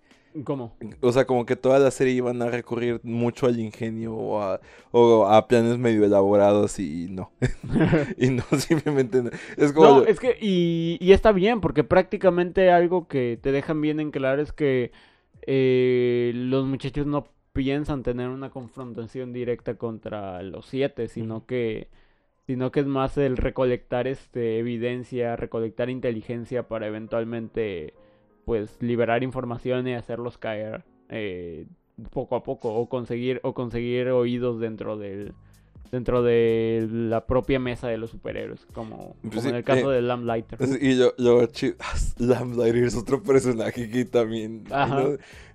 ¿Cómo? 0.45 0.76
O 1.01 1.12
sea, 1.12 1.26
como 1.26 1.47
que 1.47 1.57
toda 1.57 1.78
la 1.78 1.91
serie 1.91 2.14
iban 2.14 2.43
a 2.43 2.51
recurrir 2.51 3.01
mucho 3.03 3.47
al 3.47 3.59
ingenio 3.59 4.14
o 4.14 4.43
a, 4.43 4.61
o 4.91 5.26
a 5.26 5.47
planes 5.47 5.78
medio 5.78 6.05
elaborados 6.05 6.78
y 6.78 7.09
no. 7.11 7.30
y 8.16 8.30
no, 8.30 8.43
simplemente 8.59 9.22
no. 9.22 9.30
Es 9.57 9.72
como... 9.72 10.01
No, 10.01 10.03
es 10.05 10.20
que, 10.20 10.37
y, 10.41 10.99
y, 11.01 11.12
está 11.12 11.32
bien, 11.32 11.61
porque 11.61 11.84
prácticamente 11.84 12.70
algo 12.70 13.09
que 13.09 13.39
te 13.41 13.53
dejan 13.53 13.80
bien 13.80 14.01
en 14.01 14.11
claro 14.11 14.43
es 14.43 14.53
que 14.53 14.93
eh, 15.47 16.32
los 16.34 16.66
muchachos 16.66 17.07
no 17.07 17.28
piensan 17.53 18.03
tener 18.03 18.28
una 18.28 18.51
confrontación 18.51 19.32
directa 19.32 19.76
contra 19.76 20.43
los 20.43 20.66
siete, 20.66 21.09
sino 21.09 21.47
que 21.47 21.89
sino 22.47 22.70
que 22.70 22.80
es 22.80 22.87
más 22.87 23.18
el 23.18 23.37
recolectar 23.37 24.07
este 24.07 24.59
evidencia, 24.59 25.34
recolectar 25.34 25.91
inteligencia 25.91 26.68
para 26.68 26.87
eventualmente 26.87 27.95
pues 28.47 28.80
liberar 28.80 29.24
información 29.24 29.86
y 29.88 29.94
hacerlos 29.94 30.38
caer 30.38 30.84
eh, 31.11 31.66
poco 32.11 32.37
a 32.37 32.45
poco 32.45 32.72
o 32.72 32.88
conseguir 32.88 33.41
o 33.42 33.53
conseguir 33.54 34.08
oídos 34.08 34.61
dentro 34.61 34.96
del 34.96 35.34
dentro 35.91 36.22
de 36.22 36.87
la 36.91 37.26
propia 37.26 37.58
mesa 37.58 37.88
de 37.88 37.96
los 37.96 38.11
superhéroes, 38.11 38.66
como, 38.72 39.16
pues 39.30 39.45
en 39.45 39.54
el 39.54 39.64
caso 39.64 39.92
eh, 39.92 39.96
de 39.96 40.03
Lamplighter. 40.03 40.58
Y 40.80 40.96
yo, 40.96 41.14
yo 41.16 41.42
Lamplighter 42.18 42.84
es 42.84 42.96
otro 42.96 43.22
personaje 43.22 43.88
que 43.88 44.04
también, 44.04 44.64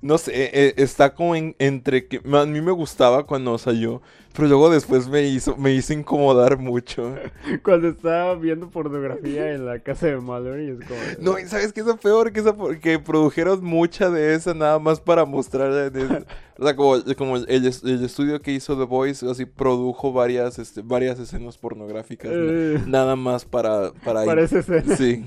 no, 0.02 0.18
sé, 0.18 0.32
eh, 0.54 0.74
está 0.78 1.14
como 1.14 1.36
entre 1.36 2.08
que, 2.08 2.18
a 2.18 2.46
mí 2.46 2.62
me 2.62 2.72
gustaba 2.72 3.26
cuando 3.26 3.58
salió, 3.58 4.02
pero 4.34 4.48
luego 4.48 4.70
después 4.70 5.08
me 5.10 5.24
hizo, 5.24 5.58
me 5.58 5.74
hizo 5.74 5.94
incomodar 5.94 6.58
mucho. 6.58 7.16
Cuando 7.64 7.90
estaba 7.90 8.36
viendo 8.36 8.70
pornografía 8.70 9.52
en 9.52 9.66
la 9.66 9.80
casa 9.80 10.08
de 10.08 10.18
Mallory 10.18 10.70
es 10.70 10.88
como... 10.88 11.00
No, 11.20 11.40
y 11.40 11.46
¿sabes 11.48 11.74
qué 11.74 11.82
es 11.82 11.86
lo 11.86 11.98
peor? 11.98 12.32
Que, 12.32 12.40
esa, 12.40 12.56
que 12.82 13.00
produjeron 13.00 13.64
mucha 13.64 14.10
de 14.10 14.34
esa 14.34 14.54
nada 14.54 14.80
más 14.80 15.02
para 15.02 15.26
mostrar... 15.26 15.72
o 16.58 16.64
sea, 16.64 16.76
como, 16.76 16.96
como 17.18 17.38
el, 17.38 17.48
el, 17.48 18.04
estudio 18.04 18.42
que 18.42 18.52
hizo 18.52 18.78
The 18.78 18.86
Voice, 18.86 19.30
así 19.30 19.46
produjo 19.46 20.14
varias, 20.14 20.60
este, 20.60 20.82
varias 20.82 21.20
escenas 21.20 21.58
pornográficas. 21.58 22.32
Eh. 22.34 22.82
Nada 22.88 23.16
más 23.16 23.46
para... 23.46 23.92
Para, 24.06 24.24
para 24.24 24.42
esa 24.44 24.60
escena. 24.60 24.96
Sí. 24.96 25.26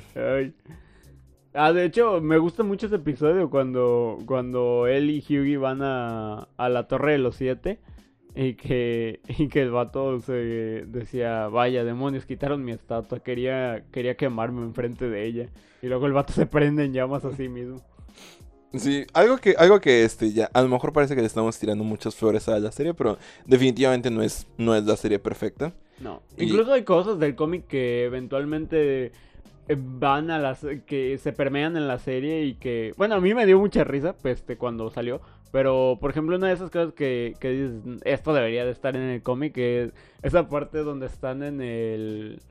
Ah, 1.53 1.73
de 1.73 1.85
hecho, 1.85 2.21
me 2.21 2.39
gusta 2.39 2.65
mucho 2.65 2.87
ese 2.87 2.97
episodio 2.97 3.49
cuando, 3.49 4.19
cuando 4.27 4.87
él 4.89 5.11
y 5.11 5.19
Hughie 5.21 5.57
van 5.57 5.83
a, 5.83 6.49
a 6.57 6.69
la 6.69 6.89
Torre 6.89 7.13
de 7.13 7.19
los 7.19 7.37
Siete. 7.37 7.79
Y 8.35 8.55
que, 8.55 9.21
y 9.39 9.49
que 9.49 9.63
el 9.63 9.71
vato 9.71 10.21
se 10.21 10.33
decía, 10.87 11.49
vaya, 11.49 11.85
demonios, 11.85 12.27
quitaron 12.27 12.65
mi 12.65 12.73
estatua, 12.73 13.21
quería, 13.21 13.85
quería 13.93 14.17
quemarme 14.17 14.63
enfrente 14.63 15.09
de 15.09 15.25
ella. 15.25 15.49
Y 15.83 15.87
luego 15.87 16.07
el 16.07 16.13
vato 16.13 16.33
se 16.33 16.47
prende 16.47 16.85
en 16.85 16.93
llamas 16.93 17.25
a 17.25 17.35
sí 17.35 17.49
mismo. 17.49 17.81
Sí, 18.79 19.07
algo 19.13 19.39
que, 19.39 19.55
algo 19.57 19.81
que 19.81 20.05
este 20.05 20.33
ya, 20.33 20.51
a 20.53 20.63
lo 20.63 20.69
mejor 20.69 20.93
parece 20.93 21.15
que 21.15 21.21
le 21.21 21.29
estamos 21.29 21.59
tirando 21.59 21.85
muchas 21.85 22.17
flores 22.17 22.49
a 22.49 22.59
la 22.59 22.73
serie, 22.73 22.93
pero 22.93 23.19
definitivamente 23.47 24.11
no 24.11 24.23
es, 24.23 24.49
no 24.59 24.75
es 24.75 24.85
la 24.85 24.97
serie 24.97 25.21
perfecta. 25.21 25.73
No. 26.01 26.23
Incluso 26.37 26.73
hay 26.73 26.83
cosas 26.83 27.21
del 27.21 27.37
cómic 27.37 27.69
que 27.69 28.05
eventualmente 28.05 29.13
eh, 29.69 29.77
van 29.79 30.31
a 30.31 30.39
las 30.39 30.67
que 30.87 31.19
se 31.19 31.33
permean 31.33 31.77
en 31.77 31.87
la 31.87 31.99
serie 31.99 32.45
y 32.45 32.55
que 32.55 32.93
bueno 32.97 33.15
a 33.15 33.21
mí 33.21 33.33
me 33.33 33.47
dio 33.47 33.59
mucha 33.59 33.85
risa 33.85 34.13
pues 34.13 34.41
este, 34.41 34.59
cuando 34.59 34.91
salió 34.91 35.23
pero 35.55 35.99
por 36.01 36.11
ejemplo 36.11 36.35
una 36.35 36.49
de 36.49 36.55
esas 36.55 36.69
cosas 36.69 36.93
que, 36.95 37.37
que 37.39 37.51
dices 37.51 38.01
esto 38.05 38.35
debería 38.35 38.65
de 38.65 38.73
estar 38.73 38.97
en 38.97 39.03
el 39.03 39.23
cómic 39.23 39.57
es 39.57 39.93
esa 40.25 40.49
parte 40.49 40.79
donde 40.79 41.07
están 41.07 41.45
en 41.45 41.61
el 41.61 42.43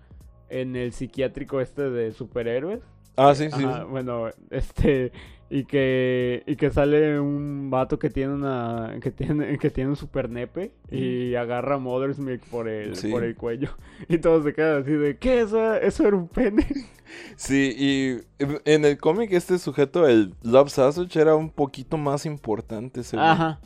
en 0.47 0.77
el 0.77 0.93
psiquiátrico 0.93 1.59
este 1.59 1.89
de 1.89 2.13
superhéroes 2.13 2.79
Ah, 3.17 3.35
sí, 3.35 3.51
sí. 3.51 3.63
Ajá, 3.63 3.83
bueno, 3.83 4.29
este 4.49 5.11
y 5.55 5.65
que 5.65 6.41
y 6.47 6.55
que 6.55 6.71
sale 6.71 7.19
un 7.19 7.69
vato 7.69 7.99
que 7.99 8.09
tiene 8.09 8.33
una 8.33 8.97
que 8.99 9.11
tiene 9.11 9.59
que 9.59 9.69
tiene 9.69 9.91
un 9.91 9.95
super 9.95 10.27
nepe 10.27 10.71
y 10.89 11.35
agarra 11.35 11.75
a 11.75 11.77
Mother's 11.77 12.17
Milk 12.17 12.41
por 12.49 12.67
el 12.67 12.95
Sí. 12.95 13.11
por 13.11 13.23
el 13.23 13.35
cuello 13.35 13.69
y 14.09 14.17
todos 14.17 14.43
se 14.45 14.53
quedan 14.53 14.81
así 14.81 14.91
de 14.93 15.17
¿qué 15.17 15.41
eso 15.41 15.75
eso 15.75 16.07
era 16.07 16.17
un 16.17 16.27
pene? 16.27 16.65
Sí, 17.35 17.75
y 17.77 18.21
en 18.65 18.85
el 18.85 18.97
cómic 18.97 19.31
este 19.33 19.59
sujeto, 19.59 20.07
el 20.07 20.33
Love 20.41 20.69
Sausage, 20.71 21.19
era 21.21 21.35
un 21.35 21.51
poquito 21.51 21.95
más 21.95 22.25
importante, 22.25 23.03
según. 23.03 23.25
Ajá. 23.25 23.59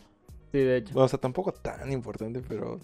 Sí, 0.51 0.57
de 0.57 0.77
hecho. 0.77 0.91
Bueno, 0.93 1.05
o 1.05 1.07
sea, 1.07 1.19
tampoco 1.19 1.53
tan 1.53 1.89
importante, 1.93 2.41
pero 2.45 2.77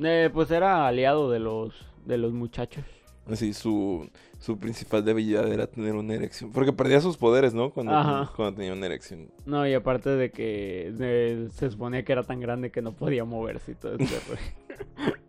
Eh, 0.00 0.30
pues 0.32 0.50
era 0.50 0.88
aliado 0.88 1.30
de 1.30 1.38
los 1.38 1.74
de 2.06 2.18
los 2.18 2.32
muchachos. 2.32 2.84
Así 3.30 3.52
su, 3.54 4.08
su 4.38 4.58
principal 4.58 5.04
debilidad 5.04 5.50
era 5.52 5.66
tener 5.66 5.94
una 5.94 6.14
erección. 6.14 6.52
Porque 6.52 6.72
perdía 6.72 7.00
sus 7.00 7.16
poderes, 7.16 7.54
¿no? 7.54 7.70
Cuando, 7.70 7.92
Ajá. 7.94 8.30
cuando 8.36 8.56
tenía 8.56 8.72
una 8.72 8.86
erección. 8.86 9.28
No, 9.46 9.66
y 9.66 9.74
aparte 9.74 10.10
de 10.10 10.30
que 10.30 11.48
se 11.52 11.70
suponía 11.70 12.04
que 12.04 12.12
era 12.12 12.22
tan 12.22 12.40
grande 12.40 12.70
que 12.70 12.82
no 12.82 12.94
podía 12.94 13.24
moverse 13.24 13.72
y 13.72 13.74
todo 13.74 13.96
este 13.98 14.18
rollo. 14.28 15.14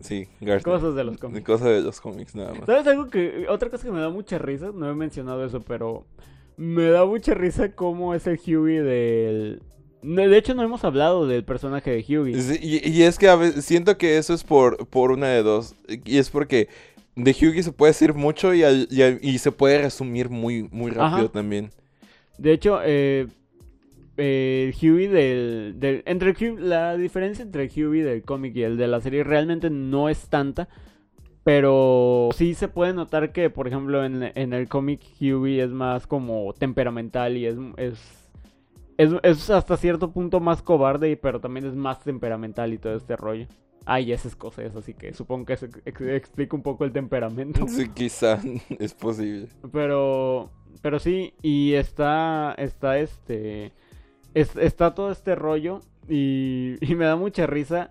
Sí, 0.00 0.28
Garth. 0.42 0.64
Cosas 0.64 0.94
de 0.94 1.02
los 1.02 1.16
cómics. 1.16 1.46
Cosa 1.46 1.70
de 1.70 1.80
los 1.80 1.98
cómics, 1.98 2.34
nada 2.34 2.52
más. 2.52 2.66
¿Sabes 2.66 2.86
algo 2.86 3.08
que 3.08 3.46
otra 3.48 3.70
cosa 3.70 3.84
que 3.84 3.90
me 3.90 4.00
da 4.00 4.10
mucha 4.10 4.36
risa? 4.36 4.70
No 4.74 4.90
he 4.90 4.94
mencionado 4.94 5.42
eso, 5.46 5.62
pero 5.62 6.04
me 6.58 6.90
da 6.90 7.06
mucha 7.06 7.32
risa 7.32 7.72
cómo 7.72 8.14
es 8.14 8.26
el 8.26 8.38
Huey 8.38 8.76
del 8.76 9.62
de 10.04 10.36
hecho 10.36 10.54
no 10.54 10.62
hemos 10.62 10.84
hablado 10.84 11.26
del 11.26 11.44
personaje 11.44 11.90
de 11.90 12.18
Huey. 12.18 12.38
Sí, 12.40 12.58
y, 12.60 12.90
y 12.90 13.02
es 13.04 13.18
que 13.18 13.28
a 13.28 13.36
veces 13.36 13.64
siento 13.64 13.96
que 13.96 14.18
eso 14.18 14.34
es 14.34 14.44
por, 14.44 14.86
por 14.88 15.10
una 15.10 15.28
de 15.28 15.42
dos. 15.42 15.74
Y 16.04 16.18
es 16.18 16.28
porque 16.28 16.68
de 17.16 17.30
Hughie 17.30 17.62
se 17.62 17.72
puede 17.72 17.90
decir 17.92 18.14
mucho 18.14 18.52
y, 18.54 19.38
se 19.38 19.52
puede 19.52 19.82
resumir 19.82 20.30
muy, 20.30 20.68
muy 20.70 20.90
rápido 20.90 21.26
Ajá. 21.26 21.32
también. 21.32 21.70
De 22.38 22.52
hecho, 22.52 22.80
eh, 22.84 23.28
el 24.16 24.74
Huey 24.80 25.06
del, 25.08 25.74
del- 25.78 26.02
entre 26.06 26.30
el 26.30 26.68
la 26.68 26.96
diferencia 26.96 27.42
entre 27.42 27.64
el 27.64 27.70
Huey 27.88 28.00
del 28.02 28.22
cómic 28.22 28.54
y 28.56 28.62
el 28.62 28.76
de 28.76 28.88
la 28.88 29.00
serie 29.00 29.24
realmente 29.24 29.70
no 29.70 30.08
es 30.08 30.28
tanta. 30.28 30.68
Pero 31.44 32.30
sí 32.34 32.54
se 32.54 32.68
puede 32.68 32.94
notar 32.94 33.30
que, 33.32 33.50
por 33.50 33.68
ejemplo, 33.68 34.04
en, 34.04 34.32
en 34.34 34.52
el 34.54 34.66
cómic 34.68 35.00
Huey 35.20 35.60
es 35.60 35.70
más 35.70 36.06
como 36.06 36.54
temperamental 36.54 37.36
y 37.36 37.46
es, 37.46 37.56
es, 37.76 38.00
es, 38.96 39.12
es 39.22 39.50
hasta 39.50 39.76
cierto 39.76 40.10
punto 40.10 40.40
más 40.40 40.62
cobarde, 40.62 41.10
y- 41.10 41.16
pero 41.16 41.40
también 41.40 41.66
es 41.66 41.74
más 41.74 42.00
temperamental 42.02 42.72
y 42.72 42.78
todo 42.78 42.96
este 42.96 43.14
rollo. 43.16 43.46
Ah, 43.86 44.00
y 44.00 44.12
es 44.12 44.24
escocés, 44.24 44.74
así 44.76 44.94
que 44.94 45.12
supongo 45.12 45.44
que 45.44 45.52
ex- 45.54 46.00
explica 46.00 46.56
un 46.56 46.62
poco 46.62 46.84
el 46.84 46.92
temperamento. 46.92 47.66
Sí, 47.68 47.88
quizá 47.90 48.40
es 48.78 48.94
posible. 48.94 49.48
Pero, 49.72 50.50
pero 50.80 50.98
sí, 50.98 51.34
y 51.42 51.74
está, 51.74 52.54
está 52.56 52.98
este, 52.98 53.72
es- 54.34 54.56
está 54.56 54.94
todo 54.94 55.10
este 55.12 55.34
rollo 55.34 55.80
y, 56.08 56.76
y 56.80 56.94
me 56.94 57.04
da 57.04 57.16
mucha 57.16 57.46
risa 57.46 57.90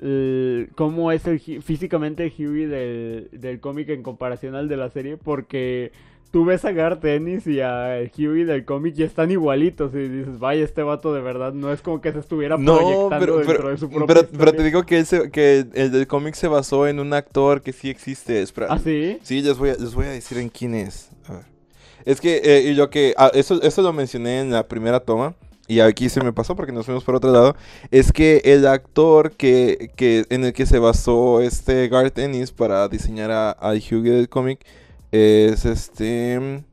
eh, 0.00 0.68
cómo 0.74 1.12
es 1.12 1.26
el, 1.26 1.38
físicamente 1.40 2.24
el 2.24 2.32
Huey 2.36 2.66
del, 2.66 3.28
del 3.32 3.60
cómic 3.60 3.88
en 3.90 4.02
comparación 4.02 4.54
al 4.54 4.68
de 4.68 4.76
la 4.76 4.90
serie, 4.90 5.16
porque 5.16 5.92
tú 6.34 6.44
ves 6.44 6.64
a 6.64 6.72
Garth 6.72 7.04
Ennis 7.04 7.46
y 7.46 7.60
a 7.60 8.00
Huey 8.18 8.42
del 8.42 8.64
cómic 8.64 8.96
y 8.98 9.04
están 9.04 9.30
igualitos 9.30 9.94
y 9.94 10.08
dices, 10.08 10.40
vaya, 10.40 10.64
este 10.64 10.82
vato 10.82 11.14
de 11.14 11.20
verdad 11.20 11.52
no 11.52 11.72
es 11.72 11.80
como 11.80 12.00
que 12.00 12.10
se 12.10 12.18
estuviera 12.18 12.56
No, 12.58 12.74
proyectando 12.74 13.18
pero, 13.20 13.36
dentro 13.36 13.56
pero, 13.56 13.68
de 13.68 13.76
su 13.76 13.88
propia 13.88 14.06
pero, 14.08 14.28
pero 14.36 14.52
te 14.52 14.64
digo 14.64 14.82
que, 14.82 14.98
él 14.98 15.06
se- 15.06 15.30
que 15.30 15.64
el 15.74 15.92
del 15.92 16.08
cómic 16.08 16.34
se 16.34 16.48
basó 16.48 16.88
en 16.88 16.98
un 16.98 17.12
actor 17.12 17.62
que 17.62 17.72
sí 17.72 17.88
existe. 17.88 18.42
Espera. 18.42 18.66
¿Ah, 18.68 18.80
sí? 18.80 19.20
Sí, 19.22 19.42
les 19.42 19.56
voy 19.56 19.70
a, 19.70 19.74
les 19.74 19.94
voy 19.94 20.06
a 20.06 20.10
decir 20.10 20.38
en 20.38 20.48
quién 20.48 20.74
es. 20.74 21.08
A 21.28 21.34
ver. 21.34 21.44
Es 22.04 22.20
que, 22.20 22.40
eh, 22.42 22.62
y 22.62 22.74
lo 22.74 22.90
que, 22.90 23.14
ah, 23.16 23.30
eso, 23.32 23.62
eso 23.62 23.82
lo 23.82 23.92
mencioné 23.92 24.40
en 24.40 24.50
la 24.50 24.66
primera 24.66 24.98
toma, 24.98 25.36
y 25.68 25.78
aquí 25.78 26.08
se 26.08 26.20
me 26.20 26.32
pasó 26.32 26.56
porque 26.56 26.72
nos 26.72 26.84
fuimos 26.84 27.04
por 27.04 27.14
otro 27.14 27.30
lado, 27.30 27.54
es 27.92 28.10
que 28.10 28.42
el 28.44 28.66
actor 28.66 29.30
que, 29.30 29.92
que, 29.94 30.24
en 30.30 30.42
el 30.42 30.52
que 30.52 30.66
se 30.66 30.80
basó 30.80 31.40
este 31.40 31.86
Garth 31.86 32.18
Ennis 32.18 32.50
para 32.50 32.88
diseñar 32.88 33.30
a, 33.30 33.52
al 33.52 33.76
Hughie 33.76 34.10
del 34.10 34.28
cómic 34.28 34.58
es 35.14 35.64
este... 35.64 36.64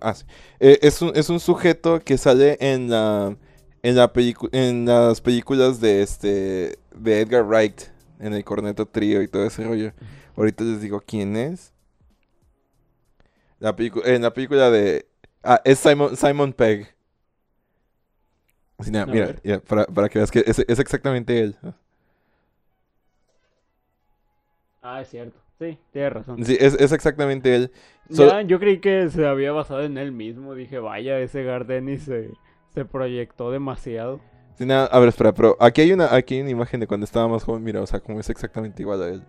Ah, 0.00 0.14
sí. 0.14 0.24
Eh, 0.60 0.78
es, 0.82 1.02
un, 1.02 1.12
es 1.16 1.28
un 1.28 1.40
sujeto 1.40 2.00
que 2.00 2.16
sale 2.18 2.56
en 2.60 2.90
la... 2.90 3.36
En, 3.82 3.96
la 3.96 4.10
en 4.52 4.84
las 4.84 5.20
películas 5.20 5.80
de 5.80 6.02
este 6.02 6.78
de 6.94 7.20
Edgar 7.20 7.44
Wright 7.44 7.82
en 8.18 8.34
el 8.34 8.44
Corneto 8.44 8.86
Trío 8.86 9.22
y 9.22 9.28
todo 9.28 9.44
ese 9.44 9.64
rollo. 9.64 9.92
Ahorita 10.36 10.64
les 10.64 10.80
digo 10.80 11.00
quién 11.00 11.36
es. 11.36 11.72
La 13.58 13.74
en 13.78 14.22
la 14.22 14.32
película 14.32 14.70
de... 14.70 15.06
Ah, 15.42 15.60
es 15.64 15.78
Simon, 15.78 16.16
Simon 16.16 16.52
Pegg. 16.52 16.96
Nada, 18.90 19.04
A 19.04 19.06
mira, 19.06 19.34
mira, 19.42 19.60
para, 19.60 19.86
para 19.86 20.08
que 20.08 20.18
veas 20.18 20.30
que 20.30 20.44
es, 20.46 20.58
es 20.58 20.78
exactamente 20.78 21.40
él. 21.40 21.56
Ah, 24.82 25.00
es 25.00 25.08
cierto. 25.08 25.45
Sí, 25.58 25.78
tienes 25.90 26.12
razón. 26.12 26.44
Sí, 26.44 26.56
es, 26.60 26.74
es 26.74 26.92
exactamente 26.92 27.54
él. 27.54 27.72
So- 28.10 28.28
Ya, 28.28 28.42
yo 28.42 28.58
creí 28.60 28.78
que 28.78 29.08
se 29.08 29.26
había 29.26 29.52
basado 29.52 29.82
en 29.82 29.96
él 29.98 30.12
mismo. 30.12 30.54
Dije, 30.54 30.78
vaya, 30.78 31.18
ese 31.18 31.42
Gardenis 31.44 32.02
se, 32.04 32.30
se 32.74 32.84
proyectó 32.84 33.50
demasiado. 33.50 34.20
sí, 34.58 34.66
nada, 34.66 34.86
a 34.86 34.98
ver, 34.98 35.08
espera, 35.08 35.32
pero 35.32 35.56
aquí 35.60 35.80
hay 35.80 35.92
una 35.92 36.14
aquí 36.14 36.34
hay 36.34 36.40
una 36.42 36.50
imagen 36.50 36.80
de 36.80 36.86
cuando 36.86 37.04
estaba 37.04 37.26
más 37.28 37.44
joven, 37.44 37.62
mira, 37.64 37.80
o 37.80 37.86
sea, 37.86 38.00
como 38.00 38.20
es 38.20 38.28
exactamente 38.30 38.82
igual 38.82 39.02
a 39.02 39.08
él. 39.08 39.22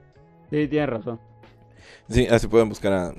Sí, 0.50 0.68
tienes 0.68 0.90
razón. 0.90 1.20
Sí, 2.10 2.28
así 2.28 2.48
pueden 2.48 2.70
buscar 2.70 2.94
a... 2.94 3.14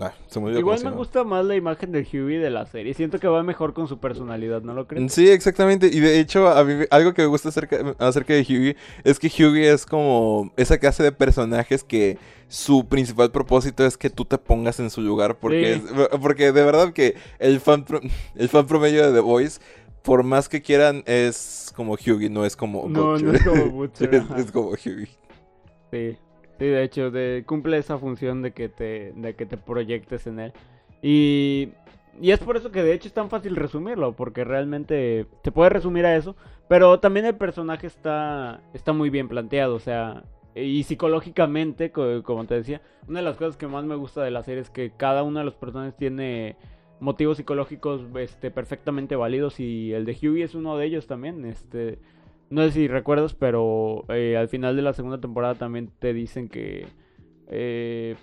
Ah, 0.00 0.12
se 0.26 0.40
me 0.40 0.46
olvidó 0.46 0.58
Igual 0.58 0.82
me 0.82 0.90
gusta 0.90 1.22
más 1.22 1.44
la 1.44 1.54
imagen 1.54 1.92
del 1.92 2.04
Huey 2.12 2.38
de 2.38 2.50
la 2.50 2.66
serie. 2.66 2.94
Siento 2.94 3.20
que 3.20 3.28
va 3.28 3.42
mejor 3.44 3.72
con 3.74 3.86
su 3.86 3.98
personalidad, 4.00 4.60
¿no 4.62 4.74
lo 4.74 4.88
crees? 4.88 5.12
Sí, 5.12 5.28
exactamente. 5.30 5.86
Y 5.86 6.00
de 6.00 6.18
hecho, 6.18 6.48
a 6.48 6.64
mí, 6.64 6.84
algo 6.90 7.14
que 7.14 7.22
me 7.22 7.28
gusta 7.28 7.50
acerca, 7.50 7.94
acerca 7.98 8.34
de 8.34 8.40
Hughie 8.40 8.76
es 9.04 9.18
que 9.20 9.28
Hughie 9.28 9.70
es 9.72 9.86
como 9.86 10.52
esa 10.56 10.78
clase 10.78 11.04
de 11.04 11.12
personajes 11.12 11.84
que 11.84 12.18
su 12.48 12.88
principal 12.88 13.30
propósito 13.30 13.86
es 13.86 13.96
que 13.96 14.10
tú 14.10 14.24
te 14.24 14.36
pongas 14.36 14.80
en 14.80 14.90
su 14.90 15.00
lugar. 15.00 15.38
Porque, 15.38 15.80
Sí. 15.80 15.84
es- 16.10 16.18
porque 16.20 16.50
de 16.50 16.64
verdad 16.64 16.92
que 16.92 17.14
el 17.38 17.60
fan, 17.60 17.84
pro- 17.84 18.00
el 18.34 18.48
fan 18.48 18.66
promedio 18.66 19.06
de 19.06 19.12
The 19.12 19.20
Voice, 19.20 19.60
por 20.02 20.24
más 20.24 20.48
que 20.48 20.60
quieran, 20.60 21.04
es 21.06 21.72
como 21.76 21.92
Hughie, 21.94 22.30
no 22.30 22.44
es 22.44 22.56
como 22.56 22.88
No, 22.88 23.12
Butcher. 23.12 23.26
no 23.28 23.32
es 23.32 23.42
como 23.44 23.66
Butcher, 23.70 24.14
es, 24.14 24.24
es 24.46 24.50
como 24.52 24.70
Hughie. 24.70 25.08
Sí, 25.92 26.18
sí, 26.58 26.66
de 26.66 26.82
hecho, 26.82 27.10
de, 27.10 27.44
cumple 27.46 27.78
esa 27.78 27.98
función 27.98 28.42
de 28.42 28.52
que 28.52 28.68
te, 28.68 29.12
de 29.16 29.34
que 29.34 29.46
te 29.46 29.56
proyectes 29.56 30.26
en 30.26 30.40
él. 30.40 30.52
Y, 31.02 31.70
y 32.20 32.30
es 32.30 32.38
por 32.40 32.56
eso 32.56 32.70
que 32.70 32.82
de 32.82 32.94
hecho 32.94 33.08
es 33.08 33.14
tan 33.14 33.30
fácil 33.30 33.56
resumirlo, 33.56 34.12
porque 34.14 34.44
realmente 34.44 35.26
se 35.42 35.52
puede 35.52 35.70
resumir 35.70 36.06
a 36.06 36.16
eso, 36.16 36.36
pero 36.68 37.00
también 37.00 37.26
el 37.26 37.36
personaje 37.36 37.86
está, 37.86 38.62
está 38.72 38.92
muy 38.92 39.10
bien 39.10 39.28
planteado, 39.28 39.74
o 39.74 39.80
sea, 39.80 40.24
y 40.54 40.84
psicológicamente, 40.84 41.90
co- 41.90 42.22
como 42.22 42.44
te 42.46 42.54
decía, 42.54 42.80
una 43.08 43.18
de 43.18 43.24
las 43.24 43.36
cosas 43.36 43.56
que 43.56 43.66
más 43.66 43.84
me 43.84 43.96
gusta 43.96 44.22
de 44.22 44.30
la 44.30 44.42
serie 44.42 44.62
es 44.62 44.70
que 44.70 44.92
cada 44.96 45.22
uno 45.24 45.40
de 45.40 45.44
los 45.44 45.54
personajes 45.54 45.96
tiene 45.96 46.56
motivos 47.00 47.36
psicológicos 47.36 48.02
este, 48.18 48.50
perfectamente 48.50 49.16
válidos 49.16 49.58
y 49.60 49.92
el 49.92 50.04
de 50.06 50.12
Hughie 50.12 50.44
es 50.44 50.54
uno 50.54 50.78
de 50.78 50.86
ellos 50.86 51.06
también, 51.06 51.44
este... 51.44 51.98
No 52.50 52.62
sé 52.62 52.72
si 52.72 52.88
recuerdas, 52.88 53.34
pero 53.34 54.04
eh, 54.08 54.36
al 54.36 54.48
final 54.48 54.76
de 54.76 54.82
la 54.82 54.92
segunda 54.92 55.18
temporada 55.20 55.54
también 55.54 55.90
te 55.98 56.12
dicen 56.12 56.48
que 56.48 56.86
eh, 57.48 58.16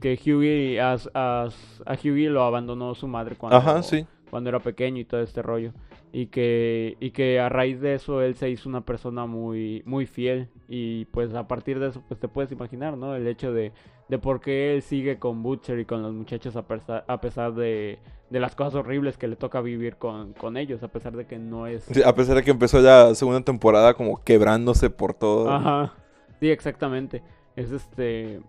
que 0.00 0.18
Hughie 0.24 0.80
a, 0.80 0.96
a- 1.14 1.48
a 1.86 1.92
Hughie 1.94 2.28
lo 2.30 2.42
abandonó 2.42 2.94
su 2.94 3.08
madre 3.08 3.36
cuando, 3.36 3.56
Ajá, 3.56 3.82
sí. 3.82 4.06
cuando 4.30 4.50
era 4.50 4.58
pequeño 4.60 5.00
y 5.00 5.04
todo 5.04 5.20
este 5.22 5.42
rollo 5.42 5.72
y 6.12 6.26
que 6.26 6.96
y 7.00 7.10
que 7.10 7.40
a 7.40 7.48
raíz 7.48 7.80
de 7.80 7.94
eso 7.94 8.22
él 8.22 8.34
se 8.36 8.50
hizo 8.50 8.68
una 8.68 8.82
persona 8.82 9.26
muy 9.26 9.82
muy 9.86 10.06
fiel 10.06 10.48
y 10.68 11.06
pues 11.06 11.34
a 11.34 11.48
partir 11.48 11.78
de 11.80 11.88
eso 11.88 12.02
pues 12.06 12.20
te 12.20 12.28
puedes 12.28 12.52
imaginar, 12.52 12.96
¿no? 12.96 13.16
El 13.16 13.26
hecho 13.26 13.52
de 13.52 13.72
de 14.08 14.18
por 14.18 14.40
qué 14.40 14.74
él 14.74 14.82
sigue 14.82 15.18
con 15.18 15.42
Butcher 15.42 15.78
y 15.78 15.84
con 15.84 16.02
los 16.02 16.12
muchachos 16.12 16.56
a 16.56 16.66
pesar, 16.66 17.04
a 17.08 17.20
pesar 17.20 17.54
de, 17.54 17.98
de 18.30 18.40
las 18.40 18.54
cosas 18.54 18.74
horribles 18.74 19.16
que 19.16 19.28
le 19.28 19.36
toca 19.36 19.60
vivir 19.60 19.96
con, 19.96 20.32
con 20.34 20.56
ellos, 20.56 20.82
a 20.82 20.88
pesar 20.88 21.16
de 21.16 21.26
que 21.26 21.38
no 21.38 21.66
es... 21.66 21.84
Sí, 21.84 22.02
A 22.02 22.14
pesar 22.14 22.36
de 22.36 22.42
que 22.42 22.50
empezó 22.50 22.80
la 22.80 23.14
segunda 23.14 23.40
temporada 23.40 23.94
como 23.94 24.22
quebrándose 24.22 24.90
por 24.90 25.14
todo. 25.14 25.50
Ajá. 25.50 25.94
Sí, 26.40 26.50
exactamente. 26.50 27.22
Es 27.56 27.70
este. 27.70 28.40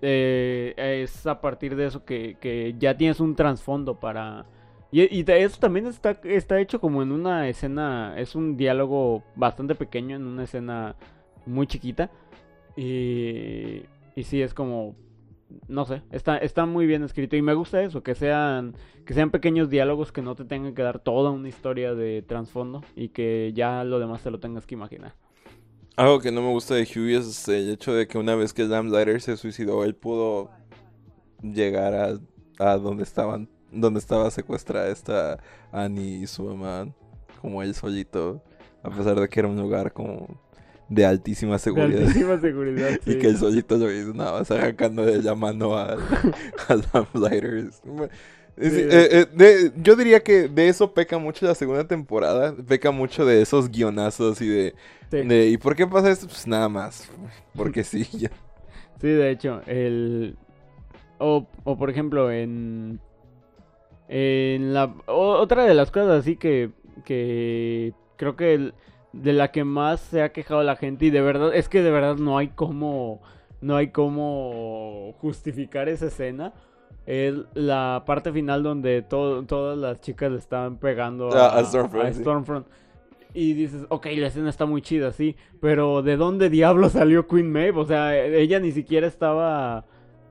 eh, 0.00 1.02
es 1.04 1.26
a 1.26 1.40
partir 1.40 1.76
de 1.76 1.86
eso 1.86 2.04
que, 2.04 2.36
que 2.40 2.74
ya 2.78 2.96
tienes 2.96 3.20
un 3.20 3.36
trasfondo 3.36 4.00
para. 4.00 4.46
Y, 4.90 5.02
y 5.02 5.24
eso 5.28 5.60
también 5.60 5.86
está, 5.86 6.18
está 6.24 6.60
hecho 6.60 6.80
como 6.80 7.02
en 7.02 7.12
una 7.12 7.48
escena. 7.48 8.14
Es 8.18 8.34
un 8.34 8.56
diálogo 8.56 9.22
bastante 9.36 9.74
pequeño, 9.74 10.16
en 10.16 10.26
una 10.26 10.44
escena 10.44 10.96
muy 11.46 11.66
chiquita. 11.66 12.10
Y. 12.76 13.82
Y 14.18 14.24
sí, 14.24 14.42
es 14.42 14.52
como. 14.52 14.96
no 15.68 15.84
sé, 15.84 16.02
está, 16.10 16.38
está 16.38 16.66
muy 16.66 16.86
bien 16.86 17.04
escrito 17.04 17.36
y 17.36 17.42
me 17.42 17.54
gusta 17.54 17.80
eso, 17.84 18.02
que 18.02 18.16
sean, 18.16 18.74
que 19.06 19.14
sean 19.14 19.30
pequeños 19.30 19.70
diálogos 19.70 20.10
que 20.10 20.22
no 20.22 20.34
te 20.34 20.44
tengan 20.44 20.74
que 20.74 20.82
dar 20.82 20.98
toda 20.98 21.30
una 21.30 21.48
historia 21.48 21.94
de 21.94 22.22
trasfondo 22.22 22.82
y 22.96 23.10
que 23.10 23.52
ya 23.54 23.84
lo 23.84 24.00
demás 24.00 24.24
te 24.24 24.32
lo 24.32 24.40
tengas 24.40 24.66
que 24.66 24.74
imaginar. 24.74 25.14
Algo 25.94 26.18
que 26.18 26.32
no 26.32 26.42
me 26.42 26.48
gusta 26.48 26.74
de 26.74 26.82
Huey 26.82 27.14
es 27.14 27.46
el 27.46 27.70
hecho 27.70 27.94
de 27.94 28.08
que 28.08 28.18
una 28.18 28.34
vez 28.34 28.52
que 28.52 28.64
Lamplighter 28.64 29.20
se 29.20 29.36
suicidó, 29.36 29.84
él 29.84 29.94
pudo 29.94 30.50
llegar 31.40 31.94
a, 31.94 32.18
a 32.58 32.76
donde 32.76 33.04
estaban, 33.04 33.48
donde 33.70 34.00
estaba 34.00 34.32
secuestrada 34.32 34.88
esta 34.88 35.38
Annie 35.70 36.22
y 36.22 36.26
su 36.26 36.42
mamá, 36.42 36.92
como 37.40 37.62
él 37.62 37.72
solito, 37.72 38.42
a 38.82 38.90
pesar 38.90 39.20
de 39.20 39.28
que 39.28 39.38
era 39.38 39.48
un 39.48 39.60
lugar 39.60 39.92
como 39.92 40.40
de 40.88 41.04
altísima 41.06 41.52
De 41.54 41.58
seguridad. 41.58 42.02
altísima 42.02 42.40
seguridad, 42.40 42.90
Y 43.06 43.18
que 43.18 43.26
el 43.28 43.36
solito 43.36 43.76
lo 43.76 43.92
hizo 43.92 44.14
nada 44.14 44.38
más 44.38 44.50
arrancando 44.50 45.04
de 45.04 45.22
la 45.22 45.34
mano 45.34 45.76
a, 45.76 45.96
a 46.68 46.74
Lamplighter. 46.92 47.54
Es- 47.54 47.82
es- 48.56 48.72
Sí. 48.72 48.80
eh, 48.80 48.88
eh, 48.90 49.26
de- 49.34 49.72
yo 49.76 49.94
diría 49.94 50.18
que 50.20 50.48
de 50.48 50.68
eso 50.68 50.92
peca 50.92 51.16
mucho 51.18 51.46
la 51.46 51.54
segunda 51.54 51.86
temporada. 51.86 52.56
Peca 52.66 52.90
mucho 52.90 53.24
de 53.24 53.40
esos 53.42 53.70
guionazos 53.70 54.40
y 54.40 54.48
de, 54.48 54.74
Sí. 55.12 55.18
de, 55.22 55.46
¿Y 55.48 55.58
por 55.58 55.76
qué 55.76 55.86
pasa 55.86 56.10
esto? 56.10 56.26
Pues 56.26 56.44
nada 56.46 56.68
más. 56.68 57.08
Porque 57.54 57.84
sí. 57.84 58.02
ya. 58.18 58.30
Sí, 59.00 59.06
de 59.06 59.30
hecho, 59.30 59.62
el... 59.66 60.36
O, 61.18 61.46
o 61.64 61.76
por 61.78 61.88
ejemplo, 61.90 62.32
en... 62.32 62.98
En 64.08 64.72
la... 64.74 64.92
o- 65.06 65.38
otra 65.38 65.64
de 65.64 65.74
las 65.74 65.90
cosas 65.90 66.20
así 66.20 66.36
que... 66.36 66.70
Que 67.04 67.92
creo 68.16 68.34
que 68.34 68.54
el- 68.54 68.74
de 69.12 69.32
la 69.32 69.50
que 69.50 69.64
más 69.64 70.00
se 70.00 70.22
ha 70.22 70.32
quejado 70.32 70.62
la 70.62 70.76
gente 70.76 71.06
y 71.06 71.10
de 71.10 71.20
verdad... 71.20 71.54
Es 71.54 71.68
que 71.68 71.82
de 71.82 71.90
verdad 71.90 72.16
no 72.16 72.38
hay 72.38 72.48
cómo... 72.48 73.20
No 73.60 73.74
hay 73.74 73.88
cómo 73.88 75.14
justificar 75.20 75.88
esa 75.88 76.06
escena. 76.06 76.52
Es 77.06 77.34
la 77.54 78.04
parte 78.06 78.30
final 78.32 78.62
donde 78.62 79.02
to- 79.02 79.44
todas 79.46 79.76
las 79.76 80.00
chicas 80.00 80.30
le 80.30 80.38
estaban 80.38 80.76
pegando 80.76 81.30
Ah, 81.32 81.48
a, 81.48 81.58
a 81.58 81.64
Stormfront, 81.64 82.06
a. 82.06 82.12
Stormfront. 82.12 82.66
Y 83.34 83.54
dices, 83.54 83.84
ok, 83.88 84.06
la 84.16 84.28
escena 84.28 84.48
está 84.48 84.64
muy 84.64 84.80
chida, 84.80 85.12
sí. 85.12 85.34
Pero 85.60 86.02
¿de 86.02 86.16
dónde 86.16 86.50
diablo 86.50 86.88
salió 86.88 87.26
Queen 87.26 87.50
Maeve? 87.50 87.80
O 87.80 87.84
sea, 87.84 88.16
ella 88.16 88.60
ni 88.60 88.70
siquiera 88.72 89.06
estaba... 89.06 89.84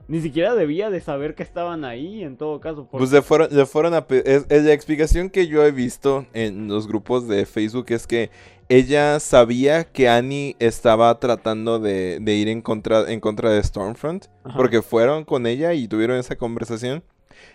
Ni 0.08 0.20
siquiera 0.22 0.54
debía 0.54 0.88
de 0.90 1.00
saber 1.00 1.34
que 1.34 1.42
estaban 1.42 1.84
ahí, 1.84 2.24
en 2.24 2.36
todo 2.36 2.60
caso. 2.60 2.86
porque- 2.90 2.98
Pues 2.98 3.12
le 3.12 3.22
fueron, 3.22 3.48
le 3.54 3.66
fueron 3.66 3.94
a... 3.94 4.06
es- 4.08 4.46
es 4.48 4.64
la 4.64 4.72
explicación 4.72 5.28
que 5.30 5.46
yo 5.46 5.64
he 5.64 5.70
visto 5.70 6.26
en 6.32 6.66
los 6.68 6.88
grupos 6.88 7.28
de 7.28 7.44
Facebook 7.46 7.86
es 7.90 8.06
que 8.06 8.30
ella 8.70 9.20
sabía 9.20 9.84
que 9.84 10.08
Annie 10.08 10.56
estaba 10.58 11.18
tratando 11.20 11.78
de, 11.78 12.18
de 12.20 12.34
ir 12.34 12.48
en 12.48 12.60
contra, 12.62 13.10
en 13.10 13.20
contra 13.20 13.50
de 13.50 13.62
Stormfront. 13.62 14.26
Ajá. 14.44 14.56
Porque 14.56 14.82
fueron 14.82 15.24
con 15.24 15.46
ella 15.46 15.72
y 15.74 15.86
tuvieron 15.88 16.16
esa 16.18 16.36
conversación. 16.36 17.02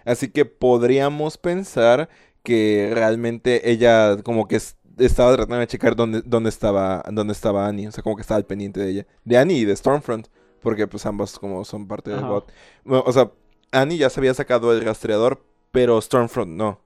Así 0.05 0.29
que 0.29 0.45
podríamos 0.45 1.37
pensar 1.37 2.07
que 2.43 2.91
realmente 2.93 3.71
ella 3.71 4.17
como 4.23 4.47
que 4.47 4.57
es- 4.57 4.75
estaba 4.99 5.33
tratando 5.35 5.57
de 5.57 5.67
checar 5.67 5.95
dónde, 5.95 6.21
dónde, 6.23 6.49
estaba, 6.49 7.03
dónde 7.11 7.33
estaba 7.33 7.67
Annie. 7.67 7.87
O 7.87 7.91
sea, 7.91 8.03
como 8.03 8.15
que 8.15 8.21
estaba 8.21 8.37
al 8.37 8.45
pendiente 8.45 8.79
de 8.79 8.89
ella. 8.91 9.07
De 9.23 9.37
Annie 9.37 9.57
y 9.59 9.65
de 9.65 9.75
Stormfront. 9.75 10.27
Porque 10.63 10.87
pues 10.87 11.05
ambos 11.05 11.37
como 11.37 11.63
son 11.65 11.87
parte 11.87 12.09
del 12.09 12.19
Ajá. 12.19 12.29
bot. 12.29 12.51
Bueno, 12.83 13.03
o 13.05 13.11
sea, 13.11 13.31
Annie 13.71 13.97
ya 13.97 14.09
se 14.09 14.19
había 14.19 14.33
sacado 14.33 14.73
el 14.73 14.83
rastreador, 14.83 15.43
pero 15.71 16.01
Stormfront 16.01 16.51
no. 16.51 16.79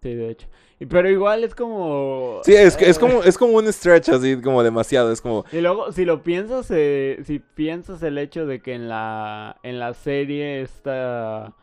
Sí, 0.00 0.14
de 0.14 0.30
hecho. 0.30 0.48
Pero 0.88 1.10
igual 1.10 1.42
es 1.42 1.56
como... 1.56 2.40
Sí, 2.44 2.54
es, 2.54 2.80
es, 2.80 2.96
eh, 2.96 3.00
como, 3.00 3.22
es 3.24 3.36
como 3.36 3.54
un 3.54 3.72
stretch 3.72 4.10
así, 4.10 4.40
como 4.40 4.62
demasiado. 4.62 5.10
Es 5.10 5.20
como... 5.20 5.44
Y 5.50 5.60
luego, 5.60 5.90
si 5.90 6.04
lo 6.04 6.22
piensas, 6.22 6.70
eh, 6.70 7.20
si 7.24 7.40
piensas 7.40 8.00
el 8.04 8.16
hecho 8.16 8.46
de 8.46 8.60
que 8.60 8.74
en 8.74 8.88
la, 8.88 9.58
en 9.64 9.80
la 9.80 9.94
serie 9.94 10.62
esta... 10.62 11.56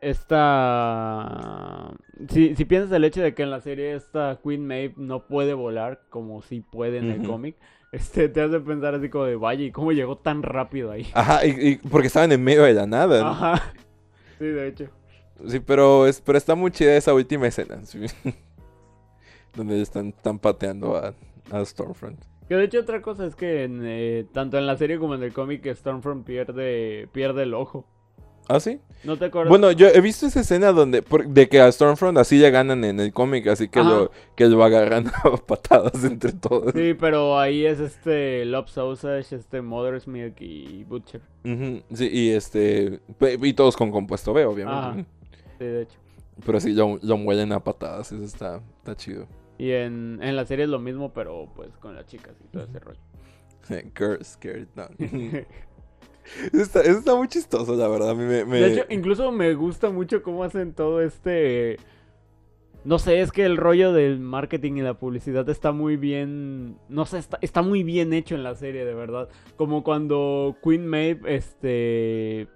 Esta... 0.00 1.92
Si, 2.30 2.56
si 2.56 2.64
piensas 2.64 2.90
el 2.92 3.04
hecho 3.04 3.20
de 3.20 3.34
que 3.34 3.42
en 3.42 3.50
la 3.50 3.60
serie 3.60 3.94
esta 3.94 4.40
Queen 4.42 4.66
Maeve 4.66 4.94
no 4.96 5.26
puede 5.26 5.52
volar 5.52 6.00
como 6.08 6.40
si 6.40 6.60
puede 6.60 6.98
en 6.98 7.10
el 7.10 7.26
cómic, 7.26 7.56
este, 7.92 8.28
te 8.28 8.40
hace 8.42 8.60
pensar 8.60 8.94
así 8.94 9.08
como 9.08 9.24
de, 9.24 9.36
vaya, 9.36 9.64
¿y 9.64 9.70
cómo 9.70 9.92
llegó 9.92 10.16
tan 10.18 10.42
rápido 10.42 10.90
ahí? 10.90 11.06
Ajá, 11.14 11.46
y, 11.46 11.50
y 11.50 11.76
porque 11.76 12.08
estaban 12.08 12.32
en 12.32 12.42
medio 12.42 12.62
de 12.64 12.74
la 12.74 12.86
nada. 12.86 13.20
¿no? 13.22 13.28
Ajá. 13.28 13.72
Sí, 14.38 14.44
de 14.46 14.68
hecho. 14.68 14.88
Sí, 15.46 15.60
pero, 15.60 16.06
es, 16.06 16.20
pero 16.20 16.36
está 16.38 16.54
muy 16.54 16.70
chida 16.70 16.96
esa 16.96 17.14
última 17.14 17.46
escena. 17.46 17.84
sí. 17.84 18.00
Donde 19.54 19.80
están, 19.80 20.08
están 20.08 20.38
pateando 20.38 20.96
a, 20.96 21.14
a 21.50 21.64
Stormfront. 21.64 22.20
Que 22.48 22.54
de 22.54 22.64
hecho 22.64 22.80
otra 22.80 23.02
cosa 23.02 23.26
es 23.26 23.34
que 23.34 23.64
en, 23.64 23.82
eh, 23.84 24.26
tanto 24.32 24.56
en 24.58 24.66
la 24.66 24.76
serie 24.76 24.98
como 24.98 25.14
en 25.14 25.22
el 25.22 25.32
cómic 25.32 25.66
Stormfront 25.74 26.24
pierde, 26.24 27.08
pierde 27.12 27.42
el 27.42 27.54
ojo. 27.54 27.86
¿Ah, 28.48 28.60
sí? 28.60 28.80
¿No 29.04 29.16
te 29.18 29.26
acuerdas? 29.26 29.50
Bueno, 29.50 29.70
yo 29.72 29.86
he 29.88 30.00
visto 30.00 30.26
esa 30.26 30.40
escena 30.40 30.72
donde 30.72 31.02
por- 31.02 31.26
de 31.28 31.48
que 31.48 31.60
a 31.60 31.70
Stormfront 31.70 32.16
así 32.18 32.38
ya 32.40 32.48
ganan 32.50 32.82
en 32.82 32.98
el 32.98 33.12
cómic, 33.12 33.46
así 33.46 33.68
que 33.68 33.78
Ajá. 33.80 33.88
lo, 33.90 34.10
que 34.36 34.46
lo 34.46 34.64
agarran 34.64 35.06
a 35.24 35.36
patadas 35.36 36.02
entre 36.04 36.32
todos. 36.32 36.72
Sí, 36.74 36.94
pero 36.98 37.38
ahí 37.38 37.66
es 37.66 37.78
este 37.78 38.44
Love 38.46 38.70
Sausage, 38.70 39.36
este 39.36 39.60
Mother's 39.60 40.08
Milk 40.08 40.40
y 40.40 40.84
Butcher. 40.84 41.20
Sí, 41.92 42.08
y 42.10 42.30
este. 42.30 43.00
Y 43.42 43.52
todos 43.52 43.76
con 43.76 43.90
compuesto 43.92 44.32
B, 44.32 44.44
obviamente. 44.46 44.80
Ajá. 44.80 45.06
Sí, 45.58 45.64
de 45.64 45.82
hecho. 45.82 45.98
Pero 46.46 46.60
sí, 46.60 46.72
lo, 46.72 46.98
lo 47.02 47.16
muelen 47.18 47.52
a 47.52 47.62
patadas, 47.62 48.12
eso 48.12 48.24
está, 48.24 48.62
está 48.78 48.96
chido. 48.96 49.26
Y 49.58 49.72
en, 49.72 50.20
en 50.22 50.36
la 50.36 50.46
serie 50.46 50.64
es 50.64 50.70
lo 50.70 50.78
mismo, 50.78 51.12
pero 51.12 51.48
pues 51.54 51.68
con 51.78 51.94
las 51.94 52.06
chicas 52.06 52.34
y 52.42 52.48
todo 52.48 52.64
ese 52.64 52.78
rollo. 52.78 53.00
Girl 53.98 54.24
scared, 54.24 54.68
no. 54.74 54.88
eso, 56.52 56.62
está, 56.62 56.80
eso 56.82 56.98
está 56.98 57.14
muy 57.16 57.28
chistoso, 57.28 57.74
la 57.76 57.88
verdad. 57.88 58.10
A 58.10 58.14
mí 58.14 58.24
me. 58.24 58.44
me- 58.44 58.60
De 58.60 58.72
hecho, 58.72 58.84
incluso 58.88 59.30
me 59.32 59.54
gusta 59.54 59.90
mucho 59.90 60.22
cómo 60.22 60.44
hacen 60.44 60.72
todo 60.72 61.00
este... 61.02 61.78
No 62.84 62.98
sé, 62.98 63.20
es 63.20 63.32
que 63.32 63.44
el 63.44 63.56
rollo 63.56 63.92
del 63.92 64.18
marketing 64.20 64.74
y 64.74 64.82
la 64.82 64.94
publicidad 64.94 65.48
está 65.50 65.72
muy 65.72 65.96
bien... 65.96 66.76
No 66.88 67.04
sé, 67.06 67.18
está, 67.18 67.38
está 67.42 67.60
muy 67.60 67.82
bien 67.82 68.12
hecho 68.12 68.34
en 68.34 68.42
la 68.44 68.54
serie, 68.54 68.84
de 68.84 68.94
verdad. 68.94 69.28
Como 69.56 69.82
cuando 69.82 70.56
Queen 70.62 70.86
Maeve, 70.86 71.34
este... 71.36 72.46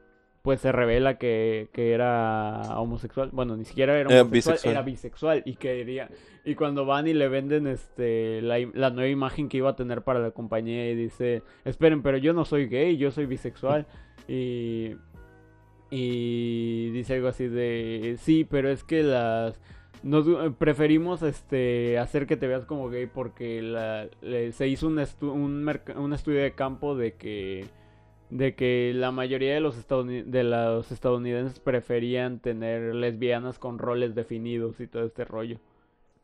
Pues 0.43 0.61
se 0.61 0.73
revela 0.73 1.19
que, 1.19 1.69
que 1.73 1.93
era 1.93 2.63
homosexual. 2.79 3.31
Bueno, 3.33 3.57
ni 3.57 3.65
siquiera 3.65 3.99
era 3.99 4.11
Era 4.11 4.23
homosexual, 4.23 4.55
bisexual. 4.55 4.73
era 4.73 4.83
bisexual. 4.83 5.43
Y 5.45 5.55
quería... 5.57 6.09
Y 6.45 6.57
cuando 6.57 6.85
van 6.85 7.07
y 7.07 7.15
le 7.15 7.29
venden 7.29 7.67
este 7.69 8.43
la, 8.43 8.59
la 8.75 8.91
nueva 8.91 9.09
imagen 9.09 9.49
que 9.49 9.59
iba 9.59 9.71
a 9.71 9.77
tener 9.77 10.03
para 10.03 10.19
la 10.19 10.33
compañía 10.33 10.91
y 10.91 10.97
dice, 10.97 11.43
esperen, 11.65 12.03
pero 12.03 12.17
yo 12.19 12.33
no 12.33 12.45
soy 12.45 12.67
gay, 12.67 12.97
yo 12.97 13.11
soy 13.13 13.27
bisexual. 13.27 13.87
Y, 14.27 14.97
y 15.91 16.91
dice 16.91 17.15
algo 17.15 17.29
así 17.29 17.47
de, 17.49 18.17
sí, 18.19 18.45
pero 18.49 18.71
es 18.71 18.83
que 18.85 19.03
las... 19.03 19.61
Nos, 20.03 20.27
preferimos 20.57 21.23
este 21.23 21.97
hacer 21.99 22.27
que 22.27 22.37
te 22.37 22.49
veas 22.49 22.65
como 22.67 22.89
gay 22.89 23.07
porque 23.07 23.63
la- 23.63 24.09
se 24.51 24.67
hizo 24.67 24.89
un, 24.89 24.97
estu- 24.99 25.31
un, 25.31 25.65
un 25.97 26.13
estudio 26.13 26.43
de 26.43 26.53
campo 26.55 26.97
de 26.97 27.15
que 27.15 27.67
de 28.31 28.55
que 28.55 28.93
la 28.97 29.13
mayoría 29.13 29.53
de 29.53 29.61
los, 29.61 29.87
de 29.87 30.43
los 30.43 30.91
estadounidenses 30.91 31.61
preferían 31.61 32.41
tener 32.41 32.95
lesbianas 32.95 33.59
con 33.59 33.79
roles 33.79 34.15
definidos 34.15 34.81
y 34.81 34.87
todo 34.87 35.05
este 35.05 35.27
rollo. 35.27 35.59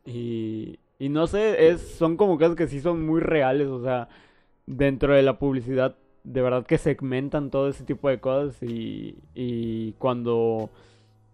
Y, 0.05 0.79
y 0.97 1.09
no 1.09 1.27
sé, 1.27 1.69
es, 1.69 1.81
son 1.81 2.17
como 2.17 2.37
cosas 2.37 2.55
que 2.55 2.67
sí 2.67 2.81
son 2.81 3.05
muy 3.05 3.21
reales, 3.21 3.67
o 3.67 3.81
sea, 3.83 4.09
dentro 4.65 5.13
de 5.13 5.23
la 5.23 5.39
publicidad, 5.39 5.95
de 6.23 6.41
verdad 6.41 6.65
que 6.65 6.77
segmentan 6.77 7.49
todo 7.51 7.69
ese 7.69 7.83
tipo 7.83 8.09
de 8.09 8.19
cosas 8.19 8.61
y, 8.63 9.17
y 9.33 9.93
cuando 9.93 10.69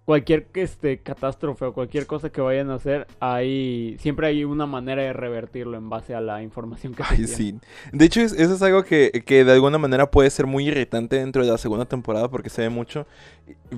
cualquier 0.06 0.48
este, 0.54 1.00
catástrofe 1.00 1.66
o 1.66 1.74
cualquier 1.74 2.06
cosa 2.06 2.30
que 2.30 2.40
vayan 2.40 2.70
a 2.70 2.76
hacer, 2.76 3.08
hay, 3.20 3.98
siempre 4.00 4.28
hay 4.28 4.44
una 4.44 4.68
manera 4.68 5.02
de 5.02 5.14
revertirlo 5.14 5.78
en 5.78 5.90
base 5.90 6.14
a 6.14 6.22
la 6.22 6.44
información 6.44 6.94
que 6.94 7.02
Ay, 7.10 7.26
sí. 7.26 7.58
De 7.92 8.06
hecho, 8.06 8.22
es- 8.22 8.34
eso 8.34 8.54
es 8.54 8.62
algo 8.62 8.84
que, 8.84 9.24
que 9.26 9.44
de 9.44 9.52
alguna 9.52 9.80
manera 9.80 10.12
puede 10.12 10.30
ser 10.30 10.46
muy 10.46 10.68
irritante 10.68 11.16
dentro 11.18 11.44
de 11.44 11.52
la 11.52 11.58
segunda 11.58 11.86
temporada 11.86 12.30
porque 12.30 12.50
se 12.52 12.62
ve 12.62 12.70
mucho. 12.70 13.08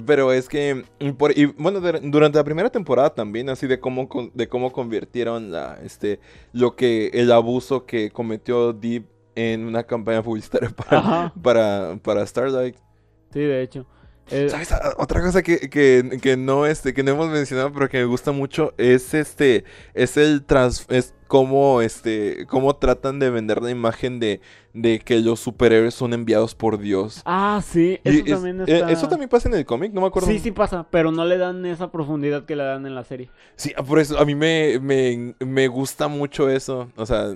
Pero 0.05 0.33
es 0.33 0.49
que, 0.49 0.83
y 0.99 1.11
por- 1.13 1.31
y 1.37 1.45
bueno, 1.45 1.79
de- 1.79 2.01
durante 2.03 2.37
la 2.37 2.43
primera 2.43 2.69
temporada 2.69 3.09
también, 3.13 3.49
así 3.49 3.65
de 3.65 3.79
cómo, 3.79 4.09
con- 4.09 4.31
de 4.33 4.47
cómo 4.49 4.71
convirtieron 4.73 5.51
la, 5.51 5.79
este, 5.81 6.19
lo 6.51 6.75
que, 6.75 7.07
el 7.13 7.31
abuso 7.31 7.85
que 7.85 8.11
cometió 8.11 8.73
Deep 8.73 9.05
en 9.35 9.65
una 9.65 9.83
campaña 9.83 10.21
publicitaria 10.23 10.69
para, 10.71 11.31
para, 11.41 11.97
para 12.03 12.25
Starlight. 12.27 12.75
sí, 13.31 13.39
de 13.39 13.61
hecho. 13.61 13.85
Eh, 14.29 14.49
¿Sabes? 14.49 14.71
Ah, 14.73 14.93
Otra 14.97 15.21
cosa 15.21 15.41
que, 15.41 15.69
que, 15.69 16.19
que 16.21 16.35
no 16.37 16.65
este 16.65 16.93
que 16.93 17.03
no 17.03 17.11
hemos 17.11 17.29
mencionado 17.29 17.71
pero 17.71 17.87
que 17.89 17.97
me 17.99 18.05
gusta 18.05 18.31
mucho 18.33 18.73
es 18.77 19.13
este 19.13 19.63
es 19.93 20.17
el 20.17 20.43
trans 20.43 20.85
es 20.89 21.13
cómo 21.27 21.81
este 21.81 22.45
cómo 22.47 22.75
tratan 22.75 23.19
de 23.19 23.29
vender 23.29 23.61
la 23.61 23.71
imagen 23.71 24.19
de, 24.19 24.41
de 24.73 24.99
que 24.99 25.19
los 25.21 25.39
superhéroes 25.39 25.93
son 25.93 26.13
enviados 26.13 26.55
por 26.55 26.77
Dios. 26.77 27.25
ah, 27.25 27.61
sí, 27.65 27.99
eso 28.03 28.23
es- 28.25 28.25
también 28.25 28.61
eh, 28.61 28.63
está... 28.67 28.91
eso 28.91 29.07
también 29.07 29.29
pasa 29.29 29.47
en 29.49 29.55
el 29.55 29.65
cómic, 29.65 29.93
no 29.93 30.01
me 30.01 30.07
acuerdo. 30.07 30.27
Sí, 30.27 30.39
sí 30.39 30.51
pasa, 30.51 30.87
pero 30.89 31.11
no 31.11 31.25
le 31.25 31.37
dan 31.37 31.65
esa 31.65 31.91
profundidad 31.91 32.45
que 32.45 32.55
le 32.55 32.63
dan 32.63 32.85
en 32.85 32.95
la 32.95 33.03
serie. 33.03 33.29
Sí, 33.55 33.73
ah, 33.77 33.83
por 33.83 33.99
eso 33.99 34.17
a 34.19 34.25
mí 34.25 34.35
me, 34.35 34.79
me, 34.79 35.35
me 35.39 35.67
gusta 35.67 36.07
mucho 36.07 36.49
eso. 36.49 36.91
O 36.95 37.05
sea, 37.05 37.35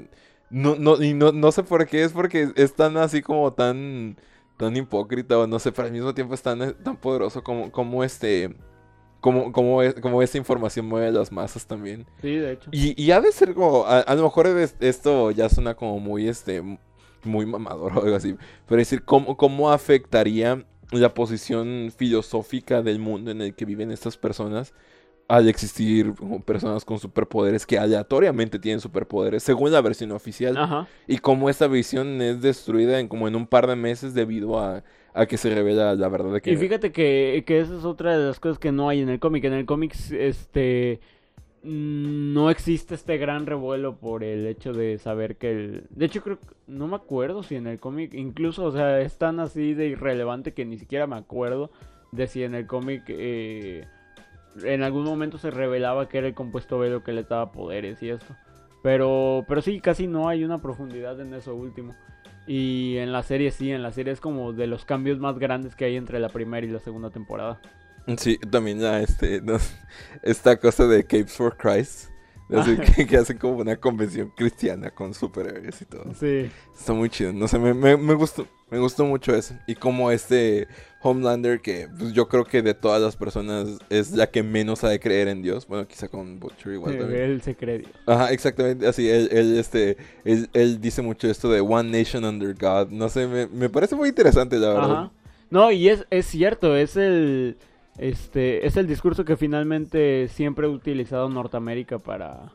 no, 0.49 0.75
no, 0.75 1.01
y 1.01 1.13
no, 1.13 1.31
no 1.31 1.51
sé 1.51 1.63
por 1.63 1.85
qué, 1.87 2.03
es 2.03 2.11
porque 2.11 2.51
están 2.55 2.97
así 2.97 3.21
como 3.21 3.53
tan, 3.53 4.17
tan 4.61 4.77
hipócrita 4.77 5.37
o 5.37 5.47
no 5.47 5.59
sé, 5.59 5.71
pero 5.71 5.87
al 5.87 5.91
mismo 5.91 6.13
tiempo 6.13 6.33
es 6.33 6.41
tan, 6.41 6.73
tan 6.83 6.97
poderoso 6.97 7.43
como, 7.43 7.71
como 7.71 8.03
este... 8.03 8.55
Como, 9.19 9.51
como, 9.51 9.83
es- 9.83 9.93
como 9.95 10.21
esta 10.23 10.39
información 10.39 10.87
mueve 10.87 11.07
a 11.07 11.11
las 11.11 11.31
masas 11.31 11.67
también. 11.67 12.07
Sí, 12.23 12.35
de 12.37 12.53
hecho. 12.53 12.69
Y, 12.73 12.99
y 12.99 13.11
ha 13.11 13.21
de 13.21 13.31
ser 13.31 13.53
como, 13.53 13.85
a, 13.85 13.99
a 13.99 14.15
lo 14.15 14.23
mejor 14.23 14.47
es- 14.47 14.75
esto 14.79 15.29
ya 15.29 15.47
suena 15.47 15.75
como 15.75 15.99
muy, 15.99 16.27
este, 16.27 16.63
muy 17.23 17.45
mamador 17.45 17.91
o 17.97 18.01
algo 18.03 18.15
así, 18.15 18.35
pero 18.67 18.79
decir, 18.79 19.03
¿cómo, 19.03 19.37
cómo 19.37 19.71
afectaría 19.71 20.65
la 20.91 21.13
posición 21.13 21.93
filosófica 21.95 22.81
del 22.81 22.97
mundo 22.99 23.29
en 23.31 23.41
el 23.41 23.53
que 23.55 23.65
viven 23.65 23.91
estas 23.91 24.17
personas 24.17 24.73
al 25.31 25.47
existir 25.47 26.13
como 26.13 26.41
personas 26.41 26.83
con 26.83 26.99
superpoderes 26.99 27.65
que 27.65 27.79
aleatoriamente 27.79 28.59
tienen 28.59 28.81
superpoderes, 28.81 29.41
según 29.41 29.71
la 29.71 29.79
versión 29.79 30.11
oficial, 30.11 30.57
Ajá. 30.57 30.89
y 31.07 31.19
cómo 31.19 31.49
esta 31.49 31.67
visión 31.67 32.21
es 32.21 32.41
destruida 32.41 32.99
en 32.99 33.07
como 33.07 33.29
en 33.29 33.37
un 33.37 33.47
par 33.47 33.65
de 33.65 33.77
meses 33.77 34.13
debido 34.13 34.59
a, 34.59 34.83
a 35.13 35.25
que 35.25 35.37
se 35.37 35.49
revela 35.55 35.95
la 35.95 36.09
verdad 36.09 36.33
de 36.33 36.41
que... 36.41 36.51
Y 36.51 36.57
fíjate 36.57 36.91
que, 36.91 37.45
que 37.47 37.61
esa 37.61 37.77
es 37.77 37.85
otra 37.85 38.17
de 38.17 38.27
las 38.27 38.41
cosas 38.41 38.59
que 38.59 38.73
no 38.73 38.89
hay 38.89 38.99
en 38.99 39.07
el 39.07 39.19
cómic. 39.21 39.45
En 39.45 39.53
el 39.53 39.65
cómic, 39.65 39.95
este, 40.11 40.99
no 41.63 42.49
existe 42.49 42.95
este 42.95 43.17
gran 43.17 43.45
revuelo 43.45 43.95
por 44.01 44.25
el 44.25 44.45
hecho 44.47 44.73
de 44.73 44.97
saber 44.97 45.37
que 45.37 45.51
el... 45.51 45.83
De 45.91 46.07
hecho, 46.07 46.21
creo 46.21 46.39
que... 46.41 46.47
No 46.67 46.87
me 46.87 46.97
acuerdo 46.97 47.41
si 47.43 47.55
en 47.55 47.67
el 47.67 47.79
cómic, 47.79 48.13
incluso, 48.13 48.65
o 48.65 48.71
sea, 48.73 48.99
es 48.99 49.17
tan 49.17 49.39
así 49.39 49.75
de 49.75 49.87
irrelevante 49.87 50.53
que 50.53 50.65
ni 50.65 50.77
siquiera 50.77 51.07
me 51.07 51.15
acuerdo 51.15 51.71
de 52.11 52.27
si 52.27 52.43
en 52.43 52.53
el 52.53 52.67
cómic 52.67 53.03
eh, 53.07 53.87
en 54.63 54.83
algún 54.83 55.03
momento 55.03 55.37
se 55.37 55.51
revelaba 55.51 56.09
que 56.09 56.17
era 56.17 56.27
el 56.27 56.33
compuesto 56.33 56.79
B 56.79 56.89
lo 56.89 57.03
que 57.03 57.13
le 57.13 57.23
daba 57.23 57.51
poderes 57.51 58.01
y 58.03 58.09
esto. 58.09 58.35
Pero, 58.83 59.45
pero 59.47 59.61
sí, 59.61 59.79
casi 59.79 60.07
no 60.07 60.27
hay 60.27 60.43
una 60.43 60.61
profundidad 60.61 61.19
en 61.19 61.33
eso 61.33 61.55
último. 61.55 61.95
Y 62.47 62.97
en 62.97 63.11
la 63.11 63.23
serie 63.23 63.51
sí, 63.51 63.71
en 63.71 63.83
la 63.83 63.91
serie 63.91 64.13
es 64.13 64.19
como 64.19 64.53
de 64.53 64.67
los 64.67 64.85
cambios 64.85 65.19
más 65.19 65.37
grandes 65.37 65.75
que 65.75 65.85
hay 65.85 65.95
entre 65.95 66.19
la 66.19 66.29
primera 66.29 66.65
y 66.65 66.69
la 66.69 66.79
segunda 66.79 67.11
temporada. 67.11 67.59
Sí, 68.17 68.37
también 68.49 68.81
la, 68.81 69.01
este, 69.01 69.41
esta 70.23 70.57
cosa 70.57 70.87
de 70.87 71.03
Capes 71.03 71.33
for 71.33 71.55
Christ, 71.55 72.09
así 72.51 72.77
que, 72.77 73.07
que 73.07 73.17
hacen 73.17 73.37
como 73.37 73.57
una 73.57 73.75
convención 73.75 74.31
cristiana 74.35 74.91
con 74.91 75.13
superhéroes 75.13 75.81
y 75.81 75.85
todo. 75.85 76.13
Sí. 76.19 76.49
Está 76.77 76.93
muy 76.93 77.09
chido, 77.09 77.33
no 77.33 77.47
sé, 77.47 77.59
me, 77.59 77.73
me, 77.73 77.97
me 77.97 78.13
gustó, 78.13 78.47
me 78.69 78.79
gustó 78.79 79.05
mucho 79.05 79.35
eso. 79.35 79.55
Y 79.67 79.75
como 79.75 80.11
este 80.11 80.67
Homelander, 81.01 81.61
que 81.61 81.87
pues, 81.97 82.13
yo 82.13 82.27
creo 82.27 82.45
que 82.45 82.61
de 82.61 82.73
todas 82.73 83.01
las 83.01 83.15
personas 83.15 83.79
es 83.89 84.11
la 84.11 84.29
que 84.29 84.43
menos 84.43 84.83
ha 84.83 84.89
de 84.89 84.99
creer 84.99 85.27
en 85.27 85.41
Dios, 85.41 85.67
bueno, 85.67 85.87
quizá 85.87 86.07
con 86.07 86.39
Butcher 86.39 86.73
igual 86.73 86.97
también. 86.97 87.21
Él 87.21 87.41
se 87.41 87.55
cree 87.55 87.79
Dios. 87.79 87.91
Ajá, 88.05 88.31
exactamente, 88.31 88.87
así, 88.87 89.09
él, 89.09 89.29
él, 89.31 89.57
este, 89.57 89.97
él, 90.25 90.49
él 90.53 90.81
dice 90.81 91.01
mucho 91.01 91.27
esto 91.29 91.49
de 91.51 91.61
One 91.61 91.97
Nation 91.97 92.23
Under 92.25 92.53
God, 92.53 92.89
no 92.89 93.09
sé, 93.09 93.27
me, 93.27 93.47
me 93.47 93.69
parece 93.69 93.95
muy 93.95 94.09
interesante, 94.09 94.57
la 94.57 94.69
verdad. 94.69 94.91
Ajá. 94.91 95.11
No, 95.49 95.69
y 95.69 95.89
es, 95.89 96.05
es 96.09 96.27
cierto, 96.27 96.77
es 96.77 96.95
el 96.95 97.57
este 97.97 98.65
es 98.65 98.77
el 98.77 98.87
discurso 98.87 99.25
que 99.25 99.37
finalmente 99.37 100.27
siempre 100.29 100.65
ha 100.65 100.69
utilizado 100.69 101.29
Norteamérica 101.29 101.99
para 101.99 102.53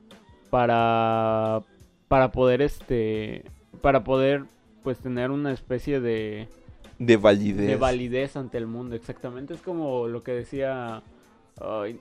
para 0.51 1.63
para 2.09 2.33
poder 2.33 2.63
este 2.63 3.45
para 3.83 4.05
poder 4.05 4.45
pues 4.83 4.99
tener 4.99 5.31
una 5.31 5.53
especie 5.53 6.01
de 6.01 6.49
De 6.99 7.17
validez. 7.17 7.67
de 7.67 7.77
validez 7.77 8.37
ante 8.37 8.57
el 8.59 8.67
mundo, 8.67 8.95
exactamente. 8.97 9.55
Es 9.55 9.61
como 9.63 10.07
lo 10.09 10.23
que 10.23 10.33
decía. 10.33 11.03
ay, 11.61 12.01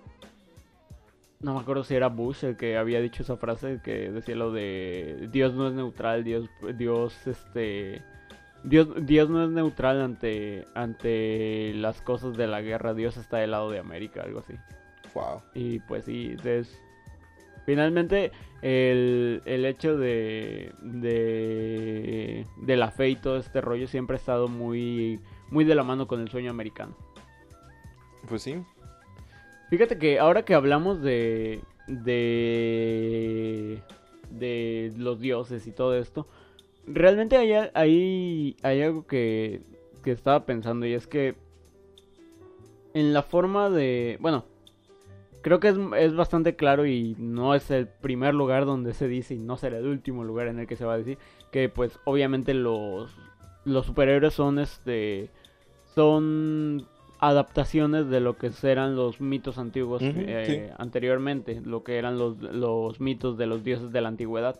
no 1.41 1.53
me 1.53 1.59
acuerdo 1.59 1.83
si 1.83 1.95
era 1.95 2.07
Bush 2.07 2.43
el 2.45 2.57
que 2.57 2.77
había 2.77 3.01
dicho 3.01 3.23
esa 3.23 3.37
frase 3.37 3.79
que 3.83 4.11
decía 4.11 4.35
lo 4.35 4.51
de 4.51 5.27
Dios 5.31 5.53
no 5.53 5.67
es 5.67 5.73
neutral, 5.73 6.23
Dios, 6.23 6.49
Dios, 6.77 7.15
este. 7.27 8.01
Dios, 8.65 8.89
Dios 9.05 9.29
no 9.29 9.43
es 9.43 9.49
neutral 9.51 10.01
ante, 10.01 10.65
ante 10.73 11.73
las 11.75 12.01
cosas 12.01 12.35
de 12.35 12.47
la 12.47 12.61
guerra, 12.61 12.93
Dios 12.93 13.15
está 13.17 13.37
del 13.37 13.51
lado 13.51 13.69
de 13.71 13.79
América, 13.79 14.23
algo 14.23 14.39
así. 14.39 14.53
Wow. 15.13 15.41
Y 15.53 15.79
pues 15.79 16.05
sí, 16.05 16.35
es... 16.43 16.81
Finalmente, 17.65 18.31
el, 18.61 19.41
el 19.45 19.65
hecho 19.65 19.97
de, 19.97 20.71
de, 20.81 22.45
de 22.57 22.77
la 22.77 22.91
fe 22.91 23.09
y 23.09 23.15
todo 23.15 23.37
este 23.37 23.59
rollo 23.59 23.87
siempre 23.87 24.17
ha 24.17 24.19
estado 24.19 24.47
muy, 24.47 25.19
muy 25.49 25.65
de 25.65 25.73
la 25.73 25.83
mano 25.83 26.07
con 26.07 26.21
el 26.21 26.29
sueño 26.29 26.51
americano. 26.51 26.95
Pues 28.27 28.43
sí. 28.43 28.63
Fíjate 29.71 29.97
que 29.97 30.19
ahora 30.19 30.45
que 30.45 30.53
hablamos 30.53 31.01
de, 31.01 31.59
de, 31.87 32.21
de 34.29 34.93
los 34.95 35.19
dioses 35.19 35.65
y 35.65 35.71
todo 35.71 35.97
esto, 35.97 36.27
realmente 36.87 37.37
hay, 37.37 37.51
hay, 37.73 38.57
hay 38.61 38.81
algo 38.81 39.05
que, 39.07 39.61
que 40.03 40.11
estaba 40.11 40.45
pensando 40.45 40.85
y 40.85 40.93
es 40.93 41.07
que 41.07 41.35
en 42.93 43.13
la 43.13 43.23
forma 43.23 43.69
de... 43.69 44.17
Bueno, 44.21 44.45
creo 45.41 45.59
que 45.59 45.69
es, 45.69 45.77
es 45.97 46.15
bastante 46.15 46.55
claro 46.55 46.85
y 46.85 47.15
no 47.19 47.55
es 47.55 47.69
el 47.71 47.87
primer 47.87 48.33
lugar 48.33 48.65
donde 48.65 48.93
se 48.93 49.07
dice 49.07 49.35
y 49.35 49.39
no 49.39 49.57
será 49.57 49.77
el 49.77 49.87
último 49.87 50.23
lugar 50.23 50.47
en 50.47 50.59
el 50.59 50.67
que 50.67 50.75
se 50.75 50.85
va 50.85 50.93
a 50.93 50.97
decir 50.97 51.17
que 51.51 51.69
pues 51.69 51.99
obviamente 52.05 52.53
los, 52.53 53.15
los 53.63 53.85
superhéroes 53.85 54.33
son 54.33 54.59
este... 54.59 55.29
Son 55.93 56.85
adaptaciones 57.19 58.09
de 58.09 58.19
lo 58.19 58.37
que 58.37 58.51
eran 58.63 58.95
los 58.97 59.21
mitos 59.21 59.57
antiguos 59.57 60.01
eh, 60.03 60.73
anteriormente, 60.77 61.61
lo 61.63 61.83
que 61.83 61.97
eran 61.97 62.17
los, 62.17 62.37
los 62.41 62.99
mitos 62.99 63.37
de 63.37 63.45
los 63.45 63.63
dioses 63.63 63.93
de 63.93 64.01
la 64.01 64.09
antigüedad. 64.09 64.59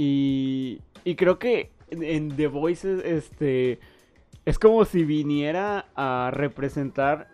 Y, 0.00 0.80
y 1.02 1.16
creo 1.16 1.40
que 1.40 1.72
en- 1.90 2.36
The 2.36 2.46
Voice 2.46 3.16
este, 3.16 3.80
es 4.44 4.58
como 4.60 4.84
si 4.84 5.02
viniera 5.04 5.86
a 5.96 6.30
representar 6.32 7.28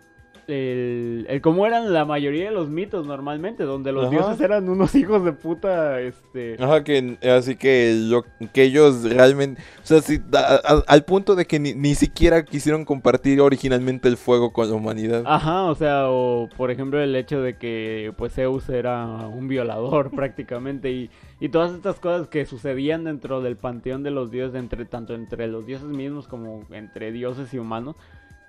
el, 0.46 1.26
el 1.28 1.40
cómo 1.40 1.66
eran 1.66 1.92
la 1.92 2.04
mayoría 2.04 2.46
de 2.46 2.50
los 2.50 2.68
mitos 2.68 3.06
normalmente, 3.06 3.64
donde 3.64 3.92
los 3.92 4.04
Ajá. 4.06 4.10
dioses 4.10 4.40
eran 4.40 4.68
unos 4.68 4.94
hijos 4.94 5.24
de 5.24 5.32
puta, 5.32 6.00
este... 6.00 6.56
Ajá, 6.62 6.84
que 6.84 7.16
así 7.30 7.56
que 7.56 7.94
lo 8.08 8.24
que 8.52 8.62
ellos 8.64 9.02
realmente, 9.04 9.62
o 9.82 9.86
sea, 9.86 9.98
a- 10.34 10.60
a- 10.74 10.84
al 10.86 11.04
punto 11.04 11.34
de 11.34 11.46
que 11.46 11.58
ni, 11.58 11.74
ni 11.74 11.94
siquiera 11.94 12.44
quisieron 12.44 12.84
compartir 12.84 13.40
originalmente 13.40 14.08
el 14.08 14.16
fuego 14.16 14.52
con 14.52 14.68
la 14.68 14.74
humanidad. 14.74 15.22
Ajá, 15.26 15.64
o 15.64 15.74
sea, 15.74 16.08
o 16.08 16.48
por 16.56 16.70
ejemplo 16.70 17.00
el 17.00 17.14
hecho 17.16 17.40
de 17.42 17.56
que 17.56 18.12
pues 18.16 18.34
Zeus 18.34 18.68
era 18.68 19.04
un 19.06 19.48
violador 19.48 20.10
prácticamente 20.14 20.90
y, 20.90 21.10
y 21.40 21.48
todas 21.48 21.72
estas 21.72 21.98
cosas 22.00 22.28
que 22.28 22.46
sucedían 22.46 23.04
dentro 23.04 23.40
del 23.40 23.56
panteón 23.56 24.02
de 24.02 24.10
los 24.10 24.30
dioses, 24.30 24.56
entre 24.58 24.84
tanto 24.84 25.14
entre 25.14 25.46
los 25.48 25.66
dioses 25.66 25.88
mismos 25.88 26.28
como 26.28 26.64
entre 26.70 27.12
dioses 27.12 27.52
y 27.54 27.58
humanos, 27.58 27.96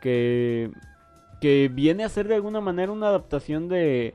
que, 0.01 0.71
que 1.41 1.69
viene 1.71 2.03
a 2.03 2.09
ser 2.09 2.27
de 2.27 2.35
alguna 2.35 2.61
manera 2.61 2.91
una 2.91 3.07
adaptación 3.07 3.67
de... 3.69 4.13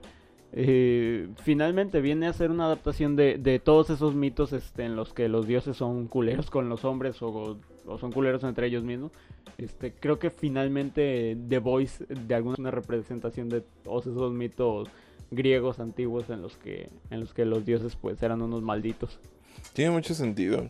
eh, 0.53 1.29
finalmente 1.43 2.01
viene 2.01 2.27
a 2.27 2.33
ser 2.33 2.51
una 2.51 2.67
adaptación 2.67 3.15
de, 3.17 3.39
de 3.39 3.59
todos 3.59 3.91
esos 3.91 4.15
mitos 4.15 4.53
este, 4.53 4.85
en 4.85 4.97
los 4.97 5.13
que 5.13 5.29
los 5.29 5.47
dioses 5.47 5.77
son 5.77 6.09
culeros 6.09 6.51
con 6.51 6.69
los 6.69 6.85
hombres 6.85 7.23
o, 7.23 7.59
o 7.87 7.99
son 7.99 8.13
culeros 8.13 8.43
entre 8.45 8.67
ellos 8.67 8.83
mismos. 8.83 9.13
Este, 9.59 9.93
creo 9.93 10.19
que 10.19 10.31
finalmente 10.31 11.37
The 11.49 11.59
Voice 11.59 12.05
de 12.09 12.35
alguna 12.35 12.57
una 12.59 12.71
representación 12.71 13.49
de 13.49 13.63
todos 13.85 14.07
esos 14.07 14.33
mitos 14.33 14.89
griegos 15.31 15.79
antiguos 15.79 16.31
en 16.31 16.43
los 16.43 16.57
que 16.57 16.89
en 17.11 17.21
los 17.21 17.33
que 17.35 17.45
los 17.45 17.65
dioses 17.65 17.95
pues 17.95 18.23
eran 18.23 18.43
unos 18.43 18.63
malditos. 18.63 19.21
Tiene 19.75 19.91
mucho 19.93 20.15
sentido. 20.15 20.69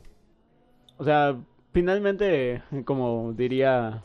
O 0.99 1.05
sea, 1.05 1.39
finalmente 1.73 2.63
como 2.85 3.33
diría 3.33 4.03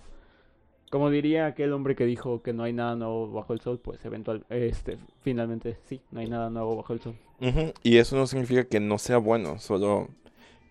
como 0.90 1.10
diría 1.10 1.46
aquel 1.48 1.74
hombre 1.74 1.96
que 1.96 2.06
dijo 2.06 2.42
que 2.42 2.54
no 2.54 2.64
hay 2.64 2.74
nada 2.74 2.96
nuevo 2.96 3.32
bajo 3.32 3.54
el 3.54 3.60
sol, 3.62 3.80
pues 3.84 4.04
eventual 4.06 4.46
este 4.50 4.98
finalmente 5.22 5.78
sí, 5.86 6.02
no 6.12 6.20
hay 6.20 6.28
nada 6.30 6.50
nuevo 6.50 6.76
bajo 6.76 6.94
el 6.94 7.02
sol. 7.02 7.16
Y 7.84 7.98
eso 7.98 8.16
no 8.16 8.28
significa 8.28 8.64
que 8.64 8.80
no 8.80 8.98
sea 8.98 9.18
bueno, 9.18 9.60
solo 9.60 10.08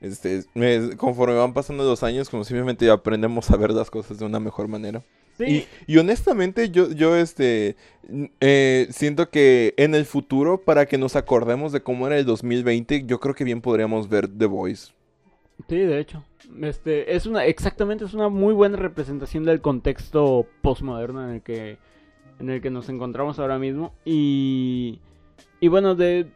este, 0.01 0.45
me- 0.55 0.97
conforme 0.97 1.35
van 1.35 1.53
pasando 1.55 1.85
los 1.85 2.03
años, 2.03 2.28
como 2.31 2.45
simplemente 2.45 2.91
aprendemos 2.91 3.51
a 3.51 3.57
ver 3.57 3.70
las 3.73 3.91
cosas 3.91 4.19
de 4.19 4.24
una 4.24 4.41
mejor 4.41 4.69
manera. 4.69 5.03
Sí, 5.36 5.66
Y, 5.86 5.93
y 5.95 5.99
honestamente, 5.99 6.70
yo, 6.70 6.91
yo 6.93 7.16
este, 7.16 7.77
eh, 8.41 8.86
siento 8.91 9.31
que 9.31 9.74
en 9.77 9.95
el 9.95 10.05
futuro, 10.07 10.59
para 10.62 10.86
que 10.86 10.97
nos 10.97 11.16
acordemos 11.16 11.73
de 11.73 11.82
cómo 11.82 12.07
era 12.07 12.16
el 12.19 12.24
2020, 12.24 13.05
yo 13.05 13.19
creo 13.20 13.35
que 13.35 13.45
bien 13.45 13.61
podríamos 13.61 14.09
ver 14.09 14.28
The 14.28 14.47
Voice. 14.47 14.93
Sí, 15.69 15.77
de 15.77 15.99
hecho. 15.99 16.25
Este, 16.61 17.15
es 17.15 17.27
una, 17.27 17.47
exactamente, 17.47 18.05
es 18.05 18.15
una 18.15 18.29
muy 18.29 18.53
buena 18.53 18.77
representación 18.77 19.45
del 19.45 19.61
contexto 19.61 20.47
postmoderno 20.63 21.29
en 21.29 21.37
el 21.37 21.43
que, 21.43 21.79
en 22.39 22.51
el 22.51 22.61
que 22.61 22.71
nos 22.71 22.89
encontramos 22.89 23.39
ahora 23.39 23.59
mismo. 23.59 23.95
Y, 24.05 25.01
y 25.61 25.69
bueno, 25.69 25.95
de 25.95 26.27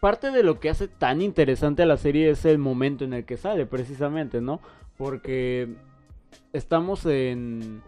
parte 0.00 0.30
de 0.30 0.42
lo 0.42 0.60
que 0.60 0.70
hace 0.70 0.88
tan 0.88 1.20
interesante 1.20 1.82
a 1.82 1.86
la 1.86 1.96
serie 1.96 2.30
es 2.30 2.44
el 2.44 2.58
momento 2.58 3.04
en 3.04 3.12
el 3.12 3.24
que 3.24 3.36
sale, 3.36 3.66
precisamente, 3.66 4.40
¿no? 4.40 4.60
Porque 4.96 5.74
estamos 6.52 7.04
en, 7.06 7.82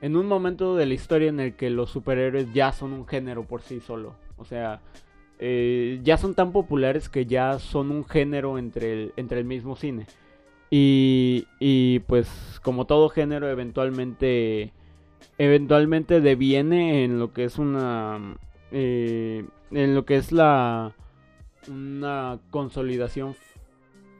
en 0.00 0.16
un 0.16 0.26
momento 0.26 0.76
de 0.76 0.86
la 0.86 0.94
historia 0.94 1.28
en 1.28 1.40
el 1.40 1.54
que 1.54 1.70
los 1.70 1.90
superhéroes 1.90 2.52
ya 2.52 2.72
son 2.72 2.92
un 2.92 3.06
género 3.06 3.44
por 3.44 3.62
sí 3.62 3.80
solo. 3.80 4.14
O 4.36 4.44
sea, 4.44 4.80
eh, 5.42 6.00
ya 6.02 6.18
son 6.18 6.34
tan 6.34 6.52
populares 6.52 7.08
que 7.08 7.24
ya 7.24 7.58
son 7.58 7.90
un 7.90 8.04
género 8.04 8.58
entre 8.58 8.92
el, 8.92 9.12
entre 9.16 9.38
el 9.40 9.46
mismo 9.46 9.74
cine. 9.74 10.06
Y, 10.70 11.46
y 11.58 12.00
pues 12.00 12.28
como 12.62 12.84
todo 12.84 13.08
género 13.08 13.48
eventualmente 13.48 14.72
eventualmente 15.38 16.20
deviene 16.20 17.02
en 17.04 17.18
lo 17.18 17.32
que 17.32 17.44
es 17.44 17.58
una 17.58 18.36
eh, 18.70 19.44
en 19.72 19.94
lo 19.94 20.04
que 20.04 20.16
es 20.16 20.30
la 20.30 20.92
una 21.68 22.38
consolidación 22.50 23.34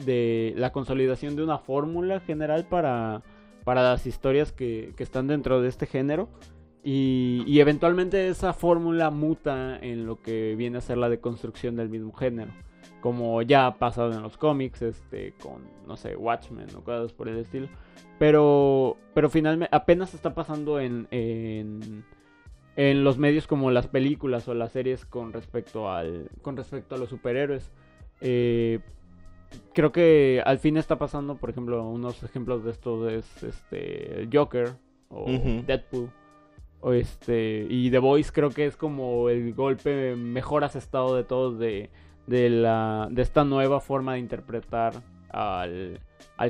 de 0.04 0.54
la 0.56 0.72
consolidación 0.72 1.36
de 1.36 1.44
una 1.44 1.58
fórmula 1.58 2.20
general 2.20 2.66
para, 2.68 3.22
para 3.64 3.82
las 3.82 4.06
historias 4.06 4.52
que, 4.52 4.94
que 4.96 5.02
están 5.02 5.26
dentro 5.28 5.60
de 5.60 5.68
este 5.68 5.86
género 5.86 6.28
y, 6.82 7.44
y 7.46 7.60
eventualmente 7.60 8.28
esa 8.28 8.52
fórmula 8.52 9.10
muta 9.10 9.78
en 9.80 10.06
lo 10.06 10.20
que 10.20 10.54
viene 10.56 10.78
a 10.78 10.80
ser 10.80 10.98
la 10.98 11.08
deconstrucción 11.08 11.76
del 11.76 11.88
mismo 11.88 12.12
género 12.12 12.52
como 13.00 13.42
ya 13.42 13.66
ha 13.66 13.78
pasado 13.78 14.12
en 14.12 14.22
los 14.22 14.36
cómics, 14.36 14.82
este, 14.82 15.32
con, 15.42 15.62
no 15.86 15.96
sé, 15.96 16.16
Watchmen 16.16 16.68
o 16.76 16.82
cosas 16.82 17.12
por 17.12 17.28
el 17.28 17.38
estilo. 17.38 17.68
Pero, 18.18 18.96
pero 19.14 19.30
finalmente 19.30 19.74
apenas 19.74 20.14
está 20.14 20.34
pasando 20.34 20.78
en, 20.78 21.08
en, 21.10 22.04
en, 22.76 23.04
los 23.04 23.16
medios 23.16 23.46
como 23.46 23.70
las 23.70 23.86
películas 23.86 24.46
o 24.48 24.54
las 24.54 24.72
series 24.72 25.06
con 25.06 25.32
respecto, 25.32 25.90
al, 25.90 26.30
con 26.42 26.56
respecto 26.56 26.94
a 26.94 26.98
los 26.98 27.08
superhéroes. 27.08 27.70
Eh, 28.20 28.80
creo 29.72 29.90
que 29.90 30.42
al 30.44 30.58
fin 30.58 30.76
está 30.76 30.98
pasando, 30.98 31.36
por 31.36 31.48
ejemplo, 31.48 31.82
unos 31.88 32.22
ejemplos 32.22 32.62
de 32.62 32.72
esto 32.72 33.08
es 33.08 33.42
este, 33.42 34.28
Joker 34.30 34.72
o 35.08 35.24
Deadpool. 35.66 36.10
O 36.82 36.92
este, 36.92 37.66
y 37.68 37.90
The 37.90 37.98
Voice 37.98 38.30
creo 38.32 38.50
que 38.50 38.66
es 38.66 38.76
como 38.76 39.28
el 39.28 39.52
golpe 39.54 40.16
mejor 40.16 40.64
asestado 40.64 41.14
de 41.14 41.24
todos 41.24 41.58
de 41.58 41.90
de, 42.30 42.48
la, 42.48 43.08
de 43.10 43.22
esta 43.22 43.44
nueva 43.44 43.80
forma 43.80 44.14
de 44.14 44.20
interpretar 44.20 45.02
al, 45.30 46.00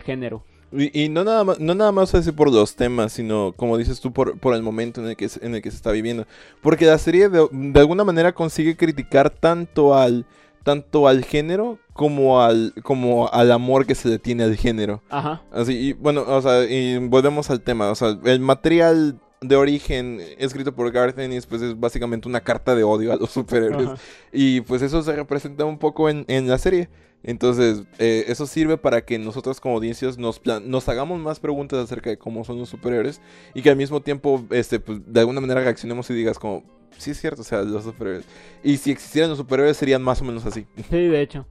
género. 0.04 0.44
Y, 0.72 1.08
no 1.08 1.24
nada 1.24 1.42
más, 1.42 1.58
no 1.58 1.74
nada 1.74 1.90
más 1.90 2.14
así 2.14 2.30
por 2.30 2.52
los 2.52 2.76
temas, 2.76 3.12
sino 3.12 3.52
como 3.56 3.76
dices 3.76 4.00
tú, 4.00 4.12
por, 4.12 4.38
por 4.38 4.54
el 4.54 4.62
momento 4.62 5.00
en 5.00 5.08
el, 5.08 5.16
que, 5.16 5.28
en 5.40 5.56
el 5.56 5.62
que 5.62 5.70
se 5.70 5.76
está 5.76 5.90
viviendo. 5.90 6.26
Porque 6.60 6.86
la 6.86 6.98
serie 6.98 7.28
de, 7.28 7.48
de, 7.50 7.80
alguna 7.80 8.04
manera 8.04 8.32
consigue 8.32 8.76
criticar 8.76 9.30
tanto 9.30 9.96
al, 9.96 10.26
tanto 10.62 11.08
al 11.08 11.24
género 11.24 11.78
como 11.92 12.40
al, 12.40 12.72
como 12.84 13.28
al 13.32 13.50
amor 13.50 13.84
que 13.84 13.96
se 13.96 14.08
le 14.08 14.18
tiene 14.20 14.44
al 14.44 14.54
género. 14.54 15.02
Ajá. 15.10 15.42
Así, 15.50 15.72
y 15.72 15.92
bueno, 15.94 16.24
o 16.24 16.40
sea, 16.40 16.64
y 16.64 16.98
volvemos 16.98 17.50
al 17.50 17.62
tema. 17.62 17.90
O 17.90 17.96
sea, 17.96 18.16
el 18.24 18.38
material 18.38 19.18
de 19.40 19.56
origen 19.56 20.20
escrito 20.38 20.74
por 20.74 20.90
Garth 20.92 21.18
Ennis, 21.18 21.46
pues 21.46 21.62
es 21.62 21.78
básicamente 21.78 22.28
una 22.28 22.42
carta 22.42 22.74
de 22.74 22.84
odio 22.84 23.12
a 23.12 23.16
los 23.16 23.30
superhéroes. 23.30 23.98
Y 24.32 24.60
pues 24.62 24.82
eso 24.82 25.02
se 25.02 25.16
representa 25.16 25.64
un 25.64 25.78
poco 25.78 26.08
en, 26.10 26.48
la 26.48 26.58
serie. 26.58 26.88
Entonces, 27.22 27.84
eh, 27.98 28.24
eso 28.28 28.46
sirve 28.46 28.78
para 28.78 29.04
que 29.04 29.18
nosotros 29.18 29.60
como 29.60 29.74
audiencias 29.76 30.18
nos, 30.18 30.40
nos 30.64 30.88
hagamos 30.88 31.20
más 31.20 31.38
preguntas 31.40 31.78
acerca 31.78 32.10
de 32.10 32.18
cómo 32.18 32.44
son 32.44 32.58
los 32.58 32.68
superhéroes 32.68 33.20
y 33.54 33.62
que 33.62 33.70
al 33.70 33.76
mismo 33.76 34.00
tiempo, 34.00 34.44
este, 34.50 34.80
pues, 34.80 35.00
de 35.06 35.20
alguna 35.20 35.40
manera 35.40 35.60
reaccionemos 35.62 36.08
y 36.10 36.14
digas 36.14 36.38
como, 36.38 36.64
sí 36.96 37.10
es 37.10 37.20
cierto, 37.20 37.42
o 37.42 37.44
sea, 37.44 37.62
los 37.62 37.84
superhéroes. 37.84 38.24
Y 38.62 38.76
si 38.76 38.90
existieran 38.90 39.30
los 39.30 39.38
superhéroes 39.38 39.76
serían 39.76 40.02
más 40.02 40.20
o 40.22 40.24
menos 40.24 40.46
así. 40.46 40.66
Sí, 40.90 41.08
de 41.08 41.20
hecho. 41.20 41.46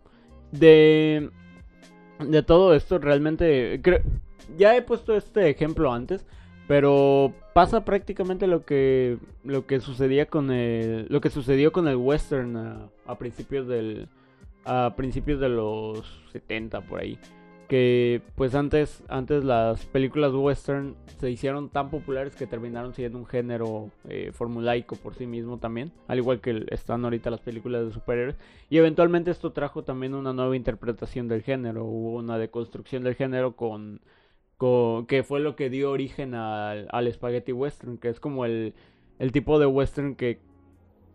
De, 0.52 1.30
de 2.20 2.44
todo 2.44 2.74
esto, 2.74 2.98
realmente, 2.98 3.80
creo, 3.84 4.02
ya 4.58 4.76
he 4.76 4.82
puesto 4.82 5.16
este 5.16 5.50
ejemplo 5.50 5.92
antes, 5.92 6.26
pero 6.68 7.34
pasa 7.60 7.84
prácticamente 7.84 8.48
lo 8.48 8.64
que 8.64 9.18
lo 9.44 9.68
que 9.68 9.82
sucedía 9.82 10.28
con 10.28 10.50
el 10.50 11.08
lo 11.10 11.20
que 11.20 11.30
sucedió 11.30 11.74
con 11.74 11.90
el 11.90 11.98
western 11.98 12.56
a, 13.06 13.16
principios 13.16 13.68
del 13.68 14.08
a 14.64 14.94
principios 14.96 15.42
de 15.42 15.50
los 15.50 16.22
70 16.32 16.80
por 16.80 17.02
ahí. 17.02 17.20
Que 17.68 18.22
pues 18.36 18.56
antes 18.56 19.04
antes 19.10 19.44
las 19.44 19.86
películas 19.88 20.32
western 20.34 20.96
se 21.20 21.30
hicieron 21.30 21.68
tan 21.68 21.90
populares 21.90 22.34
que 22.34 22.48
terminaron 22.48 22.94
siendo 22.94 23.18
un 23.18 23.26
género 23.26 23.92
eh, 24.08 24.32
formulaico 24.32 24.96
por 24.96 25.16
sí 25.16 25.28
mismo 25.28 25.58
también 25.58 25.92
al 26.08 26.18
igual 26.18 26.40
que 26.40 26.66
están 26.70 27.04
ahorita 27.04 27.30
las 27.30 27.42
películas 27.42 27.86
de 27.86 27.92
superhéroes. 27.92 28.38
Y 28.70 28.78
eventualmente 28.78 29.32
esto 29.32 29.52
trajo 29.52 29.84
también 29.84 30.14
una 30.14 30.32
nueva 30.32 30.56
interpretación 30.56 31.28
del 31.28 31.42
género. 31.42 31.84
Hubo 31.84 32.20
una 32.20 32.38
deconstrucción 32.38 33.04
del 33.04 33.16
género 33.16 33.58
con 33.58 34.00
que 34.60 35.24
fue 35.24 35.40
lo 35.40 35.56
que 35.56 35.70
dio 35.70 35.92
origen 35.92 36.36
al, 36.36 36.88
al 36.92 37.12
spaghetti 37.12 37.54
western, 37.54 37.98
que 37.98 38.10
es 38.10 38.20
como 38.20 38.44
el, 38.44 38.74
el 39.18 39.32
tipo 39.32 39.58
de 39.58 39.66
western 39.66 40.16
que 40.16 40.40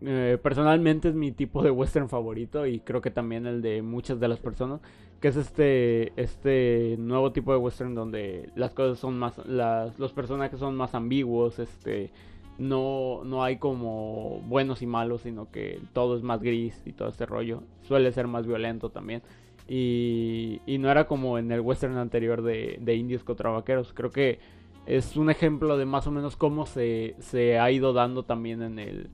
eh, 0.01 0.37
personalmente 0.41 1.09
es 1.09 1.15
mi 1.15 1.31
tipo 1.31 1.63
de 1.63 1.71
western 1.71 2.09
favorito 2.09 2.65
y 2.65 2.79
creo 2.79 3.01
que 3.01 3.11
también 3.11 3.45
el 3.45 3.61
de 3.61 3.81
muchas 3.81 4.19
de 4.19 4.27
las 4.27 4.39
personas, 4.39 4.81
que 5.21 5.27
es 5.27 5.35
este, 5.35 6.11
este 6.19 6.95
nuevo 6.97 7.31
tipo 7.31 7.51
de 7.51 7.59
western 7.59 7.93
donde 7.93 8.49
las 8.55 8.73
cosas 8.73 8.99
son 8.99 9.17
más, 9.17 9.37
las, 9.45 9.97
los 9.99 10.11
personajes 10.11 10.59
son 10.59 10.75
más 10.75 10.95
ambiguos, 10.95 11.59
este, 11.59 12.11
no, 12.57 13.23
no 13.25 13.43
hay 13.43 13.57
como 13.57 14.41
buenos 14.47 14.81
y 14.81 14.87
malos, 14.87 15.21
sino 15.21 15.51
que 15.51 15.79
todo 15.93 16.17
es 16.17 16.23
más 16.23 16.41
gris 16.41 16.81
y 16.85 16.93
todo 16.93 17.09
este 17.09 17.25
rollo, 17.25 17.61
suele 17.83 18.11
ser 18.11 18.27
más 18.27 18.47
violento 18.47 18.89
también. 18.89 19.21
Y, 19.67 20.61
no 20.79 20.91
era 20.91 21.07
como 21.07 21.37
en 21.37 21.51
el 21.51 21.61
western 21.61 21.97
anterior 21.97 22.41
de, 22.41 22.95
indios 22.95 23.23
contra 23.23 23.49
vaqueros. 23.49 23.93
Creo 23.93 24.11
que 24.11 24.39
es 24.85 25.17
un 25.17 25.29
ejemplo 25.29 25.77
de 25.77 25.85
más 25.85 26.05
o 26.07 26.11
menos 26.11 26.35
cómo 26.35 26.65
se, 26.65 27.15
se 27.19 27.57
ha 27.59 27.71
ido 27.71 27.93
dando 27.93 28.23
también 28.23 28.61
en 28.61 28.79
el, 28.79 29.09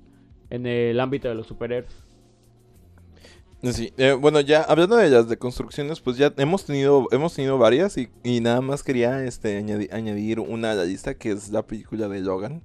en 0.49 0.65
el 0.65 0.99
ámbito 0.99 1.29
de 1.29 1.35
los 1.35 1.47
superhéroes. 1.47 2.03
Sí, 3.63 3.93
eh, 3.97 4.13
bueno, 4.13 4.41
ya 4.41 4.63
hablando 4.63 4.95
de 4.95 5.09
las 5.11 5.29
deconstrucciones, 5.29 6.01
pues 6.01 6.17
ya 6.17 6.33
hemos 6.37 6.65
tenido, 6.65 7.07
hemos 7.11 7.35
tenido 7.35 7.59
varias 7.59 7.95
y, 7.95 8.09
nada 8.41 8.59
más 8.59 8.81
quería 8.81 9.23
este, 9.23 9.55
añadir, 9.57 9.93
añadir 9.93 10.39
una 10.39 10.71
a 10.71 10.75
la 10.75 10.83
lista 10.85 11.13
que 11.13 11.31
es 11.31 11.49
la 11.49 11.61
película 11.67 12.07
de 12.07 12.21
Logan. 12.21 12.63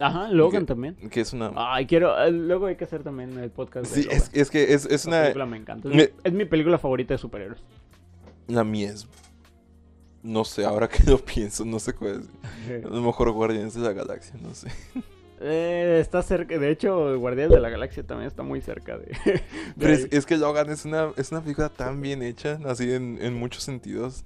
Ajá, 0.00 0.28
Logan 0.28 0.64
también. 0.64 0.96
Que 1.10 1.20
es 1.20 1.32
una. 1.34 1.52
Ay, 1.54 1.86
quiero. 1.86 2.18
Eh, 2.24 2.32
luego 2.32 2.66
hay 2.66 2.76
que 2.76 2.84
hacer 2.84 3.02
también 3.02 3.38
el 3.38 3.50
podcast. 3.50 3.86
Sí, 3.86 4.08
es, 4.10 4.30
es, 4.32 4.50
que 4.50 4.72
es, 4.72 4.86
es 4.86 5.04
una. 5.04 5.20
película 5.20 5.46
me 5.46 5.58
encanta. 5.58 5.90
Es, 6.24 6.32
mi, 6.32 6.46
película 6.46 6.78
favorita 6.78 7.12
de 7.14 7.18
superhéroes. 7.18 7.60
La 8.48 8.64
mía 8.64 8.90
es. 8.90 9.06
No 10.22 10.44
sé, 10.44 10.64
ahora 10.64 10.88
que 10.88 11.02
lo 11.04 11.18
pienso, 11.18 11.66
no 11.66 11.78
sé 11.78 11.92
cuál 11.92 12.22
es. 12.22 12.84
A 12.84 12.88
lo 12.88 13.02
mejor 13.02 13.30
Guardianes 13.32 13.74
de 13.74 13.80
la 13.80 13.92
Galaxia, 13.92 14.34
no 14.42 14.54
sé. 14.54 14.68
Eh, 15.42 15.98
está 16.00 16.22
cerca, 16.22 16.58
de 16.58 16.70
hecho, 16.70 17.18
Guardianes 17.18 17.54
de 17.54 17.60
la 17.60 17.70
Galaxia 17.70 18.02
también 18.02 18.26
está 18.26 18.42
muy 18.42 18.60
cerca 18.60 18.98
de. 18.98 19.12
Pero 19.78 19.92
es, 19.92 20.26
que 20.26 20.36
Logan 20.36 20.68
es 20.68 20.84
una, 20.84 21.12
es 21.16 21.30
una 21.30 21.40
película 21.40 21.70
tan 21.70 22.02
bien 22.02 22.22
hecha, 22.22 22.58
así 22.66 22.92
en, 22.92 23.18
en 23.20 23.34
muchos 23.34 23.62
sentidos. 23.62 24.24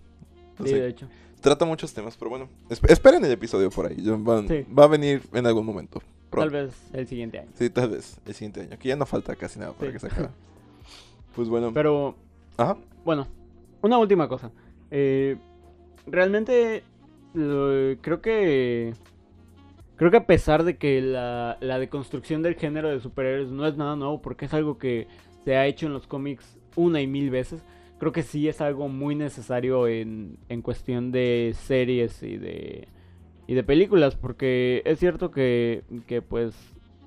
sí, 0.65 0.73
de 0.73 0.89
hecho 0.89 1.09
trata 1.45 1.67
muchos 1.67 1.93
temas, 1.93 2.17
pero 2.17 2.31
bueno, 2.31 2.49
esperen 2.89 3.23
el 3.23 3.31
episodio 3.31 3.69
por 3.71 3.85
ahí. 3.85 3.97
Va, 4.01 4.85
a 4.85 4.87
venir 4.87 5.23
en 5.35 5.47
algún 5.47 5.67
momento. 5.67 6.03
Tal 6.31 6.49
vez 6.49 6.75
el 6.95 7.07
siguiente 7.07 7.39
año. 7.39 7.51
Sí, 7.55 7.69
tal 7.69 7.91
vez 7.91 8.19
el 8.27 8.33
siguiente 8.33 8.63
año. 8.63 8.71
Aquí 8.73 8.89
ya 8.89 8.97
no 8.97 9.05
falta 9.05 9.37
casi 9.37 9.59
nada 9.59 9.73
para 9.73 9.93
que 9.93 9.99
se 9.99 10.07
acabe. 10.07 10.31
Pues 11.37 11.49
bueno. 11.49 11.73
Pero. 11.75 12.15
Ajá. 12.57 12.79
Bueno, 13.05 13.29
una 13.83 13.99
última 13.99 14.27
cosa. 14.27 14.53
Eh, 14.91 15.37
realmente 16.07 16.83
creo 17.35 18.23
que. 18.23 18.95
Creo 19.97 20.11
que 20.11 20.17
a 20.17 20.27
pesar 20.27 20.65
de 20.65 20.79
que 20.79 21.01
la, 21.03 21.59
la 21.61 21.79
deconstrucción 21.79 22.43
del 22.43 22.55
género 22.55 22.89
de 22.89 23.01
superhéroes 23.01 23.51
no 23.51 23.67
es 23.67 23.77
nada 23.77 23.97
nuevo, 23.97 24.23
porque 24.23 24.47
es 24.47 24.55
algo 24.55 24.79
que 24.79 25.09
se 25.45 25.57
ha 25.57 25.67
hecho 25.67 25.87
en 25.87 25.93
los 25.93 26.07
cómics 26.07 26.57
una 26.75 27.01
y 27.01 27.07
mil 27.07 27.31
veces 27.31 27.61
creo 27.99 28.13
que 28.13 28.23
sí 28.23 28.49
es 28.49 28.61
algo 28.61 28.89
muy 28.89 29.15
necesario 29.15 29.87
en, 29.87 30.39
en 30.49 30.63
cuestión 30.63 31.13
de 31.13 31.55
series 31.55 32.23
y 32.23 32.37
de, 32.37 32.89
y 33.47 33.55
de 33.55 33.63
películas, 33.63 34.17
porque 34.17 34.83
es 34.85 34.99
cierto 34.99 35.31
que, 35.31 35.85
que 36.07 36.23
pues 36.23 36.55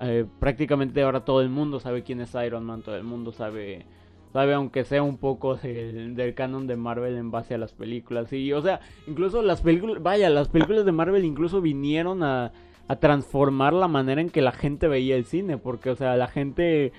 eh, 0.00 0.26
prácticamente 0.38 1.02
ahora 1.02 1.24
todo 1.24 1.40
el 1.40 1.48
mundo 1.48 1.80
sabe 1.80 2.02
quién 2.02 2.20
es 2.20 2.34
Iron 2.34 2.64
Man, 2.64 2.82
todo 2.82 2.96
el 2.96 3.04
mundo 3.04 3.32
sabe 3.32 3.86
sabe 4.32 4.52
aunque 4.52 4.84
sea 4.84 5.02
un 5.02 5.16
poco 5.16 5.56
del, 5.56 6.14
del, 6.14 6.34
canon 6.34 6.66
de 6.66 6.76
Marvel 6.76 7.16
en 7.16 7.30
base 7.30 7.54
a 7.54 7.58
las 7.58 7.72
películas. 7.72 8.32
Y 8.32 8.52
o 8.52 8.60
sea 8.60 8.80
incluso 9.06 9.42
las 9.42 9.62
películas 9.62 10.02
vaya 10.02 10.28
las 10.30 10.48
películas 10.48 10.84
de 10.84 10.92
Marvel 10.92 11.24
incluso 11.24 11.60
vinieron 11.60 12.22
a, 12.22 12.52
a 12.88 12.96
transformar 12.96 13.72
la 13.72 13.88
manera 13.88 14.20
en 14.20 14.30
que 14.30 14.42
la 14.42 14.52
gente 14.52 14.86
veía 14.86 15.16
el 15.16 15.24
cine 15.24 15.58
porque 15.58 15.90
o 15.90 15.96
sea 15.96 16.16
la 16.16 16.28
gente 16.28 16.92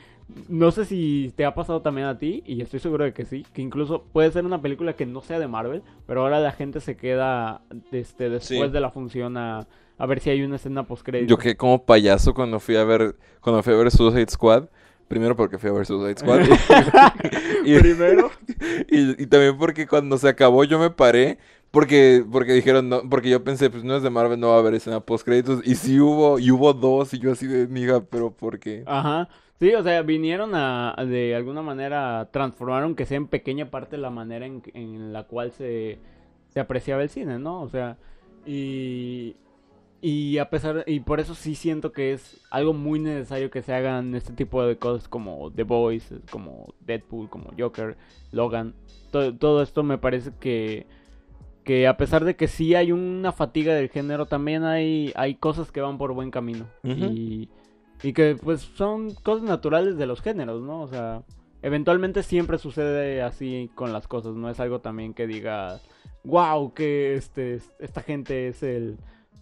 no 0.47 0.71
sé 0.71 0.85
si 0.85 1.33
te 1.35 1.45
ha 1.45 1.55
pasado 1.55 1.81
también 1.81 2.07
a 2.07 2.17
ti, 2.17 2.43
y 2.45 2.61
estoy 2.61 2.79
seguro 2.79 3.03
de 3.03 3.13
que 3.13 3.25
sí, 3.25 3.45
que 3.53 3.61
incluso 3.61 4.03
puede 4.11 4.31
ser 4.31 4.45
una 4.45 4.61
película 4.61 4.93
que 4.93 5.05
no 5.05 5.21
sea 5.21 5.39
de 5.39 5.47
Marvel, 5.47 5.81
pero 6.05 6.21
ahora 6.21 6.39
la 6.39 6.51
gente 6.51 6.79
se 6.81 6.95
queda 6.95 7.61
este, 7.91 8.29
después 8.29 8.71
de 8.71 8.79
la 8.79 8.91
función 8.91 9.37
a, 9.37 9.67
ver 10.07 10.19
si 10.19 10.29
hay 10.29 10.43
una 10.43 10.57
escena 10.57 10.83
post 10.83 11.07
Yo 11.27 11.37
quedé 11.37 11.55
como 11.55 11.83
payaso 11.83 12.33
cuando 12.33 12.59
fui 12.59 12.75
a 12.75 12.83
ver, 12.83 13.15
cuando 13.41 13.63
fui 13.63 13.73
a 13.73 13.77
ver 13.77 13.91
Suicide 13.91 14.29
Squad. 14.29 14.65
Primero 15.07 15.35
porque 15.35 15.57
fui 15.57 15.71
a 15.71 15.73
ver 15.73 15.87
Suicide 15.87 16.19
Squad. 16.19 16.41
y, 17.65 17.77
Primero. 17.79 18.29
Y, 18.87 19.25
también 19.25 19.57
porque 19.57 19.87
cuando 19.87 20.17
se 20.17 20.29
acabó 20.29 20.63
yo 20.63 20.77
me 20.77 20.91
paré. 20.91 21.39
Porque, 21.71 22.25
porque 22.31 22.53
dijeron, 22.53 22.89
no, 22.89 23.07
porque 23.07 23.29
yo 23.29 23.43
pensé, 23.43 23.69
pues 23.69 23.83
no 23.83 23.95
es 23.95 24.01
de 24.01 24.09
Marvel, 24.09 24.39
no 24.39 24.49
va 24.49 24.55
a 24.55 24.59
haber 24.59 24.73
escena 24.73 25.01
post 25.01 25.23
créditos. 25.23 25.61
Y 25.63 25.75
sí 25.75 25.99
hubo, 25.99 26.39
y 26.39 26.49
hubo 26.49 26.73
dos, 26.73 27.13
y 27.13 27.19
yo 27.19 27.31
así 27.31 27.45
de, 27.45 27.67
niga, 27.67 28.01
pero 28.01 28.31
¿por 28.31 28.59
qué? 28.59 28.83
Ajá. 28.87 29.29
Sí, 29.59 29.73
o 29.73 29.83
sea, 29.83 30.01
vinieron 30.03 30.51
a, 30.55 30.95
de 31.05 31.35
alguna 31.35 31.61
manera, 31.61 32.29
transformaron 32.31 32.95
que 32.95 33.05
sea 33.05 33.17
en 33.17 33.27
pequeña 33.27 33.69
parte 33.69 33.97
la 33.97 34.09
manera 34.09 34.45
en, 34.45 34.61
en 34.73 35.11
la 35.11 35.23
cual 35.23 35.51
se, 35.51 35.99
se 36.47 36.61
apreciaba 36.61 37.03
el 37.03 37.09
cine, 37.09 37.39
¿no? 37.39 37.61
O 37.61 37.67
sea, 37.67 37.97
y, 38.45 39.35
y 40.01 40.37
a 40.37 40.49
pesar, 40.49 40.85
y 40.87 41.01
por 41.01 41.19
eso 41.19 41.35
sí 41.35 41.55
siento 41.55 41.91
que 41.91 42.13
es 42.13 42.41
algo 42.49 42.73
muy 42.73 42.99
necesario 42.99 43.51
que 43.51 43.61
se 43.61 43.73
hagan 43.73 44.15
este 44.15 44.31
tipo 44.31 44.63
de 44.63 44.77
cosas 44.77 45.09
como 45.09 45.51
The 45.51 45.63
Voice, 45.63 46.19
como 46.31 46.73
Deadpool, 46.79 47.29
como 47.29 47.51
Joker, 47.57 47.97
Logan. 48.31 48.75
Todo, 49.11 49.35
todo 49.35 49.61
esto 49.61 49.83
me 49.83 49.97
parece 49.97 50.31
que, 50.39 50.87
que 51.65 51.85
a 51.85 51.97
pesar 51.97 52.23
de 52.23 52.37
que 52.37 52.47
sí 52.47 52.75
hay 52.75 52.93
una 52.93 53.33
fatiga 53.33 53.73
del 53.73 53.89
género, 53.89 54.25
también 54.25 54.63
hay, 54.63 55.11
hay 55.15 55.35
cosas 55.35 55.69
que 55.69 55.81
van 55.81 55.97
por 55.97 56.13
buen 56.13 56.31
camino. 56.31 56.65
Ujú. 56.83 56.93
y, 56.95 57.49
y 58.03 58.13
que 58.13 58.35
pues 58.41 58.61
son 58.61 59.13
cosas 59.15 59.43
naturales 59.43 59.97
de 59.97 60.05
los 60.05 60.21
géneros, 60.21 60.61
¿no? 60.61 60.81
O 60.81 60.87
sea, 60.87 61.23
eventualmente 61.61 62.23
siempre 62.23 62.57
sucede 62.57 63.21
así 63.21 63.69
con 63.75 63.91
las 63.93 64.07
cosas, 64.07 64.35
no 64.35 64.49
es 64.49 64.59
algo 64.59 64.79
también 64.79 65.13
que 65.13 65.27
diga, 65.27 65.79
wow, 66.23 66.73
que 66.73 67.15
este, 67.15 67.59
esta 67.79 68.01
gente 68.01 68.47
es 68.47 68.63
el, 68.63 68.97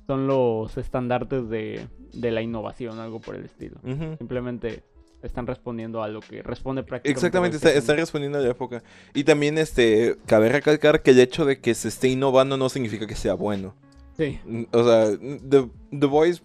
son 0.08 0.28
los 0.28 0.78
estandartes 0.78 1.50
de, 1.50 1.88
de 2.14 2.32
la 2.32 2.42
innovación, 2.42 3.00
algo 3.00 3.20
por 3.20 3.36
el 3.36 3.46
estilo. 3.46 3.80
Simplemente 4.18 4.84
están 5.22 5.48
respondiendo 5.48 6.02
a 6.02 6.06
algo 6.06 6.22
que 6.22 6.42
responde 6.44 6.84
prácticamente. 6.84 7.12
Exactamente, 7.12 7.58
a 7.58 7.60
cualquier 7.60 7.78
está, 7.78 7.92
está 7.92 8.00
respondiendo 8.00 8.38
a 8.38 8.42
la 8.42 8.50
época. 8.50 8.84
Y 9.14 9.24
también, 9.24 9.58
este, 9.58 10.16
cabe 10.26 10.50
recalcar 10.50 11.02
que 11.02 11.12
el 11.12 11.20
hecho 11.20 11.44
de 11.44 11.60
que 11.60 11.74
se 11.74 11.88
esté 11.90 12.08
innovando 12.10 12.56
no 12.56 12.70
significa 12.70 13.06
que 13.08 13.16
sea 13.16 13.34
bueno. 13.34 13.76
Sí, 14.16 14.40
Mm, 14.46 14.64
O 14.72 14.84
sea, 14.84 15.18
The, 15.18 15.70
The 15.92 16.06
Voice, 16.08 16.42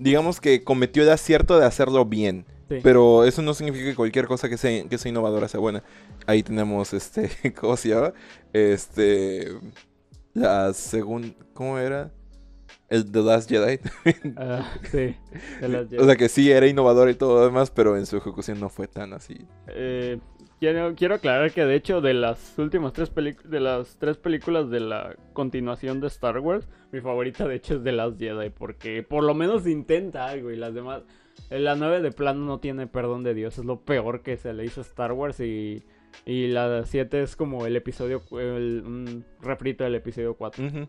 digamos 0.00 0.40
que 0.40 0.64
cometió 0.64 1.02
el 1.02 1.10
acierto 1.10 1.58
de 1.58 1.66
hacerlo 1.66 2.04
bien. 2.04 2.46
sí. 2.68 2.78
Pero 2.82 3.24
eso 3.24 3.42
no 3.42 3.54
significa 3.54 3.84
que 3.84 3.94
cualquier 3.94 4.26
cosa 4.26 4.48
que 4.48 4.56
sea, 4.56 4.88
que 4.88 4.98
sea 4.98 5.10
innovadora 5.10 5.48
sea 5.48 5.60
buena. 5.60 5.82
Ahí 6.26 6.42
tenemos, 6.42 6.92
este, 6.92 7.30
¿cómo 7.60 7.76
se 7.76 7.90
llama? 7.90 8.12
Este, 8.52 9.48
la 10.34 10.72
segunda, 10.72 11.28
¿cómo 11.52 11.78
era? 11.78 12.10
El 12.88 13.10
The 13.10 13.22
Last 13.22 13.48
Jedi. 13.48 13.78
Ah, 14.36 14.68
sí, 14.90 15.16
o 15.98 16.04
sea 16.04 16.16
que 16.16 16.28
sí, 16.28 16.50
era 16.50 16.66
innovador 16.66 17.08
y 17.08 17.14
todo 17.14 17.38
lo 17.38 17.44
demás, 17.44 17.70
pero 17.70 17.96
en 17.96 18.04
su 18.06 18.16
ejecución 18.16 18.58
no 18.58 18.68
fue 18.68 18.88
tan 18.88 19.12
así. 19.12 19.46
Eh, 19.68 20.18
quiero, 20.60 20.94
quiero 20.94 21.14
aclarar 21.16 21.50
que 21.52 21.64
de 21.64 21.74
hecho 21.74 22.00
de 22.00 22.14
las 22.14 22.56
últimas 22.58 22.92
tres 22.92 23.10
películas, 23.10 23.50
de 23.50 23.60
las 23.60 23.96
tres 23.96 24.16
películas 24.18 24.70
de 24.70 24.80
la 24.80 25.16
continuación 25.32 26.00
de 26.00 26.06
Star 26.06 26.38
Wars, 26.38 26.68
mi 26.92 27.00
favorita 27.00 27.48
de 27.48 27.56
hecho 27.56 27.74
es 27.76 27.82
The 27.82 27.92
Last 27.92 28.18
Jedi, 28.20 28.50
porque 28.50 29.02
por 29.02 29.24
lo 29.24 29.34
menos 29.34 29.66
intenta 29.66 30.26
algo 30.26 30.50
y 30.50 30.56
las 30.56 30.74
demás... 30.74 31.02
eh, 31.50 31.58
La 31.58 31.74
9 31.74 32.00
de 32.02 32.12
plano 32.12 32.44
no 32.44 32.60
tiene 32.60 32.86
perdón 32.86 33.22
de 33.24 33.34
Dios, 33.34 33.58
es 33.58 33.64
lo 33.64 33.80
peor 33.80 34.22
que 34.22 34.36
se 34.36 34.52
le 34.52 34.64
hizo 34.64 34.80
a 34.80 34.84
Star 34.84 35.12
Wars 35.12 35.40
y, 35.40 35.82
y 36.24 36.48
la 36.48 36.84
7 36.84 37.22
es 37.22 37.34
como 37.36 37.66
el 37.66 37.76
episodio, 37.76 38.22
el, 38.32 38.82
un 38.86 39.24
refrito 39.40 39.84
del 39.84 39.94
episodio 39.96 40.34
4. 40.34 40.64
Ujú. 40.64 40.88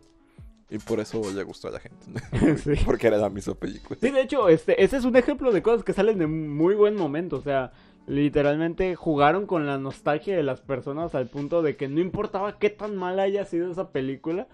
Y 0.70 0.78
por 0.78 1.00
eso 1.00 1.20
le 1.34 1.42
gustó 1.42 1.68
a 1.68 1.72
la 1.72 1.80
gente. 1.80 2.06
Sí. 2.56 2.72
Porque 2.86 3.06
era 3.08 3.18
la 3.18 3.28
misma 3.28 3.54
película. 3.54 3.98
Sí, 4.00 4.10
de 4.10 4.22
hecho, 4.22 4.48
este, 4.48 4.82
ese 4.82 4.96
es 4.96 5.04
un 5.04 5.14
ejemplo 5.16 5.52
de 5.52 5.60
cosas 5.62 5.84
que 5.84 5.92
salen 5.92 6.18
de 6.18 6.26
muy 6.26 6.74
buen 6.74 6.96
momento. 6.96 7.36
O 7.36 7.42
sea, 7.42 7.72
literalmente 8.06 8.94
jugaron 8.96 9.46
con 9.46 9.66
la 9.66 9.78
nostalgia 9.78 10.36
de 10.36 10.42
las 10.42 10.60
personas 10.60 11.14
al 11.14 11.28
punto 11.28 11.62
de 11.62 11.76
que 11.76 11.88
no 11.88 12.00
importaba 12.00 12.58
qué 12.58 12.70
tan 12.70 12.96
mala 12.96 13.22
haya 13.22 13.44
sido 13.44 13.70
esa 13.70 13.90
película, 13.92 14.48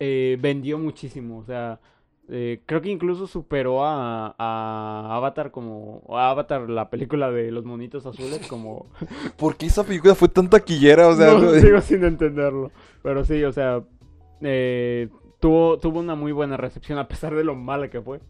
eh, 0.00 0.38
vendió 0.40 0.78
muchísimo. 0.78 1.38
O 1.38 1.44
sea, 1.44 1.80
eh, 2.28 2.62
creo 2.66 2.80
que 2.80 2.90
incluso 2.90 3.26
superó 3.26 3.84
a, 3.84 4.34
a 4.38 5.16
Avatar 5.16 5.50
como... 5.50 6.02
a 6.10 6.30
Avatar, 6.30 6.70
la 6.70 6.90
película 6.90 7.30
de 7.30 7.50
los 7.50 7.64
monitos 7.64 8.06
azules, 8.06 8.46
como... 8.48 8.86
¿Por 9.36 9.56
qué 9.56 9.66
esa 9.66 9.84
película 9.84 10.14
fue 10.14 10.28
tan 10.28 10.48
taquillera? 10.48 11.08
O 11.08 11.14
sea, 11.16 11.32
no, 11.34 11.40
no- 11.40 11.54
sigo 11.54 11.80
sin 11.80 12.04
entenderlo. 12.04 12.72
Pero 13.02 13.24
sí, 13.24 13.44
o 13.44 13.52
sea, 13.52 13.82
eh, 14.40 15.08
tuvo, 15.40 15.78
tuvo 15.78 16.00
una 16.00 16.14
muy 16.14 16.32
buena 16.32 16.56
recepción 16.56 16.98
a 16.98 17.08
pesar 17.08 17.34
de 17.34 17.44
lo 17.44 17.54
mala 17.54 17.90
que 17.90 18.00
fue. 18.00 18.20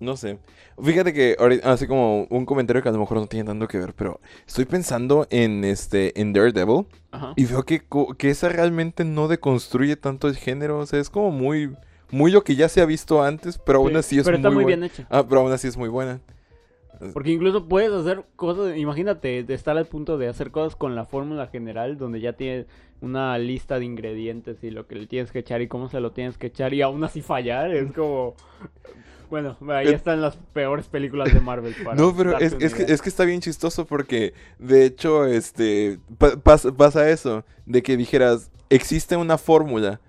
No 0.00 0.16
sé. 0.16 0.38
Fíjate 0.82 1.12
que 1.12 1.36
ahorita, 1.38 1.70
así 1.70 1.86
como 1.86 2.24
un 2.30 2.46
comentario 2.46 2.82
que 2.82 2.88
a 2.88 2.92
lo 2.92 2.98
mejor 2.98 3.18
no 3.18 3.26
tiene 3.26 3.44
tanto 3.46 3.68
que 3.68 3.78
ver, 3.78 3.94
pero 3.94 4.20
estoy 4.46 4.64
pensando 4.64 5.26
en 5.30 5.62
este 5.62 6.18
en 6.20 6.32
Daredevil 6.32 6.86
Ajá. 7.12 7.32
y 7.36 7.44
veo 7.44 7.64
que, 7.64 7.82
que 8.18 8.30
esa 8.30 8.48
realmente 8.48 9.04
no 9.04 9.28
deconstruye 9.28 9.96
tanto 9.96 10.26
el 10.28 10.36
género, 10.36 10.78
o 10.78 10.86
sea, 10.86 11.00
es 11.00 11.10
como 11.10 11.30
muy 11.30 11.76
muy 12.10 12.32
lo 12.32 12.42
que 12.44 12.56
ya 12.56 12.68
se 12.68 12.80
ha 12.80 12.86
visto 12.86 13.22
antes, 13.22 13.58
pero 13.58 13.78
aún 13.80 13.94
Sí, 13.94 13.96
así 13.96 14.18
es 14.18 14.24
pero 14.24 14.36
está 14.36 14.50
muy 14.50 14.64
buena. 14.64 14.66
bien 14.66 14.84
hecha. 14.84 15.06
Ah, 15.10 15.24
pero 15.28 15.42
aún 15.42 15.52
así 15.52 15.68
es 15.68 15.76
muy 15.76 15.88
buena. 15.90 16.20
Porque 17.12 17.30
incluso 17.30 17.66
puedes 17.66 17.92
hacer 17.92 18.24
cosas, 18.36 18.76
imagínate, 18.76 19.42
de 19.44 19.54
estar 19.54 19.76
al 19.78 19.86
punto 19.86 20.18
de 20.18 20.28
hacer 20.28 20.50
cosas 20.50 20.76
con 20.76 20.94
la 20.94 21.06
fórmula 21.06 21.46
general, 21.46 21.96
donde 21.96 22.20
ya 22.20 22.34
tienes 22.34 22.66
una 23.00 23.38
lista 23.38 23.78
de 23.78 23.86
ingredientes 23.86 24.62
y 24.62 24.70
lo 24.70 24.86
que 24.86 24.96
le 24.96 25.06
tienes 25.06 25.32
que 25.32 25.38
echar 25.38 25.62
y 25.62 25.68
cómo 25.68 25.88
se 25.88 26.00
lo 26.00 26.12
tienes 26.12 26.36
que 26.36 26.48
echar 26.48 26.74
y 26.74 26.82
aún 26.82 27.02
así 27.04 27.22
fallar, 27.22 27.70
es 27.72 27.92
como... 27.92 28.34
Bueno, 29.30 29.56
ahí 29.68 29.86
Eh, 29.88 29.94
están 29.94 30.20
las 30.20 30.36
peores 30.36 30.88
películas 30.88 31.32
de 31.32 31.40
Marvel. 31.40 31.74
Para 31.84 31.94
No, 31.94 32.14
pero 32.16 32.36
es, 32.38 32.52
es 32.60 32.74
que, 32.74 32.82
es 32.92 33.00
que 33.00 33.08
está 33.08 33.24
bien 33.24 33.40
chistoso 33.40 33.86
porque, 33.86 34.34
de 34.58 34.84
hecho, 34.84 35.24
este 35.26 35.98
pa- 36.18 36.32
pas- 36.32 36.74
pasa 36.74 37.08
eso, 37.10 37.44
de 37.64 37.82
que 37.82 37.96
dijeras, 37.96 38.50
existe 38.68 39.16
una 39.16 39.38
fórmula 39.38 40.00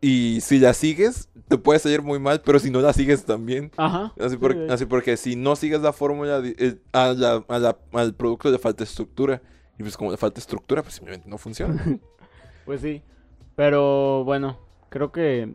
y 0.00 0.40
si 0.42 0.58
la 0.58 0.74
sigues, 0.74 1.28
te 1.48 1.56
puede 1.56 1.78
salir 1.78 2.02
muy 2.02 2.18
mal, 2.18 2.42
pero 2.44 2.58
si 2.58 2.70
no 2.70 2.80
la 2.80 2.92
sigues 2.92 3.24
también. 3.24 3.70
Ajá. 3.78 4.12
Así, 4.20 4.36
sí, 4.36 4.66
así 4.70 4.84
porque 4.86 5.16
si 5.16 5.34
no 5.34 5.56
sigues 5.56 5.80
la 5.80 5.92
fórmula, 5.94 6.42
eh, 6.44 6.76
a 6.92 7.14
la- 7.14 7.44
a 7.48 7.58
la- 7.58 7.78
al 7.94 8.14
producto 8.14 8.50
le 8.50 8.58
falta 8.58 8.84
estructura. 8.84 9.40
Y 9.78 9.82
pues 9.82 9.96
como 9.96 10.10
le 10.10 10.16
falta 10.16 10.40
estructura, 10.40 10.82
pues 10.82 10.94
simplemente 10.94 11.28
no 11.28 11.38
funciona. 11.38 11.74
Pues 12.66 12.82
sí. 12.82 13.00
Pero 13.56 14.24
bueno, 14.24 14.58
creo 14.90 15.10
que 15.10 15.54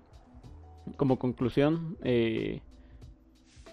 como 0.98 1.20
conclusión, 1.20 1.96
eh, 2.04 2.62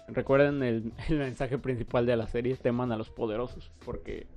recuerden 0.07 0.63
el, 0.63 0.93
el 1.09 1.17
mensaje 1.17 1.57
principal 1.57 2.05
de 2.05 2.17
la 2.17 2.27
serie, 2.27 2.55
teman 2.55 2.91
a 2.91 2.97
los 2.97 3.09
poderosos, 3.09 3.71
porque 3.85 4.27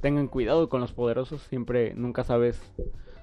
tengan 0.00 0.28
cuidado 0.28 0.68
con 0.68 0.80
los 0.80 0.92
poderosos, 0.92 1.42
siempre, 1.42 1.94
nunca 1.94 2.24
sabes, 2.24 2.60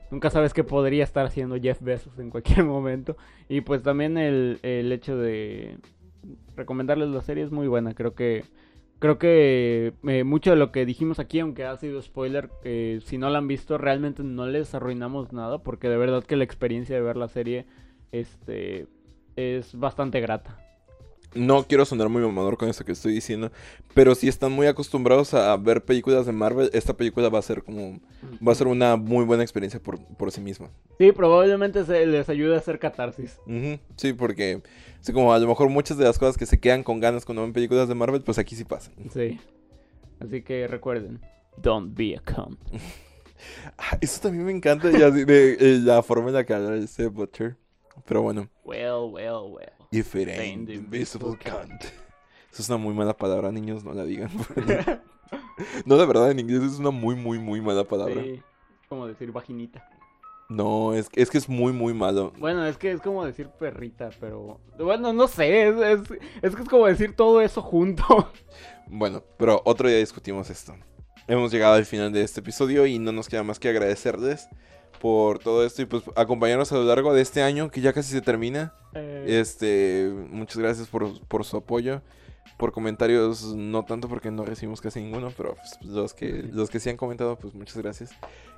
nunca 0.10 0.30
sabes 0.30 0.54
qué 0.54 0.64
podría 0.64 1.04
estar 1.04 1.26
haciendo 1.26 1.60
Jeff 1.60 1.82
Bezos 1.82 2.18
en 2.20 2.30
cualquier 2.30 2.64
momento. 2.66 3.18
Y 3.50 3.62
pues 3.62 3.84
también 3.84 4.18
el, 4.18 4.60
el 4.64 4.92
hecho 4.92 5.18
de 5.18 5.78
recomendarles 6.56 7.10
la 7.10 7.22
serie 7.22 7.44
es 7.44 7.52
muy 7.52 7.68
buena, 7.68 7.94
creo 7.94 8.14
que 8.14 8.44
creo 9.02 9.18
que 9.18 9.94
eh, 10.08 10.24
mucho 10.24 10.52
de 10.52 10.58
lo 10.58 10.72
que 10.72 10.86
dijimos 10.86 11.18
aquí, 11.18 11.40
aunque 11.40 11.66
ha 11.66 11.76
sido 11.76 12.00
spoiler, 12.04 12.52
eh, 12.64 13.00
si 13.04 13.18
no 13.18 13.32
la 13.32 13.40
han 13.40 13.48
visto, 13.48 13.80
realmente 13.80 14.24
no 14.24 14.46
les 14.46 14.76
arruinamos 14.76 15.34
nada, 15.34 15.64
porque 15.64 15.90
de 15.90 15.98
verdad 15.98 16.24
que 16.24 16.36
la 16.36 16.44
experiencia 16.44 16.96
de 16.96 17.02
ver 17.02 17.18
la 17.18 17.28
serie 17.28 17.66
este, 18.12 18.86
es 19.36 19.74
bastante 19.74 20.22
grata. 20.22 20.61
No 21.34 21.64
quiero 21.66 21.86
sonar 21.86 22.10
muy 22.10 22.22
mamador 22.22 22.58
con 22.58 22.68
eso 22.68 22.84
que 22.84 22.92
estoy 22.92 23.14
diciendo, 23.14 23.52
pero 23.94 24.16
si 24.16 24.28
están 24.28 24.52
muy 24.52 24.68
acostumbrados 24.68 25.34
a 25.34 25.56
ver 25.56 25.86
películas 25.86 26.26
de 26.26 26.34
Marvel, 26.34 26.70
esta 26.74 26.98
película 26.98 27.30
va 27.30 27.40
a 27.40 27.42
ser 27.42 27.64
como 27.64 28.00
va 28.46 28.52
a 28.52 28.56
ser 28.56 28.68
una 28.68 28.98
muy 28.98 29.24
buena 29.24 29.42
experiencia 29.42 29.80
por, 29.82 29.98
por 30.18 30.32
sí 30.32 30.42
misma. 30.42 30.70
Sí, 31.00 31.12
probablemente 31.14 31.86
se 31.86 32.06
les 32.06 32.28
ayude 32.28 32.56
a 32.56 32.58
hacer 32.58 32.80
catarsis. 32.80 33.38
Ujú, 33.46 33.80
Sí, 33.96 34.12
porque 34.12 34.62
sí, 35.00 35.14
como 35.14 35.34
a 35.34 35.40
lo 35.40 35.48
mejor 35.48 35.70
muchas 35.70 35.98
de 35.98 36.04
las 36.04 36.20
cosas 36.20 36.36
que 36.38 36.46
se 36.46 36.60
quedan 36.60 36.84
con 36.84 37.00
ganas 37.00 37.24
cuando 37.24 37.44
ven 37.44 37.54
películas 37.54 37.88
de 37.88 37.96
Marvel, 37.96 38.22
pues 38.24 38.38
aquí 38.38 38.56
sí 38.56 38.66
pasan. 38.66 38.94
Sí. 39.14 39.40
Así 40.20 40.42
que 40.42 40.68
recuerden, 40.68 41.22
don't 41.58 41.96
be 41.98 42.16
a 42.18 42.22
cunt. 42.22 42.60
Ah, 43.76 43.98
eso 44.02 44.22
también 44.22 44.46
me 44.46 44.52
encanta 44.52 44.92
ya 44.92 45.10
de, 45.10 45.26
de- 45.26 45.54
eh, 45.54 45.80
la 45.82 46.04
forma 46.04 46.28
en 46.28 46.36
la 46.36 46.46
que 46.46 46.54
habla 46.54 46.76
ese 46.76 47.08
Butcher. 47.08 47.58
Pero 48.06 48.22
bueno, 48.22 48.48
Well, 48.64 49.10
well, 49.12 49.52
well. 49.52 49.72
If 49.92 50.16
it 50.16 50.30
Ain't 50.30 50.40
ain't 50.40 50.68
the 50.68 50.74
the 50.74 50.80
invisible 50.80 51.38
cunt. 51.38 51.84
Eso 52.52 52.62
es 52.62 52.70
una 52.70 52.78
muy 52.78 52.94
mala 52.94 53.16
palabra, 53.16 53.52
niños, 53.52 53.84
no 53.84 53.94
la 53.94 54.04
digan. 54.04 54.30
no, 55.86 55.98
de 55.98 56.06
verdad, 56.06 56.32
en 56.32 56.40
inglés 56.40 56.64
es 56.64 56.80
una 56.80 56.92
muy, 56.92 57.16
muy, 57.16 57.40
muy 57.40 57.62
mala 57.62 57.84
palabra. 57.84 58.22
Sí, 58.22 58.42
como 58.90 59.08
decir 59.08 59.32
vaginita. 59.32 59.88
No, 60.50 60.94
es, 60.94 61.08
es 61.14 61.30
que 61.30 61.38
es 61.38 61.48
muy, 61.48 61.72
muy 61.72 61.94
malo. 61.94 62.34
Bueno, 62.38 62.66
es 62.66 62.78
que 62.78 62.92
es 62.92 63.00
como 63.00 63.26
decir 63.26 63.48
perrita, 63.48 64.10
pero... 64.20 64.60
Bueno, 64.78 65.14
no 65.14 65.30
sé, 65.30 65.70
es, 65.70 65.76
es, 65.78 66.02
es 66.42 66.56
que 66.56 66.64
es 66.64 66.68
como 66.68 66.88
decir 66.88 67.16
todo 67.16 67.42
eso 67.42 67.62
junto. 67.62 68.04
Bueno, 68.94 69.24
pero 69.38 69.62
otro 69.64 69.88
día 69.88 70.00
discutimos 70.00 70.50
esto. 70.50 70.76
Hemos 71.26 71.50
llegado 71.50 71.76
al 71.76 71.86
final 71.86 72.12
de 72.12 72.24
este 72.24 72.42
episodio 72.42 72.86
y 72.86 73.00
no 73.00 73.14
nos 73.14 73.30
queda 73.30 73.42
más 73.42 73.58
que 73.58 73.70
agradecerles 73.70 74.50
por 75.02 75.40
todo 75.40 75.66
esto 75.66 75.82
y 75.82 75.86
pues 75.86 76.04
acompañarnos 76.16 76.72
a 76.72 76.76
lo 76.76 76.84
largo 76.84 77.14
de 77.14 77.22
este 77.22 77.42
año 77.42 77.72
que 77.72 77.82
ya 77.82 77.92
casi 77.92 78.12
se 78.12 78.22
termina. 78.22 78.74
Eh, 78.94 79.26
Este, 79.40 80.12
muchas 80.30 80.58
gracias 80.58 80.88
por, 80.88 81.20
por 81.28 81.44
su 81.44 81.58
apoyo. 81.58 82.02
Por 82.58 82.72
comentarios, 82.72 83.56
no 83.56 83.84
tanto 83.86 84.08
porque 84.08 84.30
no 84.30 84.46
recibimos 84.46 84.82
casi 84.82 85.02
ninguno, 85.02 85.34
pero 85.36 85.56
pues, 85.56 85.80
los, 85.84 86.14
que, 86.14 86.44
los 86.52 86.70
que 86.70 86.80
sí 86.80 86.92
han 86.92 86.98
comentado, 86.98 87.36
pues 87.40 87.56
muchas 87.56 87.78
gracias. 87.78 88.12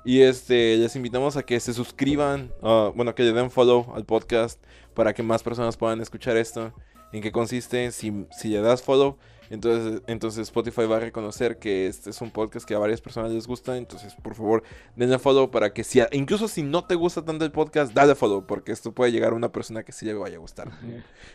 Y 0.04 0.20
este, 0.20 0.76
les 0.76 0.94
invitamos 0.96 1.38
a 1.38 1.42
que 1.42 1.58
se 1.58 1.72
suscriban, 1.72 2.52
ah, 2.62 2.92
bueno, 2.94 3.14
que 3.14 3.22
le 3.22 3.32
den 3.32 3.50
follow 3.50 3.94
al 3.94 4.04
podcast 4.04 4.62
para 4.92 5.14
que 5.14 5.22
más 5.22 5.42
personas 5.42 5.78
puedan 5.78 6.02
escuchar 6.02 6.36
esto. 6.36 6.74
¿En 7.12 7.22
qué 7.22 7.32
consiste? 7.32 7.90
Si, 7.92 8.26
si 8.30 8.48
le 8.48 8.60
das 8.60 8.82
follow, 8.82 9.16
Entonces, 9.50 10.02
entonces 10.06 10.42
Spotify 10.42 10.86
va 10.86 10.96
a 10.96 11.00
reconocer 11.00 11.58
que 11.58 11.86
este 11.86 12.10
es 12.10 12.20
un 12.20 12.30
podcast 12.30 12.66
que 12.66 12.74
a 12.74 12.78
varias 12.78 13.00
personas 13.00 13.32
les 13.32 13.46
gusta. 13.46 13.76
Entonces, 13.76 14.14
por 14.14 14.34
favor, 14.34 14.62
denle 14.96 15.18
follow 15.18 15.50
para 15.50 15.72
que 15.72 15.84
si, 15.84 16.00
incluso 16.12 16.48
si 16.48 16.62
no 16.62 16.84
te 16.84 16.94
gusta 16.94 17.24
tanto 17.24 17.44
el 17.44 17.52
podcast, 17.52 17.92
dale 17.92 18.14
follow, 18.14 18.46
porque 18.46 18.72
esto 18.72 18.92
puede 18.92 19.12
llegar 19.12 19.32
a 19.32 19.36
una 19.36 19.52
persona 19.52 19.82
que 19.82 19.92
sí 19.92 20.06
le 20.06 20.14
vaya 20.14 20.36
a 20.36 20.40
gustar. 20.40 20.70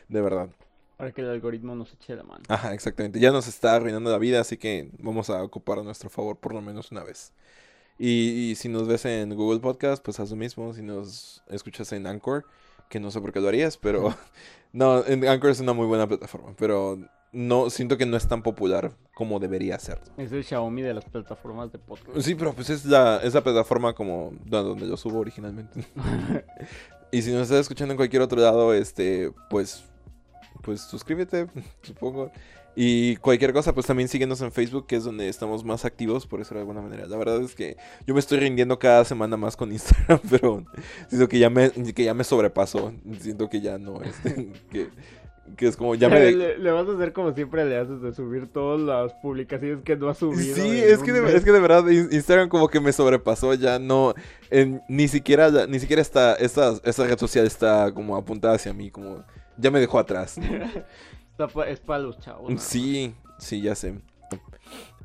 De 0.07 0.22
verdad. 0.22 0.49
Para 0.98 1.11
que 1.11 1.22
el 1.22 1.30
algoritmo 1.30 1.76
nos 1.76 1.94
eche 1.94 2.15
la 2.15 2.23
mano. 2.23 2.44
Ajá, 2.49 2.73
exactamente. 2.73 3.19
Ya 3.19 3.31
nos 3.31 3.48
está 3.48 3.76
arruinando 3.76 4.11
la 4.11 4.18
vida, 4.18 4.41
así 4.41 4.57
que 4.57 4.90
vamos 4.99 5.30
a 5.30 5.41
ocupar 5.44 5.80
a 5.80 5.84
nuestro 5.84 6.10
favor 6.10 6.38
por 6.38 6.53
lo 6.53 6.61
menos 6.61 6.91
una 6.91 7.03
vez. 7.03 7.31
Y, 7.98 8.49
y 8.52 8.56
si 8.56 8.69
nos 8.69 8.88
ves 8.88 9.06
en 9.06 9.34
Google 9.36 9.60
Podcast, 9.60 10.03
pues 10.03 10.19
haz 10.19 10.30
lo 10.30 10.36
mismo. 10.36 10.73
Si 10.73 10.81
nos 10.81 11.44
escuchas 11.48 11.91
en 11.94 12.07
Anchor, 12.07 12.45
que 12.90 12.99
no 12.99 13.11
sé 13.11 13.22
por 13.22 13.31
qué 13.31 13.40
lo 13.40 13.48
harías, 13.48 13.77
pero... 13.77 14.14
no, 14.73 15.06
en 15.06 15.26
Anchor 15.27 15.52
es 15.52 15.60
una 15.60 15.73
muy 15.73 15.86
buena 15.86 16.07
plataforma, 16.07 16.53
pero 16.57 16.99
no 17.31 17.69
siento 17.69 17.97
que 17.97 18.06
no 18.06 18.18
es 18.18 18.27
tan 18.27 18.41
popular 18.41 18.91
como 19.14 19.39
debería 19.39 19.77
ser. 19.80 19.99
Es 20.18 20.31
el 20.31 20.43
Xiaomi 20.43 20.81
de 20.81 20.93
las 20.93 21.06
plataformas 21.06 21.72
de 21.72 21.80
podcast. 21.80 22.19
Sí, 22.22 22.35
pero 22.35 22.53
pues 22.53 22.69
es 22.69 22.85
la, 22.85 23.18
es 23.23 23.34
la 23.34 23.41
plataforma 23.41 23.93
como 23.93 24.34
donde 24.45 24.88
yo 24.88 24.97
subo 24.97 25.19
originalmente. 25.19 25.85
y 27.11 27.22
si 27.22 27.31
nos 27.31 27.43
estás 27.43 27.61
escuchando 27.61 27.93
en 27.93 27.97
cualquier 27.97 28.22
otro 28.22 28.39
lado, 28.39 28.73
este, 28.73 29.31
pues 29.49 29.84
pues 30.61 30.81
suscríbete, 30.81 31.47
supongo. 31.81 32.31
Y 32.76 33.18
cualquier 33.18 33.51
cosa, 33.51 33.73
pues 33.73 33.88
también 33.88 34.07
síguenos 34.07 34.39
en 34.41 34.51
Facebook, 34.51 34.88
que 34.88 34.95
es 34.95 35.03
donde 35.03 35.27
estamos 35.27 35.65
más 35.65 35.84
activos, 35.84 36.27
por 36.27 36.39
eso 36.39 36.53
de 36.53 36.61
alguna 36.61 36.81
manera. 36.81 37.07
La 37.07 37.18
verdad 37.18 37.41
es 37.41 37.56
que 37.56 37.76
yo 38.06 38.14
me 38.14 38.19
estoy 38.19 38.39
rindiendo 38.39 38.80
cada 38.80 39.03
semana 39.03 39.35
más 39.35 39.57
con 39.57 39.72
Instagram, 39.72 40.19
pero 40.30 40.64
siento 41.10 41.27
que 41.27 41.39
ya 41.39 41.49
me, 41.49 41.72
que 41.72 42.03
ya 42.03 42.14
me 42.14 42.23
sobrepasó. 42.23 42.93
Siento 43.19 43.49
que 43.49 43.60
ya 43.60 43.77
no, 43.77 44.01
este, 44.01 44.51
que, 44.72 44.89
que 45.56 45.68
es 45.68 45.78
como 45.78 45.96
ya 45.96 46.10
me... 46.10 46.32
Le, 46.32 46.72
vas 46.72 46.88
a 46.88 46.94
hacer 46.94 47.14
como 47.14 47.34
siempre 47.34 47.66
le 47.66 47.78
haces 47.78 48.02
de 48.02 48.14
subir 48.14 48.48
todas 48.48 48.80
las 48.80 49.14
publicaciones 49.22 49.84
que 49.84 49.96
no 49.96 50.10
has 50.10 50.18
subido. 50.18 50.56
Sí, 50.56 50.80
es 50.80 51.00
que, 51.00 51.12
de, 51.12 51.36
es 51.36 51.44
que 51.44 51.52
de 51.52 51.60
verdad 51.60 51.88
Instagram 51.88 52.50
como 52.50 52.68
que 52.68 52.80
me 52.80 52.94
sobrepasó, 52.94 53.54
ya 53.54 53.80
no... 53.80 54.14
ni 54.88 55.08
siquiera 55.08 55.68
ni 55.68 55.80
siquiera 55.80 56.02
está, 56.02 56.36
esta, 56.36 56.74
esta 56.84 57.06
red 57.06 57.18
social 57.18 57.46
está 57.46 57.94
como 57.94 58.16
apuntada 58.16 58.56
hacia 58.56 58.74
mí, 58.74 58.92
como 58.92 59.24
ya 59.58 59.72
me 59.72 59.80
dejó 59.80 60.00
atrás. 60.00 60.38
es 61.68 61.80
para 61.80 62.00
los 62.00 62.20
chavos. 62.20 62.62
Sí, 62.62 63.14
sí, 63.38 63.62
ya 63.62 63.76
sé. 63.76 63.96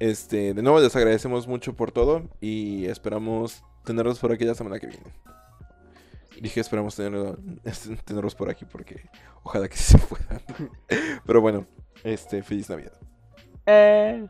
Este, 0.00 0.54
de 0.54 0.62
nuevo 0.62 0.80
les 0.80 0.94
agradecemos 0.96 1.46
mucho 1.46 1.74
por 1.74 1.92
todo 1.92 2.28
y 2.40 2.86
esperamos 2.86 3.62
tenerlos 3.84 4.18
por 4.18 4.32
aquí 4.32 4.44
la 4.44 4.54
semana 4.54 4.78
que 4.78 4.88
viene. 4.88 5.04
Dije, 6.40 6.60
esperemos 6.60 6.96
tenerlo, 6.96 7.38
tenerlos 8.04 8.34
por 8.34 8.50
aquí 8.50 8.64
porque 8.64 9.08
ojalá 9.42 9.68
que 9.68 9.76
se 9.78 9.98
puedan. 9.98 10.40
Pero 11.24 11.40
bueno, 11.40 11.66
este, 12.02 12.42
feliz 12.42 12.68
Navidad. 12.68 12.92
Eh. 13.66 14.26